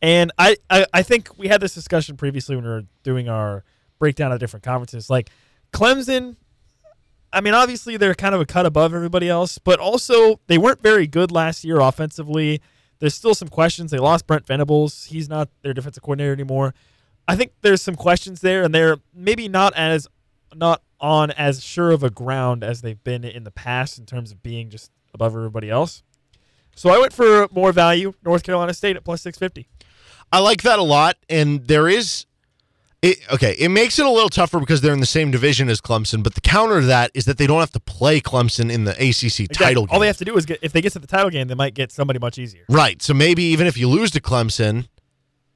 And 0.00 0.32
I, 0.38 0.56
I, 0.70 0.86
I 0.92 1.02
think 1.02 1.38
we 1.38 1.48
had 1.48 1.60
this 1.60 1.74
discussion 1.74 2.16
previously 2.16 2.56
when 2.56 2.64
we 2.64 2.70
were 2.70 2.84
doing 3.02 3.28
our 3.28 3.64
breakdown 3.98 4.32
of 4.32 4.40
different 4.40 4.64
conferences. 4.64 5.10
Like 5.10 5.30
Clemson, 5.72 6.36
I 7.32 7.40
mean, 7.40 7.54
obviously 7.54 7.96
they're 7.96 8.14
kind 8.14 8.34
of 8.34 8.40
a 8.40 8.46
cut 8.46 8.66
above 8.66 8.94
everybody 8.94 9.28
else, 9.28 9.58
but 9.58 9.78
also 9.78 10.40
they 10.46 10.58
weren't 10.58 10.82
very 10.82 11.06
good 11.06 11.30
last 11.30 11.64
year 11.64 11.80
offensively. 11.80 12.60
There's 12.98 13.14
still 13.14 13.34
some 13.34 13.48
questions. 13.48 13.90
They 13.90 13.98
lost 13.98 14.26
Brent 14.26 14.46
Venables. 14.46 15.04
He's 15.04 15.28
not 15.28 15.48
their 15.62 15.74
defensive 15.74 16.02
coordinator 16.02 16.32
anymore. 16.32 16.74
I 17.26 17.36
think 17.36 17.52
there's 17.62 17.82
some 17.82 17.94
questions 17.94 18.40
there, 18.40 18.64
and 18.64 18.74
they're 18.74 18.96
maybe 19.14 19.48
not 19.48 19.74
as 19.74 20.08
not 20.54 20.82
on 21.02 21.32
as 21.32 21.62
sure 21.62 21.90
of 21.90 22.02
a 22.02 22.10
ground 22.10 22.62
as 22.62 22.80
they've 22.80 23.02
been 23.02 23.24
in 23.24 23.44
the 23.44 23.50
past 23.50 23.98
in 23.98 24.06
terms 24.06 24.30
of 24.30 24.42
being 24.42 24.70
just 24.70 24.90
above 25.12 25.34
everybody 25.34 25.68
else. 25.68 26.02
So 26.74 26.88
I 26.88 26.98
went 26.98 27.12
for 27.12 27.48
more 27.50 27.72
value, 27.72 28.14
North 28.24 28.44
Carolina 28.44 28.72
State 28.72 28.96
at 28.96 29.04
plus 29.04 29.20
650. 29.22 29.68
I 30.32 30.38
like 30.38 30.62
that 30.62 30.78
a 30.78 30.82
lot. 30.82 31.16
And 31.28 31.66
there 31.66 31.88
is, 31.88 32.24
it, 33.02 33.18
okay, 33.30 33.54
it 33.58 33.68
makes 33.68 33.98
it 33.98 34.06
a 34.06 34.10
little 34.10 34.30
tougher 34.30 34.58
because 34.58 34.80
they're 34.80 34.94
in 34.94 35.00
the 35.00 35.06
same 35.06 35.30
division 35.30 35.68
as 35.68 35.80
Clemson. 35.80 36.22
But 36.22 36.34
the 36.34 36.40
counter 36.40 36.80
to 36.80 36.86
that 36.86 37.10
is 37.12 37.26
that 37.26 37.36
they 37.36 37.46
don't 37.46 37.60
have 37.60 37.72
to 37.72 37.80
play 37.80 38.20
Clemson 38.20 38.72
in 38.72 38.84
the 38.84 38.92
ACC 38.92 39.00
exactly. 39.22 39.46
title 39.46 39.86
game. 39.86 39.94
All 39.94 40.00
they 40.00 40.06
have 40.06 40.16
to 40.18 40.24
do 40.24 40.36
is 40.36 40.46
get, 40.46 40.60
if 40.62 40.72
they 40.72 40.80
get 40.80 40.92
to 40.92 40.98
the 40.98 41.06
title 41.06 41.28
game, 41.28 41.48
they 41.48 41.54
might 41.54 41.74
get 41.74 41.92
somebody 41.92 42.18
much 42.18 42.38
easier. 42.38 42.64
Right. 42.68 43.02
So 43.02 43.12
maybe 43.12 43.42
even 43.42 43.66
if 43.66 43.76
you 43.76 43.88
lose 43.88 44.12
to 44.12 44.20
Clemson, 44.20 44.86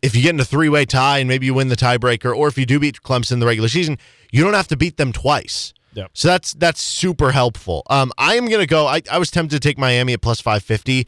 if 0.03 0.15
you 0.15 0.23
get 0.23 0.35
in 0.35 0.41
a 0.41 0.45
three 0.45 0.69
way 0.69 0.85
tie 0.85 1.19
and 1.19 1.29
maybe 1.29 1.47
you 1.47 1.55
win 1.55 1.69
the 1.69 1.77
tiebreaker, 1.77 2.35
or 2.37 2.49
if 2.49 2.59
you 2.59 2.67
do 2.67 2.79
beat 2.79 3.03
Clemson 3.03 3.33
in 3.33 3.41
the 3.41 3.47
regular 3.47 3.69
season, 3.69 3.99
you 4.31 4.45
don't 4.45 4.55
have 4.55 4.69
to 4.69 4.77
beat 4.77 4.97
them 4.97 5.13
twice. 5.13 5.73
Yep. 5.95 6.11
So 6.13 6.29
that's 6.29 6.53
that's 6.55 6.81
super 6.81 7.33
helpful. 7.33 7.83
Um, 7.89 8.13
I 8.19 8.35
am 8.35 8.47
gonna 8.49 8.67
go. 8.67 8.87
I, 8.87 9.01
I 9.11 9.19
was 9.19 9.31
tempted 9.31 9.61
to 9.61 9.69
take 9.69 9.79
Miami 9.79 10.13
at 10.13 10.21
plus 10.21 10.41
five 10.41 10.63
fifty, 10.63 11.07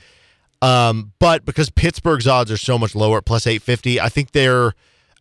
um, 0.62 1.12
but 1.18 1.44
because 1.44 1.68
Pittsburgh's 1.68 2.26
odds 2.26 2.50
are 2.50 2.56
so 2.56 2.78
much 2.78 2.94
lower 2.94 3.18
at 3.18 3.26
plus 3.26 3.46
eight 3.46 3.62
fifty, 3.62 4.00
I 4.00 4.08
think 4.08 4.32
they're 4.32 4.72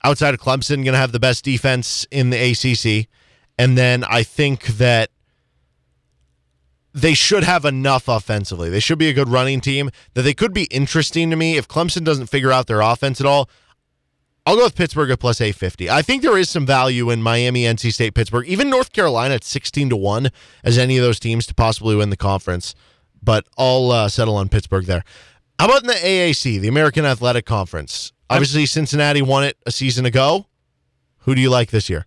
outside 0.04 0.34
of 0.34 0.40
Clemson 0.40 0.86
gonna 0.86 0.98
have 0.98 1.12
the 1.12 1.20
best 1.20 1.44
defense 1.44 2.08
in 2.12 2.30
the 2.30 2.38
ACC, 2.38 3.10
and 3.60 3.78
then 3.78 4.06
I 4.06 4.24
think 4.24 4.68
that 4.78 5.12
they 6.98 7.14
should 7.14 7.44
have 7.44 7.64
enough 7.64 8.08
offensively. 8.08 8.70
They 8.70 8.80
should 8.80 8.98
be 8.98 9.08
a 9.08 9.14
good 9.14 9.30
running 9.30 9.62
team 9.62 9.92
that 10.16 10.24
they 10.24 10.34
could 10.34 10.52
be 10.52 10.64
interesting 10.66 11.30
to 11.30 11.36
me 11.36 11.56
if 11.56 11.68
Clemson 11.68 12.04
doesn't 12.04 12.26
figure 12.26 12.52
out 12.52 12.66
their 12.66 12.82
offense 12.82 13.22
at 13.22 13.28
all. 13.28 13.50
I'll 14.48 14.56
go 14.56 14.64
with 14.64 14.76
Pittsburgh 14.76 15.12
at 15.12 15.20
plus 15.20 15.40
850. 15.40 15.92
I 15.92 16.02
think 16.02 16.24
there 16.24 16.38
is 16.38 16.50
some 16.50 16.66
value 16.66 17.12
in 17.12 17.22
Miami, 17.22 17.64
NC 17.64 17.94
State, 17.94 18.16
Pittsburgh, 18.16 18.48
even 18.48 18.70
North 18.70 18.94
Carolina 18.94 19.36
at 19.36 19.44
16 19.44 19.90
to 19.90 19.96
1 19.96 20.30
as 20.64 20.78
any 20.78 20.98
of 20.98 21.04
those 21.04 21.20
teams 21.20 21.46
to 21.48 21.54
possibly 21.54 21.96
win 21.96 22.10
the 22.10 22.18
conference. 22.18 22.74
But 23.22 23.46
I'll 23.58 23.92
uh, 23.92 24.10
settle 24.10 24.36
on 24.36 24.50
Pittsburgh 24.50 24.86
there. 24.86 25.04
How 25.60 25.66
about 25.66 25.82
in 25.82 25.88
the 25.88 25.94
AAC, 25.94 26.60
the 26.62 26.68
American 26.68 27.06
Athletic 27.06 27.46
Conference? 27.46 28.12
Obviously, 28.30 28.66
Cincinnati 28.66 29.22
won 29.22 29.44
it 29.44 29.58
a 29.66 29.72
season 29.72 30.06
ago. 30.06 30.48
Who 31.20 31.36
do 31.36 31.42
you 31.42 31.50
like 31.50 31.70
this 31.70 31.90
year? 31.90 32.06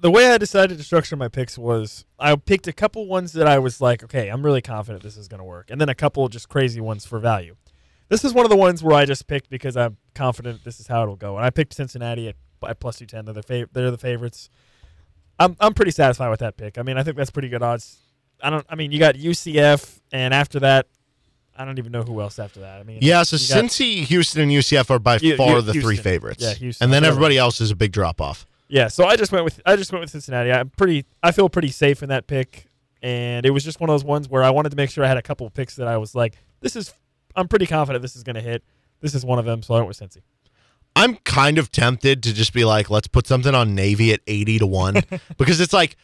The 0.00 0.10
way 0.10 0.30
I 0.30 0.38
decided 0.38 0.78
to 0.78 0.84
structure 0.84 1.14
my 1.16 1.28
picks 1.28 1.58
was 1.58 2.04
I 2.18 2.34
picked 2.36 2.66
a 2.66 2.72
couple 2.72 3.06
ones 3.06 3.32
that 3.34 3.46
I 3.46 3.58
was 3.58 3.80
like, 3.80 4.02
okay, 4.02 4.28
I'm 4.28 4.42
really 4.44 4.62
confident 4.62 5.02
this 5.02 5.16
is 5.16 5.28
going 5.28 5.38
to 5.40 5.44
work, 5.44 5.70
and 5.70 5.80
then 5.80 5.88
a 5.90 5.94
couple 5.94 6.26
just 6.28 6.48
crazy 6.48 6.80
ones 6.80 7.04
for 7.04 7.18
value. 7.18 7.56
This 8.08 8.24
is 8.24 8.32
one 8.32 8.44
of 8.44 8.50
the 8.50 8.56
ones 8.56 8.82
where 8.82 8.96
I 8.96 9.04
just 9.04 9.26
picked 9.26 9.50
because 9.50 9.76
I'm 9.76 9.96
confident 10.14 10.64
this 10.64 10.80
is 10.80 10.86
how 10.88 11.02
it'll 11.02 11.16
go. 11.16 11.36
And 11.36 11.44
I 11.46 11.50
picked 11.50 11.74
Cincinnati 11.74 12.28
at, 12.28 12.34
at 12.66 12.80
plus 12.80 12.96
210. 12.98 13.24
They're 13.26 13.34
the, 13.34 13.42
fav- 13.66 13.72
they're 13.72 13.90
the 13.92 13.98
favorites. 13.98 14.50
I'm, 15.38 15.56
I'm 15.60 15.74
pretty 15.74 15.92
satisfied 15.92 16.28
with 16.30 16.40
that 16.40 16.56
pick. 16.56 16.76
I 16.76 16.82
mean, 16.82 16.96
I 16.98 17.02
think 17.04 17.16
that's 17.16 17.30
pretty 17.30 17.48
good 17.48 17.62
odds. 17.62 17.98
I 18.42 18.50
don't. 18.50 18.64
I 18.68 18.74
mean, 18.74 18.90
you 18.90 18.98
got 18.98 19.16
UCF, 19.16 20.00
and 20.12 20.32
after 20.32 20.60
that, 20.60 20.86
I 21.56 21.64
don't 21.66 21.78
even 21.78 21.92
know 21.92 22.02
who 22.02 22.20
else 22.22 22.38
after 22.38 22.60
that. 22.60 22.80
I 22.80 22.84
mean, 22.84 22.98
yeah. 23.02 23.22
So 23.22 23.36
Cincy, 23.36 24.04
Houston, 24.04 24.42
and 24.42 24.50
UCF 24.50 24.88
are 24.90 24.98
by 24.98 25.18
U- 25.18 25.36
far 25.36 25.56
U- 25.56 25.60
the 25.62 25.72
Houston. 25.72 25.82
three 25.82 25.96
favorites. 25.98 26.42
Yeah, 26.42 26.54
Houston. 26.54 26.84
And 26.86 26.92
then 26.92 27.04
everybody 27.04 27.36
else 27.36 27.60
is 27.60 27.70
a 27.70 27.76
big 27.76 27.92
drop 27.92 28.20
off. 28.20 28.46
Yeah. 28.70 28.88
So 28.88 29.04
I 29.04 29.16
just 29.16 29.32
went 29.32 29.44
with 29.44 29.60
I 29.66 29.76
just 29.76 29.92
went 29.92 30.00
with 30.00 30.10
Cincinnati. 30.10 30.52
I'm 30.52 30.70
pretty. 30.70 31.04
I 31.22 31.32
feel 31.32 31.48
pretty 31.48 31.70
safe 31.70 32.02
in 32.02 32.08
that 32.08 32.26
pick, 32.26 32.66
and 33.02 33.44
it 33.44 33.50
was 33.50 33.64
just 33.64 33.80
one 33.80 33.90
of 33.90 33.94
those 33.94 34.04
ones 34.04 34.28
where 34.28 34.42
I 34.42 34.50
wanted 34.50 34.70
to 34.70 34.76
make 34.76 34.90
sure 34.90 35.04
I 35.04 35.08
had 35.08 35.18
a 35.18 35.22
couple 35.22 35.46
of 35.46 35.54
picks 35.54 35.76
that 35.76 35.88
I 35.88 35.96
was 35.96 36.14
like, 36.14 36.34
this 36.60 36.76
is 36.76 36.94
I'm 37.36 37.48
pretty 37.48 37.66
confident 37.66 38.02
this 38.02 38.16
is 38.16 38.22
going 38.22 38.34
to 38.36 38.42
hit. 38.42 38.62
This 39.00 39.14
is 39.14 39.24
one 39.24 39.38
of 39.38 39.44
them, 39.44 39.62
so 39.62 39.74
I 39.74 39.78
went 39.78 39.88
with 39.88 39.98
Cincy. 39.98 40.22
I'm 40.96 41.16
kind 41.16 41.58
of 41.58 41.70
tempted 41.70 42.22
to 42.24 42.34
just 42.34 42.52
be 42.52 42.64
like, 42.64 42.90
let's 42.90 43.08
put 43.08 43.26
something 43.26 43.54
on 43.54 43.74
Navy 43.74 44.12
at 44.12 44.20
80 44.26 44.58
to 44.58 44.66
1 44.66 44.94
because 45.38 45.60
it's 45.60 45.72
like, 45.72 45.96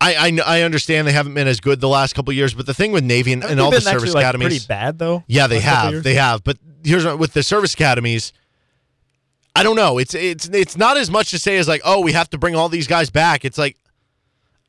I, 0.00 0.14
I, 0.46 0.58
I 0.58 0.62
understand 0.62 1.06
they 1.06 1.12
haven't 1.12 1.34
been 1.34 1.46
as 1.46 1.60
good 1.60 1.80
the 1.80 1.88
last 1.88 2.14
couple 2.14 2.32
years, 2.32 2.54
but 2.54 2.66
the 2.66 2.74
thing 2.74 2.92
with 2.92 3.04
Navy 3.04 3.32
and, 3.32 3.44
and 3.44 3.60
all 3.60 3.70
the 3.70 3.80
service 3.80 4.14
like 4.14 4.24
academies. 4.24 4.48
pretty 4.48 4.66
bad, 4.66 4.98
though. 4.98 5.24
Yeah, 5.26 5.46
they 5.46 5.60
have. 5.60 6.02
They 6.02 6.14
have. 6.14 6.42
But 6.42 6.58
here's 6.84 7.06
with 7.16 7.34
the 7.34 7.42
service 7.42 7.74
academies, 7.74 8.32
I 9.54 9.62
don't 9.62 9.76
know. 9.76 9.98
It's 9.98 10.14
it's 10.14 10.48
it's 10.48 10.76
not 10.76 10.96
as 10.96 11.10
much 11.10 11.30
to 11.30 11.38
say 11.38 11.58
as 11.58 11.68
like, 11.68 11.82
oh, 11.84 12.00
we 12.00 12.12
have 12.12 12.30
to 12.30 12.38
bring 12.38 12.54
all 12.54 12.68
these 12.68 12.86
guys 12.86 13.10
back. 13.10 13.44
It's 13.44 13.58
like 13.58 13.76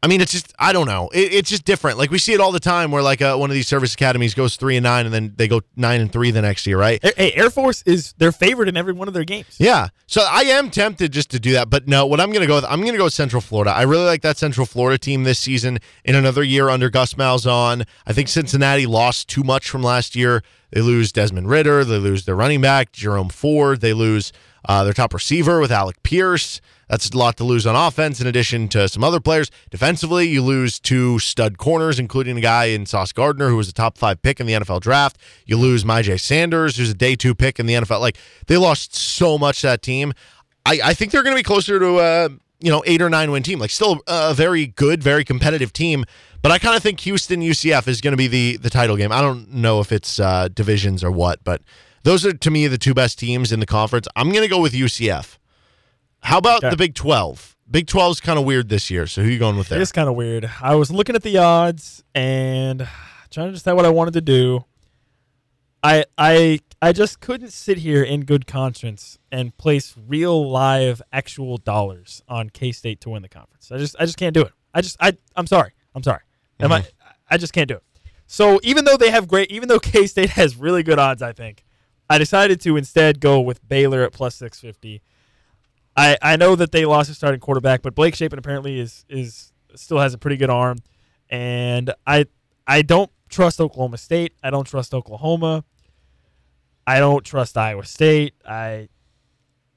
I 0.04 0.08
mean, 0.08 0.20
it's 0.20 0.32
just 0.32 0.52
I 0.58 0.74
don't 0.74 0.88
know. 0.88 1.10
It, 1.14 1.32
it's 1.32 1.50
just 1.50 1.64
different. 1.64 2.00
Like 2.00 2.10
we 2.10 2.18
see 2.18 2.34
it 2.34 2.40
all 2.40 2.52
the 2.52 2.60
time, 2.60 2.90
where 2.90 3.04
like 3.04 3.22
uh, 3.22 3.36
one 3.38 3.52
of 3.52 3.54
these 3.54 3.68
service 3.68 3.94
academies 3.94 4.34
goes 4.34 4.56
three 4.56 4.76
and 4.76 4.84
nine, 4.84 5.06
and 5.06 5.14
then 5.14 5.34
they 5.36 5.48
go 5.48 5.62
nine 5.76 6.02
and 6.02 6.12
three 6.12 6.32
the 6.32 6.42
next 6.42 6.66
year, 6.66 6.80
right? 6.80 7.00
Hey, 7.04 7.32
Air 7.34 7.52
Force 7.52 7.84
is 7.84 8.14
their 8.14 8.32
favorite 8.32 8.68
in 8.68 8.76
every 8.76 8.94
one 8.94 9.08
of 9.08 9.14
their 9.14 9.24
games. 9.24 9.58
Yeah. 9.60 9.90
So 10.08 10.26
I 10.28 10.42
am 10.42 10.72
tempted 10.72 11.12
just 11.12 11.30
to 11.32 11.40
do 11.40 11.52
that, 11.52 11.70
but 11.70 11.88
no. 11.88 12.08
What 12.08 12.20
I'm 12.20 12.30
going 12.30 12.42
to 12.42 12.48
go 12.48 12.56
with, 12.56 12.66
I'm 12.66 12.82
going 12.82 12.94
to 12.94 12.98
go 12.98 13.04
with 13.04 13.14
Central 13.14 13.42
Florida. 13.42 13.72
I 13.72 13.84
really 13.84 14.06
like 14.06 14.24
that 14.24 14.38
Central 14.38 14.66
Florida 14.66 14.98
team 14.98 15.24
this 15.24 15.38
season. 15.38 15.78
In 16.04 16.16
another 16.16 16.44
year 16.44 16.70
under 16.70 16.90
Gus 16.90 17.14
Malzahn, 17.14 17.86
I 18.08 18.14
think 18.14 18.28
Cincinnati 18.28 18.88
lost 18.88 19.30
too 19.30 19.44
much 19.44 19.70
from 19.70 19.84
last 19.84 20.16
year. 20.16 20.42
They 20.72 20.82
lose 20.82 21.12
Desmond 21.12 21.48
Ridder. 21.48 21.86
They 21.86 21.98
lose 21.98 22.26
their 22.26 22.36
running 22.36 22.62
back 22.62 22.92
Jerome 22.92 23.30
Ford. 23.30 23.82
They 23.82 23.94
lose 23.94 24.34
uh, 24.66 24.84
their 24.84 24.94
top 24.94 25.14
receiver 25.14 25.60
with 25.60 25.72
Alec 25.72 26.02
Pierce. 26.04 26.62
That's 26.92 27.10
a 27.10 27.18
lot 27.18 27.38
to 27.38 27.46
lose 27.46 27.66
on 27.66 27.74
offense, 27.74 28.20
in 28.20 28.28
addition 28.28 28.68
to 28.70 28.90
some 28.90 29.02
other 29.02 29.22
players. 29.22 29.50
Defensively, 29.70 30.28
you 30.28 30.42
lose 30.42 30.78
two 30.78 31.20
stud 31.20 31.58
corners, 31.58 32.00
including 32.00 32.38
a 32.38 32.42
guy 32.42 32.66
in 32.66 32.86
Sauce 32.86 33.14
Gardner, 33.14 33.48
who 33.48 33.56
was 33.56 33.70
a 33.70 33.74
top 33.74 33.98
five 33.98 34.22
pick 34.22 34.42
in 34.42 34.46
the 34.46 34.54
NFL 34.54 34.82
draft. 34.82 35.18
You 35.46 35.56
lose 35.56 35.86
Myjai 35.86 36.20
Sanders, 36.20 36.76
who's 36.76 36.90
a 36.90 36.94
day 36.94 37.16
two 37.16 37.34
pick 37.34 37.60
in 37.60 37.66
the 37.66 37.76
NFL. 37.76 38.02
Like, 38.02 38.18
they 38.48 38.58
lost 38.58 38.94
so 38.94 39.38
much 39.38 39.62
to 39.62 39.68
that 39.68 39.82
team. 39.82 40.12
I, 40.66 40.80
I 40.84 40.94
think 40.94 41.14
they're 41.14 41.24
going 41.24 41.36
to 41.36 41.40
be 41.40 41.44
closer 41.44 41.80
to 41.80 42.00
a 42.00 42.30
you 42.60 42.70
know 42.70 42.84
eight 42.86 43.02
or 43.02 43.10
nine 43.10 43.32
win 43.32 43.44
team. 43.44 43.58
Like, 43.58 43.72
still 43.72 44.02
a 44.06 44.34
very 44.34 44.68
good, 44.68 45.02
very 45.02 45.24
competitive 45.24 45.72
team. 45.72 46.04
But 46.42 46.52
I 46.52 46.58
kind 46.58 46.76
of 46.76 46.84
think 46.84 47.00
Houston 47.02 47.42
UCF 47.42 47.88
is 47.88 48.02
going 48.02 48.12
to 48.12 48.18
be 48.18 48.28
the 48.28 48.58
the 48.58 48.70
title 48.70 48.98
game. 48.98 49.14
I 49.14 49.22
don't 49.22 49.50
know 49.54 49.80
if 49.80 49.94
it's 49.94 50.20
uh, 50.20 50.50
divisions 50.50 51.06
or 51.06 51.12
what, 51.12 51.42
but 51.46 51.62
those 52.04 52.26
are 52.26 52.34
to 52.34 52.52
me 52.52 52.68
the 52.68 52.78
two 52.78 52.94
best 52.94 53.20
teams 53.20 53.52
in 53.52 53.60
the 53.60 53.66
conference. 53.66 54.08
I'm 54.16 54.30
going 54.30 54.44
to 54.44 54.48
go 54.48 54.60
with 54.62 54.74
UCF. 54.74 55.38
How 56.22 56.38
about 56.38 56.58
Okay. 56.64 56.70
the 56.70 56.78
Big 56.78 56.94
12? 56.96 57.58
Big 57.70 57.88
12 57.88 58.12
is 58.12 58.20
kind 58.20 58.38
of 58.38 58.46
weird 58.46 58.70
this 58.70 58.92
year. 58.92 59.08
So 59.08 59.22
who 59.22 59.30
are 59.30 59.32
you 59.32 59.40
going 59.40 59.58
with 59.58 59.70
there? 59.70 59.82
It's 59.82 59.92
kind 59.92 60.10
of 60.10 60.16
weird. 60.16 60.50
I 60.62 60.76
was 60.76 60.92
looking 60.92 61.16
at 61.16 61.24
the 61.24 61.38
odds 61.38 62.04
and 62.14 62.88
trying 63.30 63.48
to 63.48 63.54
decide 63.54 63.74
what 63.74 63.86
I 63.86 63.90
wanted 63.90 64.14
to 64.16 64.22
do. 64.22 64.66
I 65.84 66.06
I 66.18 66.60
I 66.82 66.92
just 66.92 67.22
couldn't 67.22 67.52
sit 67.52 67.80
here 67.80 68.04
in 68.04 68.26
good 68.26 68.46
conscience 68.46 69.18
and 69.32 69.56
place 69.58 69.96
real 70.08 70.48
live 70.48 71.02
actual 71.12 71.58
dollars 71.58 72.22
on 72.28 72.50
K 72.50 72.72
State 72.72 73.02
to 73.02 73.10
win 73.10 73.22
the 73.22 73.30
conference. 73.30 73.72
I 73.72 73.78
just 73.78 73.96
I 74.00 74.06
just 74.06 74.18
can't 74.18 74.34
do 74.34 74.42
it. 74.42 74.52
I 74.74 74.82
just 74.82 74.98
I 75.00 75.18
I'm 75.36 75.48
sorry. 75.48 75.72
I'm 75.96 76.04
sorry. 76.04 76.22
Am 76.60 76.72
I 76.72 76.82
mm-hmm. 76.82 76.90
I 77.30 77.38
just 77.38 77.54
can't 77.54 77.68
do 77.68 77.76
it. 77.76 77.84
So 78.28 78.60
even 78.64 78.86
though 78.86 78.98
they 78.98 79.10
have 79.10 79.28
great 79.28 79.50
even 79.50 79.70
though 79.70 79.80
K 79.80 80.06
State 80.08 80.30
has 80.32 80.56
really 80.56 80.84
good 80.84 81.00
odds, 81.00 81.22
I 81.22 81.34
think, 81.34 81.64
I 82.12 82.18
decided 82.18 82.60
to 82.62 82.76
instead 82.76 83.22
go 83.22 83.40
with 83.40 83.66
Baylor 83.70 84.04
at 84.04 84.12
plus 84.12 84.36
six 84.36 84.60
fifty. 84.60 85.02
I, 85.96 86.18
I 86.22 86.36
know 86.36 86.56
that 86.56 86.74
they 86.74 86.84
lost 86.84 87.10
a 87.10 87.14
starting 87.14 87.40
quarterback, 87.40 87.82
but 87.82 87.96
Blake 87.96 88.16
Shapen 88.16 88.38
apparently 88.38 88.82
is 88.82 89.06
is 89.08 89.54
still 89.76 89.98
has 89.98 90.14
a 90.14 90.18
pretty 90.18 90.36
good 90.36 90.50
arm, 90.50 90.80
and 91.30 91.94
I 92.06 92.26
I 92.68 92.82
don't 92.82 93.10
trust 93.30 93.62
Oklahoma 93.62 93.98
State. 93.98 94.34
I 94.44 94.50
don't 94.50 94.66
trust 94.66 94.94
Oklahoma. 94.94 95.64
I 96.86 97.00
don't 97.00 97.24
trust 97.24 97.58
Iowa 97.58 97.86
State. 97.86 98.34
I 98.46 98.90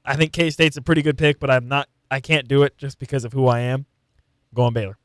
I 0.03 0.17
think 0.17 0.33
K 0.33 0.49
State's 0.49 0.75
a 0.75 0.81
pretty 0.81 1.01
good 1.01 1.17
pick, 1.17 1.39
but 1.39 1.49
I'm 1.49 1.69
not. 1.69 1.87
I 2.11 2.19
can't 2.19 2.49
do 2.49 2.63
it 2.63 2.77
just 2.77 2.99
because 2.99 3.23
of 3.23 3.31
who 3.31 3.47
I 3.47 3.61
am. 3.61 3.85
I'm 4.51 4.55
going 4.55 4.73
Baylor. 4.73 4.97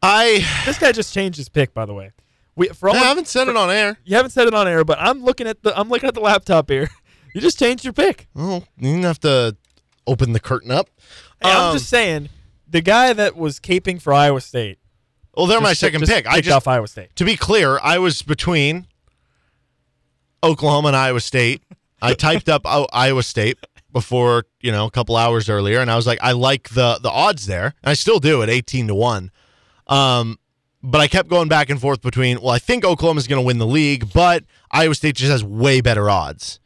I, 0.00 0.46
This 0.64 0.78
guy 0.78 0.92
just 0.92 1.12
changed 1.12 1.38
his 1.38 1.48
pick, 1.48 1.74
by 1.74 1.86
the 1.86 1.92
way. 1.92 2.12
We 2.58 2.68
for 2.68 2.88
all 2.90 2.96
I 2.96 2.98
haven't 2.98 3.28
said 3.28 3.48
it 3.48 3.56
on 3.56 3.70
air. 3.70 3.96
you 4.04 4.16
haven't 4.16 4.32
said 4.32 4.46
it 4.48 4.52
on 4.54 4.68
air, 4.68 4.84
but 4.84 4.98
I'm 5.00 5.22
looking 5.24 5.46
at 5.46 5.62
the 5.62 5.78
I'm 5.78 5.88
looking 5.88 6.08
at 6.08 6.14
the 6.14 6.20
laptop 6.20 6.68
here. 6.68 6.88
You 7.34 7.42
just 7.42 7.58
changed 7.58 7.84
your 7.84 7.92
pick. 7.92 8.26
Oh, 8.34 8.64
you 8.78 8.90
didn't 8.90 9.02
have 9.04 9.20
to 9.20 9.54
open 10.06 10.32
the 10.32 10.40
curtain 10.40 10.70
up. 10.70 10.88
Hey, 11.42 11.50
I'm 11.50 11.66
Um, 11.68 11.72
just 11.76 11.88
saying, 11.90 12.30
the 12.66 12.80
guy 12.80 13.12
that 13.12 13.36
was 13.36 13.60
caping 13.60 14.00
for 14.00 14.14
Iowa 14.14 14.40
State. 14.40 14.78
well, 15.36 15.46
they're 15.46 15.60
my 15.60 15.74
second 15.74 16.04
pick. 16.06 16.26
I 16.26 16.40
just, 16.40 16.56
off 16.56 16.66
Iowa 16.66 16.88
State. 16.88 17.14
to 17.16 17.24
be 17.26 17.36
clear, 17.36 17.78
I 17.82 17.98
was 17.98 18.22
between 18.22 18.86
Oklahoma 20.42 20.88
and 20.88 20.96
Iowa 20.96 21.20
State. 21.20 21.62
I 22.00 22.14
typed 22.26 22.48
up 22.48 22.62
Iowa 22.64 23.22
State 23.22 23.58
before, 23.92 24.44
you 24.60 24.72
know, 24.72 24.86
a 24.86 24.90
couple 24.90 25.14
hours 25.16 25.48
earlier, 25.50 25.80
and 25.80 25.90
I 25.90 25.96
was 25.96 26.06
like, 26.06 26.18
I 26.22 26.32
like 26.32 26.70
the 26.70 26.98
the 27.00 27.10
odds 27.10 27.46
there, 27.46 27.74
and 27.82 27.90
I 27.90 27.94
still 27.94 28.20
do 28.20 28.42
at 28.42 28.48
eighteen 28.50 28.86
to 28.88 28.94
one. 28.94 29.30
Um, 29.86 30.38
but 30.82 31.00
I 31.00 31.08
kept 31.08 31.28
going 31.28 31.48
back 31.48 31.70
and 31.70 31.80
forth 31.80 32.00
between, 32.02 32.40
well, 32.40 32.50
I 32.50 32.58
think 32.58 32.84
Oklahoma's 32.84 33.26
going 33.26 33.42
to 33.42 33.46
win 33.46 33.58
the 33.58 33.66
league, 33.66 34.12
but 34.12 34.44
Iowa 34.70 34.94
State 34.94 35.16
just 35.16 35.30
has 35.30 35.42
way 35.42 35.80
better 35.80 36.08
odds, 36.08 36.60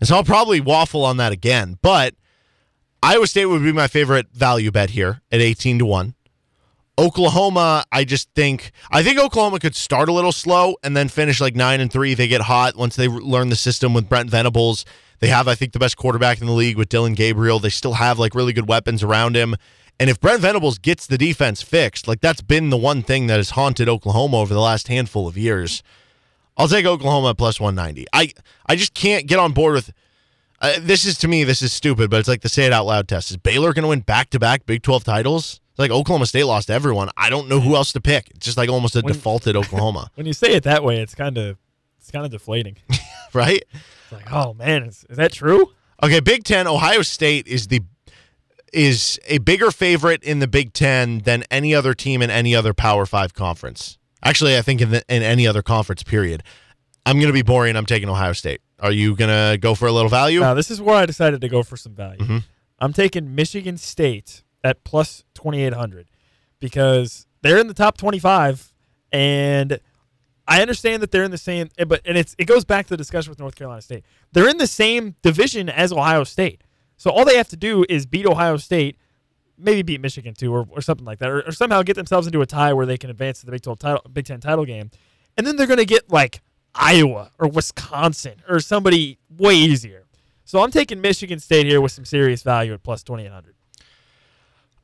and 0.00 0.08
so 0.08 0.16
I'll 0.16 0.24
probably 0.24 0.60
waffle 0.60 1.04
on 1.04 1.16
that 1.16 1.32
again. 1.32 1.78
But 1.82 2.14
Iowa 3.02 3.26
State 3.26 3.46
would 3.46 3.62
be 3.62 3.72
my 3.72 3.88
favorite 3.88 4.26
value 4.32 4.70
bet 4.70 4.90
here 4.90 5.20
at 5.30 5.40
eighteen 5.40 5.78
to 5.78 5.86
one. 5.86 6.14
Oklahoma, 6.98 7.84
I 7.92 8.04
just 8.04 8.30
think 8.34 8.72
I 8.90 9.02
think 9.02 9.18
Oklahoma 9.18 9.58
could 9.58 9.76
start 9.76 10.08
a 10.08 10.12
little 10.12 10.32
slow 10.32 10.76
and 10.82 10.96
then 10.96 11.08
finish 11.08 11.42
like 11.42 11.54
nine 11.54 11.80
and 11.80 11.92
three. 11.92 12.14
They 12.14 12.26
get 12.26 12.40
hot 12.40 12.74
once 12.74 12.96
they 12.96 13.06
learn 13.06 13.50
the 13.50 13.56
system 13.56 13.92
with 13.92 14.08
Brent 14.08 14.30
Venables. 14.30 14.86
They 15.18 15.28
have, 15.28 15.46
I 15.46 15.54
think, 15.54 15.72
the 15.72 15.78
best 15.78 15.96
quarterback 15.96 16.40
in 16.40 16.46
the 16.46 16.52
league 16.52 16.76
with 16.76 16.88
Dillon 16.88 17.14
Gabriel. 17.14 17.58
They 17.58 17.68
still 17.68 17.94
have 17.94 18.18
like 18.18 18.34
really 18.34 18.52
good 18.52 18.68
weapons 18.68 19.02
around 19.02 19.36
him. 19.36 19.56
And 19.98 20.10
if 20.10 20.20
Brent 20.20 20.40
Venables 20.42 20.78
gets 20.78 21.06
the 21.06 21.16
defense 21.16 21.62
fixed, 21.62 22.06
like 22.06 22.20
that's 22.20 22.42
been 22.42 22.70
the 22.70 22.76
one 22.76 23.02
thing 23.02 23.26
that 23.28 23.36
has 23.38 23.50
haunted 23.50 23.88
Oklahoma 23.88 24.38
over 24.38 24.52
the 24.52 24.60
last 24.60 24.88
handful 24.88 25.26
of 25.26 25.36
years. 25.38 25.82
I'll 26.58 26.68
take 26.68 26.86
Oklahoma 26.86 27.30
at 27.30 27.38
plus 27.38 27.60
190. 27.60 28.06
I 28.12 28.32
I 28.66 28.76
just 28.76 28.94
can't 28.94 29.26
get 29.26 29.38
on 29.38 29.52
board 29.52 29.74
with 29.74 29.92
uh, 30.60 30.74
this 30.80 31.04
is 31.04 31.18
to 31.18 31.28
me 31.28 31.44
this 31.44 31.62
is 31.62 31.72
stupid, 31.72 32.10
but 32.10 32.18
it's 32.18 32.28
like 32.28 32.40
the 32.42 32.48
say 32.48 32.64
it 32.66 32.72
out 32.72 32.86
loud 32.86 33.08
test. 33.08 33.30
Is 33.30 33.36
Baylor 33.36 33.72
going 33.72 33.82
to 33.82 33.88
win 33.88 34.00
back 34.00 34.30
to 34.30 34.38
back 34.38 34.66
Big 34.66 34.82
12 34.82 35.04
titles? 35.04 35.60
It's 35.70 35.78
like 35.78 35.90
Oklahoma 35.90 36.26
State 36.26 36.44
lost 36.44 36.70
everyone. 36.70 37.10
I 37.16 37.28
don't 37.28 37.48
know 37.48 37.60
who 37.60 37.76
else 37.76 37.92
to 37.92 38.00
pick. 38.00 38.30
It's 38.30 38.46
just 38.46 38.56
like 38.56 38.70
almost 38.70 38.96
a 38.96 39.00
When- 39.02 39.12
defaulted 39.12 39.56
Oklahoma, 39.56 40.10
When 40.14 40.26
you 40.26 40.32
say 40.32 40.54
it 40.54 40.62
that 40.64 40.82
way, 40.82 41.00
it's 41.00 41.14
kind 41.14 41.36
of 41.36 41.58
it's 41.98 42.10
kind 42.10 42.24
of 42.24 42.30
deflating. 42.30 42.76
right? 43.34 43.62
It's 43.72 44.12
like, 44.12 44.32
oh 44.32 44.54
man, 44.54 44.84
is, 44.84 45.04
is 45.10 45.16
that 45.18 45.32
true? 45.32 45.72
Okay, 46.02 46.20
Big 46.20 46.44
10 46.44 46.66
Ohio 46.66 47.02
State 47.02 47.46
is 47.46 47.68
the 47.68 47.80
is 48.72 49.18
a 49.26 49.38
bigger 49.38 49.70
favorite 49.70 50.22
in 50.22 50.38
the 50.40 50.48
Big 50.48 50.72
10 50.72 51.20
than 51.20 51.44
any 51.50 51.74
other 51.74 51.94
team 51.94 52.22
in 52.22 52.30
any 52.30 52.54
other 52.54 52.74
Power 52.74 53.06
5 53.06 53.34
conference. 53.34 53.98
Actually, 54.22 54.56
I 54.56 54.62
think 54.62 54.80
in 54.80 54.90
the, 54.90 55.04
in 55.08 55.22
any 55.22 55.46
other 55.46 55.62
conference 55.62 56.02
period. 56.02 56.42
I'm 57.04 57.16
going 57.18 57.28
to 57.28 57.32
be 57.32 57.42
boring. 57.42 57.76
I'm 57.76 57.86
taking 57.86 58.08
Ohio 58.08 58.32
State. 58.32 58.60
Are 58.80 58.90
you 58.92 59.14
going 59.14 59.30
to 59.30 59.56
go 59.58 59.74
for 59.76 59.86
a 59.86 59.92
little 59.92 60.10
value? 60.10 60.40
Now 60.40 60.54
this 60.54 60.70
is 60.70 60.80
where 60.82 60.96
I 60.96 61.06
decided 61.06 61.40
to 61.42 61.48
go 61.48 61.62
for 61.62 61.76
some 61.76 61.94
value. 61.94 62.18
Mhm. 62.18 62.44
I'm 62.78 62.92
taking 62.92 63.34
Michigan 63.34 63.78
State 63.78 64.42
at 64.64 64.82
plus 64.84 65.24
2800 65.34 66.08
because 66.60 67.26
they're 67.42 67.58
in 67.58 67.68
the 67.68 67.74
top 67.74 67.96
25 67.96 68.72
and 69.12 69.78
I 70.48 70.60
understand 70.60 71.02
that 71.02 71.10
they're 71.10 71.24
in 71.24 71.30
the 71.30 71.38
same 71.38 71.68
eh, 71.78 71.84
but 71.84 72.00
and 72.04 72.18
it's 72.18 72.34
it 72.38 72.44
goes 72.46 72.64
back 72.64 72.86
to 72.86 72.90
the 72.90 72.96
discussion 72.96 73.30
with 73.30 73.38
North 73.38 73.54
Carolina 73.56 73.80
State. 73.82 74.04
They're 74.32 74.48
in 74.48 74.58
the 74.58 74.66
same 74.66 75.14
division 75.22 75.68
as 75.68 75.92
Ohio 75.92 76.24
State. 76.24 76.62
So 76.96 77.10
all 77.10 77.24
they 77.24 77.36
have 77.36 77.48
to 77.48 77.56
do 77.56 77.84
is 77.88 78.06
beat 78.06 78.26
Ohio 78.26 78.56
State, 78.56 78.98
maybe 79.58 79.82
beat 79.82 80.00
Michigan 80.00 80.34
too 80.34 80.54
or, 80.54 80.66
or 80.70 80.80
something 80.80 81.04
like 81.04 81.18
that 81.18 81.30
or, 81.30 81.42
or 81.42 81.52
somehow 81.52 81.82
get 81.82 81.96
themselves 81.96 82.26
into 82.26 82.40
a 82.40 82.46
tie 82.46 82.72
where 82.72 82.86
they 82.86 82.96
can 82.96 83.10
advance 83.10 83.40
to 83.40 83.46
the 83.46 83.52
Big 83.52 83.62
12 83.62 83.78
title 83.78 84.02
Big 84.12 84.24
10 84.24 84.40
title 84.40 84.64
game. 84.64 84.90
And 85.36 85.46
then 85.46 85.56
they're 85.56 85.66
going 85.66 85.78
to 85.78 85.84
get 85.84 86.10
like 86.10 86.40
Iowa 86.74 87.30
or 87.38 87.48
Wisconsin 87.48 88.42
or 88.48 88.60
somebody 88.60 89.18
way 89.30 89.54
easier. 89.54 90.04
So 90.44 90.62
I'm 90.62 90.70
taking 90.70 91.00
Michigan 91.00 91.40
State 91.40 91.66
here 91.66 91.80
with 91.80 91.92
some 91.92 92.04
serious 92.04 92.42
value 92.42 92.72
at 92.72 92.82
plus 92.82 93.02
2800. 93.02 93.54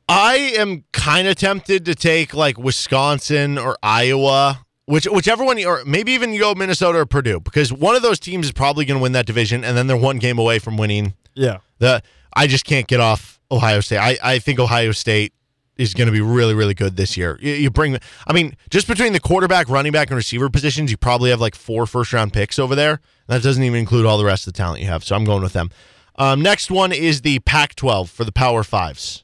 I 0.09 0.35
am 0.57 0.83
kind 0.91 1.27
of 1.27 1.35
tempted 1.35 1.85
to 1.85 1.95
take 1.95 2.33
like 2.33 2.57
Wisconsin 2.57 3.57
or 3.57 3.77
Iowa, 3.81 4.65
which 4.85 5.05
whichever 5.05 5.45
one, 5.45 5.57
you, 5.57 5.67
or 5.67 5.85
maybe 5.85 6.11
even 6.11 6.33
you 6.33 6.41
go 6.41 6.53
Minnesota 6.53 6.99
or 6.99 7.05
Purdue, 7.05 7.39
because 7.39 7.71
one 7.71 7.95
of 7.95 8.01
those 8.01 8.19
teams 8.19 8.47
is 8.47 8.51
probably 8.51 8.83
going 8.83 8.99
to 8.99 9.01
win 9.01 9.13
that 9.13 9.25
division, 9.25 9.63
and 9.63 9.77
then 9.77 9.87
they're 9.87 9.95
one 9.95 10.19
game 10.19 10.37
away 10.37 10.59
from 10.59 10.75
winning 10.75 11.13
Yeah. 11.35 11.59
the. 11.79 12.01
I 12.35 12.47
just 12.47 12.65
can't 12.65 12.87
get 12.87 12.99
off 12.99 13.39
Ohio 13.51 13.79
State. 13.79 13.99
I, 13.99 14.17
I 14.23 14.39
think 14.39 14.59
Ohio 14.59 14.91
State 14.91 15.33
is 15.77 15.93
going 15.93 16.07
to 16.07 16.11
be 16.11 16.21
really 16.21 16.53
really 16.53 16.73
good 16.73 16.97
this 16.97 17.15
year. 17.15 17.37
You, 17.41 17.53
you 17.53 17.69
bring, 17.69 17.97
I 18.27 18.33
mean, 18.33 18.55
just 18.69 18.87
between 18.87 19.13
the 19.13 19.19
quarterback, 19.19 19.69
running 19.69 19.91
back, 19.91 20.09
and 20.09 20.15
receiver 20.17 20.49
positions, 20.49 20.89
you 20.91 20.97
probably 20.97 21.29
have 21.29 21.41
like 21.41 21.55
four 21.55 21.85
first 21.85 22.11
round 22.13 22.33
picks 22.33 22.57
over 22.57 22.75
there. 22.75 23.01
That 23.27 23.43
doesn't 23.43 23.63
even 23.63 23.79
include 23.79 24.05
all 24.05 24.17
the 24.17 24.25
rest 24.25 24.47
of 24.47 24.53
the 24.53 24.57
talent 24.57 24.81
you 24.81 24.87
have. 24.87 25.03
So 25.03 25.15
I'm 25.15 25.23
going 25.25 25.43
with 25.43 25.53
them. 25.53 25.69
Um, 26.15 26.41
next 26.41 26.69
one 26.69 26.91
is 26.91 27.21
the 27.21 27.39
Pac-12 27.39 28.09
for 28.09 28.23
the 28.23 28.31
Power 28.31 28.63
Fives. 28.63 29.23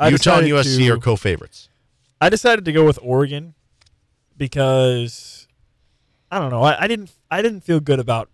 I 0.00 0.08
Utah 0.08 0.38
and 0.38 0.46
USC 0.48 0.78
to- 0.78 0.90
are 0.90 0.98
co-favorites. 0.98 1.68
I 2.20 2.28
decided 2.28 2.64
to 2.66 2.72
go 2.72 2.84
with 2.84 2.98
Oregon 3.02 3.54
because 4.36 5.46
I 6.30 6.38
don't 6.38 6.50
know. 6.50 6.62
I, 6.62 6.84
I 6.84 6.86
didn't 6.86 7.10
I 7.30 7.42
didn't 7.42 7.62
feel 7.62 7.80
good 7.80 7.98
about 7.98 8.30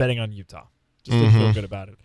betting 0.00 0.18
on 0.18 0.32
Utah. 0.32 0.64
Just 1.04 1.18
didn't 1.18 1.32
feel 1.32 1.42
mm-hmm. 1.42 1.52
good 1.52 1.64
about 1.64 1.90
it. 1.90 1.96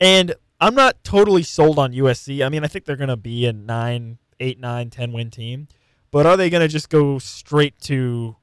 And 0.00 0.34
I'm 0.58 0.74
not 0.74 1.04
totally 1.04 1.42
sold 1.42 1.78
on 1.78 1.92
USC. 1.92 2.44
I 2.44 2.48
mean, 2.48 2.64
I 2.64 2.66
think 2.66 2.86
they're 2.86 2.96
gonna 2.96 3.16
be 3.16 3.44
a 3.44 3.52
nine, 3.52 4.16
eight, 4.40 4.58
nine, 4.58 4.88
ten 4.88 5.12
win 5.12 5.30
team. 5.30 5.68
But 6.10 6.24
are 6.24 6.36
they 6.36 6.48
gonna 6.48 6.68
just 6.68 6.88
go 6.88 7.18
straight 7.18 7.78
to 7.82 8.36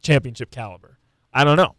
championship 0.00 0.50
caliber? 0.50 0.98
I 1.32 1.44
don't 1.44 1.58
know. 1.58 1.76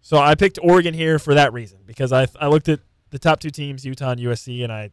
So 0.00 0.18
I 0.18 0.34
picked 0.34 0.58
Oregon 0.60 0.94
here 0.94 1.20
for 1.20 1.34
that 1.34 1.52
reason 1.52 1.78
because 1.86 2.12
I 2.12 2.26
I 2.40 2.48
looked 2.48 2.68
at 2.68 2.80
the 3.10 3.20
top 3.20 3.38
two 3.38 3.50
teams, 3.50 3.86
Utah 3.86 4.10
and 4.10 4.20
USC, 4.20 4.64
and 4.64 4.72
I 4.72 4.90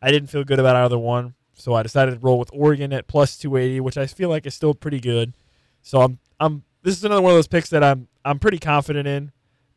I 0.00 0.12
didn't 0.12 0.28
feel 0.28 0.44
good 0.44 0.60
about 0.60 0.76
either 0.76 0.98
one, 0.98 1.34
so 1.54 1.74
I 1.74 1.82
decided 1.82 2.12
to 2.12 2.20
roll 2.20 2.38
with 2.38 2.50
Oregon 2.52 2.92
at 2.92 3.08
plus 3.08 3.36
280, 3.38 3.80
which 3.80 3.98
I 3.98 4.06
feel 4.06 4.28
like 4.28 4.46
is 4.46 4.54
still 4.54 4.72
pretty 4.72 5.00
good. 5.00 5.34
So 5.82 6.00
I'm 6.00 6.18
I'm 6.38 6.62
this 6.82 6.96
is 6.96 7.04
another 7.04 7.22
one 7.22 7.32
of 7.32 7.36
those 7.36 7.48
picks 7.48 7.70
that 7.70 7.82
I'm 7.82 8.06
I'm 8.24 8.38
pretty 8.38 8.58
confident 8.58 9.08
in, 9.08 9.32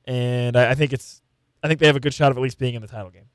and 0.10 0.58
I, 0.58 0.72
I 0.72 0.76
think 0.76 0.92
it's 0.92 1.22
I 1.64 1.68
think 1.68 1.80
they 1.80 1.86
have 1.86 1.96
a 1.96 2.00
good 2.00 2.14
shot 2.14 2.32
of 2.32 2.38
at 2.38 2.42
least 2.42 2.58
being 2.58 2.74
in 2.74 2.82
the 2.82 2.88
title 2.88 3.12
game. 3.12 3.26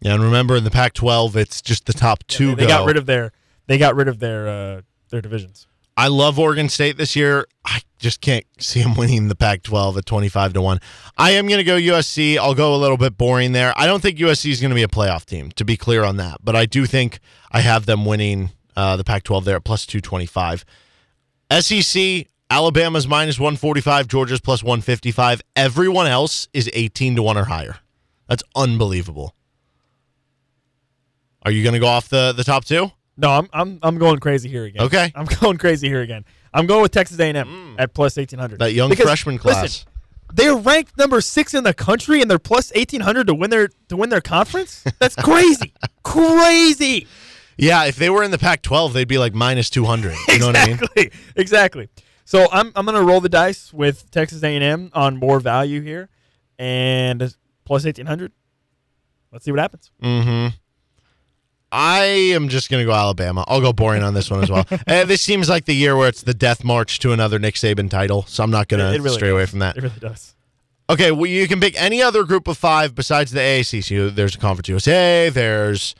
Yeah, 0.00 0.14
and 0.14 0.22
remember 0.22 0.56
in 0.56 0.64
the 0.64 0.70
Pac-12, 0.70 1.36
it's 1.36 1.62
just 1.62 1.86
the 1.86 1.94
top 1.94 2.24
two. 2.26 2.50
Yeah, 2.50 2.54
they, 2.54 2.62
they 2.62 2.68
go. 2.68 2.78
got 2.78 2.86
rid 2.86 2.96
of 2.98 3.06
their 3.06 3.32
they 3.66 3.78
got 3.78 3.96
rid 3.96 4.08
of 4.08 4.18
their 4.18 4.48
uh, 4.48 4.80
their 5.08 5.22
divisions. 5.22 5.66
I 5.96 6.08
love 6.08 6.38
Oregon 6.38 6.68
State 6.68 6.98
this 6.98 7.16
year. 7.16 7.46
I 7.64 7.80
just 7.98 8.20
can't 8.20 8.44
see 8.58 8.82
them 8.82 8.94
winning 8.98 9.28
the 9.28 9.34
Pac-12 9.34 9.96
at 9.96 10.04
25 10.04 10.52
to 10.52 10.60
1. 10.60 10.78
I 11.16 11.30
am 11.30 11.46
going 11.46 11.56
to 11.56 11.64
go 11.64 11.78
USC. 11.78 12.36
I'll 12.36 12.54
go 12.54 12.74
a 12.74 12.76
little 12.76 12.98
bit 12.98 13.16
boring 13.16 13.52
there. 13.52 13.72
I 13.76 13.86
don't 13.86 14.02
think 14.02 14.18
USC 14.18 14.50
is 14.50 14.60
going 14.60 14.68
to 14.68 14.74
be 14.74 14.82
a 14.82 14.88
playoff 14.88 15.24
team, 15.24 15.50
to 15.52 15.64
be 15.64 15.78
clear 15.78 16.04
on 16.04 16.18
that. 16.18 16.40
But 16.44 16.54
I 16.54 16.66
do 16.66 16.84
think 16.84 17.18
I 17.50 17.60
have 17.60 17.86
them 17.86 18.04
winning 18.04 18.50
uh, 18.76 18.96
the 18.96 19.04
Pac-12 19.04 19.44
there 19.44 19.56
at 19.56 19.64
plus 19.64 19.86
225. 19.86 20.66
SEC, 21.60 22.26
Alabama's 22.48 23.08
minus 23.08 23.38
145, 23.38 24.08
Georgia's 24.08 24.40
plus 24.40 24.62
155. 24.62 25.42
Everyone 25.56 26.06
else 26.06 26.48
is 26.52 26.70
18 26.72 27.16
to 27.16 27.22
1 27.22 27.36
or 27.36 27.44
higher. 27.44 27.76
That's 28.28 28.42
unbelievable. 28.54 29.34
Are 31.42 31.50
you 31.50 31.62
going 31.62 31.74
to 31.74 31.80
go 31.80 31.86
off 31.86 32.08
the, 32.08 32.32
the 32.32 32.44
top 32.44 32.64
two? 32.64 32.90
No, 33.16 33.30
I'm 33.30 33.48
I'm 33.52 33.78
I'm 33.82 33.98
going 33.98 34.18
crazy 34.18 34.48
here 34.48 34.64
again. 34.64 34.82
Okay. 34.82 35.10
I'm 35.14 35.24
going 35.40 35.56
crazy 35.56 35.88
here 35.88 36.02
again. 36.02 36.24
I'm 36.52 36.66
going 36.66 36.82
with 36.82 36.92
Texas 36.92 37.18
A&M 37.18 37.34
mm. 37.34 37.74
at 37.78 37.94
plus 37.94 38.16
1800. 38.16 38.58
That 38.58 38.72
young 38.72 38.90
Because, 38.90 39.04
freshman 39.04 39.38
class. 39.38 39.62
listen, 39.62 39.88
they're 40.34 40.56
ranked 40.56 40.98
number 40.98 41.20
6 41.20 41.54
in 41.54 41.64
the 41.64 41.74
country 41.74 42.20
and 42.20 42.30
they're 42.30 42.38
plus 42.38 42.72
1800 42.74 43.26
to 43.28 43.34
win 43.34 43.50
their 43.50 43.68
to 43.88 43.96
win 43.96 44.10
their 44.10 44.20
conference? 44.20 44.84
That's 44.98 45.16
crazy. 45.16 45.72
crazy. 46.02 47.06
Yeah, 47.56 47.84
if 47.84 47.96
they 47.96 48.10
were 48.10 48.22
in 48.22 48.30
the 48.30 48.38
Pac-12, 48.38 48.92
they'd 48.92 49.08
be 49.08 49.16
like 49.16 49.34
minus 49.34 49.70
200. 49.70 50.14
You 50.28 50.38
know 50.40 50.48
what 50.48 50.56
I 50.56 50.78
mean? 50.96 51.10
exactly. 51.36 51.88
So 52.26 52.48
I'm 52.50 52.72
I'm 52.74 52.84
going 52.84 52.98
to 52.98 53.04
roll 53.04 53.20
the 53.20 53.28
dice 53.28 53.72
with 53.72 54.10
Texas 54.10 54.42
A&M 54.42 54.90
on 54.92 55.16
more 55.16 55.38
value 55.38 55.80
here 55.80 56.08
and 56.58 57.20
plus 57.64 57.84
1800. 57.84 58.32
Let's 59.30 59.44
see 59.44 59.52
what 59.52 59.60
happens. 59.60 59.92
Mm-hmm. 60.02 60.56
I 61.70 62.02
am 62.02 62.48
just 62.48 62.68
going 62.68 62.82
to 62.82 62.84
go 62.84 62.92
Alabama. 62.92 63.44
I'll 63.46 63.60
go 63.60 63.72
boring 63.72 64.02
on 64.02 64.14
this 64.14 64.28
one 64.28 64.42
as 64.42 64.50
well. 64.50 64.66
uh, 64.88 65.04
this 65.04 65.22
seems 65.22 65.48
like 65.48 65.66
the 65.66 65.74
year 65.74 65.96
where 65.96 66.08
it's 66.08 66.22
the 66.22 66.34
death 66.34 66.64
march 66.64 66.98
to 67.00 67.12
another 67.12 67.38
Nick 67.38 67.54
Saban 67.54 67.88
title, 67.88 68.24
so 68.24 68.42
I'm 68.42 68.50
not 68.50 68.66
gonna 68.66 68.92
it 68.92 69.00
really 69.00 69.16
stray 69.16 69.28
away 69.28 69.46
from 69.46 69.60
that. 69.60 69.76
It 69.76 69.84
really 69.84 70.00
does. 70.00 70.34
Okay, 70.90 71.12
well, 71.12 71.26
you 71.26 71.46
can 71.46 71.60
pick 71.60 71.80
any 71.80 72.02
other 72.02 72.24
group 72.24 72.48
of 72.48 72.58
five 72.58 72.94
besides 72.94 73.30
the 73.30 73.40
AAC. 73.40 73.84
So 73.84 74.10
there's 74.10 74.34
a 74.34 74.38
Conference 74.38 74.68
USA, 74.68 75.28
there's 75.28 75.94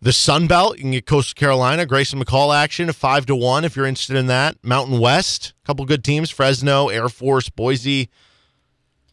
the 0.00 0.12
Sun 0.12 0.46
Belt. 0.46 0.76
You 0.76 0.82
can 0.82 0.90
get 0.92 1.06
Coastal 1.06 1.38
Carolina, 1.38 1.86
Grayson 1.86 2.22
McCall 2.22 2.54
action, 2.54 2.92
five 2.92 3.26
to 3.26 3.36
one 3.36 3.64
if 3.64 3.76
you're 3.76 3.86
interested 3.86 4.16
in 4.16 4.26
that. 4.26 4.56
Mountain 4.62 4.98
West, 4.98 5.54
a 5.62 5.66
couple 5.66 5.84
good 5.84 6.04
teams: 6.04 6.30
Fresno, 6.30 6.88
Air 6.88 7.08
Force, 7.08 7.48
Boise. 7.48 8.08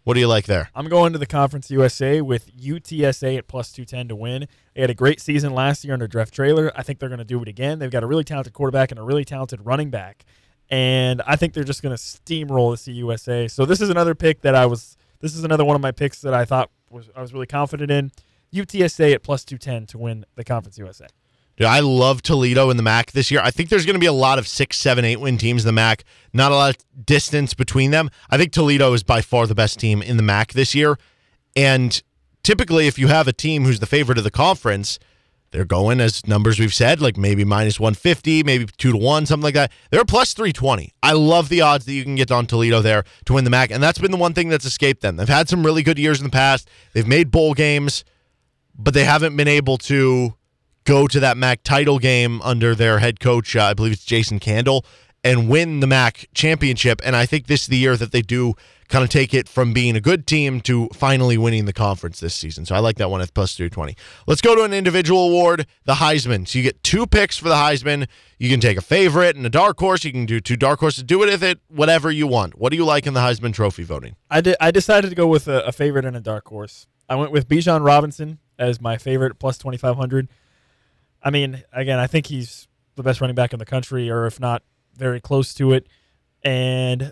What 0.04 0.14
do 0.14 0.22
you 0.22 0.28
like 0.28 0.46
there? 0.46 0.70
I'm 0.74 0.88
going 0.88 1.12
to 1.12 1.20
the 1.20 1.26
Conference 1.26 1.70
USA 1.70 2.22
with 2.22 2.50
UTSA 2.58 3.38
at 3.38 3.48
plus 3.50 3.74
210 3.74 4.08
to 4.08 4.16
win. 4.16 4.48
They 4.74 4.80
had 4.80 4.90
a 4.90 4.94
great 4.94 5.20
season 5.20 5.54
last 5.54 5.84
year 5.84 5.94
under 5.94 6.08
Jeff 6.08 6.32
Traylor. 6.32 6.72
I 6.74 6.82
think 6.82 7.00
they're 7.00 7.10
going 7.10 7.20
to 7.20 7.26
do 7.26 7.42
it 7.42 7.50
again. 7.50 7.80
They've 7.80 7.92
got 7.92 8.04
a 8.04 8.08
really 8.08 8.24
talented 8.24 8.54
quarterback 8.54 8.90
and 8.92 9.00
a 9.02 9.04
really 9.04 9.26
talented 9.26 9.66
running 9.66 9.90
back. 9.90 10.24
And 10.70 11.22
I 11.28 11.36
think 11.36 11.54
they're 11.54 11.66
just 11.66 11.82
going 11.82 11.94
to 11.94 12.02
steamroll 12.02 12.72
the 12.72 13.02
CUSA. 13.02 13.52
So 13.52 13.66
this 13.66 13.82
is 13.82 13.90
another 13.90 14.16
pick 14.16 14.42
that 14.44 14.56
I 14.56 14.66
was 14.66 14.96
this 15.20 15.36
is 15.36 15.44
another 15.44 15.66
one 15.66 15.76
of 15.76 15.82
my 15.82 15.92
picks 15.92 16.22
that 16.22 16.34
I 16.34 16.46
thought 16.46 16.70
was 16.90 17.10
I 17.14 17.22
was 17.22 17.34
really 17.34 17.48
confident 17.48 17.92
in. 17.92 18.12
UTSA 18.54 19.14
at 19.14 19.24
plus 19.24 19.44
210 19.46 19.88
to 19.88 19.98
win 19.98 20.26
the 20.36 20.44
Conference 20.44 20.78
USA. 20.78 21.08
Dude, 21.58 21.66
I 21.66 21.80
love 21.80 22.22
Toledo 22.22 22.70
in 22.70 22.78
the 22.78 22.84
MAC 22.84 23.12
this 23.14 23.32
year. 23.32 23.42
I 23.44 23.50
think 23.50 23.70
there's 23.70 23.86
going 23.86 23.96
to 23.96 24.00
be 24.00 24.06
a 24.06 24.14
lot 24.14 24.38
of 24.38 24.48
six, 24.48 24.78
seven, 24.78 25.04
eight 25.04 25.20
win 25.20 25.40
teams 25.40 25.64
in 25.64 25.68
the 25.68 25.74
MAC. 25.74 26.04
Not 26.32 26.52
a 26.52 26.56
lot 26.56 26.76
of 26.76 27.06
distance 27.06 27.56
between 27.56 27.90
them. 27.90 28.12
I 28.30 28.38
think 28.38 28.52
Toledo 28.52 28.94
is 28.94 29.02
by 29.02 29.22
far 29.22 29.48
the 29.48 29.56
best 29.56 29.80
team 29.80 30.04
in 30.04 30.18
the 30.18 30.24
MAC 30.24 30.54
this 30.54 30.76
year. 30.76 31.00
And 31.56 32.00
typically, 32.44 32.86
if 32.86 33.00
you 33.00 33.08
have 33.08 33.28
a 33.28 33.34
team 33.34 33.66
who's 33.66 33.80
the 33.80 33.88
favorite 33.88 34.20
of 34.20 34.24
the 34.24 34.30
conference, 34.30 35.00
they're 35.50 35.66
going 35.66 36.00
as 36.00 36.28
numbers 36.28 36.60
we've 36.60 36.74
said, 36.74 37.02
like 37.02 37.18
maybe 37.18 37.44
minus 37.44 37.80
150, 37.80 38.44
maybe 38.44 38.68
two 38.78 38.92
to 38.92 38.98
one, 38.98 39.26
something 39.26 39.44
like 39.44 39.56
that. 39.56 39.72
They're 39.90 40.06
plus 40.06 40.34
320. 40.34 40.94
I 41.02 41.14
love 41.14 41.50
the 41.50 41.62
odds 41.62 41.86
that 41.86 41.94
you 41.94 42.04
can 42.04 42.16
get 42.16 42.32
on 42.32 42.46
Toledo 42.46 42.82
there 42.82 43.04
to 43.26 43.34
win 43.34 43.46
the 43.46 43.50
MAC. 43.50 43.72
And 43.72 43.82
that's 43.82 43.98
been 43.98 44.12
the 44.12 44.18
one 44.18 44.34
thing 44.34 44.50
that's 44.50 44.66
escaped 44.66 45.02
them. 45.02 45.16
They've 45.16 45.28
had 45.28 45.50
some 45.50 45.66
really 45.66 45.82
good 45.82 45.98
years 45.98 46.20
in 46.20 46.26
the 46.26 46.30
past, 46.30 46.70
they've 46.94 47.08
made 47.08 47.32
bowl 47.32 47.56
games, 47.56 48.04
but 48.78 48.94
they 48.94 49.04
haven't 49.04 49.36
been 49.36 49.48
able 49.48 49.78
to 49.78 50.36
go 50.84 51.08
to 51.08 51.20
that 51.20 51.36
MAC 51.38 51.64
title 51.64 52.00
game 52.00 52.42
under 52.44 52.74
their 52.74 53.00
head 53.00 53.20
coach, 53.20 53.56
uh, 53.56 53.64
I 53.64 53.74
believe 53.74 53.94
it's 53.94 54.06
Jason 54.06 54.40
Candle, 54.40 54.86
and 55.24 55.50
win 55.50 55.82
the 55.82 55.88
MAC 55.88 56.30
championship. 56.34 57.02
And 57.04 57.16
I 57.16 57.26
think 57.26 57.48
this 57.48 57.64
is 57.64 57.68
the 57.68 57.78
year 57.78 57.98
that 57.98 58.12
they 58.12 58.22
do 58.22 58.54
kind 58.88 59.04
of 59.04 59.10
take 59.10 59.34
it 59.34 59.50
from 59.50 59.74
being 59.74 59.98
a 59.98 60.00
good 60.00 60.26
team 60.26 60.62
to 60.62 60.88
finally 60.94 61.38
winning 61.38 61.66
the 61.66 61.74
conference 61.74 62.22
this 62.22 62.34
season. 62.34 62.66
So 62.66 62.74
I 62.74 62.80
like 62.80 62.96
that 62.98 63.10
one 63.10 63.20
at 63.20 63.34
plus 63.34 63.56
320. 63.56 63.98
Let's 64.28 64.40
go 64.40 64.56
to 64.56 64.64
an 64.64 64.74
individual 64.74 65.28
award, 65.28 65.68
the 65.84 65.96
Heisman. 65.96 66.48
So 66.48 66.60
you 66.60 66.64
get 66.64 66.82
two 66.84 67.06
picks 67.06 67.38
for 67.38 67.50
the 67.50 67.56
Heisman. 67.56 68.08
You 68.38 68.50
can 68.50 68.62
take 68.62 68.78
a 68.78 68.82
favorite 68.82 69.36
and 69.36 69.46
a 69.46 69.50
dark 69.50 69.78
horse. 69.80 70.06
You 70.06 70.14
can 70.14 70.26
do 70.26 70.40
two 70.40 70.56
dark 70.56 70.80
horses. 70.80 71.04
Do 71.04 71.22
it 71.24 71.26
with 71.26 71.44
it, 71.44 71.60
whatever 71.68 72.10
you 72.10 72.28
want. 72.28 72.58
What 72.58 72.72
do 72.72 72.78
you 72.78 72.86
like 72.86 73.06
in 73.06 73.14
the 73.14 73.20
Heisman 73.20 73.54
Trophy 73.54 73.84
voting? 73.84 74.16
I 74.30 74.40
did. 74.40 74.56
I 74.62 74.72
decided 74.72 75.10
to 75.10 75.16
go 75.16 75.28
with 75.28 75.50
a, 75.50 75.66
a 75.66 75.74
favorite 75.74 76.06
and 76.06 76.16
a 76.16 76.22
dark 76.22 76.48
horse. 76.48 76.88
I 77.10 77.16
went 77.16 77.32
with 77.32 77.50
Bijan 77.50 77.86
Robinson 77.86 78.40
as 78.60 78.82
my 78.82 78.98
favorite, 78.98 79.40
plus 79.40 79.58
twenty 79.58 79.78
five 79.78 79.96
hundred. 79.96 80.28
I 81.22 81.30
mean, 81.30 81.64
again, 81.74 82.00
I 82.00 82.08
think 82.08 82.28
he's 82.28 82.68
the 82.96 83.04
best 83.04 83.22
running 83.22 83.36
back 83.36 83.54
in 83.54 83.60
the 83.60 83.66
country, 83.66 84.10
or 84.10 84.26
if 84.26 84.40
not, 84.40 84.64
very 84.96 85.20
close 85.20 85.54
to 85.56 85.74
it. 85.74 85.88
And 86.44 87.12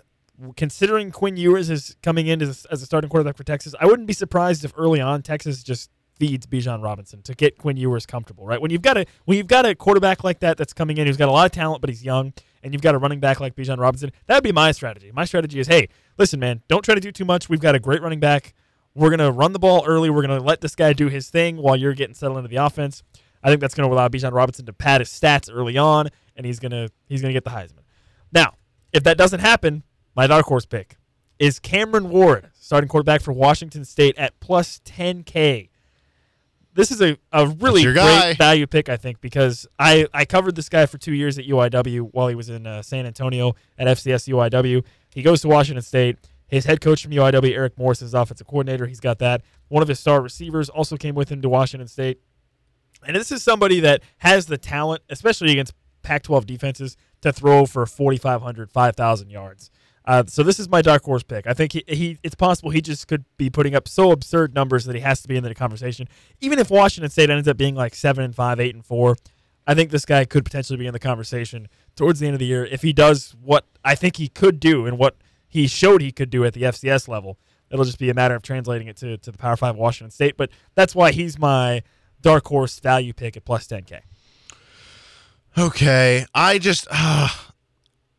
considering 0.56 1.10
Quinn 1.10 1.36
Ewers 1.36 1.70
is 1.70 1.96
coming 2.02 2.26
in 2.26 2.42
as, 2.42 2.66
as 2.66 2.82
a 2.82 2.86
starting 2.86 3.10
quarterback 3.10 3.36
for 3.36 3.44
Texas, 3.44 3.74
I 3.80 3.86
wouldn't 3.86 4.06
be 4.06 4.12
surprised 4.12 4.64
if 4.64 4.72
early 4.76 5.00
on 5.00 5.22
Texas 5.22 5.62
just 5.62 5.90
feeds 6.18 6.46
Bijan 6.46 6.82
Robinson 6.82 7.22
to 7.22 7.34
get 7.34 7.58
Quinn 7.58 7.76
Ewers 7.76 8.06
comfortable, 8.06 8.46
right? 8.46 8.60
When 8.60 8.70
you've 8.70 8.82
got 8.82 8.96
a 8.96 9.06
when 9.24 9.36
you've 9.36 9.46
got 9.46 9.66
a 9.66 9.74
quarterback 9.74 10.24
like 10.24 10.40
that 10.40 10.56
that's 10.56 10.72
coming 10.72 10.96
in 10.98 11.06
who's 11.06 11.16
got 11.16 11.28
a 11.28 11.32
lot 11.32 11.46
of 11.46 11.52
talent 11.52 11.80
but 11.80 11.90
he's 11.90 12.04
young, 12.04 12.32
and 12.62 12.72
you've 12.72 12.82
got 12.82 12.94
a 12.94 12.98
running 12.98 13.20
back 13.20 13.38
like 13.38 13.54
Bijan 13.54 13.78
Robinson, 13.78 14.12
that'd 14.26 14.42
be 14.42 14.52
my 14.52 14.72
strategy. 14.72 15.12
My 15.12 15.24
strategy 15.24 15.60
is, 15.60 15.68
hey, 15.68 15.88
listen, 16.18 16.40
man, 16.40 16.62
don't 16.68 16.82
try 16.82 16.94
to 16.94 17.00
do 17.00 17.12
too 17.12 17.24
much. 17.24 17.48
We've 17.48 17.60
got 17.60 17.74
a 17.74 17.78
great 17.78 18.02
running 18.02 18.20
back. 18.20 18.54
We're 18.96 19.10
gonna 19.10 19.30
run 19.30 19.52
the 19.52 19.58
ball 19.58 19.84
early. 19.86 20.10
We're 20.10 20.22
gonna 20.22 20.40
let 20.40 20.60
this 20.60 20.74
guy 20.74 20.92
do 20.92 21.08
his 21.08 21.28
thing 21.28 21.56
while 21.58 21.76
you're 21.76 21.94
getting 21.94 22.14
settled 22.14 22.38
into 22.38 22.48
the 22.48 22.56
offense. 22.56 23.02
I 23.42 23.48
think 23.48 23.60
that's 23.60 23.74
gonna 23.74 23.92
allow 23.92 24.08
Bijan 24.08 24.32
Robinson 24.32 24.66
to 24.66 24.72
pad 24.72 25.00
his 25.00 25.10
stats 25.10 25.50
early 25.52 25.76
on, 25.76 26.08
and 26.34 26.46
he's 26.46 26.58
gonna 26.58 26.88
he's 27.06 27.20
gonna 27.20 27.34
get 27.34 27.44
the 27.44 27.50
Heisman. 27.50 27.84
Now, 28.32 28.54
if 28.92 29.04
that 29.04 29.18
doesn't 29.18 29.40
happen, 29.40 29.82
my 30.14 30.26
dark 30.26 30.46
horse 30.46 30.64
pick 30.64 30.96
is 31.38 31.58
Cameron 31.58 32.08
Ward, 32.08 32.50
starting 32.54 32.88
quarterback 32.88 33.20
for 33.20 33.32
Washington 33.32 33.84
State 33.84 34.16
at 34.16 34.38
plus 34.40 34.80
10K. 34.84 35.68
This 36.74 36.90
is 36.90 37.00
a, 37.00 37.16
a 37.32 37.46
really 37.46 37.82
your 37.82 37.94
guy. 37.94 38.20
great 38.20 38.38
value 38.38 38.66
pick, 38.66 38.88
I 38.88 38.96
think, 38.96 39.20
because 39.20 39.66
I, 39.78 40.06
I 40.12 40.26
covered 40.26 40.56
this 40.56 40.68
guy 40.68 40.84
for 40.86 40.98
two 40.98 41.14
years 41.14 41.38
at 41.38 41.46
UIW 41.46 42.10
while 42.12 42.28
he 42.28 42.34
was 42.34 42.50
in 42.50 42.66
uh, 42.66 42.82
San 42.82 43.06
Antonio 43.06 43.54
at 43.78 43.86
FCS 43.86 44.28
UIW. 44.28 44.84
He 45.14 45.22
goes 45.22 45.40
to 45.42 45.48
Washington 45.48 45.82
State. 45.82 46.18
His 46.48 46.64
head 46.64 46.80
coach 46.80 47.02
from 47.02 47.12
UIW, 47.12 47.52
Eric 47.52 47.78
Morris, 47.78 48.02
is 48.02 48.14
offensive 48.14 48.46
coordinator. 48.46 48.86
He's 48.86 49.00
got 49.00 49.18
that. 49.18 49.42
One 49.68 49.82
of 49.82 49.88
his 49.88 49.98
star 49.98 50.20
receivers 50.20 50.68
also 50.68 50.96
came 50.96 51.14
with 51.14 51.28
him 51.28 51.42
to 51.42 51.48
Washington 51.48 51.88
State. 51.88 52.20
And 53.06 53.16
this 53.16 53.32
is 53.32 53.42
somebody 53.42 53.80
that 53.80 54.02
has 54.18 54.46
the 54.46 54.58
talent, 54.58 55.02
especially 55.08 55.52
against 55.52 55.74
Pac 56.02 56.22
12 56.22 56.46
defenses, 56.46 56.96
to 57.22 57.32
throw 57.32 57.66
for 57.66 57.84
4,500, 57.84 58.70
5,000 58.70 59.30
yards. 59.30 59.70
Uh, 60.04 60.22
so 60.26 60.44
this 60.44 60.60
is 60.60 60.68
my 60.68 60.82
dark 60.82 61.02
horse 61.02 61.24
pick. 61.24 61.46
I 61.48 61.52
think 61.52 61.72
he, 61.72 61.82
he 61.88 62.18
it's 62.22 62.36
possible 62.36 62.70
he 62.70 62.80
just 62.80 63.08
could 63.08 63.24
be 63.36 63.50
putting 63.50 63.74
up 63.74 63.88
so 63.88 64.12
absurd 64.12 64.54
numbers 64.54 64.84
that 64.84 64.94
he 64.94 65.00
has 65.00 65.20
to 65.22 65.28
be 65.28 65.36
in 65.36 65.42
the 65.42 65.52
conversation. 65.54 66.08
Even 66.40 66.60
if 66.60 66.70
Washington 66.70 67.10
State 67.10 67.28
ends 67.28 67.48
up 67.48 67.56
being 67.56 67.74
like 67.74 67.94
seven 67.94 68.24
and 68.24 68.34
five, 68.34 68.60
eight 68.60 68.74
and 68.74 68.84
four, 68.84 69.16
I 69.66 69.74
think 69.74 69.90
this 69.90 70.04
guy 70.04 70.24
could 70.24 70.44
potentially 70.44 70.76
be 70.76 70.86
in 70.86 70.92
the 70.92 71.00
conversation 71.00 71.66
towards 71.96 72.20
the 72.20 72.26
end 72.26 72.34
of 72.34 72.38
the 72.38 72.46
year 72.46 72.64
if 72.64 72.82
he 72.82 72.92
does 72.92 73.34
what 73.42 73.66
I 73.84 73.96
think 73.96 74.16
he 74.16 74.28
could 74.28 74.60
do 74.60 74.86
and 74.86 74.96
what 74.96 75.16
he 75.48 75.66
showed 75.66 76.00
he 76.02 76.12
could 76.12 76.30
do 76.30 76.44
at 76.44 76.54
the 76.54 76.62
FCS 76.62 77.08
level. 77.08 77.38
It'll 77.70 77.84
just 77.84 77.98
be 77.98 78.10
a 78.10 78.14
matter 78.14 78.34
of 78.34 78.42
translating 78.42 78.88
it 78.88 78.96
to, 78.98 79.16
to 79.18 79.32
the 79.32 79.38
Power 79.38 79.56
Five 79.56 79.76
Washington 79.76 80.10
State. 80.10 80.36
But 80.36 80.50
that's 80.74 80.94
why 80.94 81.12
he's 81.12 81.38
my 81.38 81.82
dark 82.20 82.46
horse 82.46 82.78
value 82.78 83.12
pick 83.12 83.36
at 83.36 83.44
plus 83.44 83.66
10K. 83.66 84.00
Okay, 85.58 86.26
I 86.34 86.58
just 86.58 86.86
uh, 86.90 87.28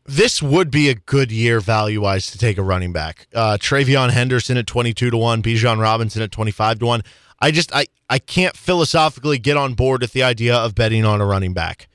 this 0.04 0.42
would 0.42 0.72
be 0.72 0.88
a 0.88 0.94
good 0.94 1.30
year 1.30 1.60
value 1.60 2.00
wise 2.00 2.32
to 2.32 2.38
take 2.38 2.58
a 2.58 2.62
running 2.62 2.92
back. 2.92 3.28
Uh, 3.32 3.56
TreVeyon 3.60 4.10
Henderson 4.10 4.56
at 4.56 4.66
twenty 4.66 4.92
two 4.92 5.10
to 5.10 5.16
one, 5.16 5.40
Bijan 5.40 5.80
Robinson 5.80 6.20
at 6.20 6.32
twenty 6.32 6.50
five 6.50 6.80
to 6.80 6.86
one. 6.86 7.02
I 7.38 7.52
just 7.52 7.72
I 7.72 7.86
I 8.10 8.18
can't 8.18 8.56
philosophically 8.56 9.38
get 9.38 9.56
on 9.56 9.74
board 9.74 10.00
with 10.00 10.14
the 10.14 10.24
idea 10.24 10.56
of 10.56 10.74
betting 10.74 11.04
on 11.04 11.20
a 11.20 11.26
running 11.26 11.52
back. 11.52 11.88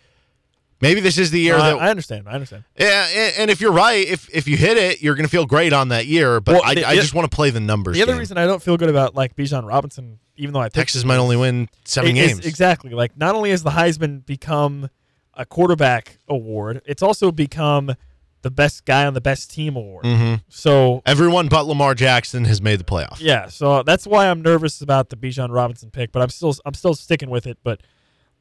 Maybe 0.83 0.99
this 1.01 1.17
is 1.17 1.31
the 1.31 1.39
year 1.39 1.57
No, 1.57 1.63
that 1.63 1.81
I 1.81 1.89
understand. 1.89 2.27
I 2.27 2.33
understand. 2.33 2.63
Yeah, 2.79 3.07
and- 3.07 3.33
and 3.39 3.51
if 3.51 3.59
you're 3.61 3.71
right, 3.71 4.05
if 4.07 4.29
if 4.31 4.47
you 4.47 4.55
hit 4.57 4.77
it, 4.77 5.01
you're 5.01 5.15
going 5.15 5.25
to 5.25 5.29
feel 5.31 5.45
great 5.45 5.73
on 5.73 5.87
that 5.89 6.05
year. 6.05 6.39
But 6.41 6.53
Well, 6.53 6.61
I, 6.63 6.75
the- 6.75 6.85
I 6.87 6.95
just 6.95 7.13
want 7.15 7.29
to 7.31 7.35
play 7.35 7.49
the 7.49 7.59
numbers. 7.59 7.95
The 7.95 8.03
other 8.03 8.11
game. 8.13 8.19
reason 8.19 8.37
I 8.37 8.45
don't 8.45 8.61
feel 8.61 8.77
good 8.77 8.89
about 8.89 9.15
like 9.15 9.35
Bijan 9.35 9.65
Robinson, 9.67 10.19
even 10.35 10.53
though 10.53 10.59
I 10.61 10.69
Texas 10.69 11.03
might 11.05 11.17
only 11.17 11.37
win 11.37 11.69
seven 11.85 12.15
is- 12.17 12.33
games. 12.35 12.45
exactly. 12.45 12.91
Like 12.91 13.17
not 13.17 13.33
only 13.35 13.49
has 13.51 13.63
the 13.63 13.71
Heisman 13.71 14.25
become 14.25 14.89
a 15.33 15.45
quarterback 15.45 16.19
award, 16.27 16.81
it's 16.85 17.01
also 17.01 17.31
become 17.31 17.95
the 18.43 18.51
best 18.51 18.83
guy 18.83 19.05
on 19.05 19.13
the 19.13 19.21
best 19.21 19.49
team 19.51 19.75
award. 19.77 20.03
Mhm. 20.03 20.41
So 20.49 21.01
Everyone 21.05 21.47
but 21.47 21.65
Lamar 21.65 21.95
Jackson 21.95 22.43
has 22.45 22.61
made 22.61 22.77
the 22.79 22.83
playoff. 22.83 23.17
yeah, 23.21 23.47
so 23.47 23.83
that's 23.83 24.05
why 24.05 24.27
I'm 24.29 24.41
nervous 24.41 24.81
about 24.81 25.09
the 25.09 25.15
Bijan 25.15 25.47
Robinson 25.49 25.91
pick, 25.91 26.11
but 26.11 26.21
I'm 26.21 26.29
still 26.29 26.53
I'm 26.65 26.73
still 26.73 26.93
sticking 26.93 27.29
with 27.29 27.47
it. 27.47 27.57
But 27.63 27.79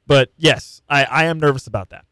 but 0.06 0.32
yes, 0.36 0.82
I, 0.88 1.04
I 1.04 1.24
am 1.26 1.38
nervous 1.38 1.68
about 1.68 1.90
that. 1.90 2.04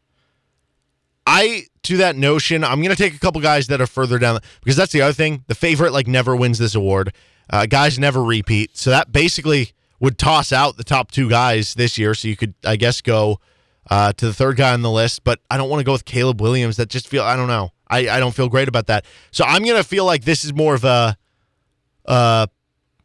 I 1.25 1.65
to 1.83 1.97
that 1.97 2.15
notion, 2.15 2.63
I'm 2.63 2.81
going 2.81 2.95
to 2.95 3.01
take 3.01 3.15
a 3.15 3.19
couple 3.19 3.41
guys 3.41 3.67
that 3.67 3.81
are 3.81 3.87
further 3.87 4.19
down 4.19 4.39
because 4.59 4.75
that's 4.75 4.91
the 4.91 5.01
other 5.01 5.13
thing. 5.13 5.43
The 5.47 5.55
favorite 5.55 5.91
like 5.91 6.07
never 6.07 6.35
wins 6.35 6.59
this 6.59 6.75
award. 6.75 7.13
Uh, 7.49 7.65
guys 7.65 7.99
never 7.99 8.23
repeat, 8.23 8.77
so 8.77 8.89
that 8.91 9.11
basically 9.11 9.71
would 9.99 10.17
toss 10.17 10.51
out 10.51 10.77
the 10.77 10.83
top 10.83 11.11
two 11.11 11.29
guys 11.29 11.75
this 11.75 11.97
year. 11.97 12.13
So 12.13 12.27
you 12.27 12.35
could, 12.35 12.53
I 12.65 12.75
guess, 12.75 13.01
go 13.01 13.39
uh, 13.89 14.13
to 14.13 14.25
the 14.25 14.33
third 14.33 14.57
guy 14.57 14.73
on 14.73 14.81
the 14.81 14.91
list. 14.91 15.23
But 15.23 15.39
I 15.49 15.57
don't 15.57 15.69
want 15.69 15.79
to 15.79 15.83
go 15.83 15.91
with 15.91 16.05
Caleb 16.05 16.41
Williams. 16.41 16.77
That 16.77 16.89
just 16.89 17.07
feel 17.07 17.23
I 17.23 17.35
don't 17.35 17.47
know. 17.47 17.71
I, 17.87 18.09
I 18.09 18.19
don't 18.19 18.33
feel 18.33 18.49
great 18.49 18.67
about 18.67 18.87
that. 18.87 19.05
So 19.31 19.43
I'm 19.45 19.63
going 19.63 19.77
to 19.77 19.83
feel 19.83 20.05
like 20.05 20.23
this 20.23 20.45
is 20.45 20.53
more 20.53 20.75
of 20.75 20.85
a 20.85 21.17
uh, 22.05 22.47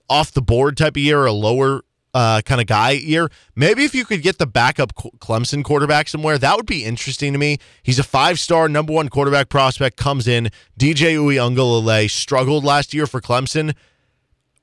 off 0.08 0.32
the 0.32 0.42
board 0.42 0.76
type 0.76 0.94
of 0.94 1.02
year, 1.02 1.20
or 1.20 1.26
a 1.26 1.32
lower 1.32 1.82
uh, 2.16 2.40
kind 2.40 2.62
of 2.62 2.66
guy 2.66 2.92
year. 2.92 3.30
Maybe 3.54 3.84
if 3.84 3.94
you 3.94 4.06
could 4.06 4.22
get 4.22 4.38
the 4.38 4.46
backup 4.46 4.94
Clemson 4.94 5.62
quarterback 5.62 6.08
somewhere, 6.08 6.38
that 6.38 6.56
would 6.56 6.64
be 6.64 6.82
interesting 6.82 7.34
to 7.34 7.38
me. 7.38 7.58
He's 7.82 7.98
a 7.98 8.02
five 8.02 8.40
star 8.40 8.70
number 8.70 8.94
one 8.94 9.10
quarterback 9.10 9.50
prospect, 9.50 9.98
comes 9.98 10.26
in. 10.26 10.48
DJ 10.78 11.16
Uiagalelei 11.16 12.10
struggled 12.10 12.64
last 12.64 12.94
year 12.94 13.06
for 13.06 13.20
Clemson. 13.20 13.74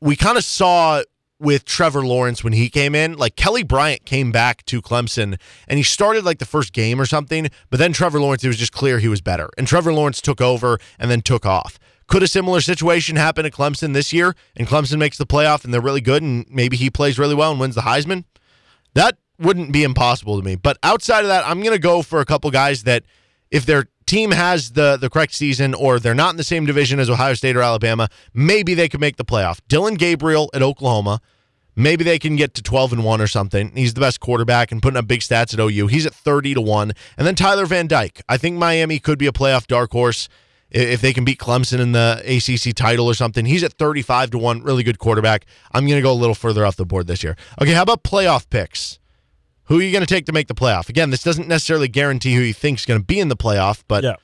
We 0.01 0.15
kind 0.15 0.35
of 0.35 0.43
saw 0.43 1.03
with 1.37 1.63
Trevor 1.63 2.03
Lawrence 2.03 2.43
when 2.43 2.53
he 2.53 2.69
came 2.69 2.95
in, 2.95 3.17
like 3.17 3.35
Kelly 3.35 3.61
Bryant 3.61 4.03
came 4.05 4.31
back 4.31 4.65
to 4.65 4.81
Clemson 4.81 5.37
and 5.67 5.77
he 5.77 5.83
started 5.83 6.25
like 6.25 6.39
the 6.39 6.45
first 6.45 6.73
game 6.73 6.99
or 6.99 7.05
something, 7.05 7.49
but 7.69 7.77
then 7.77 7.93
Trevor 7.93 8.19
Lawrence, 8.19 8.43
it 8.43 8.47
was 8.47 8.57
just 8.57 8.71
clear 8.71 8.97
he 8.97 9.07
was 9.07 9.21
better. 9.21 9.49
And 9.59 9.67
Trevor 9.67 9.93
Lawrence 9.93 10.21
took 10.21 10.41
over 10.41 10.79
and 10.97 11.11
then 11.11 11.21
took 11.21 11.45
off. 11.45 11.77
Could 12.07 12.23
a 12.23 12.27
similar 12.27 12.61
situation 12.61 13.15
happen 13.15 13.45
at 13.45 13.53
Clemson 13.53 13.93
this 13.93 14.11
year 14.11 14.35
and 14.55 14.67
Clemson 14.67 14.97
makes 14.97 15.17
the 15.17 15.25
playoff 15.25 15.63
and 15.63 15.73
they're 15.73 15.81
really 15.81 16.01
good 16.01 16.21
and 16.21 16.45
maybe 16.49 16.77
he 16.77 16.89
plays 16.89 17.17
really 17.17 17.35
well 17.35 17.51
and 17.51 17.59
wins 17.59 17.75
the 17.75 17.81
Heisman? 17.81 18.25
That 18.93 19.17
wouldn't 19.39 19.71
be 19.71 19.83
impossible 19.83 20.37
to 20.37 20.45
me. 20.45 20.55
But 20.55 20.77
outside 20.83 21.21
of 21.21 21.27
that, 21.27 21.47
I'm 21.47 21.59
going 21.61 21.73
to 21.73 21.79
go 21.79 22.01
for 22.01 22.19
a 22.19 22.25
couple 22.25 22.51
guys 22.51 22.83
that 22.83 23.03
if 23.51 23.65
their 23.65 23.85
team 24.05 24.31
has 24.31 24.71
the 24.71 24.97
the 24.97 25.09
correct 25.09 25.33
season 25.33 25.73
or 25.73 25.99
they're 25.99 26.13
not 26.13 26.31
in 26.31 26.37
the 26.37 26.43
same 26.43 26.65
division 26.65 26.99
as 26.99 27.09
Ohio 27.09 27.33
State 27.33 27.55
or 27.55 27.61
Alabama, 27.61 28.09
maybe 28.33 28.73
they 28.73 28.89
could 28.89 28.99
make 28.99 29.17
the 29.17 29.25
playoff. 29.25 29.59
Dillon 29.67 29.95
Gabriel 29.95 30.49
at 30.53 30.61
Oklahoma, 30.61 31.21
maybe 31.75 32.03
they 32.03 32.19
can 32.19 32.35
get 32.35 32.53
to 32.55 32.61
12 32.61 32.93
and 32.93 33.03
1 33.03 33.21
or 33.21 33.27
something. 33.27 33.71
He's 33.75 33.93
the 33.93 34.01
best 34.01 34.19
quarterback 34.19 34.71
and 34.71 34.81
putting 34.81 34.97
up 34.97 35.07
big 35.07 35.21
stats 35.21 35.53
at 35.53 35.59
OU. 35.59 35.87
He's 35.87 36.05
at 36.05 36.13
30 36.13 36.55
to 36.55 36.61
1. 36.61 36.91
And 37.17 37.27
then 37.27 37.35
Tyler 37.35 37.65
Van 37.65 37.87
Dyke. 37.87 38.21
I 38.27 38.37
think 38.37 38.57
Miami 38.57 38.99
could 38.99 39.17
be 39.17 39.27
a 39.27 39.31
playoff 39.31 39.67
dark 39.67 39.91
horse 39.91 40.27
if 40.73 41.01
they 41.01 41.13
can 41.13 41.23
beat 41.23 41.37
Clemson 41.39 41.79
in 41.79 41.91
the 41.91 42.21
ACC 42.25 42.75
title 42.75 43.05
or 43.07 43.13
something. 43.13 43.45
He's 43.45 43.63
at 43.63 43.73
35 43.73 44.31
to 44.31 44.37
1, 44.39 44.63
really 44.63 44.83
good 44.83 44.97
quarterback. 44.99 45.45
I'm 45.71 45.85
going 45.85 45.97
to 45.97 46.01
go 46.01 46.11
a 46.11 46.13
little 46.13 46.35
further 46.35 46.65
off 46.65 46.75
the 46.75 46.85
board 46.85 47.07
this 47.07 47.23
year. 47.23 47.35
Okay, 47.61 47.73
how 47.73 47.83
about 47.83 48.03
playoff 48.03 48.49
picks? 48.49 48.99
Who 49.65 49.79
are 49.79 49.81
you 49.83 49.91
going 49.91 50.05
to 50.05 50.13
take 50.13 50.25
to 50.25 50.33
make 50.33 50.47
the 50.47 50.55
playoff? 50.55 50.89
Again, 50.89 51.09
this 51.09 51.23
doesn't 51.23 51.47
necessarily 51.47 51.87
guarantee 51.87 52.33
who 52.35 52.41
you 52.41 52.53
think 52.53 52.79
is 52.79 52.85
going 52.85 52.99
to 52.99 53.05
be 53.05 53.19
in 53.19 53.29
the 53.29 53.37
playoff, 53.37 53.83
but 53.87 54.03
Yeah. 54.03 54.15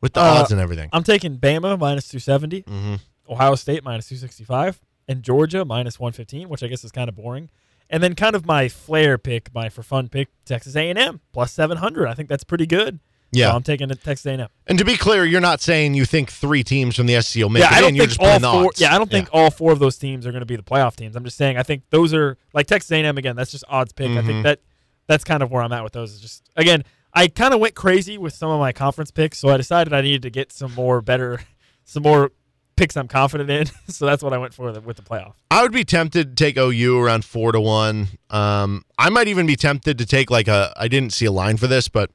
with 0.00 0.14
the 0.14 0.20
Uh, 0.20 0.24
odds 0.40 0.50
and 0.52 0.60
everything. 0.60 0.88
I'm 0.92 1.02
taking 1.04 1.36
Bama 1.38 1.78
minus 1.78 2.08
270, 2.08 2.62
Mm-hmm. 2.62 2.94
Ohio 3.30 3.54
State 3.56 3.84
minus 3.84 4.08
265, 4.08 4.80
and 5.08 5.22
Georgia 5.22 5.64
minus 5.64 5.98
115, 6.00 6.48
which 6.48 6.62
I 6.62 6.68
guess 6.68 6.84
is 6.84 6.92
kind 6.92 7.08
of 7.08 7.16
boring. 7.16 7.50
And 7.90 8.02
then 8.02 8.14
kind 8.14 8.34
of 8.36 8.46
my 8.46 8.68
flair 8.68 9.18
pick, 9.18 9.52
my 9.54 9.68
for 9.68 9.82
fun 9.82 10.08
pick, 10.08 10.28
Texas 10.44 10.76
A&M 10.76 11.20
plus 11.32 11.52
700. 11.52 12.06
I 12.06 12.14
think 12.14 12.28
that's 12.28 12.44
pretty 12.44 12.66
good. 12.66 13.00
Yeah. 13.30 13.50
So 13.50 13.56
I'm 13.56 13.62
taking 13.62 13.88
Texas 13.90 14.24
A&M. 14.26 14.48
And 14.66 14.78
to 14.78 14.84
be 14.84 14.96
clear, 14.96 15.24
you're 15.24 15.40
not 15.40 15.60
saying 15.60 15.94
you 15.94 16.04
think 16.06 16.30
three 16.30 16.62
teams 16.64 16.96
from 16.96 17.06
the 17.06 17.20
SEC 17.20 17.42
will 17.42 17.50
make 17.50 17.62
yeah, 17.62 17.68
it 17.68 17.76
I 17.76 17.80
don't 17.80 17.88
in. 17.90 17.94
You're 17.96 18.06
think 18.06 18.18
just 18.20 18.44
all 18.44 18.52
four. 18.62 18.68
odds. 18.68 18.80
Yeah, 18.80 18.94
I 18.94 18.98
don't 18.98 19.10
think 19.10 19.28
all 19.32 19.50
four 19.50 19.72
of 19.72 19.78
those 19.78 19.98
teams 19.98 20.26
are 20.26 20.30
going 20.32 20.40
to 20.40 20.46
be 20.46 20.56
the 20.56 20.62
playoff 20.62 20.96
teams. 20.96 21.14
I'm 21.14 21.24
just 21.24 21.36
saying 21.36 21.56
I 21.58 21.62
think 21.62 21.82
those 21.90 22.14
are 22.14 22.38
like 22.54 22.66
Texas 22.66 22.90
A&M 22.90 23.18
again. 23.18 23.36
That's 23.36 23.50
just 23.50 23.64
odds 23.68 23.92
pick. 23.92 24.08
I 24.10 24.22
Mhm. 24.22 24.26
think 24.26 24.42
that 24.44 24.60
that's 25.06 25.24
kind 25.24 25.42
of 25.42 25.50
where 25.50 25.62
I'm 25.62 25.72
at 25.72 25.84
with 25.84 25.92
those. 25.92 26.12
Is 26.14 26.20
just 26.20 26.48
again, 26.56 26.84
I 27.12 27.28
kind 27.28 27.52
of 27.52 27.60
went 27.60 27.74
crazy 27.74 28.16
with 28.18 28.32
some 28.34 28.50
of 28.50 28.60
my 28.60 28.72
conference 28.72 29.10
picks, 29.10 29.38
so 29.38 29.48
I 29.50 29.56
decided 29.58 29.92
I 29.92 30.00
needed 30.00 30.22
to 30.22 30.30
get 30.30 30.52
some 30.52 30.74
more 30.74 31.00
better, 31.02 31.40
some 31.84 32.02
more 32.04 32.30
picks 32.76 32.96
I'm 32.96 33.08
confident 33.08 33.50
in. 33.50 33.66
so 33.88 34.06
that's 34.06 34.22
what 34.22 34.32
I 34.32 34.38
went 34.38 34.54
for 34.54 34.72
the, 34.72 34.80
with 34.80 34.96
the 34.96 35.02
playoff. 35.02 35.32
I 35.50 35.62
would 35.62 35.72
be 35.72 35.84
tempted 35.84 36.36
to 36.36 36.44
take 36.44 36.56
OU 36.56 36.98
around 36.98 37.24
four 37.24 37.52
to 37.52 37.60
one. 37.60 38.06
Um, 38.30 38.84
I 38.98 39.10
might 39.10 39.28
even 39.28 39.46
be 39.46 39.56
tempted 39.56 39.98
to 39.98 40.06
take 40.06 40.30
like 40.30 40.48
a. 40.48 40.72
I 40.76 40.88
didn't 40.88 41.12
see 41.12 41.26
a 41.26 41.32
line 41.32 41.56
for 41.56 41.66
this, 41.66 41.88
but 41.88 42.10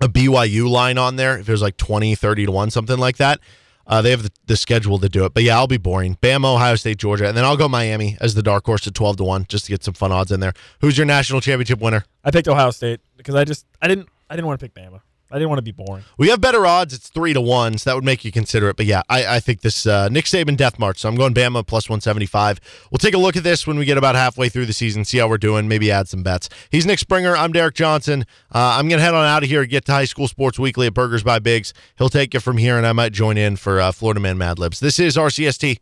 a 0.00 0.08
BYU 0.08 0.68
line 0.68 0.98
on 0.98 1.16
there 1.16 1.38
if 1.38 1.48
it 1.48 1.52
was 1.52 1.62
like 1.62 1.76
20, 1.76 2.14
30 2.14 2.46
to 2.46 2.52
one, 2.52 2.70
something 2.70 2.98
like 2.98 3.16
that. 3.18 3.40
Uh, 3.86 4.00
they 4.00 4.10
have 4.10 4.22
the, 4.22 4.30
the 4.46 4.56
schedule 4.56 4.98
to 5.00 5.08
do 5.08 5.24
it, 5.24 5.34
but 5.34 5.42
yeah, 5.42 5.56
I'll 5.56 5.66
be 5.66 5.76
boring. 5.76 6.16
Bama, 6.22 6.54
Ohio 6.54 6.76
State, 6.76 6.98
Georgia, 6.98 7.26
and 7.26 7.36
then 7.36 7.44
I'll 7.44 7.56
go 7.56 7.68
Miami 7.68 8.16
as 8.20 8.34
the 8.34 8.42
dark 8.42 8.64
horse 8.64 8.86
at 8.86 8.94
twelve 8.94 9.16
to 9.16 9.24
one, 9.24 9.46
just 9.48 9.64
to 9.64 9.72
get 9.72 9.82
some 9.82 9.94
fun 9.94 10.12
odds 10.12 10.30
in 10.30 10.38
there. 10.38 10.52
Who's 10.80 10.96
your 10.96 11.06
national 11.06 11.40
championship 11.40 11.80
winner? 11.80 12.04
I 12.22 12.30
picked 12.30 12.46
Ohio 12.46 12.70
State 12.70 13.00
because 13.16 13.34
I 13.34 13.42
just 13.44 13.66
I 13.82 13.88
didn't 13.88 14.08
I 14.28 14.36
didn't 14.36 14.46
want 14.46 14.60
to 14.60 14.64
pick 14.68 14.74
Bama. 14.74 15.00
I 15.30 15.36
didn't 15.36 15.48
want 15.48 15.58
to 15.58 15.62
be 15.62 15.72
boring. 15.72 16.04
We 16.18 16.28
have 16.28 16.40
better 16.40 16.66
odds. 16.66 16.92
It's 16.92 17.08
three 17.08 17.32
to 17.32 17.40
one, 17.40 17.78
so 17.78 17.90
that 17.90 17.94
would 17.94 18.04
make 18.04 18.24
you 18.24 18.32
consider 18.32 18.68
it. 18.68 18.76
But 18.76 18.86
yeah, 18.86 19.02
I, 19.08 19.36
I 19.36 19.40
think 19.40 19.60
this 19.60 19.86
uh, 19.86 20.08
Nick 20.08 20.24
Saban 20.24 20.56
death 20.56 20.78
march. 20.78 20.98
So 20.98 21.08
I'm 21.08 21.14
going 21.14 21.34
Bama 21.34 21.66
plus 21.66 21.88
175. 21.88 22.60
We'll 22.90 22.98
take 22.98 23.14
a 23.14 23.18
look 23.18 23.36
at 23.36 23.44
this 23.44 23.66
when 23.66 23.78
we 23.78 23.84
get 23.84 23.96
about 23.96 24.16
halfway 24.16 24.48
through 24.48 24.66
the 24.66 24.72
season, 24.72 25.04
see 25.04 25.18
how 25.18 25.28
we're 25.28 25.38
doing, 25.38 25.68
maybe 25.68 25.90
add 25.90 26.08
some 26.08 26.22
bets. 26.22 26.48
He's 26.70 26.86
Nick 26.86 26.98
Springer. 26.98 27.36
I'm 27.36 27.52
Derek 27.52 27.74
Johnson. 27.74 28.26
Uh, 28.52 28.76
I'm 28.78 28.88
going 28.88 28.98
to 28.98 29.04
head 29.04 29.14
on 29.14 29.24
out 29.24 29.42
of 29.42 29.48
here, 29.48 29.64
get 29.66 29.84
to 29.86 29.92
High 29.92 30.04
School 30.04 30.28
Sports 30.28 30.58
Weekly 30.58 30.88
at 30.88 30.94
Burgers 30.94 31.22
by 31.22 31.38
Biggs. 31.38 31.72
He'll 31.96 32.08
take 32.08 32.34
you 32.34 32.40
from 32.40 32.58
here, 32.58 32.76
and 32.76 32.86
I 32.86 32.92
might 32.92 33.12
join 33.12 33.38
in 33.38 33.56
for 33.56 33.80
uh, 33.80 33.92
Florida 33.92 34.20
Man 34.20 34.36
Mad 34.36 34.58
Libs. 34.58 34.80
This 34.80 34.98
is 34.98 35.16
RCST. 35.16 35.78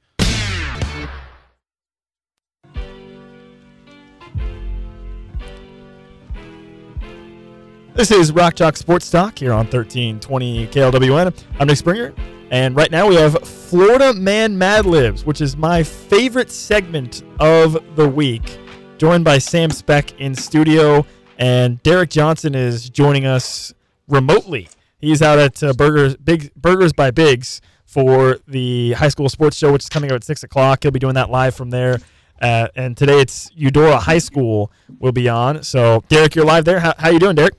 This 7.98 8.12
is 8.12 8.30
Rock 8.30 8.54
Chalk 8.54 8.76
Sports 8.76 9.10
Talk 9.10 9.36
here 9.36 9.50
on 9.50 9.66
1320 9.66 10.68
KLWN. 10.68 11.34
I'm 11.58 11.66
Nick 11.66 11.78
Springer, 11.78 12.14
and 12.52 12.76
right 12.76 12.92
now 12.92 13.08
we 13.08 13.16
have 13.16 13.36
Florida 13.42 14.14
Man 14.14 14.56
Mad 14.56 14.86
Libs, 14.86 15.26
which 15.26 15.40
is 15.40 15.56
my 15.56 15.82
favorite 15.82 16.52
segment 16.52 17.24
of 17.40 17.76
the 17.96 18.08
week. 18.08 18.60
Joined 18.98 19.24
by 19.24 19.38
Sam 19.38 19.72
Speck 19.72 20.20
in 20.20 20.36
studio, 20.36 21.04
and 21.38 21.82
Derek 21.82 22.10
Johnson 22.10 22.54
is 22.54 22.88
joining 22.88 23.26
us 23.26 23.74
remotely. 24.06 24.68
He's 25.00 25.20
out 25.20 25.40
at 25.40 25.60
uh, 25.60 25.72
Burgers 25.72 26.16
Big 26.18 26.54
Burgers 26.54 26.92
by 26.92 27.10
Biggs 27.10 27.60
for 27.84 28.38
the 28.46 28.92
high 28.92 29.08
school 29.08 29.28
sports 29.28 29.56
show, 29.56 29.72
which 29.72 29.82
is 29.82 29.88
coming 29.88 30.12
out 30.12 30.14
at 30.14 30.22
six 30.22 30.44
o'clock. 30.44 30.84
He'll 30.84 30.92
be 30.92 31.00
doing 31.00 31.14
that 31.14 31.30
live 31.30 31.56
from 31.56 31.70
there. 31.70 31.98
Uh, 32.40 32.68
and 32.76 32.96
today 32.96 33.20
it's 33.20 33.50
Eudora 33.56 33.98
High 33.98 34.18
School 34.18 34.70
will 35.00 35.10
be 35.10 35.28
on. 35.28 35.64
So 35.64 36.04
Derek, 36.08 36.36
you're 36.36 36.44
live 36.44 36.64
there. 36.64 36.78
How, 36.78 36.94
how 36.96 37.08
you 37.10 37.18
doing, 37.18 37.34
Derek? 37.34 37.54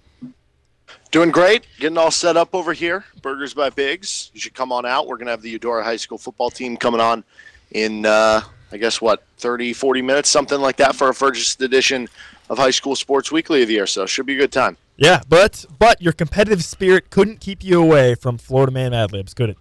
Doing 1.12 1.32
great. 1.32 1.66
Getting 1.80 1.98
all 1.98 2.12
set 2.12 2.38
up 2.38 2.54
over 2.54 2.72
here. 2.72 3.04
Burgers 3.22 3.56
by 3.56 3.72
Biggs. 3.72 4.30
You 4.34 4.40
should 4.40 4.54
come 4.54 4.72
on 4.72 4.86
out. 4.86 5.08
We're 5.08 5.18
going 5.18 5.26
to 5.26 5.32
have 5.32 5.42
the 5.42 5.50
Eudora 5.50 5.84
High 5.84 5.96
School 5.96 6.20
football 6.20 6.52
team 6.52 6.78
coming 6.78 7.02
on 7.02 7.24
in, 7.72 8.06
uh, 8.06 8.42
I 8.72 8.78
guess, 8.78 9.02
what, 9.02 9.24
30, 9.38 9.74
40 9.74 10.04
minutes, 10.04 10.30
something 10.30 10.62
like 10.62 10.78
that 10.78 10.96
for 10.96 11.08
our 11.08 11.14
first 11.14 11.62
edition 11.62 12.08
of 12.50 12.60
High 12.60 12.70
School 12.70 12.96
Sports 12.96 13.32
Weekly 13.32 13.64
of 13.64 13.70
the 13.70 13.74
year. 13.74 13.88
So 13.88 14.06
should 14.06 14.28
be 14.28 14.36
a 14.36 14.38
good 14.38 14.52
time. 14.52 14.78
Yeah, 14.98 15.22
but 15.30 15.66
but 15.80 16.02
your 16.02 16.12
competitive 16.12 16.64
spirit 16.64 17.10
couldn't 17.10 17.40
keep 17.40 17.64
you 17.64 17.82
away 17.82 18.16
from 18.16 18.38
Florida 18.38 18.72
Man 18.72 18.94
Ad 18.94 19.14
Libs, 19.14 19.34
could 19.34 19.52
it? 19.52 19.58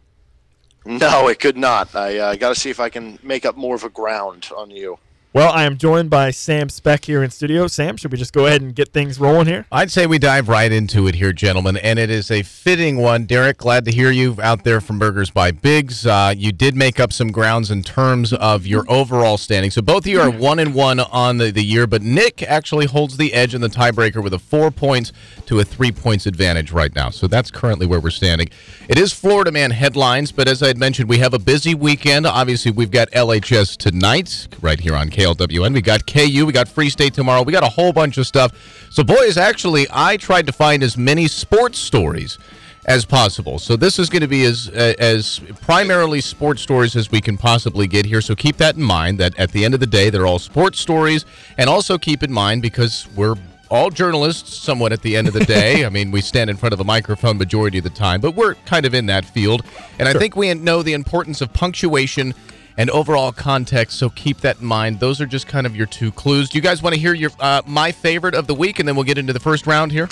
No, 0.85 1.29
it 1.29 1.39
could 1.39 1.57
not. 1.57 1.95
I 1.95 2.19
uh, 2.19 2.35
got 2.35 2.55
to 2.55 2.55
see 2.55 2.71
if 2.71 2.81
I 2.81 2.89
can 2.89 3.19
make 3.23 3.47
up 3.47 3.57
more 3.57 3.75
of 3.75 3.85
a 3.85 3.89
ground 3.89 4.51
on 4.57 4.71
you. 4.71 4.99
Well, 5.35 5.53
I 5.53 5.65
am 5.65 5.77
joined 5.77 6.09
by 6.09 6.31
Sam 6.31 6.71
Speck 6.71 7.05
here 7.05 7.23
in 7.23 7.29
studio. 7.29 7.67
Sam, 7.67 7.99
should 7.99 8.11
we 8.11 8.17
just 8.17 8.33
go 8.33 8.47
ahead 8.47 8.63
and 8.63 8.75
get 8.75 8.95
things 8.95 9.21
rolling 9.21 9.47
here? 9.47 9.67
I'd 9.71 9.91
say 9.91 10.07
we 10.07 10.19
dive 10.19 10.49
right 10.49 10.73
into 10.73 11.07
it 11.07 11.17
here, 11.17 11.35
gentlemen, 11.35 11.77
and 11.77 11.99
it 11.99 12.09
is 12.09 12.31
a 12.31 12.43
fitting 12.43 12.97
one. 12.97 13.27
Derek, 13.27 13.59
glad 13.59 13.85
to 13.85 13.93
hear 13.93 14.11
you 14.11 14.39
out 14.43 14.65
there 14.65 14.81
from 14.81 14.99
Burgers 14.99 15.29
by 15.29 15.51
Biggs. 15.51 16.07
Uh, 16.07 16.33
you 16.35 16.51
did 16.51 16.75
make 16.75 16.99
up 16.99 17.13
some 17.13 17.31
grounds 17.31 17.71
in 17.71 17.83
terms 17.83 18.33
of 18.33 18.67
your 18.67 18.87
overall 18.89 19.37
standing. 19.37 19.71
So 19.71 19.83
both 19.83 20.05
of 20.05 20.07
you 20.07 20.19
are 20.19 20.31
one 20.31 20.59
and 20.59 20.75
one 20.75 20.99
on 20.99 21.37
the, 21.37 21.51
the 21.51 21.63
year, 21.63 21.87
but 21.87 22.01
Nick 22.01 22.43
actually 22.43 22.87
holds 22.87 23.19
the 23.19 23.35
edge 23.35 23.55
in 23.55 23.61
the 23.61 23.69
tiebreaker 23.69 24.25
with 24.25 24.33
a 24.33 24.39
four 24.39 24.71
points 24.71 25.13
to 25.45 25.61
a 25.61 25.65
three 25.65 25.93
points 25.93 26.25
advantage 26.25 26.73
right 26.73 26.95
now. 26.97 27.11
So 27.11 27.27
that's 27.27 27.51
currently 27.51 27.85
where 27.87 28.01
we're 28.01 28.09
standing. 28.09 28.49
It 28.89 28.97
is 28.97 29.13
Florida 29.13 29.53
Man 29.53 29.73
headlines, 29.73 30.33
but 30.33 30.49
as 30.49 30.63
I 30.63 30.69
had 30.69 30.79
mentioned, 30.79 31.07
we 31.07 31.19
have 31.19 31.35
a 31.35 31.39
busy 31.39 31.75
weekend. 31.75 32.27
Obviously, 32.27 32.71
we've 32.71 32.91
got 32.91 33.11
LHS 33.11 33.77
tonight 33.77 34.49
right 34.63 34.81
here 34.81 34.97
on 34.97 35.11
KLWN. 35.19 35.75
We 35.75 35.83
got 35.83 36.07
KU. 36.07 36.47
We 36.47 36.53
got 36.53 36.69
Free 36.69 36.91
State 36.91 37.13
tomorrow. 37.13 37.43
We 37.43 37.53
got 37.53 37.65
a 37.65 37.69
whole 37.69 37.93
bunch 37.93 38.19
of 38.19 38.27
stuff. 38.27 38.53
So, 38.91 39.03
boys, 39.03 39.37
actually, 39.37 39.87
I 39.91 40.17
tried 40.17 40.47
to 40.47 40.53
find 40.53 40.83
as 40.83 40.97
many 40.97 41.27
sports 41.27 41.79
stories 41.79 42.39
as 42.87 43.05
possible. 43.05 43.59
So 43.59 43.77
this 43.77 43.99
is 43.99 44.09
going 44.09 44.23
to 44.23 44.29
be 44.29 44.45
as 44.45 44.69
uh, 44.69 44.95
as 44.99 45.41
primarily 45.61 46.21
sports 46.21 46.63
stories 46.63 46.97
as 46.97 47.11
we 47.11 47.21
can 47.21 47.37
possibly 47.37 47.87
get 47.87 48.07
here. 48.07 48.23
So 48.23 48.35
keep 48.35 48.57
that 48.59 48.77
in 48.77 48.83
mind. 48.83 49.19
That 49.19 49.39
at 49.39 49.51
the 49.51 49.65
end 49.65 49.75
of 49.75 49.81
the 49.81 49.87
day, 49.87 50.09
they're 50.09 50.27
all 50.27 50.39
sports 50.39 50.81
stories, 50.81 51.27
and 51.59 51.69
also 51.69 51.99
keep 51.99 52.23
in 52.23 52.33
mind 52.33 52.63
because 52.63 53.07
we're 53.15 53.35
all 53.71 53.91
journalists 53.91 54.55
somewhat 54.57 54.93
at 54.93 55.03
the 55.03 55.17
end 55.17 55.29
of 55.29 55.35
the 55.35 55.45
day. 55.45 55.85
I 55.87 55.91
mean, 55.91 56.11
we 56.11 56.23
stand 56.23 56.49
in 56.49 56.57
front 56.57 56.73
of 56.73 56.81
a 56.81 56.85
microphone 56.85 57.37
majority 57.37 57.77
of 57.79 57.85
the 57.85 57.91
time, 57.91 58.21
but 58.21 58.35
we're 58.35 58.55
kind 58.65 58.87
of 58.87 58.95
in 58.95 59.07
that 59.07 59.25
field. 59.27 59.63
And 59.99 60.09
I 60.09 60.15
think 60.15 60.37
we 60.37 60.55
know 60.55 60.83
the 60.83 60.95
importance 60.95 61.43
of 61.43 61.53
punctuation 61.53 62.35
and 62.79 62.89
overall 62.91 63.33
context, 63.33 63.99
so 63.99 64.09
keep 64.11 64.39
that 64.39 64.61
in 64.61 64.65
mind. 64.67 65.01
Those 65.01 65.21
are 65.21 65.27
just 65.27 65.49
kind 65.49 65.67
of 65.67 65.77
your 65.77 65.87
two 65.87 66.13
clues. 66.13 66.49
Do 66.49 66.57
you 66.57 66.63
guys 66.63 66.81
want 66.81 66.95
to 66.95 67.01
hear 67.01 67.13
your 67.13 67.31
uh, 67.41 67.61
my 67.67 67.93
favorite 67.93 68.35
of 68.35 68.47
the 68.47 68.55
week, 68.55 68.79
and 68.79 68.89
then 68.89 68.95
we'll 68.95 69.05
get 69.05 69.19
into 69.19 69.33
the 69.33 69.41
first 69.41 69.67
round 69.67 69.93
here? 69.93 70.09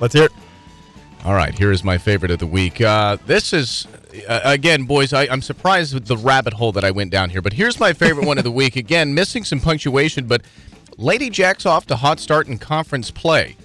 Let's 0.00 0.12
hear 0.12 0.24
it. 0.24 0.32
All 1.24 1.34
right, 1.34 1.56
here 1.56 1.70
is 1.70 1.84
my 1.84 1.98
favorite 1.98 2.32
of 2.32 2.40
the 2.40 2.48
week. 2.48 2.80
Uh, 2.80 3.16
this 3.26 3.52
is, 3.52 3.86
uh, 4.28 4.40
again, 4.42 4.82
boys, 4.82 5.12
I, 5.12 5.28
I'm 5.28 5.40
surprised 5.40 5.94
with 5.94 6.06
the 6.06 6.16
rabbit 6.16 6.52
hole 6.52 6.72
that 6.72 6.82
I 6.82 6.90
went 6.90 7.12
down 7.12 7.30
here, 7.30 7.40
but 7.40 7.52
here's 7.52 7.78
my 7.78 7.92
favorite 7.92 8.26
one 8.26 8.38
of 8.38 8.44
the 8.44 8.50
week. 8.50 8.74
Again, 8.74 9.14
missing 9.14 9.44
some 9.44 9.60
punctuation, 9.60 10.26
but 10.26 10.42
Lady 10.98 11.30
Jack's 11.30 11.64
off 11.64 11.86
to 11.86 11.94
hot 11.94 12.18
start 12.18 12.48
in 12.48 12.58
conference 12.58 13.12
play. 13.12 13.56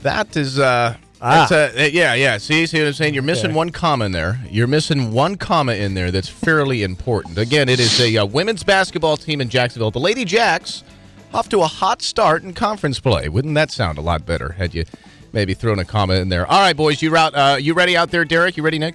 That 0.00 0.36
is, 0.36 0.58
uh, 0.58 0.98
Ah. 1.20 1.46
that's 1.48 1.76
a, 1.78 1.90
yeah, 1.90 2.14
yeah. 2.14 2.36
See, 2.38 2.66
see 2.66 2.78
what 2.80 2.88
I'm 2.88 2.92
saying? 2.92 3.14
You're 3.14 3.22
missing 3.22 3.46
Okay. 3.46 3.54
one 3.56 3.70
comma 3.70 4.04
in 4.04 4.12
there. 4.12 4.38
You're 4.50 4.66
missing 4.66 5.12
one 5.12 5.36
comma 5.36 5.72
in 5.74 5.94
there 5.94 6.10
that's 6.10 6.28
fairly 6.28 6.82
important. 6.82 7.38
Again, 7.38 7.68
it 7.68 7.80
is 7.80 7.98
a 8.00 8.18
uh, 8.18 8.26
women's 8.26 8.62
basketball 8.62 9.16
team 9.16 9.40
in 9.40 9.48
Jacksonville. 9.48 9.90
The 9.90 9.98
Lady 10.00 10.24
Jacks 10.24 10.84
off 11.32 11.48
to 11.50 11.62
a 11.62 11.66
hot 11.66 12.02
start 12.02 12.42
in 12.42 12.52
conference 12.52 13.00
play. 13.00 13.28
Wouldn't 13.28 13.54
that 13.54 13.70
sound 13.70 13.98
a 13.98 14.02
lot 14.02 14.26
better 14.26 14.52
had 14.52 14.74
you 14.74 14.84
maybe 15.32 15.54
thrown 15.54 15.78
a 15.78 15.84
comma 15.84 16.14
in 16.14 16.28
there? 16.28 16.46
All 16.46 16.60
right, 16.60 16.76
boys, 16.76 17.00
you 17.00 17.16
out? 17.16 17.34
Uh, 17.34 17.56
you 17.58 17.72
ready 17.72 17.96
out 17.96 18.10
there, 18.10 18.24
Derek? 18.24 18.56
You 18.56 18.62
ready, 18.62 18.78
Nick? 18.78 18.94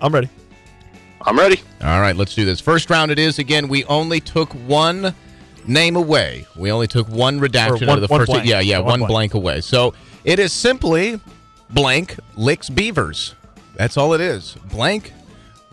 I'm 0.00 0.12
ready. 0.12 0.28
I'm 1.22 1.38
ready. 1.38 1.60
All 1.82 2.00
right, 2.00 2.16
let's 2.16 2.34
do 2.34 2.44
this. 2.44 2.60
First 2.60 2.90
round 2.90 3.10
it 3.10 3.18
is. 3.18 3.38
Again, 3.38 3.68
we 3.68 3.84
only 3.84 4.20
took 4.20 4.52
one 4.66 5.14
name 5.66 5.96
away. 5.96 6.44
We 6.56 6.70
only 6.72 6.88
took 6.88 7.08
one 7.08 7.38
redaction 7.40 7.86
one- 7.86 7.96
out 7.98 8.02
of 8.02 8.08
the 8.08 8.12
one 8.12 8.20
first. 8.20 8.30
blank. 8.30 8.46
Yeah, 8.46 8.60
yeah, 8.60 8.76
Yeah, 8.76 8.78
one, 8.80 8.86
one 8.88 8.98
blank. 9.00 9.32
blank. 9.32 9.34
away. 9.34 9.60
So 9.60 9.94
it 10.24 10.38
is 10.40 10.52
simply 10.52 11.20
blank 11.72 12.16
licks 12.36 12.68
beavers. 12.70 13.34
That's 13.74 13.96
all 13.96 14.12
it 14.14 14.20
is. 14.20 14.56
Blank 14.70 15.12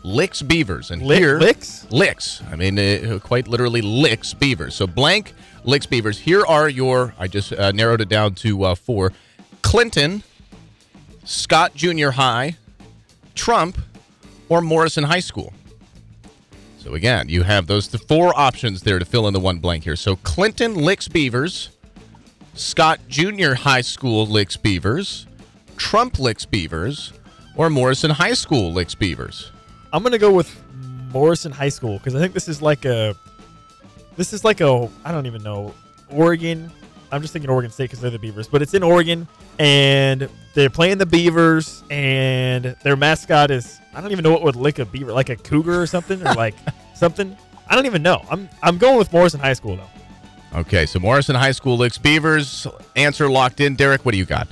licks 0.03 0.41
beavers. 0.41 0.91
And 0.91 1.01
Lick- 1.01 1.19
here 1.19 1.39
licks? 1.39 1.85
licks. 1.91 2.41
I 2.51 2.55
mean, 2.55 2.79
uh, 2.79 3.19
quite 3.21 3.47
literally 3.47 3.81
licks 3.81 4.33
beavers. 4.33 4.75
So 4.75 4.87
blank 4.87 5.33
licks 5.63 5.85
beavers. 5.85 6.19
Here 6.19 6.45
are 6.45 6.69
your. 6.69 7.13
I 7.19 7.27
just 7.27 7.51
uh, 7.53 7.71
narrowed 7.71 8.01
it 8.01 8.09
down 8.09 8.35
to 8.35 8.63
uh, 8.63 8.75
four: 8.75 9.11
Clinton, 9.61 10.23
Scott 11.25 11.75
Junior 11.75 12.11
High, 12.11 12.55
Trump, 13.35 13.77
or 14.47 14.61
Morrison 14.61 15.03
High 15.03 15.19
School. 15.19 15.53
So 16.77 16.95
again, 16.95 17.27
you 17.27 17.43
have 17.43 17.67
those 17.67 17.89
the 17.89 17.97
four 17.99 18.31
options 18.39 18.83
there 18.83 18.99
to 18.99 19.05
fill 19.05 19.27
in 19.27 19.33
the 19.33 19.39
one 19.39 19.59
blank 19.59 19.83
here. 19.83 19.97
So 19.97 20.15
Clinton 20.15 20.75
licks 20.75 21.09
beavers, 21.09 21.69
Scott 22.53 23.01
Junior 23.09 23.53
High 23.55 23.81
School 23.81 24.25
licks 24.25 24.55
beavers, 24.55 25.27
Trump 25.79 26.19
licks 26.19 26.45
beavers, 26.45 27.13
or 27.55 27.69
Morrison 27.69 28.11
High 28.11 28.33
School 28.33 28.71
licks 28.71 28.93
beavers. 28.93 29.51
I'm 29.91 30.03
gonna 30.03 30.19
go 30.19 30.31
with 30.31 30.55
Morrison 31.11 31.51
High 31.51 31.69
School 31.69 31.97
because 31.97 32.13
I 32.13 32.19
think 32.19 32.33
this 32.33 32.47
is 32.47 32.61
like 32.61 32.85
a, 32.85 33.15
this 34.15 34.33
is 34.33 34.43
like 34.43 34.61
a 34.61 34.87
I 35.03 35.11
don't 35.11 35.25
even 35.25 35.41
know 35.41 35.73
Oregon. 36.11 36.71
I'm 37.11 37.21
just 37.21 37.33
thinking 37.33 37.49
Oregon 37.49 37.71
State 37.71 37.85
because 37.85 38.01
they're 38.01 38.11
the 38.11 38.19
Beavers, 38.19 38.47
but 38.47 38.61
it's 38.61 38.75
in 38.75 38.83
Oregon 38.83 39.27
and 39.57 40.29
they're 40.53 40.69
playing 40.69 40.99
the 40.99 41.07
Beavers 41.07 41.83
and 41.89 42.75
their 42.83 42.95
mascot 42.95 43.49
is 43.49 43.79
I 43.95 44.01
don't 44.01 44.11
even 44.11 44.23
know 44.23 44.31
what 44.31 44.43
would 44.43 44.55
lick 44.55 44.77
a 44.77 44.85
beaver 44.85 45.11
like 45.11 45.29
a 45.29 45.35
cougar 45.35 45.81
or 45.81 45.87
something 45.87 46.21
or 46.21 46.33
like 46.35 46.55
something. 46.93 47.35
I 47.67 47.75
don't 47.75 47.87
even 47.87 48.03
know. 48.03 48.23
I'm 48.29 48.49
I'm 48.61 48.77
going 48.77 48.97
with 48.97 49.11
Morrison 49.11 49.39
High 49.39 49.53
School 49.53 49.77
though. 49.77 50.59
Okay, 50.59 50.85
so 50.85 50.99
Morrison 50.99 51.35
High 51.35 51.51
School 51.51 51.77
licks 51.77 51.97
beavers. 51.97 52.67
Answer 52.95 53.29
locked 53.29 53.59
in. 53.61 53.75
Derek, 53.75 54.03
what 54.03 54.11
do 54.11 54.17
you 54.17 54.25
got? 54.25 54.47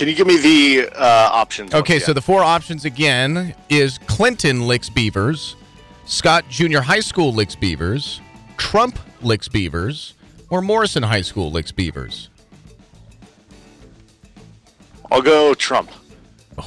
Can 0.00 0.08
you 0.08 0.14
give 0.14 0.26
me 0.26 0.38
the 0.38 0.88
uh, 0.96 1.28
options? 1.30 1.74
Okay, 1.74 1.98
so 1.98 2.14
the 2.14 2.22
four 2.22 2.42
options 2.42 2.86
again 2.86 3.54
is 3.68 3.98
Clinton 4.06 4.66
licks 4.66 4.88
beavers, 4.88 5.56
Scott 6.06 6.48
Junior 6.48 6.80
High 6.80 7.00
School 7.00 7.34
licks 7.34 7.54
beavers, 7.54 8.22
Trump 8.56 8.98
licks 9.20 9.46
beavers, 9.46 10.14
or 10.48 10.62
Morrison 10.62 11.02
High 11.02 11.20
School 11.20 11.52
licks 11.52 11.70
beavers. 11.70 12.30
I'll 15.12 15.20
go 15.20 15.52
Trump. 15.52 15.90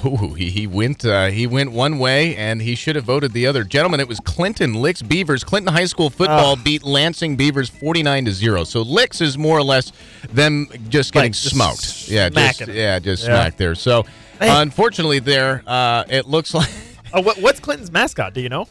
Oh, 0.04 0.34
he, 0.34 0.50
he 0.50 0.68
went 0.68 1.06
uh, 1.06 1.28
he 1.28 1.46
went 1.48 1.72
one 1.72 2.00
way 2.00 2.36
and 2.36 2.62
he 2.62 2.76
should 2.76 2.96
have 2.96 3.06
voted 3.06 3.34
the 3.34 3.46
other. 3.48 3.64
Gentlemen, 3.64 4.00
it 4.00 4.08
was 4.08 4.20
Clinton 4.20 4.74
Licks 4.76 5.02
Beavers. 5.02 5.44
Clinton 5.44 5.74
High 5.74 5.86
School 5.86 6.10
football 6.10 6.56
beat 6.56 6.84
Lansing 6.84 7.36
Beavers 7.36 7.70
49 7.70 8.26
to 8.26 8.32
0. 8.32 8.64
So 8.64 8.82
Licks 8.82 9.22
is 9.22 9.38
more 9.38 9.58
or 9.58 9.64
less 9.64 9.92
them 10.30 10.68
just 10.90 11.14
getting 11.14 11.30
Like, 11.32 11.34
just 11.34 11.56
smoked. 11.56 12.08
Yeah, 12.10 12.30
just 12.30 12.68
yeah, 12.68 13.00
just 13.00 13.24
Yeah. 13.24 13.30
smacked 13.30 13.58
there. 13.58 13.76
So 13.76 14.04
Hey. 14.40 14.50
unfortunately 14.62 15.20
there 15.20 15.64
uh, 15.68 16.04
it 16.10 16.28
looks 16.28 16.54
like 16.54 16.70
Oh, 17.14 17.22
what, 17.22 17.38
what's 17.38 17.60
Clinton's 17.60 17.92
mascot? 17.92 18.34
Do 18.34 18.42
you 18.42 18.50
know? 18.50 18.68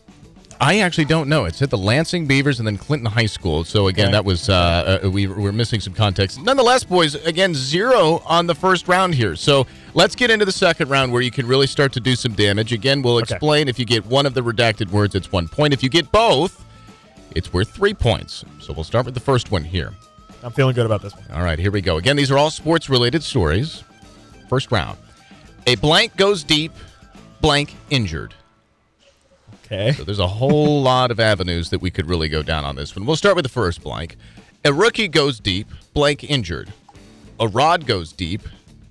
I 0.62 0.78
actually 0.78 1.06
don't 1.06 1.28
know. 1.28 1.44
It's 1.44 1.58
said 1.58 1.70
the 1.70 1.76
Lansing 1.76 2.26
Beavers 2.28 2.60
and 2.60 2.66
then 2.68 2.78
Clinton 2.78 3.10
High 3.10 3.26
School. 3.26 3.64
So 3.64 3.88
again, 3.88 4.12
that 4.12 4.24
was 4.24 4.48
uh, 4.48 5.00
uh, 5.04 5.10
we 5.10 5.26
we're 5.26 5.50
missing 5.50 5.80
some 5.80 5.92
context. 5.92 6.40
Nonetheless, 6.40 6.84
boys, 6.84 7.16
again 7.16 7.52
zero 7.52 8.22
on 8.26 8.46
the 8.46 8.54
first 8.54 8.86
round 8.86 9.12
here. 9.16 9.34
So 9.34 9.66
let's 9.94 10.14
get 10.14 10.30
into 10.30 10.44
the 10.44 10.52
second 10.52 10.88
round 10.88 11.10
where 11.12 11.20
you 11.20 11.32
can 11.32 11.48
really 11.48 11.66
start 11.66 11.92
to 11.94 12.00
do 12.00 12.14
some 12.14 12.34
damage. 12.34 12.72
Again, 12.72 13.02
we'll 13.02 13.16
Okay. 13.16 13.34
explain. 13.34 13.66
If 13.66 13.76
you 13.80 13.84
get 13.84 14.06
one 14.06 14.24
of 14.24 14.34
the 14.34 14.40
redacted 14.40 14.88
words, 14.90 15.16
it's 15.16 15.32
one 15.32 15.48
point. 15.48 15.74
If 15.74 15.82
you 15.82 15.88
get 15.88 16.12
both, 16.12 16.64
it's 17.34 17.52
worth 17.52 17.70
three 17.70 17.92
points. 17.92 18.44
So 18.60 18.72
we'll 18.72 18.84
start 18.84 19.04
with 19.04 19.14
the 19.14 19.20
first 19.20 19.50
one 19.50 19.64
here. 19.64 19.92
I'm 20.44 20.52
feeling 20.52 20.76
good 20.76 20.86
about 20.86 21.02
this 21.02 21.12
one. 21.12 21.24
All 21.34 21.42
right, 21.42 21.58
here 21.58 21.72
we 21.72 21.80
go. 21.80 21.96
Again, 21.96 22.14
these 22.14 22.30
are 22.30 22.38
all 22.38 22.50
sports 22.50 22.88
related 22.88 23.24
stories. 23.24 23.82
First 24.48 24.70
round. 24.70 24.96
A 25.66 25.74
blank 25.74 26.16
goes 26.16 26.44
deep, 26.44 26.70
blank 27.40 27.74
injured. 27.90 28.34
Okay. 29.72 29.92
So 29.92 30.04
there's 30.04 30.18
a 30.18 30.26
whole 30.26 30.82
lot 30.82 31.10
of 31.10 31.18
avenues 31.18 31.70
that 31.70 31.80
we 31.80 31.90
could 31.90 32.08
really 32.08 32.28
go 32.28 32.42
down 32.42 32.64
on 32.64 32.76
this 32.76 32.94
one. 32.94 33.06
We'll 33.06 33.16
start 33.16 33.36
with 33.36 33.44
the 33.44 33.48
first 33.48 33.82
blank. 33.82 34.16
A 34.64 34.72
rookie 34.72 35.08
goes 35.08 35.40
deep, 35.40 35.66
blank 35.94 36.24
injured. 36.24 36.72
A 37.40 37.48
rod 37.48 37.86
goes 37.86 38.12
deep, 38.12 38.42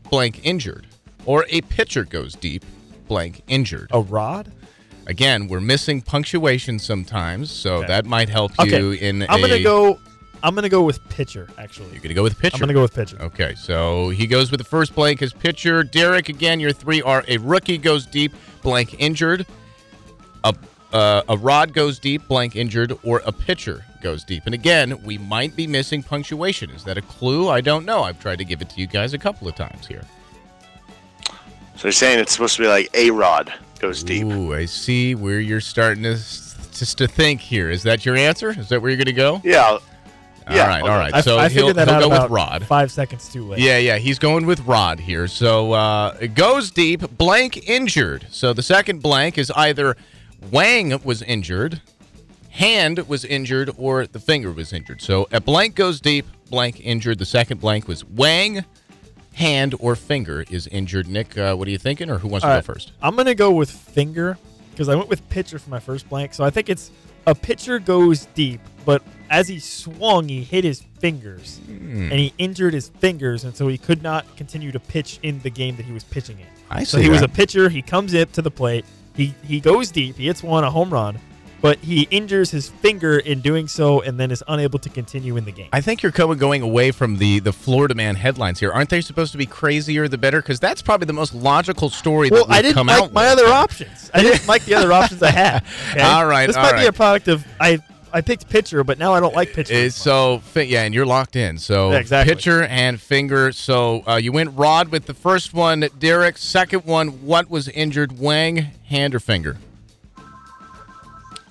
blank 0.10 0.46
injured. 0.46 0.88
Or 1.26 1.46
a 1.50 1.62
pitcher 1.62 2.04
goes 2.04 2.34
deep, 2.34 2.66
blank 3.08 3.42
injured. 3.48 3.90
A 3.92 4.02
rod? 4.02 4.52
Again, 5.08 5.48
we're 5.48 5.62
missing 5.62 6.02
punctuation 6.02 6.80
sometimes, 6.80 7.52
so 7.52 7.76
Okay. 7.78 7.88
that 7.88 8.06
might 8.06 8.30
help 8.30 8.52
Okay. 8.60 8.78
you 8.80 8.92
in 8.92 9.24
I'm 9.30 9.44
a 9.44 9.48
gonna 9.48 9.64
go. 9.64 10.00
I'm 10.44 10.56
gonna 10.56 10.70
go 10.70 10.82
with 10.82 11.00
pitcher. 11.10 11.48
Actually, 11.60 11.92
You're 11.94 12.02
gonna 12.02 12.16
go 12.16 12.24
with 12.24 12.38
pitcher. 12.40 12.56
I'm 12.56 12.60
gonna 12.62 12.74
go 12.74 12.82
with 12.82 12.94
pitcher. 12.96 13.18
Okay, 13.22 13.54
so 13.56 14.10
he 14.10 14.26
goes 14.26 14.50
with 14.52 14.58
the 14.60 14.64
first 14.66 14.96
blank 14.96 15.22
as 15.22 15.32
pitcher. 15.34 15.84
Derek, 15.84 16.30
again, 16.30 16.60
your 16.60 16.72
three 16.72 17.02
are 17.02 17.24
a 17.28 17.38
rookie 17.38 17.78
goes 17.78 18.06
deep, 18.08 18.34
blank 18.64 18.96
injured, 19.00 19.46
a 20.44 20.54
uh, 20.94 21.24
a 21.30 21.38
rod 21.38 21.74
goes 21.74 22.00
deep, 22.00 22.28
blank 22.28 22.56
injured, 22.56 22.98
or 23.04 23.22
a 23.26 23.32
pitcher 23.32 23.86
goes 24.02 24.24
deep. 24.24 24.44
And 24.46 24.54
again, 24.56 25.02
we 25.04 25.18
might 25.18 25.56
be 25.56 25.68
missing 25.68 26.04
punctuation. 26.04 26.70
Is 26.72 26.84
that 26.86 26.98
a 26.98 27.02
clue? 27.02 27.50
I 27.50 27.62
don't 27.62 27.86
know. 27.86 28.04
I've 28.04 28.20
tried 28.20 28.38
to 28.38 28.46
give 28.46 28.62
it 28.62 28.70
to 28.72 28.80
you 28.80 28.88
guys 28.88 29.14
a 29.14 29.18
couple 29.18 29.48
of 29.48 29.56
times 29.56 29.88
here. 29.88 30.04
So 31.76 31.88
you're 31.88 31.92
saying 31.92 32.20
it's 32.20 32.34
supposed 32.34 32.56
to 32.58 32.64
be 32.64 32.68
like 32.68 32.90
a 32.96 33.10
rod 33.12 33.52
goes 33.80 34.04
deep. 34.04 34.26
Ooh, 34.26 34.54
I 34.54 34.66
see 34.66 35.16
where 35.16 35.40
you're 35.40 35.62
starting 35.62 36.04
to 36.04 36.14
just 36.14 36.98
to 37.00 37.08
think 37.08 37.42
here. 37.42 37.70
Is 37.70 37.84
that 37.84 38.06
your 38.06 38.16
answer? 38.16 38.52
Is 38.52 38.70
that 38.70 38.82
where 38.82 38.90
you're 38.92 38.98
going 38.98 39.06
to 39.06 39.14
go? 39.14 39.42
Yeah. 39.44 39.64
all 39.66 39.80
Yeah, 40.50 40.68
right, 40.68 40.82
okay. 40.84 40.92
all 40.92 40.98
right. 40.98 41.14
I, 41.14 41.22
so 41.22 41.38
I 41.38 41.50
he'll, 41.50 41.74
that 41.74 41.88
he'll 41.88 41.96
out 41.98 42.02
go 42.02 42.08
about 42.08 42.30
with 42.30 42.38
rod. 42.38 42.66
five 42.66 42.92
seconds 42.92 43.30
too 43.32 43.48
late. 43.48 43.60
Yeah, 43.60 43.78
yeah, 43.78 43.98
he's 43.98 44.20
going 44.20 44.46
with 44.46 44.60
Rod 44.62 45.00
here. 45.00 45.28
So 45.28 45.72
uh, 45.74 46.18
it 46.22 46.36
goes 46.36 46.72
deep, 46.72 47.02
blank 47.18 47.68
injured. 47.70 48.28
So 48.30 48.54
the 48.54 48.64
second 48.64 49.02
blank 49.02 49.38
is 49.38 49.52
either 49.56 49.96
Wang 50.50 51.00
was 51.04 51.22
injured, 51.22 51.82
hand 52.50 53.00
was 53.08 53.24
injured, 53.24 53.70
or 53.78 54.08
the 54.08 54.20
finger 54.20 54.52
was 54.52 54.74
injured. 54.74 55.02
So 55.02 55.28
a 55.32 55.40
blank 55.40 55.76
goes 55.76 56.02
deep, 56.02 56.26
blank 56.50 56.80
injured. 56.84 57.20
The 57.20 57.26
second 57.26 57.60
blank 57.60 57.88
was 57.88 58.04
Wang, 58.06 58.66
hand, 59.34 59.76
or 59.80 59.96
finger 59.96 60.44
is 60.50 60.68
injured. 60.68 61.08
Nick, 61.08 61.38
uh, 61.38 61.56
what 61.56 61.68
are 61.68 61.72
you 61.72 61.78
thinking, 61.78 62.10
or 62.10 62.18
who 62.18 62.28
wants 62.28 62.44
All 62.44 62.50
to 62.52 62.56
right. 62.56 62.66
go 62.66 62.74
first? 62.74 62.92
I'm 63.02 63.16
gonna 63.16 63.36
go 63.36 63.52
with 63.52 63.70
finger 63.72 64.38
because 64.72 64.90
I 64.90 64.96
went 64.96 65.10
with 65.10 65.28
pitcher 65.30 65.60
for 65.60 65.70
my 65.70 65.80
first 65.80 66.10
blank. 66.10 66.34
So 66.34 66.44
I 66.44 66.50
think 66.50 66.70
it's 66.70 66.92
a 67.28 67.36
pitcher 67.36 67.78
goes 67.78 68.26
deep, 68.34 68.60
but 68.84 69.04
as 69.30 69.48
he 69.48 69.60
swung, 69.60 70.28
he 70.28 70.44
hit 70.44 70.64
his 70.64 70.82
fingers 71.00 71.60
Hmm. 71.68 72.04
and 72.12 72.14
he 72.14 72.34
injured 72.40 72.74
his 72.74 72.90
fingers, 72.90 73.44
and 73.44 73.56
so 73.56 73.68
he 73.68 73.78
could 73.78 74.02
not 74.02 74.26
continue 74.36 74.72
to 74.72 74.80
pitch 74.80 75.20
in 75.24 75.40
the 75.42 75.50
game 75.50 75.76
that 75.78 75.86
he 75.86 75.92
was 75.94 76.04
pitching 76.04 76.40
in. 76.40 76.46
I 76.70 76.84
So 76.84 76.98
see 76.98 77.04
he 77.04 77.10
was 77.10 77.22
a 77.22 77.28
pitcher. 77.28 77.70
He 77.70 77.82
comes 77.82 78.14
up 78.16 78.32
to 78.34 78.42
the 78.42 78.52
plate. 78.52 78.86
He 79.16 79.36
he 79.44 79.60
goes 79.60 79.92
deep. 79.92 80.18
He 80.18 80.28
hits 80.28 80.42
one 80.42 80.64
a 80.64 80.72
home 80.72 80.90
run, 80.90 81.20
but 81.62 81.80
he 81.80 82.04
injures 82.12 82.52
his 82.52 82.70
finger 82.70 83.20
in 83.20 83.42
doing 83.42 83.68
so, 83.68 84.02
and 84.02 84.20
then 84.20 84.32
is 84.32 84.44
unable 84.48 84.80
to 84.80 84.90
continue 84.90 85.38
in 85.38 85.46
the 85.46 85.52
game. 85.52 85.70
I 85.74 85.82
think 85.82 86.02
you're 86.02 86.12
going 86.12 86.62
away 86.62 86.92
from 86.92 87.18
the 87.18 87.40
the 87.40 87.54
Florida 87.54 87.94
man 87.94 88.16
headlines 88.16 88.60
here. 88.60 88.72
Aren't 88.72 88.90
they 88.90 89.02
supposed 89.02 89.32
to 89.34 89.38
be 89.38 89.46
crazier 89.46 90.08
the 90.08 90.18
better? 90.18 90.42
Because 90.42 90.60
that's 90.60 90.82
probably 90.82 91.06
the 91.06 91.14
most 91.14 91.34
logical 91.34 91.90
story 91.90 92.30
well, 92.32 92.46
that 92.46 92.54
I 92.54 92.62
didn't 92.62 92.76
come 92.76 92.88
like 92.88 93.04
out. 93.04 93.14
my 93.14 93.30
with. 93.30 93.40
other 93.40 93.52
options. 93.52 94.10
I 94.14 94.24
didn't 94.24 94.48
like 94.48 94.66
the 94.66 94.76
other 94.76 94.92
options 94.92 95.22
I 95.22 95.32
had. 95.32 95.64
okay? 95.92 96.02
All 96.02 96.26
right, 96.26 96.48
This 96.48 96.56
all 96.56 96.64
might 96.64 96.80
be 96.82 96.88
a 96.88 96.94
product 96.94 97.28
of 97.28 97.46
I. 97.60 97.82
I 98.14 98.22
picked 98.22 98.50
pitcher, 98.50 98.84
but 98.84 99.00
now 99.00 99.14
I 99.14 99.20
don't 99.20 99.36
like 99.36 99.54
pitcher. 99.54 99.74
Is 99.74 99.96
so 99.96 100.40
fi- 100.40 100.64
yeah, 100.64 100.84
and 100.84 100.94
you're 100.94 101.06
locked 101.06 101.36
in. 101.36 101.58
So 101.58 101.92
Yeah, 101.92 102.00
exactly. 102.00 102.34
pitcher 102.36 102.64
and 102.64 103.00
finger. 103.00 103.52
So 103.52 104.04
uh, 104.08 104.16
you 104.16 104.32
went 104.32 104.58
Rod 104.58 104.90
with 104.90 105.06
the 105.06 105.14
first 105.14 105.54
one, 105.54 105.88
Derek. 106.00 106.38
Second 106.38 106.86
one, 106.86 107.08
what 107.26 107.50
was 107.50 107.68
injured? 107.70 108.20
Wang, 108.20 108.68
hand 108.88 109.16
or 109.16 109.20
finger? 109.20 109.58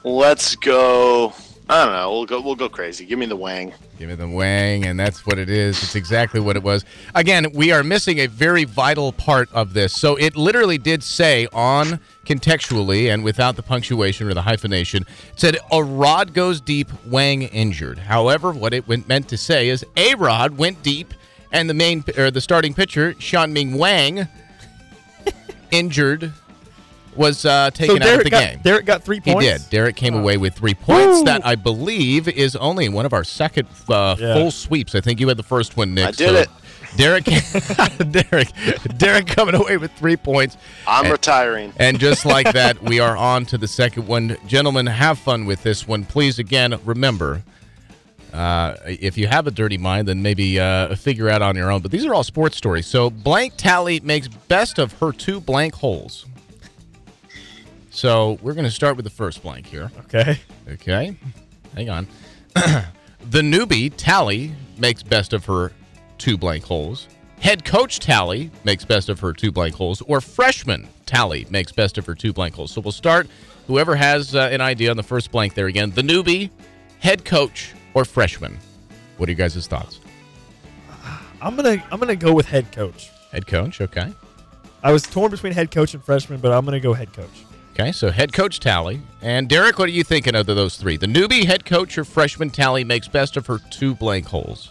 Let's 0.05 0.57
go. 0.57 1.32
I 1.69 1.85
don't 1.85 1.93
know. 1.95 2.11
We'll 2.11 2.27
go. 2.27 2.41
We'll 2.41 2.55
go 2.57 2.69
crazy. 2.69 3.05
Give 3.05 3.19
me 3.19 3.27
the 3.27 3.37
wang. 3.37 3.73
Give 4.01 4.09
me 4.09 4.14
the 4.14 4.27
Wang, 4.27 4.86
and 4.86 4.98
that's 4.98 5.27
what 5.27 5.39
it 5.39 5.51
is. 5.51 5.82
It's 5.82 5.94
exactly 5.94 6.40
what 6.40 6.56
it 6.56 6.62
was. 6.62 6.86
Again, 7.14 7.48
we 7.52 7.70
are 7.70 7.82
missing 7.82 8.20
a 8.20 8.28
very 8.28 8.64
vital 8.64 9.12
part 9.12 9.52
of 9.52 9.74
this. 9.74 9.93
So 9.93 10.16
it 10.16 10.36
literally 10.36 10.78
did 10.78 11.02
say 11.02 11.47
on 11.52 12.01
contextually 12.24 13.12
and 13.12 13.22
without 13.22 13.56
the 13.56 13.62
punctuation 13.62 14.27
or 14.27 14.32
the 14.32 14.40
hyphenation, 14.40 15.02
it 15.02 15.39
said 15.39 15.59
a 15.70 15.85
rod 15.85 16.32
goes 16.32 16.62
deep, 16.62 16.89
Wang 17.05 17.43
injured. 17.43 17.98
However, 17.98 18.52
what 18.52 18.72
it 18.72 18.89
went, 18.89 19.06
meant 19.06 19.28
to 19.28 19.36
say 19.36 19.68
is 19.68 19.85
a 19.98 20.14
rod 20.14 20.56
went 20.56 20.82
deep, 20.82 21.12
and 21.52 21.68
the 21.68 21.74
main 21.74 22.02
or 22.16 22.31
the 22.31 22.40
starting 22.40 22.72
pitcher, 22.72 23.12
Chien-Ming 23.12 23.77
Wang, 23.77 24.27
injured, 25.70 26.32
was 27.16 27.45
uh, 27.45 27.70
taken 27.73 28.01
so 28.03 28.09
out 28.09 28.19
of 28.19 28.24
the 28.24 28.31
got, 28.31 28.41
game. 28.51 28.61
Derek 28.62 28.87
got 28.87 29.03
three 29.03 29.20
points. 29.20 29.45
He 29.45 29.51
points. 29.51 29.65
did. 29.65 29.70
Derek 29.70 29.97
came 29.97 30.15
away 30.15 30.37
with 30.37 30.55
three 30.55 30.74
points. 30.74 31.19
Woo! 31.19 31.24
That 31.24 31.45
I 31.45 31.55
believe 31.57 32.28
is 32.28 32.55
only 32.57 32.89
one 32.89 33.07
of 33.07 33.12
our 33.12 33.24
second 33.24 33.69
uh, 33.89 34.16
Yeah. 34.19 34.35
full 34.35 34.51
sweeps. 34.51 34.95
I 34.95 35.01
think 35.01 35.20
you 35.20 35.28
had 35.28 35.37
the 35.37 35.43
first 35.43 35.77
one, 35.77 35.95
Nick. 35.95 36.07
I 36.07 36.11
did 36.12 36.35
it. 36.35 36.49
Derek, 36.97 37.24
Derek, 38.11 38.49
Derek 38.97 39.27
coming 39.28 39.55
away 39.55 39.77
with 39.77 39.93
three 39.93 40.16
points. 40.16 40.57
I'm 40.89 41.05
And- 41.05 41.12
retiring. 41.12 41.73
And 41.77 42.01
just 42.01 42.24
like 42.27 42.53
that, 42.53 42.82
we 42.82 42.99
are 42.99 43.16
on 43.16 43.47
to 43.47 43.59
the 43.59 43.69
second 43.69 44.07
one. 44.09 44.37
Gentlemen, 44.47 44.87
have 44.87 45.19
fun 45.19 45.47
with 45.47 45.62
this 45.62 45.87
one. 45.87 46.05
Please, 46.05 46.39
again, 46.41 46.78
remember 46.85 47.43
uh, 48.32 48.74
if 48.87 49.16
you 49.19 49.27
have 49.28 49.47
a 49.47 49.51
dirty 49.51 49.78
mind, 49.78 50.09
then 50.09 50.23
maybe 50.23 50.59
uh, 50.59 50.95
figure 50.97 51.28
out 51.28 51.43
on 51.43 51.55
your 51.57 51.70
own. 51.70 51.81
But 51.81 51.91
these 51.91 52.05
are 52.05 52.15
all 52.15 52.24
sports 52.24 52.57
stories. 52.57 52.87
So, 52.87 53.11
blank 53.11 53.55
tally 53.57 54.01
makes 54.01 54.27
best 54.28 54.78
of 54.78 54.93
her 54.95 55.12
two 55.12 55.41
blank 55.41 55.74
holes. 55.77 56.27
So, 57.91 58.39
we're 58.41 58.55
going 58.55 58.65
to 58.65 58.71
start 58.71 58.97
with 58.97 59.05
the 59.05 59.11
first 59.11 59.43
blank 59.43 59.67
here. 59.67 59.91
Okay. 60.05 60.39
Okay. 60.69 61.17
Hang 61.75 61.91
on. 61.91 62.07
the 62.55 63.41
newbie, 63.41 63.93
Tally, 63.97 64.53
makes 64.79 65.03
best 65.03 65.33
of 65.33 65.45
her 65.47 65.73
two 66.19 66.39
blank 66.39 66.65
holes. 66.65 67.09
Head 67.41 67.65
coach 67.65 67.99
Tally 67.99 68.51
makes 68.65 68.85
best 68.85 69.09
of 69.09 69.19
her 69.21 69.33
two 69.33 69.51
blank 69.51 69.75
holes. 69.75 70.03
Or 70.03 70.21
freshman 70.21 70.89
Tally 71.07 71.47
makes 71.51 71.73
best 71.73 71.99
of 71.99 72.07
her 72.07 72.15
two 72.15 72.33
blank 72.33 72.55
holes. 72.55 72.71
So 72.71 72.81
we'll 72.81 72.93
start. 72.93 73.29
Whoever 73.67 73.97
has 73.97 74.35
uh, 74.35 74.49
an 74.53 74.61
idea 74.61 74.91
on 74.91 74.97
the 74.97 75.03
first 75.03 75.31
blank 75.33 75.55
there 75.55 75.67
again. 75.67 75.91
The 75.91 76.03
newbie, 76.03 76.51
head 76.99 77.25
coach, 77.25 77.73
or 77.95 78.05
freshman. 78.05 78.59
What 79.17 79.29
are 79.29 79.33
you 79.33 79.37
guys' 79.37 79.67
thoughts? 79.67 80.01
I'm 81.43 81.57
gonna 81.57 81.83
I'm 81.91 81.99
gonna 81.99 82.17
go 82.17 82.33
with 82.33 82.47
head 82.47 82.71
coach. 82.73 83.11
Head 83.33 83.47
coach, 83.47 83.81
okay. 83.81 84.12
I 84.83 84.93
was 84.93 85.03
torn 85.03 85.31
between 85.31 85.53
head 85.53 85.71
coach 85.71 85.95
and 85.95 86.05
freshman, 86.05 86.41
but 86.41 86.53
I'm 86.53 86.65
gonna 86.65 86.81
go 86.81 86.93
head 86.93 87.12
coach. 87.12 87.45
Okay, 87.81 87.93
so 87.93 88.11
head 88.11 88.35
coach 88.35 88.61
Tally. 88.61 89.01
And 89.23 89.48
Derek, 89.48 89.78
what 89.78 89.89
are 89.89 89.93
you 89.93 90.05
thinking 90.05 90.35
of 90.35 90.44
those 90.44 90.77
three? 90.77 90.98
The 90.98 91.07
newbie, 91.07 91.47
head 91.47 91.65
coach, 91.65 91.97
or 91.97 92.05
freshman 92.05 92.51
Tally 92.51 92.85
makes 92.85 93.09
best 93.09 93.39
of 93.39 93.47
her 93.47 93.59
two 93.70 93.94
blank 93.94 94.27
holes? 94.27 94.70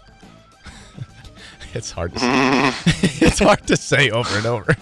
it's 1.74 1.90
hard 1.90 2.14
to 2.14 2.20
say. 2.20 2.28
it's 3.26 3.40
hard 3.40 3.66
to 3.66 3.76
say 3.76 4.12
over 4.12 4.38
and 4.38 4.46
over. 4.46 4.76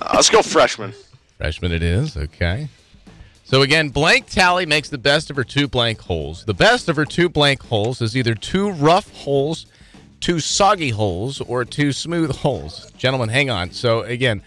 Uh, 0.00 0.12
let's 0.14 0.30
go 0.30 0.40
freshman. 0.40 0.92
Freshman 1.38 1.72
it 1.72 1.82
is, 1.82 2.16
okay. 2.16 2.68
So 3.42 3.62
again, 3.62 3.88
blank 3.88 4.26
Tally 4.26 4.64
makes 4.64 4.88
the 4.88 4.98
best 4.98 5.28
of 5.28 5.34
her 5.34 5.42
two 5.42 5.66
blank 5.66 6.00
holes. 6.02 6.44
The 6.44 6.54
best 6.54 6.88
of 6.88 6.94
her 6.94 7.04
two 7.04 7.28
blank 7.28 7.64
holes 7.64 8.00
is 8.00 8.16
either 8.16 8.36
two 8.36 8.70
rough 8.70 9.10
holes, 9.10 9.66
two 10.20 10.38
soggy 10.38 10.90
holes, 10.90 11.40
or 11.40 11.64
two 11.64 11.90
smooth 11.90 12.36
holes. 12.36 12.92
Gentlemen, 12.92 13.30
hang 13.30 13.50
on. 13.50 13.72
So 13.72 14.02
again, 14.02 14.42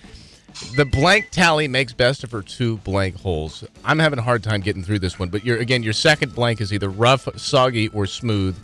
the 0.75 0.85
blank 0.85 1.29
tally 1.31 1.67
makes 1.67 1.93
best 1.93 2.23
of 2.23 2.31
her 2.31 2.41
two 2.41 2.77
blank 2.77 3.15
holes. 3.17 3.63
I'm 3.83 3.99
having 3.99 4.19
a 4.19 4.21
hard 4.21 4.43
time 4.43 4.61
getting 4.61 4.83
through 4.83 4.99
this 4.99 5.19
one, 5.19 5.29
but 5.29 5.45
your 5.45 5.57
again, 5.57 5.83
your 5.83 5.93
second 5.93 6.33
blank 6.33 6.61
is 6.61 6.73
either 6.73 6.89
rough, 6.89 7.27
soggy, 7.37 7.89
or 7.89 8.05
smooth. 8.05 8.57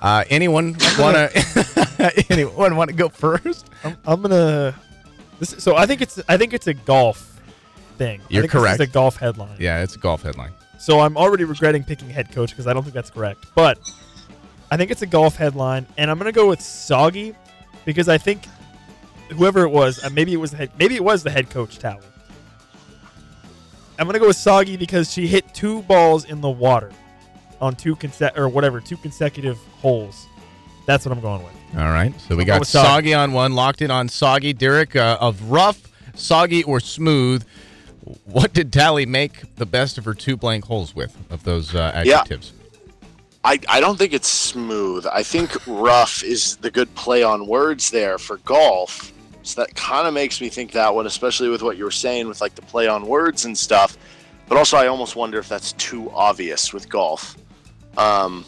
Uh, 0.00 0.22
anyone 0.28 0.76
wanna 0.98 1.30
anyone 2.30 2.76
want 2.76 2.90
to 2.90 2.96
go 2.96 3.08
first? 3.08 3.70
I'm, 3.82 3.96
I'm 4.04 4.22
gonna. 4.22 4.74
This 5.38 5.50
so 5.58 5.76
I 5.76 5.86
think 5.86 6.02
it's 6.02 6.20
I 6.28 6.36
think 6.36 6.52
it's 6.52 6.66
a 6.66 6.74
golf 6.74 7.40
thing. 7.96 8.20
You're 8.28 8.42
think 8.42 8.52
this 8.52 8.60
is 8.60 8.66
correct. 8.66 8.80
a 8.80 8.86
golf 8.86 9.16
headline. 9.16 9.56
Yeah, 9.58 9.82
it's 9.82 9.96
a 9.96 9.98
golf 9.98 10.22
headline. 10.22 10.52
So 10.78 11.00
I'm 11.00 11.16
already 11.16 11.44
regretting 11.44 11.84
picking 11.84 12.10
head 12.10 12.30
coach 12.30 12.50
because 12.50 12.66
I 12.66 12.74
don't 12.74 12.82
think 12.82 12.94
that's 12.94 13.10
correct. 13.10 13.46
But 13.54 13.78
I 14.70 14.76
think 14.76 14.90
it's 14.90 15.00
a 15.00 15.06
golf 15.06 15.36
headline, 15.36 15.86
and 15.96 16.10
I'm 16.10 16.18
gonna 16.18 16.32
go 16.32 16.48
with 16.48 16.60
soggy 16.60 17.34
because 17.86 18.08
I 18.08 18.18
think 18.18 18.46
whoever 19.30 19.62
it 19.62 19.70
was, 19.70 20.02
uh, 20.04 20.10
maybe 20.10 20.32
it 20.32 20.36
was 20.38 20.50
the 20.52 20.56
head, 20.58 20.70
maybe 20.78 20.94
it 20.96 21.04
was 21.04 21.22
the 21.22 21.30
head 21.30 21.50
coach 21.50 21.78
Tally. 21.78 22.00
I'm 23.98 24.06
gonna 24.06 24.18
go 24.18 24.26
with 24.26 24.36
soggy 24.36 24.76
because 24.76 25.12
she 25.12 25.26
hit 25.26 25.52
two 25.54 25.82
balls 25.82 26.24
in 26.24 26.40
the 26.40 26.50
water 26.50 26.90
on 27.60 27.76
two 27.76 27.94
conse- 27.96 28.36
or 28.36 28.48
whatever 28.48 28.80
two 28.80 28.96
consecutive 28.96 29.56
holes. 29.80 30.26
That's 30.86 31.06
what 31.06 31.16
I'm 31.16 31.22
going 31.22 31.42
with. 31.44 31.52
All 31.78 31.84
right. 31.90 32.12
So 32.20 32.36
we 32.36 32.42
I'll 32.42 32.58
got 32.58 32.66
soggy. 32.66 32.86
soggy 32.88 33.14
on 33.14 33.32
one, 33.32 33.54
locked 33.54 33.80
in 33.82 33.90
on 33.90 34.08
soggy. 34.08 34.52
Derek 34.52 34.94
uh, 34.96 35.16
of 35.20 35.50
rough, 35.50 35.80
soggy, 36.14 36.62
or 36.64 36.78
smooth. 36.80 37.44
What 38.24 38.52
did 38.52 38.70
Tally 38.72 39.06
make 39.06 39.54
the 39.56 39.64
best 39.64 39.96
of 39.96 40.04
her 40.04 40.12
two 40.12 40.36
blank 40.36 40.66
holes 40.66 40.94
with 40.94 41.16
of 41.30 41.44
those 41.44 41.74
uh, 41.74 42.02
Yeah. 42.04 42.18
adjectives? 42.18 42.52
I, 43.44 43.58
I 43.68 43.80
don't 43.80 43.96
think 43.98 44.12
it's 44.12 44.28
smooth. 44.28 45.06
I 45.10 45.22
think 45.22 45.52
rough 45.66 46.22
is 46.22 46.56
the 46.56 46.70
good 46.70 46.94
play 46.94 47.22
on 47.22 47.46
words 47.46 47.90
there 47.90 48.18
for 48.18 48.38
golf. 48.38 49.12
So 49.44 49.60
that 49.60 49.74
kind 49.74 50.08
of 50.08 50.14
makes 50.14 50.40
me 50.40 50.48
think 50.48 50.72
that 50.72 50.94
one, 50.94 51.06
especially 51.06 51.50
with 51.50 51.62
what 51.62 51.76
you 51.76 51.84
were 51.84 51.90
saying 51.90 52.28
with 52.28 52.40
like 52.40 52.54
the 52.54 52.62
play 52.62 52.88
on 52.88 53.06
words 53.06 53.44
and 53.44 53.56
stuff. 53.56 53.98
But 54.48 54.56
also, 54.56 54.76
I 54.76 54.88
almost 54.88 55.16
wonder 55.16 55.38
if 55.38 55.48
that's 55.48 55.72
too 55.72 56.10
obvious 56.12 56.72
with 56.72 56.88
golf. 56.88 57.36
Um, 57.96 58.44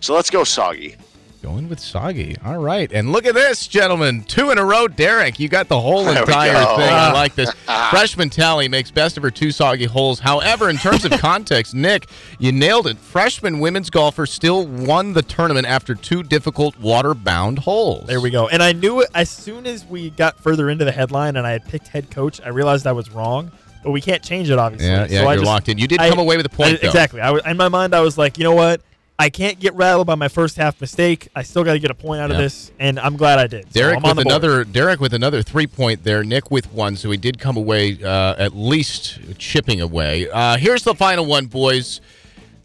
so 0.00 0.14
let's 0.14 0.30
go 0.30 0.44
soggy. 0.44 0.96
Going 1.42 1.68
with 1.68 1.80
soggy. 1.80 2.36
All 2.44 2.58
right. 2.58 2.90
And 2.92 3.10
look 3.10 3.26
at 3.26 3.34
this, 3.34 3.66
gentlemen. 3.66 4.22
Two 4.22 4.50
in 4.52 4.58
a 4.58 4.64
row, 4.64 4.86
Derek. 4.86 5.40
You 5.40 5.48
got 5.48 5.66
the 5.66 5.80
whole 5.80 6.04
There 6.04 6.20
entire 6.22 6.52
thing. 6.52 6.88
I 6.88 7.12
like 7.14 7.34
this. 7.34 7.50
Freshman 7.90 8.30
Tally 8.30 8.68
makes 8.68 8.92
best 8.92 9.16
of 9.16 9.24
her 9.24 9.30
two 9.30 9.50
soggy 9.50 9.86
holes. 9.86 10.20
However, 10.20 10.70
in 10.70 10.76
terms 10.76 11.04
of 11.04 11.10
context, 11.12 11.74
Nick, 11.74 12.06
you 12.38 12.52
nailed 12.52 12.86
it. 12.86 12.96
Freshman 12.96 13.58
women's 13.58 13.90
golfer 13.90 14.24
still 14.24 14.68
won 14.68 15.14
the 15.14 15.22
tournament 15.22 15.66
after 15.66 15.96
two 15.96 16.22
difficult 16.22 16.78
water-bound 16.78 17.58
holes. 17.58 18.06
There 18.06 18.20
we 18.20 18.30
go. 18.30 18.46
And 18.48 18.62
I 18.62 18.70
knew 18.70 19.00
it 19.00 19.10
as 19.12 19.28
soon 19.28 19.66
as 19.66 19.84
we 19.84 20.10
got 20.10 20.38
further 20.38 20.70
into 20.70 20.84
the 20.84 20.92
headline 20.92 21.34
and 21.34 21.44
I 21.44 21.50
had 21.50 21.64
picked 21.64 21.88
head 21.88 22.08
coach. 22.08 22.40
I 22.40 22.50
realized 22.50 22.86
I 22.86 22.92
was 22.92 23.10
wrong, 23.10 23.50
but 23.82 23.90
we 23.90 24.00
can't 24.00 24.22
change 24.22 24.48
it 24.48 24.60
obviously. 24.60 24.86
Yeah, 24.90 25.06
yeah, 25.10 25.18
So 25.18 25.24
you're 25.24 25.34
just- 25.34 25.46
locked 25.46 25.68
in. 25.68 25.76
You 25.78 25.88
did 25.88 26.00
I- 26.00 26.08
come 26.08 26.20
away 26.20 26.36
with 26.36 26.46
a 26.46 26.50
point, 26.50 26.74
I- 26.74 26.82
though. 26.82 26.86
exactly. 26.86 27.20
I 27.20 27.32
was, 27.32 27.42
in 27.44 27.56
my 27.56 27.68
mind, 27.68 27.96
I 27.96 28.00
was 28.00 28.16
like, 28.16 28.38
you 28.38 28.44
know 28.44 28.54
what? 28.54 28.80
I 29.18 29.30
can't 29.30 29.60
get 29.60 29.74
rattled 29.74 30.06
by 30.06 30.14
my 30.14 30.28
first 30.28 30.56
half 30.56 30.80
mistake. 30.80 31.28
I 31.36 31.42
still 31.42 31.62
got 31.64 31.74
to 31.74 31.78
get 31.78 31.90
a 31.90 31.94
point 31.94 32.20
out 32.20 32.30
of 32.30 32.38
this, 32.38 32.72
and 32.78 32.98
I'm 32.98 33.16
glad 33.16 33.38
I 33.38 33.46
did. 33.46 33.70
Derek 33.70 33.98
I'm 33.98 34.16
with 34.16 34.26
another 34.26 34.64
Derek 34.64 35.00
with 35.00 35.14
another 35.14 35.42
three 35.42 35.66
point 35.66 36.02
there. 36.02 36.24
Nick 36.24 36.50
with 36.50 36.72
one, 36.72 36.96
so 36.96 37.10
he 37.10 37.16
did 37.16 37.38
come 37.38 37.56
away 37.56 38.02
uh, 38.02 38.34
at 38.36 38.56
least 38.56 39.20
chipping 39.38 39.80
away. 39.80 40.28
Uh, 40.30 40.56
here's 40.56 40.82
the 40.82 40.94
final 40.94 41.26
one, 41.26 41.46
boys. 41.46 42.00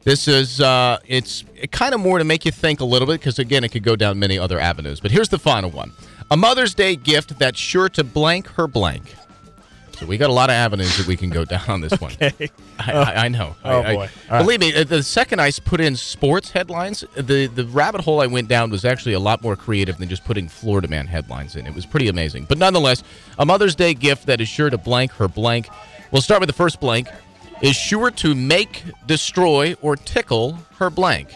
This 0.03 0.28
is 0.28 0.61
uh, 0.61 0.99
it's 1.06 1.44
kind 1.72 1.94
of 1.94 1.99
more 1.99 2.18
to 2.18 2.24
make 2.24 2.45
you 2.45 2.52
think 2.52 2.80
a 2.80 2.86
little 2.86 3.07
bit 3.07 3.19
because 3.19 3.40
again, 3.40 3.64
it 3.64 3.69
could 3.69 3.84
go 3.84 3.95
down 3.95 4.18
many 4.18 4.40
other 4.40 4.60
avenues. 4.60 4.99
But 4.99 5.11
here's 5.11 5.30
the 5.30 5.40
final 5.40 5.69
one: 5.69 5.91
a 6.32 6.38
Mother's 6.38 6.74
Day 6.74 6.95
gift 6.95 7.38
that's 7.38 7.60
sure 7.60 7.90
to 7.90 8.03
blank 8.03 8.48
her 8.52 8.68
blank. 8.68 9.15
So 9.99 10.06
we 10.06 10.18
got 10.18 10.30
a 10.30 10.34
lot 10.34 10.49
of 10.49 10.53
avenues 10.53 10.95
that 10.98 11.07
we 11.07 11.15
can 11.18 11.30
go 11.32 11.44
down 11.44 11.68
on 11.68 11.82
this 11.82 11.99
one. 11.99 12.11
Okay. 12.22 12.49
I, 12.80 12.91
I, 12.91 13.26
I 13.26 13.28
know. 13.30 13.56
Oh, 13.65 13.82
I- 13.82 13.95
boy. 13.95 14.10
Right. 14.30 14.40
Believe 14.40 14.60
me, 14.60 14.76
uh, 14.76 14.84
the 14.84 15.02
second 15.02 15.41
I 15.41 15.49
put 15.52 15.80
in 15.82 15.95
sports 15.95 16.52
headlines, 16.52 17.03
the 17.15 17.48
the 17.48 17.65
rabbit 17.65 18.02
hole 18.02 18.22
I 18.22 18.28
went 18.28 18.48
down 18.48 18.69
was 18.69 18.86
actually 18.86 19.14
a 19.14 19.19
lot 19.19 19.41
more 19.41 19.56
creative 19.56 19.98
than 19.98 20.07
just 20.10 20.24
putting 20.24 20.48
Florida 20.48 20.88
Man 20.88 21.07
headlines 21.07 21.56
in. 21.56 21.65
It 21.65 21.74
was 21.74 21.86
pretty 21.88 22.07
amazing. 22.07 22.45
But 22.48 22.60
nonetheless, 22.60 23.02
a 23.40 23.45
Mother's 23.45 23.74
Day 23.76 23.95
gift 23.95 24.28
that 24.28 24.40
is 24.40 24.48
sure 24.48 24.69
to 24.69 24.78
blank 24.78 25.11
her 25.14 25.28
blank. 25.28 25.69
We'll 26.11 26.22
start 26.22 26.40
with 26.41 26.48
the 26.48 26.53
first 26.53 26.80
blank. 26.80 27.07
Is 27.64 27.76
sure 27.76 28.11
to 28.11 28.36
make, 28.36 28.84
destroy, 29.07 29.76
or 29.82 29.95
tickle 29.95 30.60
her 30.78 30.91
blank. 30.91 31.30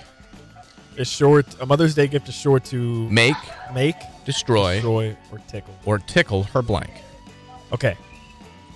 Is 0.98 1.08
short. 1.08 1.48
A 1.60 1.66
Mother's 1.66 1.96
Day 1.96 2.06
gift 2.08 2.30
is 2.30 2.36
sure 2.36 2.60
to 2.60 3.10
Make, 3.10 3.36
make, 3.74 3.96
destroy, 4.26 4.76
destroy, 4.76 5.18
or 5.32 5.40
tickle. 5.48 5.74
or 5.86 5.98
tickle 5.98 6.44
her 6.44 6.62
blank. 6.62 6.92
Okay. 7.74 7.96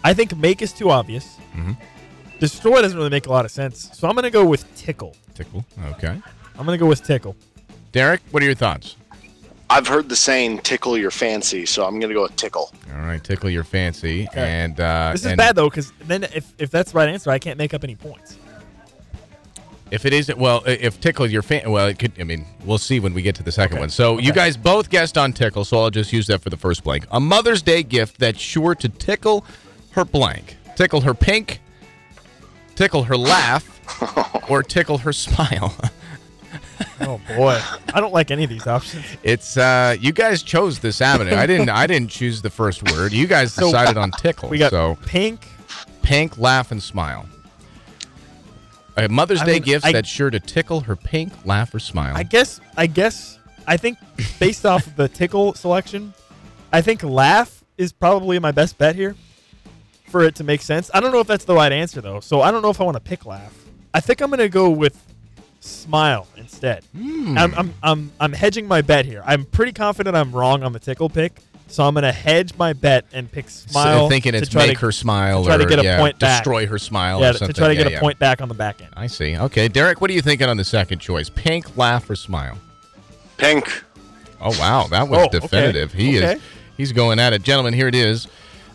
I 0.06 0.14
think 0.14 0.38
make 0.38 0.62
is 0.62 0.72
too 0.72 0.92
obvious. 0.92 1.26
Mhm. 1.56 1.76
Destroy 2.40 2.82
doesn't 2.82 2.98
really 2.98 3.10
make 3.10 3.26
a 3.26 3.32
lot 3.32 3.44
of 3.44 3.50
sense. 3.52 3.90
So 3.94 4.08
I'm 4.08 4.14
going 4.14 4.24
to 4.24 4.30
go 4.30 4.46
with 4.46 4.64
tickle. 4.76 5.16
Tickle. 5.34 5.66
Okay. 5.94 6.10
I'm 6.58 6.66
going 6.66 6.78
to 6.78 6.84
go 6.84 6.88
with 6.88 7.04
tickle. 7.04 7.36
Derek, 7.92 8.22
what 8.32 8.44
are 8.44 8.46
your 8.46 8.56
thoughts? 8.56 8.98
I've 9.68 9.88
heard 9.88 10.10
the 10.10 10.16
saying 10.16 10.60
"tickle 10.60 10.96
your 10.96 11.10
fancy," 11.10 11.66
so 11.66 11.88
I'm 11.88 12.00
gonna 12.00 12.14
go 12.14 12.22
with 12.22 12.36
tickle. 12.36 12.72
All 12.94 13.00
right, 13.02 13.22
tickle 13.24 13.50
your 13.50 13.64
fancy, 13.64 14.28
Okay. 14.30 14.48
and 14.48 14.80
uh, 14.80 15.10
This 15.14 15.22
is 15.22 15.26
and 15.32 15.38
bad 15.40 15.56
though, 15.56 15.70
because 15.72 15.92
then 16.06 16.24
if, 16.26 16.54
if 16.60 16.70
that's 16.70 16.92
the 16.92 16.98
right 17.00 17.10
answer, 17.10 17.32
I 17.32 17.40
can't 17.40 17.58
make 17.58 17.74
up 17.74 17.84
any 17.84 17.96
points. 17.96 18.38
If 19.90 20.06
it 20.06 20.14
isn't, 20.14 20.38
well, 20.38 20.62
if 20.68 21.00
tickle 21.02 21.26
your 21.26 21.42
fan, 21.42 21.72
well, 21.72 21.88
it 21.88 21.98
could. 21.98 22.12
I 22.20 22.26
mean, 22.26 22.46
we'll 22.64 22.78
see 22.78 23.00
when 23.00 23.16
we 23.16 23.24
get 23.24 23.34
to 23.36 23.44
the 23.44 23.52
second 23.52 23.78
Okay. 23.78 23.82
one. 23.82 23.90
So 23.90 24.20
you 24.20 24.34
guys 24.34 24.56
both 24.56 24.92
guessed 24.92 25.18
on 25.18 25.34
tickle, 25.34 25.66
so 25.66 25.80
I'll 25.82 25.90
just 25.90 26.14
use 26.14 26.28
that 26.28 26.42
for 26.44 26.52
the 26.52 26.58
first 26.58 26.84
blank. 26.84 27.08
A 27.10 27.20
Mother's 27.20 27.64
Day 27.64 27.82
gift 27.82 28.20
that's 28.20 28.40
sure 28.40 28.76
to 28.76 28.88
tickle 28.88 29.46
her 29.96 30.06
blank, 30.06 30.58
tickle 30.76 31.02
her 31.02 31.14
pink, 31.14 31.62
tickle 32.76 33.04
her 33.04 33.18
laugh, 33.18 33.64
or 34.50 34.62
tickle 34.64 35.00
her 35.00 35.14
smile. 35.14 35.76
Oh 37.02 37.20
boy, 37.36 37.60
I 37.94 38.00
don't 38.02 38.14
like 38.14 38.32
any 38.32 38.44
of 38.46 38.50
these 38.50 38.68
options. 38.68 39.04
It's 39.24 39.58
uh, 39.58 39.96
you 40.00 40.12
guys 40.14 40.42
chose 40.44 40.80
this 40.80 41.02
avenue. 41.02 41.36
I 41.36 41.46
didn't. 41.46 41.70
I 41.70 41.88
didn't 41.88 42.10
choose 42.10 42.42
the 42.42 42.50
first 42.50 42.90
word. 42.92 43.12
You 43.14 43.28
guys 43.28 43.54
So, 43.54 43.66
decided 43.66 43.98
on 43.98 44.12
tickle. 44.12 44.50
We 44.50 44.58
got 44.58 44.72
so 44.72 44.98
pink. 45.06 45.46
pink, 46.04 46.38
laugh, 46.38 46.72
and 46.72 46.82
smile. 46.82 47.28
A 48.98 49.08
Mother's 49.10 49.42
I 49.42 49.46
Day 49.46 49.54
mean, 49.54 49.62
gift 49.64 49.86
I- 49.86 49.92
that's 49.94 50.08
sure 50.10 50.30
to 50.30 50.40
tickle 50.40 50.82
her 50.82 50.96
pink, 50.96 51.32
laugh, 51.46 51.74
or 51.74 51.80
smile. 51.80 52.14
I 52.16 52.24
guess. 52.24 52.60
I 52.78 52.88
guess. 52.88 53.40
I 53.68 53.78
think 53.78 53.98
based 54.40 54.66
off 54.66 54.86
of 54.88 54.96
the 54.96 55.08
tickle 55.10 55.54
selection, 55.54 56.14
I 56.74 56.82
think 56.82 57.04
laugh 57.04 57.64
is 57.78 57.92
probably 57.94 58.38
my 58.40 58.52
best 58.52 58.78
bet 58.78 58.96
here 58.96 59.16
for 60.08 60.24
it 60.24 60.36
to 60.36 60.44
make 60.44 60.62
sense. 60.62 60.90
I 60.94 61.00
don't 61.00 61.12
know 61.12 61.20
if 61.20 61.28
that's 61.28 61.46
the 61.46 61.56
right 61.56 61.72
answer 61.72 62.02
though, 62.02 62.20
so 62.20 62.42
I 62.42 62.52
don't 62.52 62.62
know 62.62 62.70
if 62.70 62.80
I 62.80 62.84
want 62.84 62.96
to 62.98 63.02
pick 63.02 63.26
laugh. 63.26 63.54
I 63.94 64.00
think 64.00 64.22
I'm 64.22 64.30
gonna 64.30 64.50
go 64.50 64.70
with 64.70 65.02
smile 65.60 66.28
instead. 66.38 66.84
Hmm. 66.96 67.38
I'm, 67.38 67.54
I'm 67.56 67.74
I'm 67.82 68.12
I'm 68.20 68.34
hedging 68.34 68.68
my 68.68 68.82
bet 68.82 69.06
here. 69.06 69.24
I'm 69.26 69.46
pretty 69.46 69.72
confident 69.72 70.16
I'm 70.16 70.32
wrong 70.32 70.64
on 70.64 70.74
the 70.74 70.80
tickle 70.80 71.10
pick, 71.10 71.40
so 71.68 71.84
I'm 71.84 71.94
gonna 71.96 72.12
hedge 72.12 72.56
my 72.58 72.74
bet 72.74 73.06
and 73.14 73.32
pick 73.32 73.50
smile. 73.50 74.06
So 74.06 74.10
thinking 74.10 74.34
to 74.34 74.40
it's 74.40 74.50
try 74.50 74.68
make 74.68 74.78
to, 74.80 74.86
her 74.86 74.92
smile 74.92 75.42
to 75.44 75.48
try 75.48 75.56
or 75.56 75.60
to 75.60 75.66
get 75.66 75.80
a 75.80 75.84
yeah, 75.84 75.98
point 75.98 76.20
back. 76.20 76.44
destroy 76.44 76.68
her 76.68 76.78
smile 76.78 77.20
yeah, 77.22 77.30
or 77.32 77.34
to 77.34 77.54
try 77.54 77.68
to 77.70 77.76
get 77.76 77.84
Yeah, 77.86 77.88
a 77.88 77.92
yeah. 77.94 78.00
point 78.00 78.20
back 78.20 78.42
on 78.42 78.48
the 78.48 78.54
back 78.54 78.82
end. 78.82 78.92
I 78.96 79.08
see. 79.08 79.38
Okay, 79.38 79.68
Derek, 79.68 80.02
what 80.02 80.10
are 80.10 80.14
you 80.14 80.22
thinking 80.22 80.48
on 80.50 80.58
the 80.58 80.64
second 80.66 81.00
choice? 81.00 81.30
Pink, 81.30 81.76
laugh, 81.78 82.10
or 82.10 82.16
smile? 82.16 82.58
Pink. 83.38 83.84
Oh 84.42 84.58
wow, 84.60 84.88
that 84.92 85.08
was 85.08 85.20
Oh, 85.20 85.24
okay. 85.26 85.40
definitive. 85.40 85.94
He 85.94 86.18
Okay. 86.20 86.34
is 86.36 86.42
he's 86.78 86.92
going 86.92 87.18
at 87.20 87.34
it, 87.34 87.42
gentlemen. 87.42 87.74
Here 87.74 87.88
it 87.88 87.96
is. 87.96 88.28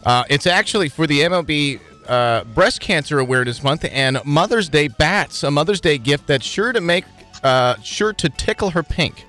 Uh, 0.05 0.25
it's 0.31 0.47
actually 0.47 0.89
for 0.89 1.07
the 1.07 1.21
MLB 1.21 1.81
uh, 2.09 2.45
Breast 2.45 2.81
Cancer 2.81 3.19
Awareness 3.19 3.63
Month 3.63 3.85
and 3.91 4.19
Mother's 4.25 4.69
Day 4.69 4.89
bats, 4.89 5.43
a 5.43 5.51
Mother's 5.51 5.81
Day 5.81 5.99
gift 5.99 6.27
that's 6.27 6.45
sure 6.47 6.73
to 6.73 6.81
make 6.81 7.05
uh, 7.43 7.77
sure 7.83 8.13
to 8.15 8.29
tickle 8.29 8.71
her 8.71 8.83
pink. 8.83 9.27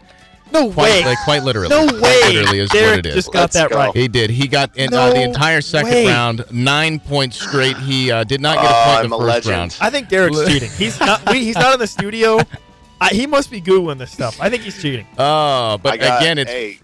No 0.54 0.70
Quite, 0.70 0.90
way. 0.90 1.06
like, 1.06 1.18
quite 1.24 1.44
literally. 1.44 1.70
No 1.70 1.88
Quite 1.88 2.02
way. 2.02 2.34
Literally 2.34 2.60
is 2.60 2.70
Derek 2.72 2.90
what 2.98 3.00
it 3.00 3.06
is. 3.06 3.16
just 3.16 3.32
got 3.32 3.40
Let's 3.40 3.54
that 3.54 3.70
go. 3.70 3.78
right. 3.78 3.96
He 3.96 4.10
did. 4.10 4.30
He 4.30 4.50
got 4.50 4.76
in 4.78 4.94
uh, 4.94 5.10
the 5.12 5.22
entire 5.24 5.62
second 5.62 5.92
way. 5.92 6.08
round, 6.08 6.44
nine 6.52 7.00
points 7.00 7.40
straight. 7.42 7.78
He 7.78 8.12
uh, 8.12 8.26
did 8.26 8.42
not 8.42 8.58
get 8.58 8.66
a 8.66 8.68
Oh, 8.70 8.84
point 8.84 9.00
in 9.00 9.04
I'm 9.06 9.10
the 9.12 9.16
a 9.16 9.20
first 9.20 9.28
legend. 9.48 9.52
round. 9.58 9.78
I 9.80 9.90
think 9.90 10.10
Derek's 10.10 10.46
cheating. 10.46 10.70
He's 10.72 11.00
not. 11.00 11.22
we- 11.32 11.46
He's 11.46 11.56
not 11.56 11.74
in 11.74 11.80
the 11.80 11.88
studio. 11.88 12.40
I, 13.02 13.10
he 13.14 13.28
must 13.28 13.50
be 13.50 13.62
googling 13.62 13.98
this 13.98 14.12
stuff. 14.12 14.40
I 14.42 14.50
think 14.50 14.64
he's 14.64 14.80
cheating. 14.82 15.08
Oh, 15.18 15.76
I 15.76 15.78
but 15.78 16.00
got, 16.02 16.22
again, 16.22 16.38
it's 16.38 16.52
hey, 16.52 16.80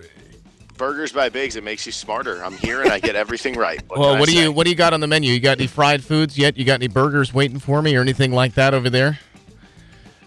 burgers 0.77 1.11
by 1.11 1.29
Bigs. 1.29 1.55
It 1.55 1.63
makes 1.63 1.85
you 1.85 1.91
smarter. 1.91 2.43
I'm 2.43 2.55
here 2.57 2.81
and 2.81 2.91
I 2.91 2.99
get 2.99 3.15
everything 3.15 3.55
right. 3.55 3.81
What 3.87 3.99
well. 3.99 4.19
What 4.19 4.29
do 4.29 4.37
you 4.37 4.51
what 4.51 4.63
do 4.65 4.69
you 4.69 4.75
got 4.75 4.93
on 4.93 4.99
the 4.99 5.07
menu? 5.07 5.31
You 5.33 5.39
got 5.39 5.57
any 5.57 5.67
fried 5.67 6.03
foods 6.03 6.37
yet? 6.37 6.57
You 6.57 6.65
got 6.65 6.75
any 6.75 6.87
burgers 6.87 7.33
waiting 7.33 7.59
for 7.59 7.81
me 7.81 7.95
or 7.95 8.01
anything 8.01 8.31
like 8.31 8.53
that 8.53 8.73
over 8.73 8.89
there? 8.89 9.19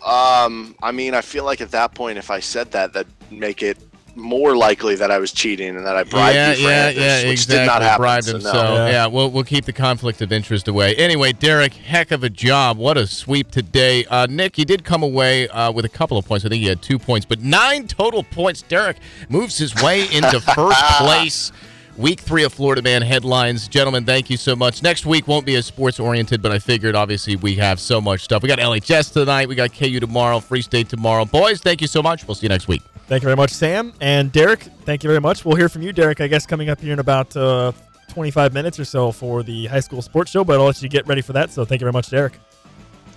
Um, 0.05 0.74
I 0.82 0.93
mean, 0.93 1.14
I 1.14 1.20
feel 1.20 1.44
like 1.44 1.60
at 1.60 1.70
that 1.72 1.94
point, 1.94 2.18
if 2.18 2.31
I 2.31 2.40
said 2.40 2.72
that, 2.72 2.94
that'd 2.94 3.12
make 3.31 3.62
it 3.62 3.78
more 4.21 4.57
likely 4.57 4.95
that 4.97 5.11
I 5.11 5.19
was 5.19 5.33
cheating 5.33 5.77
and 5.77 5.85
that 5.87 5.97
I 5.97 6.05
bribed 6.05 6.35
yeah, 6.35 6.51
you 6.51 6.57
for 6.57 6.63
yeah, 6.63 6.87
Andrews, 6.87 7.05
yeah, 7.05 7.17
which 7.25 7.33
exactly. 7.33 7.57
did 7.59 7.67
not 7.67 7.83
happen. 7.83 8.03
Bribed 8.03 8.25
so 8.27 8.37
him. 8.37 8.43
no. 8.43 8.53
So 8.53 8.75
Yeah. 8.75 8.89
yeah, 8.89 9.07
we'll 9.07 9.31
we'll 9.31 9.45
keep 9.45 9.65
the 9.65 9.73
conflict 9.73 10.21
of 10.23 10.33
interest 10.33 10.69
away. 10.69 10.95
Anyway, 10.97 11.33
Derek, 11.33 11.75
heck 11.75 12.11
of 12.11 12.23
a 12.25 12.31
job. 12.31 12.77
What 12.79 12.97
a 12.97 13.07
sweep 13.07 13.51
today. 13.51 14.05
Uh, 14.07 14.27
Nick, 14.29 14.59
you 14.59 14.65
did 14.65 14.85
come 14.85 15.03
away 15.03 15.49
uh, 15.49 15.73
with 15.73 15.85
a 15.85 15.89
couple 15.89 16.19
of 16.19 16.25
points. 16.27 16.45
I 16.45 16.49
think 16.49 16.63
you 16.63 16.69
had 16.69 16.83
two 16.83 16.99
points, 16.99 17.27
but 17.27 17.41
nine 17.41 17.87
total 17.89 18.23
points. 18.23 18.63
Derek 18.63 18.99
moves 19.29 19.59
his 19.59 19.75
way 19.83 20.03
into 20.13 20.41
first 20.55 20.81
place. 20.99 21.53
Week 21.97 22.21
three 22.21 22.45
of 22.45 22.53
Florida 22.55 22.81
Man 22.81 23.03
headlines. 23.03 23.69
Gentlemen, 23.69 24.07
thank 24.07 24.31
you 24.31 24.39
so 24.39 24.57
much. 24.57 24.83
Next 24.83 25.05
week 25.05 25.29
won't 25.29 25.45
be 25.45 25.55
as 25.57 25.67
sports 25.67 26.01
oriented, 26.01 26.41
but 26.41 26.51
I 26.51 26.59
figured 26.59 26.95
obviously 26.95 27.37
we 27.37 27.57
have 27.57 27.79
so 27.79 28.01
much 28.01 28.23
stuff. 28.23 28.43
We 28.43 28.49
got 28.49 28.59
LHS 28.59 29.13
tonight. 29.13 29.49
We 29.49 29.55
got 29.55 29.75
KU 29.75 30.01
tomorrow, 30.01 30.41
Free 30.41 30.63
State 30.63 30.89
tomorrow. 30.89 31.27
Boys, 31.27 31.61
thank 31.61 31.83
you 31.83 31.87
so 31.89 32.01
much. 32.03 32.27
We'll 32.27 32.37
see 32.37 32.47
you 32.47 32.49
next 32.49 32.69
week. 32.69 32.81
Thank 33.11 33.24
you 33.24 33.27
very 33.27 33.37
much, 33.37 33.51
Sam 33.51 33.93
and 34.01 34.31
Derek. 34.31 34.61
Thank 34.85 35.03
you 35.03 35.09
very 35.09 35.20
much. 35.20 35.45
We'll 35.45 35.57
hear 35.57 35.69
from 35.69 35.82
you, 35.82 35.93
Derek. 35.93 36.20
I 36.20 36.28
guess 36.28 36.47
coming 36.47 36.69
up 36.69 36.81
here 36.81 36.93
in 36.93 37.01
about 37.01 37.37
uh, 37.37 37.73
25 38.07 38.55
minutes 38.55 38.78
or 38.78 38.85
so 38.85 39.11
for 39.11 39.43
the 39.43 39.66
high 39.66 39.81
school 39.81 40.01
sports 40.01 40.31
show. 40.31 40.45
But 40.45 40.61
I'll 40.61 40.66
let 40.66 40.81
you 40.81 40.89
get 40.89 41.09
ready 41.09 41.20
for 41.20 41.32
that. 41.32 41.51
So 41.51 41.65
thank 41.65 41.81
you 41.81 41.87
very 41.87 41.93
much, 41.93 42.09
Derek. 42.09 42.39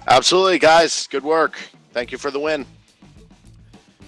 Absolutely, 0.07 0.57
guys. 0.57 1.05
Good 1.05 1.23
work. 1.23 1.59
Thank 1.91 2.11
you 2.11 2.17
for 2.17 2.31
the 2.31 2.39
win. 2.39 2.65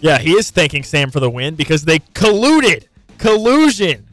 Yeah, 0.01 0.17
he 0.17 0.31
is 0.31 0.49
thanking 0.49 0.81
Sam 0.81 1.11
for 1.11 1.19
the 1.19 1.29
win 1.29 1.53
because 1.53 1.85
they 1.85 1.99
colluded. 1.99 2.85
Collusion. 3.19 4.07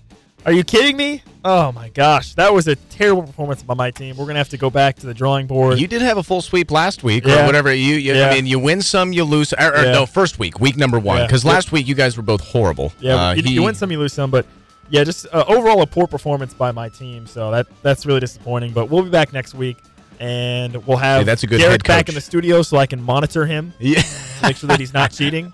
Are 0.45 0.53
you 0.53 0.65
kidding 0.65 0.97
me? 0.97 1.23
Oh 1.45 1.71
my 1.71 1.89
gosh, 1.91 2.35
that 2.35 2.53
was 2.53 2.67
a 2.67 2.75
terrible 2.75 3.23
performance 3.23 3.63
by 3.63 3.75
my 3.75 3.93
team. 3.93 4.17
We're 4.17 4.27
gonna 4.27 4.39
have 4.41 4.49
to 4.51 4.57
go 4.57 4.71
back 4.71 4.97
to 4.97 5.07
the 5.07 5.15
drawing 5.15 5.47
board. 5.47 5.79
You 5.79 5.87
did 5.87 6.03
have 6.03 6.19
a 6.19 6.23
full 6.23 6.43
sweep 6.43 6.71
last 6.73 7.05
week, 7.05 7.27
or 7.29 7.45
whatever. 7.47 7.73
You, 7.73 7.95
you 7.95 8.15
Yeah. 8.15 8.29
I 8.29 8.35
mean, 8.35 8.47
you 8.47 8.59
win 8.59 8.83
some, 8.83 9.13
you 9.13 9.23
lose. 9.25 9.53
Or, 9.53 9.73
or 9.73 9.85
Yeah. 9.85 9.93
no, 9.93 10.07
first 10.07 10.41
week, 10.41 10.59
week 10.59 10.77
number 10.77 10.99
one, 10.99 11.23
because 11.27 11.45
Yeah. 11.45 11.53
last 11.53 11.71
week 11.71 11.87
you 11.87 11.95
guys 11.95 12.17
were 12.17 12.23
both 12.25 12.41
horrible. 12.41 12.93
yeah, 13.01 13.29
Uh, 13.29 13.35
you, 13.35 13.43
he- 13.43 13.53
you 13.55 13.63
win 13.63 13.75
some, 13.77 13.93
you 13.93 13.99
lose 14.01 14.13
some, 14.13 14.31
but 14.33 14.45
yeah, 14.91 15.05
just 15.05 15.27
uh, 15.33 15.45
overall 15.47 15.81
a 15.83 15.87
poor 15.87 16.07
performance 16.09 16.55
by 16.55 16.73
my 16.73 16.89
team. 16.89 17.27
So 17.27 17.51
that 17.53 17.67
that's 17.83 18.05
really 18.05 18.21
disappointing. 18.21 18.73
But 18.73 18.87
we'll 18.91 19.03
be 19.05 19.11
back 19.11 19.33
next 19.33 19.55
week, 19.55 19.77
and 20.19 20.85
we'll 20.87 20.97
have 20.99 21.21
Hey, 21.21 21.25
that's 21.25 21.45
a 21.45 21.47
good 21.47 21.59
Derek 21.61 21.85
back 21.85 22.09
in 22.09 22.17
the 22.17 22.21
studio 22.21 22.63
so 22.63 22.79
I 22.79 22.87
can 22.87 23.01
monitor 23.03 23.47
him, 23.47 23.75
Yeah. 23.79 24.03
make 24.43 24.57
sure 24.57 24.67
that 24.69 24.81
he's 24.81 24.93
not 24.95 25.13
cheating. 25.17 25.53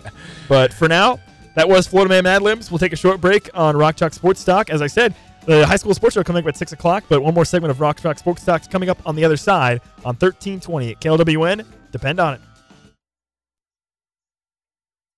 But 0.48 0.72
for 0.72 0.88
now, 0.88 1.18
that 1.58 1.68
was 1.68 1.88
Florida 1.88 2.08
Man 2.08 2.22
Mad 2.22 2.40
Libs. 2.42 2.70
We'll 2.70 2.78
take 2.78 2.92
a 2.92 2.96
short 2.96 3.20
break 3.20 3.50
on 3.52 3.76
Rock 3.76 3.96
Chalk 3.96 4.12
Sports 4.12 4.44
Talk. 4.44 4.70
As 4.70 4.80
I 4.80 4.86
said, 4.86 5.12
the 5.44 5.66
high 5.66 5.74
school 5.74 5.92
sports 5.92 6.14
show 6.14 6.22
coming 6.22 6.44
up 6.44 6.48
at 6.48 6.56
6 6.56 6.70
o'clock, 6.70 7.02
but 7.08 7.20
one 7.20 7.34
more 7.34 7.44
segment 7.44 7.72
of 7.72 7.80
Rock 7.80 8.00
Chalk 8.00 8.16
Sports 8.16 8.44
Talk 8.44 8.60
is 8.60 8.68
coming 8.68 8.88
up 8.88 8.98
on 9.04 9.16
the 9.16 9.24
other 9.24 9.36
side 9.36 9.80
on 10.04 10.14
1320 10.14 10.92
at 10.92 11.00
KLWN. 11.00 11.66
Depend 11.90 12.20
on 12.20 12.34
it. 12.34 12.40